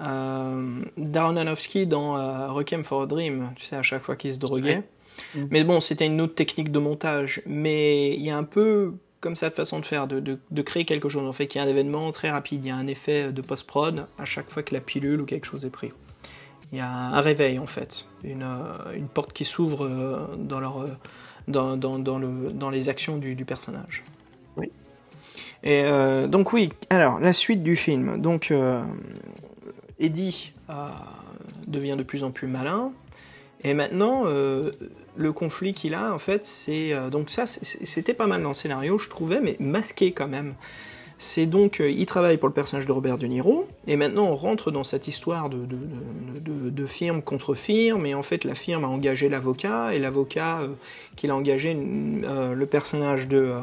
euh, 0.00 0.80
Darren 0.96 1.36
Aronofsky 1.36 1.86
dans 1.86 2.16
euh, 2.16 2.50
Requiem 2.50 2.82
for 2.84 3.02
a 3.02 3.06
Dream, 3.06 3.50
tu 3.56 3.64
sais, 3.66 3.76
à 3.76 3.82
chaque 3.82 4.02
fois 4.02 4.16
qu'il 4.16 4.34
se 4.34 4.38
droguait. 4.38 4.82
Ouais. 5.36 5.44
Mais 5.50 5.64
bon, 5.64 5.80
c'était 5.80 6.06
une 6.06 6.20
autre 6.20 6.34
technique 6.34 6.70
de 6.72 6.78
montage. 6.78 7.42
Mais 7.46 8.14
il 8.14 8.22
y 8.22 8.30
a 8.30 8.36
un 8.36 8.44
peu 8.44 8.94
comme 9.20 9.34
cette 9.34 9.54
façon 9.54 9.80
de 9.80 9.84
faire, 9.84 10.06
de, 10.06 10.20
de, 10.20 10.38
de 10.50 10.62
créer 10.62 10.84
quelque 10.84 11.08
chose. 11.08 11.26
En 11.26 11.32
fait, 11.32 11.46
qu'il 11.48 11.60
y 11.60 11.64
a 11.64 11.66
un 11.66 11.70
événement 11.70 12.10
très 12.12 12.30
rapide, 12.30 12.64
il 12.64 12.68
y 12.68 12.70
a 12.70 12.76
un 12.76 12.86
effet 12.86 13.32
de 13.32 13.40
post-prod 13.42 14.06
à 14.18 14.24
chaque 14.24 14.50
fois 14.50 14.62
que 14.62 14.74
la 14.74 14.80
pilule 14.80 15.20
ou 15.20 15.24
quelque 15.24 15.46
chose 15.46 15.64
est 15.64 15.70
pris. 15.70 15.92
Il 16.72 16.78
y 16.78 16.80
a 16.80 16.88
un 16.90 17.20
réveil 17.20 17.58
en 17.58 17.66
fait, 17.66 18.04
une, 18.24 18.42
euh, 18.42 18.92
une 18.94 19.08
porte 19.08 19.32
qui 19.32 19.44
s'ouvre 19.44 19.88
dans, 20.36 20.60
leur, 20.60 20.86
dans, 21.48 21.76
dans, 21.76 21.98
dans, 21.98 22.18
le, 22.18 22.52
dans 22.52 22.70
les 22.70 22.88
actions 22.88 23.18
du, 23.18 23.34
du 23.34 23.44
personnage. 23.44 24.04
Oui. 24.56 24.70
Et 25.62 25.82
euh, 25.84 26.26
donc 26.26 26.52
oui, 26.52 26.70
alors 26.90 27.18
la 27.20 27.32
suite 27.32 27.62
du 27.62 27.76
film. 27.76 28.20
Donc 28.20 28.50
euh, 28.50 28.82
Eddie 29.98 30.52
euh, 30.70 30.88
devient 31.66 31.96
de 31.98 32.02
plus 32.02 32.24
en 32.24 32.30
plus 32.30 32.46
malin. 32.46 32.92
Et 33.64 33.74
maintenant, 33.74 34.22
le 34.22 35.32
conflit 35.32 35.74
qu'il 35.74 35.94
a, 35.94 36.14
en 36.14 36.18
fait, 36.18 36.46
c'est 36.46 36.92
donc 37.10 37.28
ça, 37.28 37.44
c'était 37.48 38.14
pas 38.14 38.28
mal 38.28 38.40
dans 38.40 38.50
le 38.50 38.54
scénario, 38.54 38.98
je 38.98 39.08
trouvais, 39.08 39.40
mais 39.40 39.56
masqué 39.58 40.12
quand 40.12 40.28
même. 40.28 40.54
C'est 41.18 41.46
donc, 41.46 41.82
il 41.84 42.06
travaille 42.06 42.36
pour 42.36 42.46
le 42.46 42.54
personnage 42.54 42.86
de 42.86 42.92
Robert 42.92 43.18
De 43.18 43.26
Niro, 43.26 43.66
et 43.88 43.96
maintenant 43.96 44.26
on 44.26 44.36
rentre 44.36 44.70
dans 44.70 44.84
cette 44.84 45.08
histoire 45.08 45.50
de, 45.50 45.66
de, 45.66 46.70
de, 46.70 46.86
firme 46.86 47.20
contre 47.20 47.54
firme, 47.54 48.06
et 48.06 48.14
en 48.14 48.22
fait 48.22 48.44
la 48.44 48.54
firme 48.54 48.84
a 48.84 48.88
engagé 48.88 49.28
l'avocat, 49.28 49.92
et 49.92 49.98
l'avocat 49.98 50.60
qu'il 51.16 51.32
a 51.32 51.34
engagé, 51.34 51.74
le 51.74 52.64
personnage 52.66 53.26
de... 53.26 53.56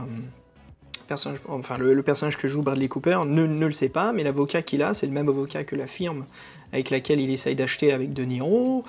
enfin 1.48 1.78
le, 1.78 2.02
personnage 2.04 2.38
que 2.38 2.48
joue 2.48 2.62
Bradley 2.62 2.88
Cooper 2.88 3.20
ne, 3.26 3.46
le 3.46 3.74
sait 3.74 3.90
pas, 3.90 4.12
mais 4.12 4.24
l'avocat 4.24 4.62
qu'il 4.62 4.82
a, 4.84 4.94
c'est 4.94 5.06
le 5.06 5.12
même 5.12 5.30
avocat 5.30 5.64
que 5.64 5.76
la 5.76 5.88
firme 5.88 6.26
avec 6.74 6.90
laquelle 6.90 7.20
il 7.20 7.30
essaye 7.30 7.56
d'acheter 7.56 7.94
avec 7.94 8.14
De 8.14 8.24
Niro. 8.24 8.84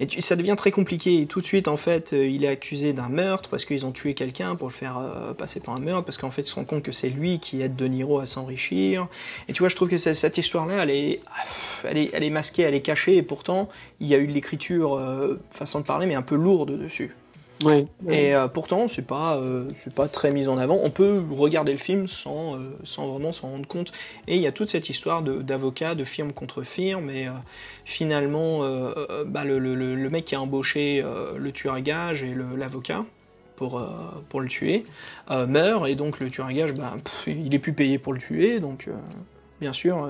Et 0.00 0.20
ça 0.20 0.36
devient 0.36 0.54
très 0.56 0.70
compliqué. 0.70 1.22
Et 1.22 1.26
tout 1.26 1.40
de 1.40 1.46
suite, 1.46 1.66
en 1.66 1.76
fait, 1.76 2.12
euh, 2.12 2.26
il 2.26 2.44
est 2.44 2.48
accusé 2.48 2.92
d'un 2.92 3.08
meurtre 3.08 3.48
parce 3.48 3.64
qu'ils 3.64 3.84
ont 3.84 3.90
tué 3.90 4.14
quelqu'un 4.14 4.54
pour 4.54 4.68
le 4.68 4.72
faire 4.72 4.98
euh, 4.98 5.34
passer 5.34 5.58
pour 5.60 5.74
un 5.74 5.80
meurtre, 5.80 6.04
parce 6.04 6.18
qu'en 6.18 6.30
fait, 6.30 6.42
ils 6.42 6.48
se 6.48 6.54
rendent 6.54 6.66
compte 6.66 6.82
que 6.82 6.92
c'est 6.92 7.10
lui 7.10 7.40
qui 7.40 7.62
aide 7.62 7.74
De 7.74 7.86
Niro 7.86 8.20
à 8.20 8.26
s'enrichir. 8.26 9.08
Et 9.48 9.52
tu 9.52 9.60
vois, 9.60 9.68
je 9.68 9.76
trouve 9.76 9.88
que 9.88 9.98
cette 9.98 10.38
histoire-là, 10.38 10.84
elle 10.84 10.90
est 12.24 12.30
masquée, 12.30 12.62
elle 12.62 12.74
est 12.74 12.80
cachée, 12.80 13.16
et 13.16 13.22
pourtant, 13.22 13.68
il 14.00 14.06
y 14.06 14.14
a 14.14 14.18
eu 14.18 14.26
de 14.26 14.32
l'écriture, 14.32 14.94
euh, 14.94 15.40
façon 15.50 15.80
de 15.80 15.84
parler, 15.84 16.06
mais 16.06 16.14
un 16.14 16.22
peu 16.22 16.36
lourde 16.36 16.78
dessus. 16.78 17.14
Et 18.08 18.34
euh, 18.34 18.48
pourtant, 18.48 18.88
c'est 18.88 19.02
pas, 19.02 19.36
euh, 19.36 19.68
pas 19.94 20.08
très 20.08 20.30
mis 20.30 20.48
en 20.48 20.58
avant. 20.58 20.78
On 20.82 20.90
peut 20.90 21.22
regarder 21.30 21.72
le 21.72 21.78
film 21.78 22.06
sans, 22.06 22.54
euh, 22.54 22.58
sans 22.84 23.08
vraiment 23.08 23.32
s'en 23.32 23.48
rendre 23.48 23.66
compte. 23.66 23.92
Et 24.26 24.36
il 24.36 24.42
y 24.42 24.46
a 24.46 24.52
toute 24.52 24.70
cette 24.70 24.88
histoire 24.88 25.22
de- 25.22 25.42
d'avocat, 25.42 25.94
de, 25.94 26.04
firme 26.04 26.32
contre 26.32 26.62
firme. 26.62 27.10
Et 27.10 27.26
finalement, 27.84 28.60
bah, 29.26 29.44
le, 29.44 30.08
mec 30.08 30.24
qui 30.24 30.34
a 30.34 30.40
embauché 30.40 31.04
le 31.36 31.52
tueur 31.52 31.74
à 31.74 31.80
gage 31.80 32.22
et 32.22 32.34
l'avocat 32.56 33.04
pour, 33.56 33.84
pour 34.28 34.40
le 34.40 34.48
tuer 34.48 34.86
meurt. 35.30 35.88
Et 35.88 35.94
donc 35.94 36.20
le 36.20 36.30
tueur 36.30 36.46
à 36.46 36.52
gage, 36.52 36.74
bah, 36.74 36.96
il 37.26 37.54
est 37.54 37.58
plus 37.58 37.72
payé 37.72 37.98
pour 37.98 38.12
le 38.12 38.20
tuer. 38.20 38.60
Donc, 38.60 38.88
bien 39.60 39.72
sûr, 39.72 40.08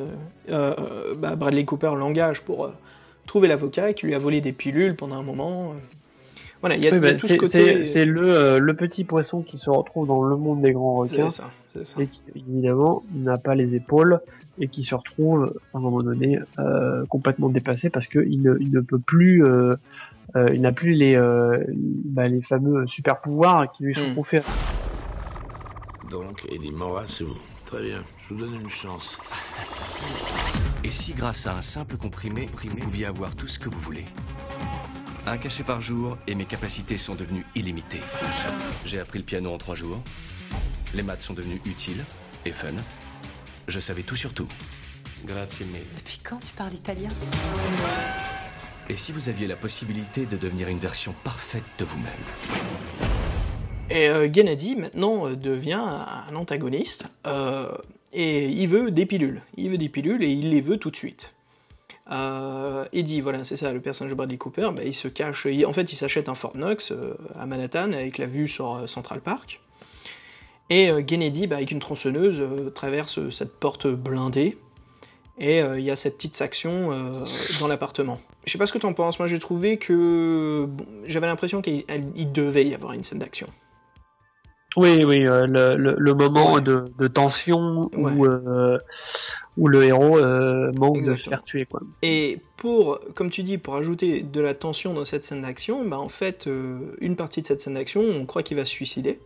bah, 0.48 1.36
Bradley 1.36 1.64
Cooper 1.64 1.92
l'engage 1.96 2.42
pour 2.42 2.70
trouver 3.26 3.48
l'avocat 3.48 3.92
qui 3.92 4.06
lui 4.06 4.14
a 4.14 4.18
volé 4.18 4.40
des 4.40 4.52
pilules 4.52 4.94
pendant 4.94 5.16
un 5.16 5.22
moment. 5.22 5.74
Voilà, 6.60 6.76
il 6.76 6.82
y 6.82 6.88
a, 6.88 6.90
Oui, 6.90 6.98
il 6.98 7.04
y 7.04 7.08
a 7.08 7.12
bah, 7.12 7.18
tout 7.18 7.26
ce 7.28 7.32
c'est 7.34 7.38
côté. 7.38 7.84
c'est- 7.84 8.04
le, 8.04 8.20
euh, 8.36 8.58
le 8.58 8.74
petit 8.74 9.04
poisson 9.04 9.42
qui 9.42 9.58
se 9.58 9.70
retrouve 9.70 10.06
dans 10.08 10.22
le 10.24 10.36
monde 10.36 10.60
des 10.62 10.72
grands 10.72 10.96
requins 10.96 11.28
C'est 11.30 11.42
ça, 11.42 11.50
c'est 11.72 11.84
ça. 11.86 12.00
et 12.00 12.08
qui 12.08 12.20
évidemment 12.34 13.04
n'a 13.14 13.38
pas 13.38 13.54
les 13.54 13.74
épaules 13.76 14.18
et 14.58 14.68
qui 14.68 14.82
se 14.82 14.94
retrouve 14.96 15.54
à 15.72 15.78
un 15.78 15.80
moment 15.80 16.02
donné 16.02 16.40
euh, 16.58 17.06
complètement 17.06 17.48
dépassé 17.48 17.90
parce 17.90 18.08
que 18.08 18.18
il 18.26 18.42
ne, 18.42 18.56
il 18.58 18.72
ne 18.72 18.80
peut 18.80 18.98
plus 18.98 19.44
euh, 19.44 19.76
euh, 20.36 20.46
il 20.52 20.60
n'a 20.62 20.72
plus 20.72 20.94
les 20.94 21.14
euh, 21.16 21.64
bah, 22.04 22.26
les 22.26 22.42
fameux 22.42 22.86
super 22.88 23.20
pouvoirs 23.20 23.70
qui 23.72 23.84
lui 23.84 23.94
sont 23.94 24.10
Hmm. 24.10 24.14
conférés. 24.16 24.44
Donc, 26.10 26.44
Eddie 26.50 26.72
Mora, 26.72 27.04
c'est 27.06 27.22
vous. 27.24 27.36
Très 27.66 27.82
bien, 27.82 28.02
je 28.26 28.34
vous 28.34 28.40
donne 28.40 28.54
une 28.54 28.68
chance. 28.68 29.18
Et 30.82 30.90
si 30.90 31.12
grâce 31.12 31.46
à 31.46 31.54
un 31.56 31.62
simple 31.62 31.96
comprimé, 31.96 32.48
vous 32.64 32.76
pouviez 32.76 33.04
avoir 33.06 33.34
tout 33.36 33.46
ce 33.46 33.58
que 33.58 33.68
vous 33.68 33.78
voulez? 33.80 34.04
Un 35.30 35.36
cachet 35.36 35.62
par 35.62 35.82
jour 35.82 36.16
et 36.26 36.34
mes 36.34 36.46
capacités 36.46 36.96
sont 36.96 37.14
devenues 37.14 37.44
illimitées. 37.54 38.00
J'ai 38.86 38.98
appris 38.98 39.18
le 39.18 39.26
piano 39.26 39.52
en 39.52 39.58
trois 39.58 39.74
jours. 39.74 40.02
Les 40.94 41.02
maths 41.02 41.20
sont 41.20 41.34
devenues 41.34 41.60
utiles 41.66 42.02
et 42.46 42.50
fun. 42.50 42.68
Je 43.66 43.78
savais 43.78 44.04
tout 44.04 44.16
sur 44.16 44.32
tout. 44.32 44.48
Grazie 45.26 45.64
mille. 45.64 45.82
Depuis 45.96 46.18
quand 46.24 46.38
tu 46.38 46.54
parles 46.54 46.72
italien? 46.72 47.10
Et 48.88 48.96
si 48.96 49.12
vous 49.12 49.28
aviez 49.28 49.46
la 49.46 49.56
possibilité 49.56 50.24
de 50.24 50.38
devenir 50.38 50.68
une 50.68 50.78
version 50.78 51.14
parfaite 51.24 51.64
de 51.78 51.84
vous-même? 51.84 52.24
Et 53.90 54.08
euh, 54.08 54.32
Gennady, 54.32 54.76
maintenant, 54.76 55.26
euh, 55.26 55.36
devient 55.36 55.74
un 55.74 56.24
un 56.30 56.36
antagoniste. 56.36 57.04
euh, 57.26 57.76
et 58.14 58.48
il 58.48 58.66
veut 58.68 58.90
des 58.90 59.04
pilules. 59.04 59.42
Il 59.58 59.68
veut 59.68 59.78
des 59.78 59.90
pilules 59.90 60.24
et 60.24 60.30
il 60.30 60.48
les 60.48 60.62
veut 60.62 60.78
tout 60.78 60.90
de 60.90 60.96
suite. 60.96 61.34
Euh, 62.10 62.84
Eddie, 62.92 63.20
voilà, 63.20 63.44
c'est 63.44 63.56
ça, 63.56 63.72
le 63.72 63.80
personnage 63.80 64.10
de 64.12 64.16
Bradley 64.16 64.38
Cooper, 64.38 64.70
bah, 64.74 64.82
il 64.84 64.94
se 64.94 65.08
cache. 65.08 65.46
il- 65.50 65.66
en 65.66 65.72
fait, 65.72 65.92
il 65.92 65.96
s'achète 65.96 66.28
un 66.28 66.34
Fort 66.34 66.52
Knox 66.54 66.90
euh, 66.92 67.14
à 67.38 67.44
Manhattan 67.46 67.92
avec 67.92 68.16
la 68.18 68.26
vue 68.26 68.48
sur 68.48 68.74
euh, 68.76 68.86
Central 68.86 69.20
Park. 69.20 69.60
Et 70.70 70.90
euh, 70.90 71.02
Kennedy, 71.02 71.46
bah, 71.46 71.56
avec 71.56 71.70
une 71.70 71.80
tronçonneuse, 71.80 72.42
traverse 72.74 73.28
cette 73.30 73.54
porte 73.58 73.86
blindée. 73.88 74.56
Et 75.40 75.58
il 75.60 75.82
y 75.82 75.90
a 75.92 75.94
cette 75.94 76.16
petite 76.16 76.40
action 76.42 76.90
euh, 76.90 77.24
dans 77.60 77.68
l'appartement. 77.68 78.18
Je 78.44 78.50
sais 78.50 78.58
pas 78.58 78.66
ce 78.66 78.72
que 78.72 78.78
t'en 78.78 78.92
penses, 78.92 79.20
moi 79.20 79.28
j'ai 79.28 79.38
trouvé 79.38 79.76
que. 79.76 80.64
bon, 80.68 80.84
J'avais 81.06 81.28
l'impression 81.28 81.62
qu'il 81.62 81.84
devait 82.32 82.66
y 82.66 82.74
avoir 82.74 82.92
une 82.94 83.04
scène 83.04 83.20
d'action. 83.20 83.46
Oui, 84.76 85.04
oui, 85.04 85.24
euh, 85.28 85.46
le, 85.46 85.76
le, 85.76 85.94
le 85.96 86.14
moment 86.14 86.54
Ouais. 86.54 86.60
de, 86.60 86.84
de 86.98 87.06
tension 87.06 87.88
Ouais. 87.94 88.12
où, 88.12 88.26
euh, 88.26 88.78
où 89.58 89.68
le 89.68 89.82
héros 89.84 90.18
euh, 90.18 90.70
manque 90.78 91.02
de 91.02 91.16
se 91.16 91.28
faire 91.28 91.42
tuer, 91.42 91.66
quoi. 91.66 91.80
Et 92.02 92.38
pour, 92.56 93.00
comme 93.14 93.28
tu 93.28 93.42
dis, 93.42 93.58
pour 93.58 93.74
ajouter 93.74 94.22
de 94.22 94.40
la 94.40 94.54
tension 94.54 94.94
dans 94.94 95.04
cette 95.04 95.24
scène 95.24 95.42
d'action, 95.42 95.86
bah 95.86 95.98
en 95.98 96.08
fait, 96.08 96.46
euh, 96.46 96.78
une 97.00 97.16
partie 97.16 97.42
de 97.42 97.46
cette 97.46 97.60
scène 97.60 97.74
d'action, 97.74 98.00
on 98.02 98.24
croit 98.24 98.42
qu'il 98.42 98.56
va 98.56 98.64
se 98.64 98.70
suicider. 98.70 99.18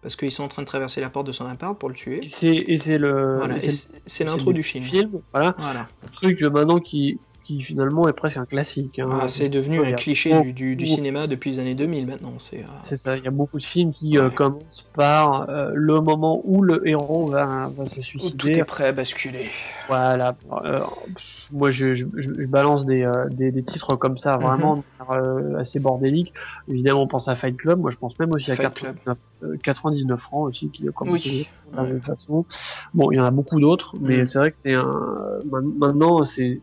Parce 0.00 0.16
qu'ils 0.16 0.32
sont 0.32 0.44
en 0.44 0.48
train 0.48 0.60
de 0.62 0.66
traverser 0.66 1.00
la 1.00 1.08
porte 1.08 1.26
de 1.26 1.32
son 1.32 1.46
appart 1.46 1.78
pour 1.78 1.88
le 1.88 1.94
tuer. 1.94 2.20
c'est 2.26 2.48
et 2.54 2.76
c'est 2.76 2.98
Voilà, 2.98 3.56
l'intro 3.56 4.50
c'est 4.50 4.52
du 4.52 4.58
le 4.58 4.62
film. 4.62 4.84
Voilà, 5.32 5.54
Voilà. 5.58 5.88
un 6.04 6.08
truc 6.12 6.42
euh, 6.42 6.50
maintenant 6.50 6.78
qui 6.78 7.18
qui 7.44 7.62
finalement 7.62 8.08
est 8.08 8.12
presque 8.14 8.38
un 8.38 8.46
classique. 8.46 8.98
hein. 8.98 9.08
Ah, 9.20 9.28
c'est 9.28 9.48
devenu 9.50 9.80
un 9.80 9.88
a 9.88 9.92
cliché 9.92 10.40
du, 10.42 10.52
du, 10.54 10.76
du 10.76 10.86
cinéma 10.86 11.26
depuis 11.26 11.50
les 11.50 11.60
années 11.60 11.74
2000 11.74 12.06
maintenant. 12.06 12.32
C'est 12.38 12.60
euh, 12.60 12.66
C'est 12.82 12.96
ça, 12.96 13.16
il 13.18 13.24
y 13.24 13.28
a 13.28 13.30
beaucoup 13.30 13.58
de 13.58 13.64
films 13.64 13.92
qui 13.92 14.18
euh, 14.18 14.30
commencent 14.30 14.88
par 14.94 15.48
euh, 15.50 15.70
le 15.74 16.00
moment 16.00 16.40
où 16.44 16.62
le 16.62 16.86
héros 16.88 17.26
va, 17.26 17.70
va 17.76 17.86
se 17.86 18.00
où 18.00 18.02
tout 18.02 18.02
suicider. 18.02 18.58
est 18.60 18.64
prêt 18.64 18.86
à 18.86 18.92
basculer. 18.92 19.44
Voilà. 19.88 20.36
Euh, 20.64 20.80
moi, 21.52 21.70
je, 21.70 21.94
je, 21.94 22.06
je 22.16 22.30
balance 22.46 22.86
des, 22.86 23.02
euh, 23.04 23.28
des, 23.30 23.52
des 23.52 23.62
titres 23.62 23.94
comme 23.96 24.16
ça, 24.16 24.36
vraiment 24.38 24.82
manière, 25.00 25.26
euh, 25.26 25.58
assez 25.58 25.78
bordélique. 25.80 26.32
Évidemment, 26.68 27.02
on 27.02 27.08
pense 27.08 27.28
à 27.28 27.36
Fight 27.36 27.56
Club. 27.56 27.78
Moi, 27.80 27.90
je 27.90 27.96
pense 27.98 28.18
même 28.18 28.30
aussi 28.34 28.50
à 28.52 28.56
Fight 28.56 28.72
99, 28.72 29.18
euh, 29.42 29.56
99 29.62 30.18
francs 30.20 30.48
aussi, 30.48 30.70
qui 30.70 30.86
est 30.86 30.92
comme 30.92 31.10
Oui. 31.10 31.46
de 31.72 31.76
la 31.76 31.82
même 31.82 32.02
façon. 32.02 32.46
Bon, 32.94 33.10
il 33.10 33.16
y 33.16 33.20
en 33.20 33.24
a 33.24 33.30
beaucoup 33.30 33.60
d'autres, 33.60 33.96
mais 34.00 34.18
Mhm. 34.20 34.26
c'est 34.26 34.38
vrai 34.38 34.50
que 34.50 34.58
c'est 34.58 34.72
un. 34.74 34.90
ma- 35.50 35.60
Maintenant, 35.60 36.24
c'est 36.24 36.62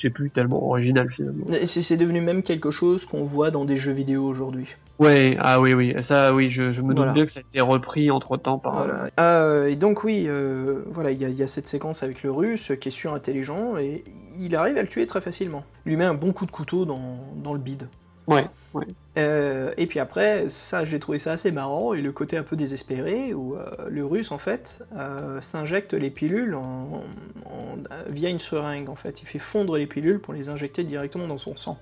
c'est 0.00 0.10
plus 0.10 0.30
tellement 0.30 0.66
original 0.68 1.10
finalement. 1.10 1.46
C'est 1.64 1.96
devenu 1.96 2.20
même 2.20 2.42
quelque 2.42 2.70
chose 2.70 3.06
qu'on 3.06 3.22
voit 3.24 3.50
dans 3.50 3.64
des 3.64 3.76
jeux 3.76 3.92
vidéo 3.92 4.24
aujourd'hui. 4.24 4.66
Ouais, 4.98 5.36
ah 5.40 5.60
oui, 5.60 5.74
oui, 5.74 5.94
ça, 6.02 6.34
oui, 6.34 6.50
je, 6.50 6.70
je 6.70 6.80
me 6.80 6.88
doute 6.88 6.96
Voilà. 6.98 7.12
bien 7.12 7.26
que 7.26 7.32
ça 7.32 7.40
a 7.40 7.42
été 7.42 7.60
repris 7.60 8.10
entre 8.10 8.36
temps 8.36 8.58
par. 8.58 8.76
Voilà. 8.76 9.08
Euh, 9.18 9.66
et 9.68 9.74
donc 9.76 10.04
oui, 10.04 10.26
euh, 10.28 10.82
voilà, 10.86 11.10
il 11.10 11.20
y, 11.20 11.24
a- 11.24 11.28
il 11.28 11.34
y 11.34 11.42
a 11.42 11.46
cette 11.48 11.66
séquence 11.66 12.02
avec 12.02 12.22
le 12.22 12.30
russe 12.30 12.72
qui 12.80 12.88
est 12.88 12.92
surintelligent 12.92 13.76
et 13.78 14.04
il 14.38 14.54
arrive 14.54 14.76
à 14.76 14.82
le 14.82 14.88
tuer 14.88 15.06
très 15.06 15.20
facilement. 15.20 15.64
Il 15.86 15.90
lui 15.90 15.96
met 15.96 16.04
un 16.04 16.14
bon 16.14 16.32
coup 16.32 16.46
de 16.46 16.50
couteau 16.52 16.84
dans, 16.84 17.18
dans 17.42 17.52
le 17.52 17.58
bide. 17.58 17.88
Ouais, 18.26 18.46
ouais. 18.74 18.86
Euh, 19.18 19.72
et 19.76 19.86
puis 19.86 19.98
après, 19.98 20.48
ça, 20.48 20.84
j'ai 20.84 20.98
trouvé 20.98 21.18
ça 21.18 21.32
assez 21.32 21.52
marrant, 21.52 21.92
et 21.92 22.00
le 22.00 22.12
côté 22.12 22.36
un 22.36 22.42
peu 22.42 22.56
désespéré, 22.56 23.34
où 23.34 23.56
euh, 23.56 23.64
le 23.88 24.04
russe, 24.06 24.30
en 24.32 24.38
fait, 24.38 24.82
euh, 24.96 25.40
s'injecte 25.40 25.92
les 25.92 26.10
pilules 26.10 26.54
en, 26.54 27.02
en- 27.44 27.76
via 28.08 28.30
une 28.30 28.38
seringue, 28.38 28.88
en 28.88 28.94
fait. 28.94 29.20
Il 29.22 29.26
fait 29.26 29.38
fondre 29.38 29.76
les 29.76 29.86
pilules 29.86 30.20
pour 30.20 30.32
les 30.34 30.48
injecter 30.48 30.84
directement 30.84 31.26
dans 31.26 31.38
son 31.38 31.56
sang. 31.56 31.78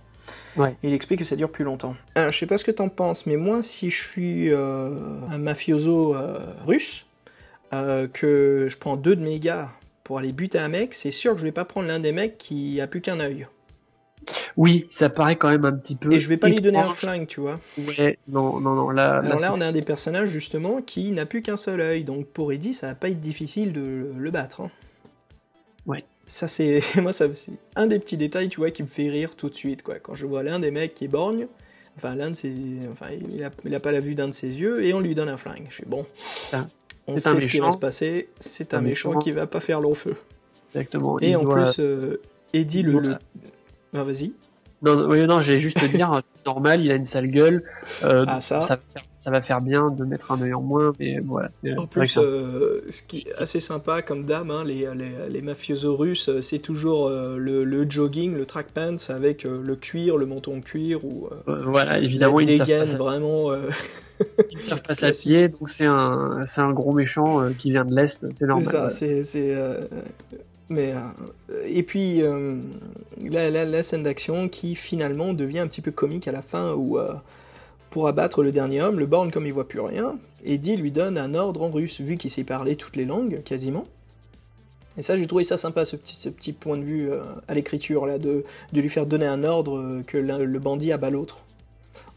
Ouais. 0.56 0.76
Il 0.82 0.92
explique 0.92 1.20
que 1.20 1.24
ça 1.24 1.36
dure 1.36 1.50
plus 1.50 1.64
longtemps. 1.64 1.94
Je 2.16 2.30
sais 2.30 2.46
pas 2.46 2.58
ce 2.58 2.64
que 2.64 2.70
t'en 2.70 2.88
penses, 2.88 3.26
mais 3.26 3.36
moi, 3.36 3.62
si 3.62 3.90
je 3.90 4.02
suis 4.08 4.52
un 4.52 5.38
mafioso 5.38 6.14
russe, 6.66 7.06
que 7.72 8.66
je 8.68 8.76
prends 8.78 8.96
deux 8.96 9.16
de 9.16 9.22
mes 9.22 9.40
gars 9.40 9.70
pour 10.04 10.18
aller 10.18 10.32
buter 10.32 10.58
un 10.58 10.68
mec, 10.68 10.94
c'est 10.94 11.10
sûr 11.10 11.32
que 11.32 11.38
je 11.38 11.44
vais 11.44 11.52
pas 11.52 11.64
prendre 11.64 11.88
l'un 11.88 12.00
des 12.00 12.12
mecs 12.12 12.38
qui 12.38 12.80
a 12.80 12.86
plus 12.86 13.00
qu'un 13.00 13.18
œil. 13.20 13.46
Oui, 14.56 14.86
ça 14.90 15.08
paraît 15.08 15.36
quand 15.36 15.48
même 15.48 15.64
un 15.64 15.72
petit 15.72 15.96
peu. 15.96 16.12
Et 16.12 16.20
je 16.20 16.28
vais 16.28 16.36
pas 16.36 16.48
lui 16.48 16.60
donner 16.60 16.78
un 16.78 16.88
flingue, 16.90 17.26
tu 17.26 17.40
vois. 17.40 17.58
Ouais, 17.78 18.18
non, 18.28 18.60
non, 18.60 18.74
non, 18.74 18.90
là, 18.90 19.18
Alors 19.18 19.40
là, 19.40 19.52
on 19.54 19.60
a 19.60 19.66
un 19.66 19.72
des 19.72 19.82
personnages 19.82 20.28
justement 20.28 20.82
qui 20.82 21.10
n'a 21.10 21.26
plus 21.26 21.42
qu'un 21.42 21.56
seul 21.56 21.80
œil, 21.80 22.04
donc 22.04 22.26
pour 22.26 22.52
Eddie, 22.52 22.74
ça 22.74 22.88
va 22.88 22.94
pas 22.94 23.08
être 23.08 23.20
difficile 23.20 23.72
de 23.72 24.12
le 24.16 24.30
battre. 24.30 24.60
hein. 24.60 24.70
Ouais. 25.86 26.04
Ça 26.26 26.46
c'est 26.46 26.80
moi 27.02 27.12
ça 27.12 27.26
c'est 27.34 27.52
un 27.74 27.86
des 27.88 27.98
petits 27.98 28.16
détails 28.16 28.48
tu 28.50 28.58
vois 28.60 28.70
qui 28.70 28.82
me 28.82 28.88
fait 28.88 29.08
rire 29.08 29.34
tout 29.34 29.48
de 29.48 29.54
suite 29.54 29.82
quoi. 29.82 29.98
Quand 29.98 30.14
je 30.14 30.26
vois 30.26 30.42
l'un 30.44 30.60
des 30.60 30.70
mecs 30.70 30.94
qui 30.94 31.06
est 31.06 31.08
borgne, 31.08 31.48
enfin 31.96 32.14
l'un 32.14 32.30
de 32.30 32.36
ses, 32.36 32.52
enfin 32.92 33.06
il 33.10 33.42
a, 33.42 33.50
il 33.64 33.74
a 33.74 33.80
pas 33.80 33.90
la 33.90 33.98
vue 33.98 34.14
d'un 34.14 34.28
de 34.28 34.32
ses 34.32 34.60
yeux 34.60 34.84
et 34.84 34.92
on 34.94 35.00
lui 35.00 35.16
donne 35.16 35.28
un 35.28 35.36
flingue. 35.38 35.66
Je 35.70 35.74
suis 35.76 35.86
bon. 35.86 36.06
Ça, 36.22 36.68
On 37.08 37.18
sait 37.18 37.30
un 37.30 37.40
ce 37.40 37.48
qui 37.48 37.58
va 37.58 37.72
se 37.72 37.78
passer. 37.78 38.28
C'est 38.38 38.74
Un 38.74 38.78
un 38.78 38.80
méchant, 38.82 39.08
méchant. 39.08 39.18
qui 39.18 39.32
va 39.32 39.46
pas 39.48 39.58
faire 39.58 39.80
long 39.80 39.94
feu. 39.94 40.14
exactement. 40.68 41.18
Et 41.20 41.30
il 41.30 41.36
en 41.36 41.42
doit- 41.42 41.64
plus, 41.64 41.76
euh, 41.80 42.20
Eddie 42.52 42.82
le... 42.82 43.16
Ah, 43.94 44.04
vas-y. 44.04 44.32
Non, 44.82 44.96
non, 44.96 45.10
oui, 45.10 45.26
non, 45.26 45.42
j'allais 45.42 45.60
juste 45.60 45.78
te 45.78 45.84
dire, 45.84 46.22
normal, 46.46 46.80
il 46.82 46.90
a 46.90 46.94
une 46.94 47.04
sale 47.04 47.26
gueule. 47.26 47.62
euh, 48.04 48.24
Ah, 48.26 48.40
ça. 48.40 48.60
va 48.60 48.66
faire, 48.66 48.78
ça 49.18 49.30
va 49.30 49.42
faire 49.42 49.60
bien 49.60 49.90
de 49.90 50.04
mettre 50.06 50.32
un 50.32 50.40
œil 50.40 50.54
en 50.54 50.62
moins, 50.62 50.92
mais 50.98 51.18
voilà, 51.20 51.50
c'est 51.52 51.76
En 51.76 51.86
c'est 51.86 52.00
plus, 52.00 52.16
euh, 52.16 52.80
ce 52.88 53.02
qui 53.02 53.26
est 53.28 53.34
assez 53.34 53.60
sympa 53.60 54.00
comme 54.00 54.24
dame, 54.24 54.50
hein, 54.50 54.64
les, 54.64 54.88
les, 54.94 55.28
les 55.28 55.42
mafiosos 55.42 55.94
russes, 55.94 56.30
euh, 56.30 56.40
c'est 56.40 56.60
toujours 56.60 57.08
euh, 57.08 57.36
le, 57.36 57.64
le 57.64 57.90
jogging, 57.90 58.34
le 58.34 58.46
track 58.46 58.68
pants 58.68 58.96
avec 59.10 59.44
euh, 59.44 59.60
le 59.62 59.76
cuir, 59.76 60.16
le 60.16 60.24
menton 60.24 60.56
de 60.56 60.62
cuir 60.64 61.04
ou 61.04 61.28
voilà, 61.46 61.98
évidemment, 61.98 62.40
ils 62.40 62.58
ne 62.58 62.96
vraiment. 62.96 63.52
euh, 63.52 63.68
ils 64.50 64.62
savent 64.62 64.82
pas 64.82 64.94
s'habiller, 64.94 65.48
donc 65.48 65.70
c'est 65.70 65.84
un, 65.84 66.44
c'est 66.46 66.62
un 66.62 66.72
gros 66.72 66.92
méchant 66.92 67.42
euh, 67.42 67.50
qui 67.50 67.70
vient 67.70 67.84
de 67.84 67.94
l'Est, 67.94 68.26
c'est 68.32 68.34
c'est 68.34 68.46
normal. 68.46 68.64
ça, 68.64 68.70
voilà. 68.88 68.90
c'est. 68.90 69.46
Mais, 70.70 70.92
euh, 70.94 71.64
et 71.66 71.82
puis, 71.82 72.22
euh, 72.22 72.56
la, 73.22 73.50
la, 73.50 73.64
la 73.64 73.82
scène 73.82 74.02
d'action 74.04 74.48
qui 74.48 74.74
finalement 74.74 75.34
devient 75.34 75.58
un 75.58 75.66
petit 75.66 75.82
peu 75.82 75.90
comique 75.90 76.26
à 76.28 76.32
la 76.32 76.42
fin 76.42 76.72
où, 76.74 76.98
euh, 76.98 77.12
pour 77.90 78.08
abattre 78.08 78.42
le 78.42 78.52
dernier 78.52 78.80
homme, 78.80 78.98
le 78.98 79.06
Born, 79.06 79.30
comme 79.30 79.46
il 79.46 79.52
voit 79.52 79.68
plus 79.68 79.80
rien, 79.80 80.16
Eddie 80.44 80.76
lui 80.76 80.90
donne 80.92 81.18
un 81.18 81.34
ordre 81.34 81.62
en 81.62 81.70
russe, 81.70 82.00
vu 82.00 82.16
qu'il 82.16 82.30
sait 82.30 82.44
parler 82.44 82.76
toutes 82.76 82.96
les 82.96 83.04
langues, 83.04 83.42
quasiment. 83.44 83.84
Et 84.96 85.02
ça, 85.02 85.16
j'ai 85.16 85.26
trouvé 85.26 85.44
ça 85.44 85.56
sympa, 85.56 85.84
ce 85.84 85.96
petit, 85.96 86.16
ce 86.16 86.28
petit 86.28 86.52
point 86.52 86.76
de 86.76 86.82
vue 86.82 87.10
euh, 87.10 87.20
à 87.48 87.54
l'écriture, 87.54 88.06
là, 88.06 88.18
de, 88.18 88.44
de 88.72 88.80
lui 88.80 88.88
faire 88.88 89.06
donner 89.06 89.26
un 89.26 89.44
ordre 89.44 89.78
euh, 89.78 90.02
que 90.06 90.18
le 90.18 90.58
bandit 90.58 90.92
abat 90.92 91.10
l'autre, 91.10 91.42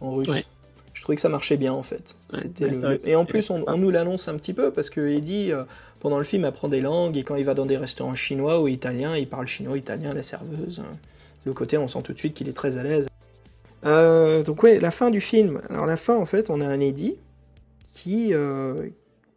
en 0.01 0.14
russe. 0.14 0.28
Ouais. 0.30 0.45
Je 0.93 1.01
trouvais 1.01 1.16
que 1.16 1.22
ça 1.22 1.30
marchait 1.30 1.58
bien, 1.58 1.74
en 1.74 1.82
fait. 1.84 2.16
Ouais, 2.32 2.39
ouais, 2.62 2.70
le- 2.70 3.10
Et 3.10 3.16
en 3.16 3.26
plus, 3.26 3.49
on, 3.49 3.64
on 3.68 3.78
nous 3.78 3.89
l'annonce 3.89 4.28
un 4.28 4.36
petit 4.38 4.54
peu, 4.54 4.72
parce 4.72 4.89
que 4.89 5.01
Eddie, 5.08 5.51
euh, 5.51 5.64
pendant 6.04 6.18
le 6.18 6.26
film, 6.26 6.43
apprend 6.43 6.68
des 6.68 6.82
langues, 6.82 7.16
et 7.16 7.24
quand 7.24 7.36
il 7.36 7.45
va 7.45 7.54
dans 7.54 7.66
des 7.66 7.78
restaurants 7.78 8.14
chinois 8.14 8.62
ou 8.62 8.68
italiens, 8.68 9.16
il 9.16 9.28
parle 9.28 9.47
chinois, 9.47 9.78
italien, 9.78 10.14
la 10.14 10.22
serveuse. 10.22 10.84
Le 11.45 11.54
côté, 11.54 11.78
on 11.78 11.88
sent 11.88 12.01
tout 12.04 12.12
de 12.12 12.20
suite 12.20 12.34
qu'il 12.34 12.49
est 12.49 12.54
très 12.54 12.78
à 12.78 12.84
l'aise. 12.84 13.08
Euh, 13.86 14.43
donc 14.43 14.64
ouais, 14.64 14.82
la 14.82 14.91
fin 14.91 15.10
du 15.10 15.22
film. 15.22 15.62
Alors 15.70 15.86
la 15.86 15.95
fin, 15.95 16.18
en 16.18 16.26
fait, 16.26 16.49
on 16.49 16.60
a 16.60 16.68
un 16.68 16.82
Eddie 16.82 17.16
qui, 17.86 18.34
euh, 18.34 18.89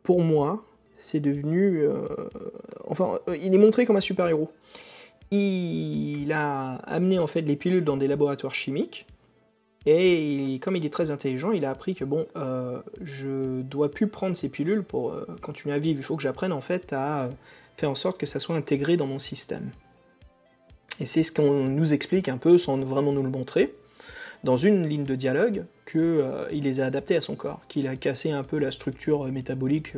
pour 0.03 0.23
moi, 0.23 0.65
c'est 0.97 1.21
devenu... 1.21 1.83
euh, 1.83 2.05
enfin, 2.89 3.21
il 3.41 3.55
est 3.55 3.59
montré 3.59 3.87
comme 3.87 3.97
un 3.97 4.01
super-héros. 4.01 4.51
Il 5.31 6.33
a 6.33 6.75
amené 6.85 7.21
en 7.21 7.29
fait 7.29 7.43
les 7.43 7.55
pilules 7.55 7.85
dans 7.85 7.97
des 7.97 8.09
laboratoires 8.09 8.55
chimiques. 8.55 9.07
Et 9.87 10.59
comme 10.63 10.75
il 10.75 10.85
est 10.85 10.93
très 10.93 11.13
intelligent, 11.13 11.53
il 11.53 11.65
a 11.65 11.71
appris 11.71 11.95
que 11.95 12.05
bon, 12.05 12.27
euh, 12.37 12.83
je 13.03 13.63
dois 13.63 13.89
plus 13.89 14.09
prendre 14.09 14.37
ces 14.37 14.49
pilules 14.49 14.83
pour 14.83 15.13
euh, 15.13 15.25
continuer 15.43 15.75
à 15.75 15.79
vivre. 15.79 16.01
Il 16.01 16.03
faut 16.03 16.17
que 16.17 16.23
j'apprenne 16.23 16.53
en 16.53 16.61
fait 16.61 16.93
à 16.93 17.31
faire 17.77 17.91
en 17.91 17.95
sorte 17.95 18.19
que 18.19 18.27
ça 18.27 18.41
soit 18.41 18.57
intégré 18.57 18.97
dans 18.97 19.07
mon 19.07 19.21
système. 19.21 19.71
Et 20.99 21.07
c'est 21.07 21.23
ce 21.23 21.31
qu'on 21.31 21.65
nous 21.65 21.95
explique 21.95 22.29
un 22.29 22.39
peu 22.39 22.59
sans 22.59 22.79
vraiment 22.79 23.13
nous 23.13 23.23
le 23.23 23.31
montrer 23.31 23.75
dans 24.43 24.57
une 24.57 24.89
ligne 24.89 25.05
de 25.05 25.15
dialogue 25.15 25.65
que 25.85 25.99
euh, 25.99 26.49
les 26.51 26.81
a 26.81 26.87
adaptés 26.87 27.17
à 27.17 27.21
son 27.21 27.37
corps, 27.37 27.61
qu'il 27.69 27.87
a 27.87 27.95
cassé 27.95 28.33
un 28.33 28.43
peu 28.43 28.59
la 28.59 28.73
structure 28.73 29.25
métabolique, 29.27 29.93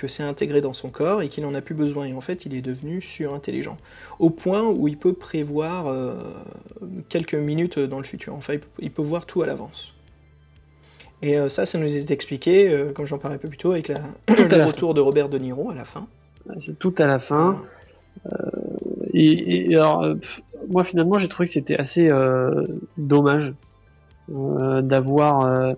que 0.00 0.08
c'est 0.08 0.22
intégré 0.22 0.62
dans 0.62 0.72
son 0.72 0.88
corps 0.88 1.20
et 1.20 1.28
qu'il 1.28 1.44
en 1.44 1.54
a 1.54 1.60
plus 1.60 1.74
besoin. 1.74 2.06
Et 2.06 2.14
en 2.14 2.22
fait, 2.22 2.46
il 2.46 2.54
est 2.54 2.62
devenu 2.62 3.02
surintelligent, 3.02 3.76
au 4.18 4.30
point 4.30 4.62
où 4.62 4.88
il 4.88 4.96
peut 4.96 5.12
prévoir 5.12 5.88
euh, 5.88 6.14
quelques 7.08 7.34
minutes 7.34 7.78
dans 7.78 7.98
le 7.98 8.04
futur. 8.04 8.34
Enfin, 8.34 8.54
il 8.54 8.60
peut, 8.60 8.68
il 8.78 8.90
peut 8.90 9.02
voir 9.02 9.26
tout 9.26 9.42
à 9.42 9.46
l'avance. 9.46 9.92
Et 11.20 11.38
euh, 11.38 11.50
ça, 11.50 11.66
ça 11.66 11.78
nous 11.78 11.94
est 11.94 12.10
expliqué, 12.10 12.70
euh, 12.70 12.92
comme 12.92 13.06
j'en 13.06 13.18
parlais 13.18 13.36
un 13.36 13.38
peu 13.38 13.48
plus 13.48 13.58
tôt, 13.58 13.72
avec 13.72 13.88
la, 13.88 14.00
le 14.28 14.64
retour 14.64 14.94
de 14.94 15.02
Robert 15.02 15.28
De 15.28 15.38
Niro 15.38 15.70
à 15.70 15.74
la 15.74 15.84
fin. 15.84 16.06
C'est 16.58 16.78
tout 16.78 16.94
à 16.96 17.04
la 17.04 17.20
fin. 17.20 17.62
Et, 19.12 19.70
et 19.70 19.76
alors, 19.76 20.16
pff, 20.18 20.40
moi 20.70 20.82
finalement, 20.82 21.18
j'ai 21.18 21.28
trouvé 21.28 21.46
que 21.46 21.52
c'était 21.52 21.76
assez 21.76 22.10
dommage 22.96 23.52
d'avoir, 24.28 25.76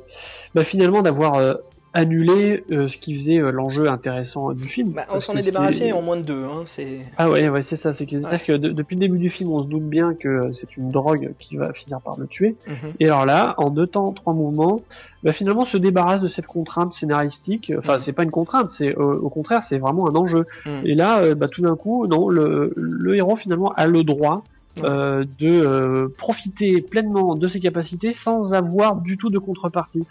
bah, 0.54 0.62
finalement, 0.62 1.02
d'avoir 1.02 1.58
annulé 1.94 2.64
euh, 2.70 2.88
ce 2.88 2.96
qui 2.98 3.14
faisait 3.16 3.38
euh, 3.38 3.50
l'enjeu 3.50 3.88
intéressant 3.90 4.52
du 4.52 4.64
film. 4.64 4.92
Bah, 4.92 5.02
on 5.12 5.20
s'en 5.20 5.36
est 5.36 5.42
débarrassé 5.42 5.92
en 5.92 6.00
moins 6.02 6.16
de 6.16 6.22
deux. 6.22 6.44
Hein, 6.44 6.62
c'est... 6.64 7.00
Ah 7.18 7.28
ouais, 7.30 7.48
ouais, 7.48 7.62
c'est 7.62 7.76
ça. 7.76 7.92
C'est 7.92 8.06
que- 8.06 8.20
c'est-à-dire 8.20 8.44
que 8.44 8.52
de- 8.52 8.70
depuis 8.70 8.96
le 8.96 9.00
début 9.00 9.18
du 9.18 9.28
film, 9.30 9.50
on 9.50 9.62
se 9.62 9.68
doute 9.68 9.82
bien 9.84 10.14
que 10.14 10.52
c'est 10.52 10.76
une 10.76 10.90
drogue 10.90 11.32
qui 11.38 11.56
va 11.56 11.72
finir 11.72 12.00
par 12.00 12.18
le 12.18 12.26
tuer. 12.26 12.56
Mhm. 12.66 12.92
Et 13.00 13.06
alors 13.06 13.26
là, 13.26 13.54
en 13.58 13.70
deux 13.70 13.86
temps, 13.86 14.12
trois 14.12 14.32
mouvements, 14.32 14.80
bah 15.22 15.32
finalement, 15.32 15.62
on 15.62 15.66
se 15.66 15.76
débarrasse 15.76 16.22
de 16.22 16.28
cette 16.28 16.46
contrainte 16.46 16.94
scénaristique. 16.94 17.72
Enfin, 17.78 17.94
Mhm. 17.96 18.00
c'est 18.00 18.12
pas 18.12 18.22
une 18.22 18.30
contrainte, 18.30 18.70
c'est 18.70 18.96
euh, 18.96 19.18
au 19.20 19.28
contraire, 19.28 19.62
c'est 19.62 19.78
vraiment 19.78 20.08
un 20.08 20.14
enjeu. 20.14 20.46
Mhm. 20.66 20.72
Et 20.84 20.94
là, 20.94 21.18
euh, 21.20 21.34
bah, 21.34 21.48
tout 21.48 21.62
d'un 21.62 21.76
coup, 21.76 22.06
non, 22.06 22.28
le, 22.28 22.72
le 22.76 23.16
héros 23.16 23.36
finalement 23.36 23.72
a 23.76 23.86
le 23.86 24.02
droit 24.04 24.42
Ouais. 24.80 24.88
euh, 24.88 25.24
de 25.38 25.50
euh, 25.50 26.08
profiter 26.16 26.80
pleinement 26.80 27.34
de 27.34 27.46
ses 27.46 27.60
capacités 27.60 28.14
sans 28.14 28.54
avoir 28.54 28.96
du 28.96 29.18
tout 29.18 29.28
de 29.28 29.38
contrepartie. 29.38 30.02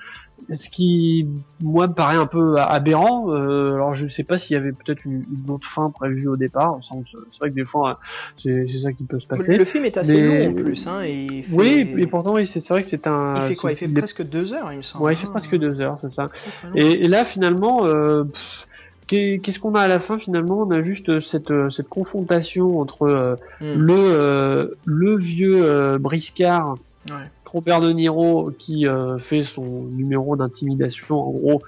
Ce 0.52 0.70
qui, 0.70 1.28
moi, 1.62 1.88
me 1.88 1.94
paraît 1.94 2.16
un 2.18 2.26
peu 2.26 2.58
aberrant. 2.60 3.32
Euh, 3.34 3.76
alors, 3.76 3.94
je 3.94 4.08
sais 4.08 4.24
pas 4.24 4.38
s'il 4.38 4.56
y 4.56 4.60
avait 4.60 4.72
peut-être 4.72 5.06
une, 5.06 5.24
une 5.46 5.50
autre 5.50 5.68
fin 5.70 5.89
prévue 5.89 6.28
au 6.28 6.36
départ. 6.36 6.80
C'est 6.84 7.39
vrai 7.39 7.50
que 7.52 7.56
des 7.56 7.64
fois, 7.66 8.00
euh, 8.46 8.66
c'est 8.72 8.80
ça 8.80 8.92
qui 8.92 9.04
peut 9.04 9.20
se 9.20 9.28
passer. 9.28 9.56
Le 9.58 9.64
film 9.66 9.86
est 9.86 9.98
assez 9.98 10.22
Mais- 10.22 10.46
long 10.46 10.52
en 10.52 10.64
plus. 10.64 10.88
Hein, 10.88 11.04
et 11.06 11.14
il 11.14 11.44
fait... 11.44 11.56
Oui, 11.56 11.94
et 11.98 12.08
pourtant, 12.08 12.34
oui, 12.34 12.46
c'est 12.48 12.68
vrai 12.70 12.82
que 12.82 12.88
c'est 12.89 13.08
un. 13.08 13.34
Il 13.36 13.42
fait 13.44 13.56
quoi 13.56 13.72
Il 13.72 13.78
fait 13.78 13.88
presque 13.88 14.24
deux 14.24 14.54
heures, 14.54 14.72
il 14.72 14.78
me 14.78 14.82
semble. 14.82 15.06
Ouais, 15.06 15.14
il 15.14 15.18
fait 15.18 15.28
hein. 15.28 15.32
presque 15.32 15.56
deux 15.58 15.80
heures, 15.80 15.98
c'est 16.00 16.12
ça. 16.12 16.28
Et, 16.76 17.06
et 17.06 17.08
là, 17.08 17.24
finalement, 17.24 17.86
euh, 17.86 18.24
pff, 18.26 18.68
qu'est-ce 19.08 19.60
qu'on 19.60 19.76
a 19.76 19.82
à 19.82 19.88
la 19.88 20.00
fin 20.00 20.18
Finalement, 20.18 20.60
on 20.60 20.72
a 20.72 20.82
juste 20.82 21.20
cette 21.22 21.52
euh, 21.52 21.70
cette 21.70 21.88
confrontation 21.89 22.80
entre 22.80 23.04
euh, 23.04 23.36
Hmm. 23.62 23.74
le 23.76 23.94
euh, 23.94 24.68
le 24.86 25.18
vieux 25.18 25.62
euh, 25.64 25.98
briscard 26.00 26.76
Ouais. 27.10 27.80
De 27.82 27.91
Niro 27.91 28.52
qui 28.58 28.88
euh, 28.88 29.18
fait 29.18 29.43
son 29.43 29.84
numéro 29.91 30.36
d'intimidation. 30.36 31.20
En 31.20 31.32
gros, 31.32 31.62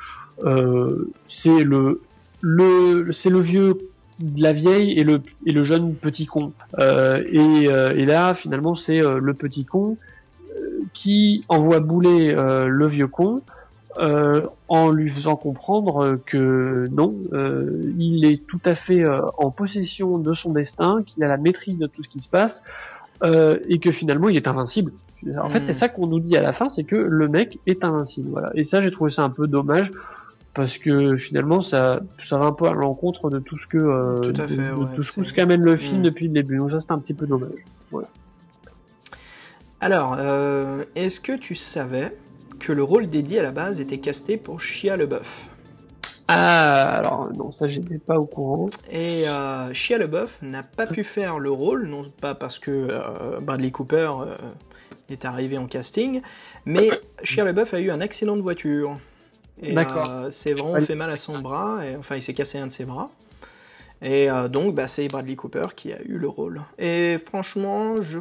euh, 0.43 1.11
c'est 1.27 1.63
le 1.63 2.01
le 2.41 3.11
c'est 3.11 3.29
le 3.29 3.39
vieux 3.39 3.77
de 4.19 4.41
la 4.41 4.53
vieille 4.53 4.91
et 4.91 5.03
le 5.03 5.21
et 5.45 5.51
le 5.51 5.63
jeune 5.63 5.95
petit 5.95 6.25
con. 6.25 6.53
Euh, 6.79 7.21
et, 7.29 7.65
et 7.65 8.05
là, 8.05 8.33
finalement, 8.33 8.75
c'est 8.75 8.99
le 8.99 9.33
petit 9.33 9.65
con 9.65 9.97
qui 10.93 11.43
envoie 11.49 11.79
bouler 11.79 12.33
le 12.35 12.87
vieux 12.87 13.07
con 13.07 13.41
en 13.97 14.89
lui 14.91 15.09
faisant 15.09 15.35
comprendre 15.35 16.19
que 16.25 16.87
non, 16.91 17.15
il 17.97 18.23
est 18.25 18.45
tout 18.47 18.61
à 18.65 18.75
fait 18.75 19.03
en 19.37 19.51
possession 19.51 20.17
de 20.17 20.33
son 20.33 20.51
destin, 20.51 21.03
qu'il 21.05 21.23
a 21.23 21.27
la 21.27 21.37
maîtrise 21.37 21.77
de 21.77 21.87
tout 21.87 22.03
ce 22.03 22.09
qui 22.09 22.21
se 22.21 22.29
passe 22.29 22.63
euh, 23.23 23.57
et 23.69 23.79
que 23.79 23.91
finalement 23.91 24.29
il 24.29 24.35
est 24.37 24.47
invincible. 24.47 24.91
En 25.41 25.47
fait, 25.47 25.61
c'est 25.63 25.73
ça 25.73 25.87
qu'on 25.87 26.07
nous 26.07 26.19
dit 26.19 26.35
à 26.35 26.41
la 26.41 26.51
fin, 26.51 26.69
c'est 26.69 26.83
que 26.83 26.97
le 26.97 27.27
mec 27.29 27.57
est 27.65 27.85
invincible. 27.85 28.29
Voilà. 28.31 28.51
Et 28.55 28.65
ça, 28.65 28.81
j'ai 28.81 28.91
trouvé 28.91 29.09
ça 29.09 29.23
un 29.23 29.29
peu 29.29 29.47
dommage 29.47 29.89
parce 30.53 30.77
que 30.77 31.15
finalement, 31.15 31.61
ça, 31.61 32.01
ça 32.27 32.37
va 32.37 32.45
un 32.47 32.51
peu 32.51 32.65
à 32.65 32.73
l'encontre 32.73 33.29
de 33.29 33.39
tout 33.39 33.57
ce 33.57 33.65
que, 33.67 33.77
euh, 33.77 34.17
Tout 34.17 34.41
à 34.41 34.45
de- 34.45 34.47
fait, 34.47 34.57
de 34.57 34.73
ouais, 34.73 34.95
tout 34.95 35.23
ce 35.23 35.33
qu'amène 35.33 35.61
le 35.61 35.77
film 35.77 35.99
Mm. 36.01 36.03
depuis 36.03 36.27
le 36.27 36.33
début. 36.33 36.57
Donc 36.57 36.71
ça, 36.71 36.81
c'est 36.81 36.91
un 36.91 36.99
petit 36.99 37.13
peu 37.13 37.25
dommage. 37.25 37.53
Alors, 39.79 40.15
euh, 40.19 40.83
est-ce 40.95 41.19
que 41.19 41.37
tu 41.37 41.55
savais 41.55 42.15
que 42.59 42.71
le 42.71 42.83
rôle 42.83 43.07
d'Eddie 43.07 43.39
à 43.39 43.43
la 43.43 43.51
base 43.51 43.81
était 43.81 43.97
casté 43.99 44.37
pour 44.37 44.61
Shia 44.61 44.95
LeBeouf? 44.97 45.47
Ah, 46.35 46.97
alors 46.97 47.29
non, 47.35 47.51
ça, 47.51 47.67
j'étais 47.67 47.97
pas 47.97 48.19
au 48.19 48.25
courant. 48.25 48.67
Et 48.91 49.27
euh, 49.27 49.73
Shia 49.73 49.97
LeBeouf 49.97 50.41
n'a 50.41 50.63
pas 50.63 50.87
pu 50.87 51.03
faire 51.03 51.39
le 51.39 51.51
rôle, 51.51 51.87
non 51.87 52.11
pas 52.21 52.35
parce 52.35 52.59
que 52.59 52.71
euh, 52.71 53.39
Bradley 53.41 53.71
Cooper 53.71 54.11
euh, 54.21 54.35
est 55.09 55.25
arrivé 55.25 55.57
en 55.57 55.67
casting, 55.67 56.21
mais 56.65 56.89
Shia 57.23 57.43
LaBeouf 57.43 57.73
a 57.73 57.79
eu 57.79 57.91
un 57.91 58.01
accident 58.01 58.35
de 58.35 58.41
voiture. 58.41 58.97
Et 59.61 59.73
D'accord. 59.73 60.09
euh, 60.09 60.31
c'est 60.31 60.53
vraiment 60.53 60.79
fait 60.81 60.95
mal 60.95 61.11
à 61.11 61.17
son 61.17 61.39
bras, 61.39 61.85
et, 61.85 61.95
enfin 61.95 62.15
il 62.15 62.21
s'est 62.21 62.33
cassé 62.33 62.57
un 62.57 62.67
de 62.67 62.71
ses 62.71 62.85
bras. 62.85 63.09
Et 64.01 64.29
euh, 64.29 64.49
donc 64.49 64.75
bah, 64.75 64.87
c'est 64.87 65.07
Bradley 65.07 65.35
Cooper 65.35 65.67
qui 65.75 65.93
a 65.93 66.01
eu 66.01 66.17
le 66.17 66.27
rôle. 66.27 66.61
Et 66.77 67.17
franchement, 67.17 67.95
je 68.01 68.19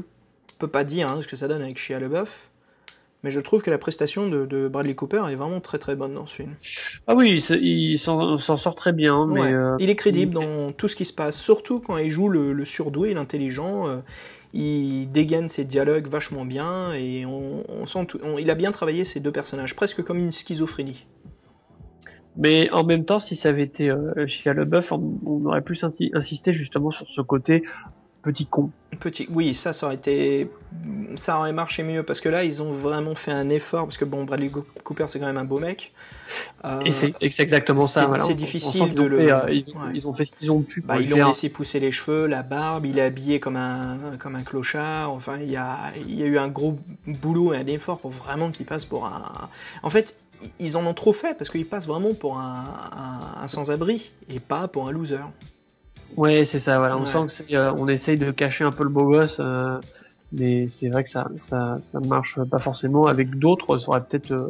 peux 0.58 0.68
pas 0.68 0.84
dire 0.84 1.10
hein, 1.10 1.18
ce 1.20 1.26
que 1.26 1.36
ça 1.36 1.48
donne 1.48 1.62
avec 1.62 1.78
Shia 1.78 1.98
LaBeouf, 1.98 2.50
mais 3.22 3.30
je 3.30 3.40
trouve 3.40 3.62
que 3.62 3.70
la 3.70 3.78
prestation 3.78 4.28
de, 4.28 4.46
de 4.46 4.68
Bradley 4.68 4.94
Cooper 4.94 5.22
est 5.30 5.34
vraiment 5.36 5.60
très 5.60 5.78
très 5.78 5.94
bonne 5.96 6.14
dans 6.14 6.26
ce 6.26 6.34
film. 6.36 6.56
Ah 7.06 7.14
oui, 7.14 7.30
il 7.34 7.40
se- 7.42 7.54
il 7.54 7.98
s'en 7.98 8.38
sort 8.38 8.74
très 8.74 8.92
bien, 8.92 9.26
mais 9.26 9.40
Ouais. 9.40 9.52
euh, 9.52 9.76
Il 9.78 9.90
est 9.90 9.96
crédible 9.96 10.34
dans 10.34 10.72
tout 10.72 10.88
ce 10.88 10.96
qui 10.96 11.04
se 11.04 11.12
passe, 11.12 11.40
surtout 11.40 11.80
quand 11.80 11.96
il 11.98 12.10
joue 12.10 12.28
le, 12.28 12.52
le 12.52 12.64
surdoué, 12.64 13.14
l'intelligent. 13.14 13.88
euh, 13.88 13.98
il 14.54 15.10
dégaine 15.10 15.48
ses 15.48 15.64
dialogues 15.64 16.08
vachement 16.08 16.44
bien 16.44 16.92
et 16.92 17.24
on, 17.24 17.64
on 17.70 17.86
sent 17.86 18.04
tout, 18.06 18.18
on- 18.22 18.36
il 18.36 18.50
a 18.50 18.54
bien 18.54 18.70
travaillé 18.70 19.04
ces 19.04 19.18
deux 19.18 19.32
personnages, 19.32 19.74
presque 19.74 20.02
comme 20.02 20.18
une 20.18 20.30
schizophrénie. 20.32 21.06
mais 22.36 22.70
en 22.70 22.84
même 22.84 23.04
temps, 23.04 23.20
si 23.20 23.36
ça 23.36 23.50
avait 23.50 23.62
été 23.62 23.90
euh, 23.90 24.26
Shia 24.26 24.54
LaBeouf, 24.54 24.92
on, 24.92 25.18
on 25.26 25.44
aurait 25.46 25.60
plus 25.62 25.82
insi- 25.84 26.10
insisté 26.14 26.52
justement 26.52 26.90
sur 26.90 27.06
ce 27.08 27.20
côté 27.20 27.62
petit 28.22 28.46
con. 28.46 28.70
Petit, 29.00 29.26
oui, 29.32 29.54
ça, 29.54 29.72
ça 29.72 29.86
aurait 29.86 29.96
été, 29.96 30.48
ça 31.16 31.38
aurait 31.38 31.52
marché 31.52 31.82
mieux 31.82 32.02
parce 32.04 32.20
que 32.20 32.28
là, 32.28 32.44
ils 32.44 32.62
ont 32.62 32.70
vraiment 32.70 33.14
fait 33.16 33.32
un 33.32 33.48
effort 33.48 33.84
parce 33.86 33.96
que 33.96 34.04
bon, 34.04 34.24
Bradley 34.24 34.50
Cooper, 34.84 35.06
c'est 35.08 35.18
quand 35.18 35.26
même 35.26 35.38
un 35.38 35.44
beau 35.44 35.58
mec. 35.58 35.92
Euh, 36.64 36.80
Et 37.20 37.30
c'est 37.30 37.42
exactement 37.42 37.86
ça. 37.86 38.02
c'est- 38.02 38.06
voilà. 38.06 38.22
c'est 38.22 38.30
On- 38.30 38.34
on 38.34 38.36
difficile 38.36 38.84
qu'ils 38.84 38.94
de 38.94 39.02
le- 39.02 39.16
fait, 39.18 39.32
euh, 39.32 39.50
ils, 39.52 39.64
ont, 39.74 39.80
ouais. 39.80 39.90
ils 39.94 40.06
ont 40.08 40.14
fait 40.14 40.24
ce 40.24 40.32
qu'ils 40.36 40.52
ont 40.52 40.60
pu 40.62 40.80
pour 40.82 40.88
Bah, 40.94 41.00
ils 41.00 41.10
l'ont 41.10 41.26
laissé 41.28 41.48
pousser 41.48 41.80
les 41.80 41.90
cheveux, 41.90 42.26
la 42.26 42.42
barbe, 42.42 42.86
il 42.86 42.98
est 42.98 43.02
habillé 43.02 43.40
comme 43.40 43.56
un, 43.56 43.96
comme 44.18 44.36
un 44.36 44.42
clochard. 44.42 45.10
Enfin, 45.10 45.38
il 45.42 45.50
y 45.50 45.56
a, 45.56 45.76
il 46.06 46.14
y 46.14 46.22
a 46.22 46.26
eu 46.26 46.38
un 46.38 46.48
gros 46.48 46.78
boulot 47.06 47.54
et 47.54 47.56
un 47.56 47.66
effort 47.66 47.98
pour 47.98 48.10
vraiment 48.10 48.50
qu'il 48.50 48.66
passe 48.66 48.84
pour 48.84 49.06
un. 49.06 49.48
En 49.82 49.90
fait, 49.90 50.16
ils 50.60 50.76
en 50.76 50.86
ont 50.86 50.94
trop 50.94 51.12
fait 51.12 51.36
parce 51.36 51.50
qu'il 51.50 51.66
passe 51.66 51.86
vraiment 51.86 52.14
pour 52.14 52.38
un, 52.38 52.64
un- 52.92 53.42
un 53.42 53.48
sans-abri 53.48 54.10
et 54.30 54.38
pas 54.38 54.68
pour 54.68 54.86
un 54.88 54.92
loser. 54.92 55.18
Ouais, 56.16 56.44
c'est 56.44 56.60
ça. 56.60 56.78
Voilà, 56.78 56.96
on 56.98 57.02
Ouais. 57.02 57.06
sent 57.06 57.26
que 57.26 57.32
c'est, 57.32 57.54
euh, 57.56 57.72
on 57.74 57.88
essaye 57.88 58.18
de 58.18 58.30
cacher 58.30 58.64
un 58.64 58.70
peu 58.70 58.84
le 58.84 58.90
beau 58.90 59.04
gosse, 59.10 59.38
euh, 59.40 59.78
mais 60.32 60.68
c'est 60.68 60.88
vrai 60.88 61.04
que 61.04 61.10
ça, 61.10 61.28
ça, 61.38 61.78
ça 61.80 62.00
marche 62.00 62.38
pas 62.50 62.58
forcément. 62.58 63.06
Avec 63.06 63.30
d'autres, 63.38 63.78
ça 63.78 63.88
aurait 63.88 64.02
peut-être 64.04 64.30
euh, 64.32 64.48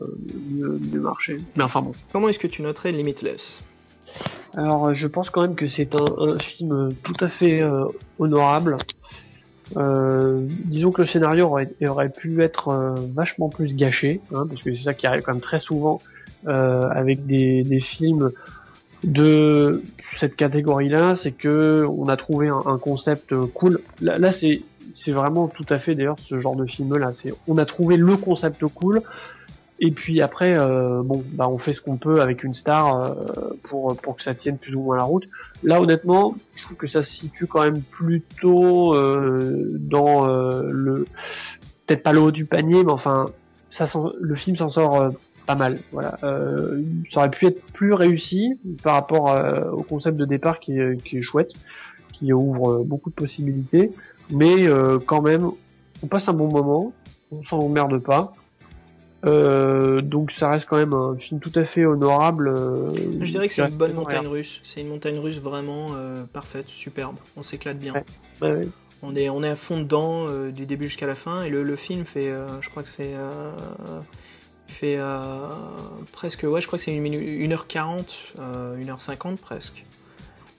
mieux, 0.50 0.78
mieux 0.92 1.00
marché. 1.00 1.38
Mais 1.56 1.64
enfin 1.64 1.80
bon. 1.82 1.92
Comment 2.12 2.28
est-ce 2.28 2.38
que 2.38 2.46
tu 2.48 2.62
noterais 2.62 2.92
Limitless? 2.92 3.62
Alors, 4.56 4.92
je 4.92 5.06
pense 5.06 5.30
quand 5.30 5.42
même 5.42 5.54
que 5.54 5.68
c'est 5.68 5.94
un, 5.94 6.04
un 6.18 6.38
film 6.38 6.90
tout 7.02 7.14
à 7.24 7.28
fait 7.28 7.62
honorable. 8.18 8.76
Disons 9.74 10.90
que 10.92 11.00
le 11.02 11.06
scénario 11.06 11.46
aurait, 11.46 11.70
aurait 11.88 12.10
pu 12.10 12.42
être 12.42 12.94
vachement 13.14 13.48
plus 13.48 13.74
gâché, 13.74 14.20
hein, 14.34 14.44
parce 14.46 14.62
que 14.62 14.76
c'est 14.76 14.82
ça 14.82 14.92
qui 14.92 15.06
arrive 15.06 15.22
quand 15.22 15.32
même 15.32 15.40
très 15.40 15.58
souvent 15.60 16.02
avec 16.44 17.24
des, 17.24 17.62
des 17.62 17.80
films 17.80 18.32
de 19.04 19.82
cette 20.16 20.36
catégorie-là, 20.36 21.16
c'est 21.16 21.32
que 21.32 21.86
on 21.86 22.08
a 22.08 22.16
trouvé 22.16 22.48
un, 22.48 22.78
concept 22.78 23.32
euh, 23.32 23.46
cool. 23.46 23.80
Là, 24.00 24.32
c'est 24.32 24.62
c'est 24.94 25.12
vraiment 25.12 25.48
tout 25.48 25.64
à 25.70 25.78
fait 25.78 25.94
d'ailleurs 25.94 26.18
ce 26.18 26.38
genre 26.38 26.56
de 26.56 26.66
film-là. 26.66 27.12
C'est 27.12 27.32
on 27.46 27.56
a 27.58 27.64
trouvé 27.64 27.96
le 27.96 28.16
concept 28.16 28.64
cool. 28.66 29.02
Et 29.80 29.90
puis 29.90 30.22
après, 30.22 30.56
euh, 30.56 31.02
bon, 31.02 31.24
bah 31.32 31.48
on 31.48 31.58
fait 31.58 31.72
ce 31.72 31.80
qu'on 31.80 31.96
peut 31.96 32.20
avec 32.20 32.44
une 32.44 32.54
star 32.54 32.94
euh, 32.94 33.50
pour 33.64 33.96
pour 33.96 34.16
que 34.16 34.22
ça 34.22 34.34
tienne 34.34 34.58
plus 34.58 34.74
ou 34.76 34.82
moins 34.82 34.96
la 34.96 35.04
route. 35.04 35.24
Là, 35.64 35.80
honnêtement, 35.80 36.36
je 36.56 36.64
trouve 36.64 36.76
que 36.76 36.86
ça 36.86 37.02
se 37.02 37.10
situe 37.10 37.46
quand 37.46 37.62
même 37.62 37.80
plutôt 37.82 38.94
dans 38.94 40.26
le 40.26 41.06
peut-être 41.86 42.02
pas 42.02 42.12
le 42.12 42.20
haut 42.20 42.30
du 42.30 42.44
panier, 42.44 42.84
mais 42.84 42.92
enfin, 42.92 43.26
ça 43.70 43.86
le 44.20 44.34
film 44.36 44.56
s'en 44.56 44.70
sort 44.70 45.10
pas 45.46 45.54
mal. 45.54 45.78
Voilà, 45.92 46.18
euh, 46.22 46.82
ça 47.10 47.20
aurait 47.20 47.30
pu 47.30 47.46
être 47.46 47.62
plus 47.72 47.92
réussi 47.92 48.58
par 48.82 48.94
rapport 48.94 49.30
euh, 49.32 49.70
au 49.70 49.82
concept 49.82 50.16
de 50.16 50.24
départ 50.24 50.60
qui 50.60 50.78
est, 50.78 51.02
qui 51.02 51.18
est 51.18 51.22
chouette, 51.22 51.52
qui 52.12 52.32
ouvre 52.32 52.70
euh, 52.70 52.82
beaucoup 52.84 53.10
de 53.10 53.14
possibilités, 53.14 53.92
mais 54.30 54.68
euh, 54.68 54.98
quand 54.98 55.22
même, 55.22 55.50
on 56.02 56.06
passe 56.06 56.28
un 56.28 56.32
bon 56.32 56.48
moment, 56.48 56.92
on 57.30 57.42
s'emmerde 57.42 57.98
pas. 57.98 58.34
Euh, 59.24 60.00
donc 60.00 60.32
ça 60.32 60.50
reste 60.50 60.66
quand 60.68 60.78
même 60.78 60.94
un 60.94 61.16
film 61.16 61.38
tout 61.38 61.52
à 61.54 61.64
fait 61.64 61.84
honorable. 61.84 62.48
euh, 62.48 62.88
Je 63.20 63.30
dirais 63.30 63.46
que 63.46 63.54
c'est 63.54 63.62
une 63.62 63.76
bonne 63.76 63.92
montagne 63.94 64.26
russe. 64.26 64.60
C'est 64.64 64.80
une 64.80 64.88
montagne 64.88 65.18
russe 65.18 65.38
vraiment 65.38 65.88
parfaite, 66.32 66.66
superbe. 66.68 67.14
On 67.36 67.42
s'éclate 67.44 67.78
bien. 67.78 67.94
Ouais. 67.94 68.04
Ouais, 68.42 68.52
ouais. 68.56 68.68
On 69.04 69.16
est, 69.16 69.28
on 69.30 69.42
est 69.42 69.48
à 69.48 69.56
fond 69.56 69.78
dedans 69.78 70.26
du 70.50 70.66
début 70.66 70.84
jusqu'à 70.86 71.06
la 71.06 71.14
fin 71.16 71.42
et 71.42 71.50
le, 71.50 71.62
le 71.64 71.76
film 71.76 72.04
fait, 72.04 72.30
euh, 72.30 72.46
je 72.60 72.68
crois 72.68 72.82
que 72.84 72.88
c'est, 72.88 73.14
euh, 73.14 73.50
fait 74.72 74.96
euh, 74.98 75.46
presque, 76.12 76.42
ouais, 76.42 76.60
je 76.60 76.66
crois 76.66 76.78
que 76.78 76.84
c'est 76.84 76.94
une 76.94 77.02
minute, 77.02 77.20
1h40, 77.20 78.04
euh, 78.40 78.76
1h50 78.76 79.36
presque. 79.36 79.84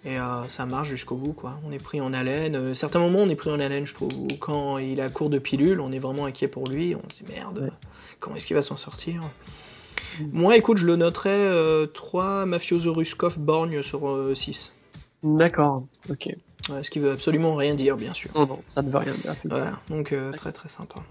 Et 0.05 0.20
euh, 0.20 0.43
ça 0.49 0.66
marche 0.66 0.89
jusqu'au 0.89 1.16
bout, 1.16 1.32
quoi. 1.34 1.59
On 1.66 1.72
est 1.72 1.82
pris 1.82 2.01
en 2.01 2.14
haleine. 2.14 2.55
Euh, 2.55 2.74
certains 2.74 2.99
moments, 2.99 3.20
on 3.20 3.30
est 3.30 3.36
pris 3.36 3.49
en 3.49 3.59
haleine, 3.59 3.86
je 3.86 3.93
trouve. 3.93 4.14
Ou 4.18 4.28
Quand 4.39 4.78
il 4.78 4.99
à 4.99 5.09
court 5.09 5.30
de 5.30 5.39
pilules, 5.39 5.80
on 5.80 5.91
est 5.93 5.99
vraiment 5.99 6.26
inquiet 6.26 6.47
pour 6.49 6.68
lui. 6.68 6.93
On 6.95 7.01
se 7.09 7.24
dit 7.24 7.32
merde, 7.34 7.59
Ouais. 7.64 7.70
comment 8.20 8.36
est-ce 8.36 8.45
qu'il 8.45 8.55
va 8.55 8.64
s'en 8.64 8.76
sortir? 8.78 9.22
Moi, 10.32 10.57
écoute, 10.57 10.78
je 10.78 10.86
le 10.86 10.95
noterais 10.97 11.30
euh, 11.32 11.86
3 11.88 12.45
mafioso 12.45 12.93
Ruskov 12.93 13.39
borgne 13.39 13.82
sur 13.82 14.32
6. 14.36 14.74
D'accord, 15.24 15.86
ok. 16.09 16.36
ce 16.82 16.89
qui 16.89 16.99
veut 16.99 17.11
absolument 17.11 17.55
rien 17.55 17.74
dire, 17.74 17.95
bien 17.95 18.14
sûr. 18.14 18.30
Non, 18.36 18.45
non, 18.45 18.59
ça 18.68 18.82
ne 18.82 18.91
veut 18.91 18.97
rien 18.97 19.14
dire. 19.14 19.34
Voilà, 19.45 19.80
donc 19.89 20.14
très 20.36 20.51
très 20.51 20.68
sympa. 20.70 21.01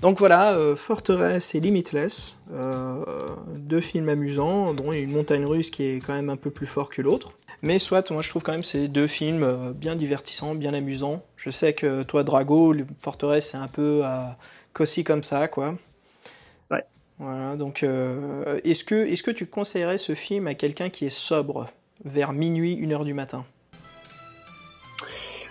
Donc 0.00 0.18
voilà, 0.18 0.54
euh, 0.54 0.76
Forteresse 0.76 1.54
et 1.54 1.60
Limitless, 1.60 2.36
euh, 2.52 3.04
deux 3.56 3.80
films 3.80 4.08
amusants. 4.08 4.74
Bon, 4.74 4.92
il 4.92 4.98
y 4.98 5.00
a 5.00 5.04
une 5.04 5.12
montagne 5.12 5.46
russe 5.46 5.70
qui 5.70 5.84
est 5.84 6.04
quand 6.04 6.12
même 6.12 6.28
un 6.28 6.36
peu 6.36 6.50
plus 6.50 6.66
fort 6.66 6.90
que 6.90 7.00
l'autre. 7.00 7.32
Mais 7.62 7.78
soit, 7.78 8.10
moi 8.10 8.22
je 8.22 8.28
trouve 8.28 8.42
quand 8.42 8.52
même 8.52 8.62
ces 8.62 8.88
deux 8.88 9.06
films 9.06 9.42
euh, 9.42 9.72
bien 9.72 9.96
divertissants, 9.96 10.54
bien 10.54 10.74
amusants. 10.74 11.22
Je 11.36 11.50
sais 11.50 11.72
que 11.72 12.02
toi, 12.02 12.22
Drago, 12.22 12.74
Forteresse, 12.98 13.50
c'est 13.50 13.56
un 13.56 13.68
peu 13.68 14.02
euh, 14.04 14.26
cosy 14.72 15.04
comme 15.04 15.22
ça, 15.22 15.48
quoi. 15.48 15.74
Ouais. 16.70 16.84
Voilà, 17.18 17.56
donc 17.56 17.82
euh, 17.82 18.60
est-ce 18.64 18.84
que, 18.84 18.94
est 18.94 19.22
que 19.22 19.30
tu 19.30 19.46
conseillerais 19.46 19.98
ce 19.98 20.14
film 20.14 20.46
à 20.46 20.54
quelqu'un 20.54 20.90
qui 20.90 21.06
est 21.06 21.10
sobre, 21.10 21.66
vers 22.04 22.32
minuit, 22.32 22.74
une 22.74 22.92
heure 22.92 23.04
du 23.04 23.14
matin? 23.14 23.46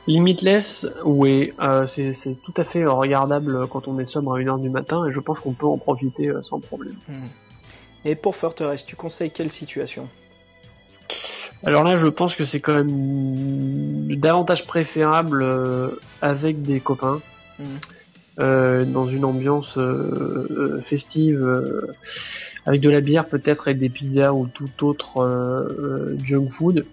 Limitless, 0.08 0.86
oui, 1.04 1.52
euh, 1.60 1.88
c'est 1.88 2.14
c'est 2.14 2.36
tout 2.44 2.54
à 2.58 2.64
fait 2.64 2.86
regardable 2.86 3.68
quand 3.68 3.88
on 3.88 3.98
est 3.98 4.06
sobre 4.06 4.36
à 4.36 4.40
1h 4.40 4.62
du 4.62 4.70
matin 4.70 5.06
et 5.08 5.12
je 5.12 5.20
pense 5.20 5.40
qu'on 5.40 5.54
peut 5.54 5.66
en 5.66 5.78
profiter 5.78 6.28
euh, 6.28 6.44
sans 6.44 6.60
problème. 6.60 6.96
Et 8.04 8.14
pour 8.14 8.36
Forteresse, 8.36 8.86
tu 8.86 8.96
conseilles 8.96 9.32
quelle 9.32 9.52
situation? 9.52 10.08
Alors 11.66 11.84
là, 11.84 11.98
je 11.98 12.06
pense 12.06 12.36
que 12.36 12.46
c'est 12.46 12.60
quand 12.60 12.76
même 12.76 14.16
davantage 14.20 14.68
préférable 14.68 15.42
euh, 15.42 15.90
avec 16.22 16.62
des 16.62 16.80
copains, 16.80 17.20
euh, 18.40 18.86
dans 18.86 19.08
une 19.08 19.26
ambiance 19.26 19.80
festive, 20.84 21.84
avec 22.68 22.82
de 22.82 22.90
la 22.92 23.02
bière 23.02 23.26
peut-être 23.26 23.70
et 23.70 23.74
des 23.74 23.90
pizzas 23.90 24.34
ou 24.34 24.46
tout 24.46 24.86
autre 24.86 25.68
junk 26.24 26.50
food. 26.50 26.86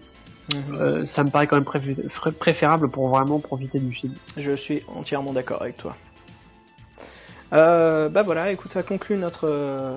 Euh, 0.74 1.06
ça 1.06 1.22
me 1.24 1.30
paraît 1.30 1.46
quand 1.46 1.56
même 1.56 1.64
préfé- 1.64 2.32
préférable 2.32 2.88
pour 2.90 3.08
vraiment 3.08 3.38
profiter 3.38 3.78
du 3.78 3.94
film. 3.94 4.14
Je 4.36 4.52
suis 4.52 4.82
entièrement 4.94 5.32
d'accord 5.32 5.62
avec 5.62 5.76
toi. 5.76 5.96
Euh, 7.52 8.08
bah 8.08 8.22
voilà, 8.22 8.50
écoute, 8.50 8.72
ça 8.72 8.82
conclut 8.82 9.16
notre, 9.16 9.46
euh, 9.48 9.96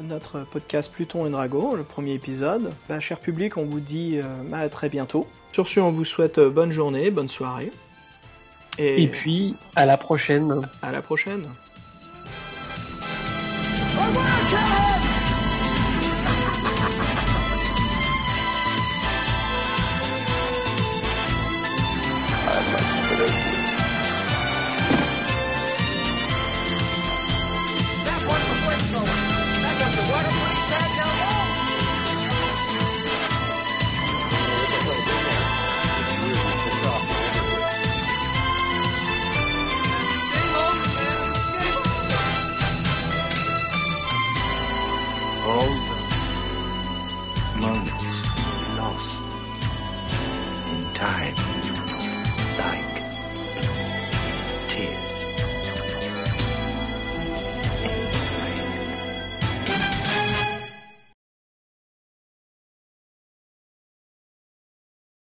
notre 0.00 0.40
podcast 0.40 0.90
Pluton 0.92 1.26
et 1.26 1.30
Drago, 1.30 1.74
le 1.74 1.82
premier 1.82 2.12
épisode. 2.12 2.70
Bah, 2.88 3.00
cher 3.00 3.18
public, 3.18 3.56
on 3.56 3.64
vous 3.64 3.80
dit 3.80 4.20
bah, 4.46 4.58
à 4.58 4.68
très 4.68 4.88
bientôt. 4.88 5.26
Sur 5.52 5.66
ce, 5.68 5.80
on 5.80 5.90
vous 5.90 6.04
souhaite 6.04 6.40
bonne 6.40 6.70
journée, 6.70 7.10
bonne 7.10 7.28
soirée. 7.28 7.72
Et, 8.78 9.02
Et 9.02 9.08
puis, 9.08 9.54
à 9.76 9.86
la 9.86 9.96
prochaine. 9.96 10.62
à 10.82 10.92
la 10.92 11.02
prochaine. 11.02 11.46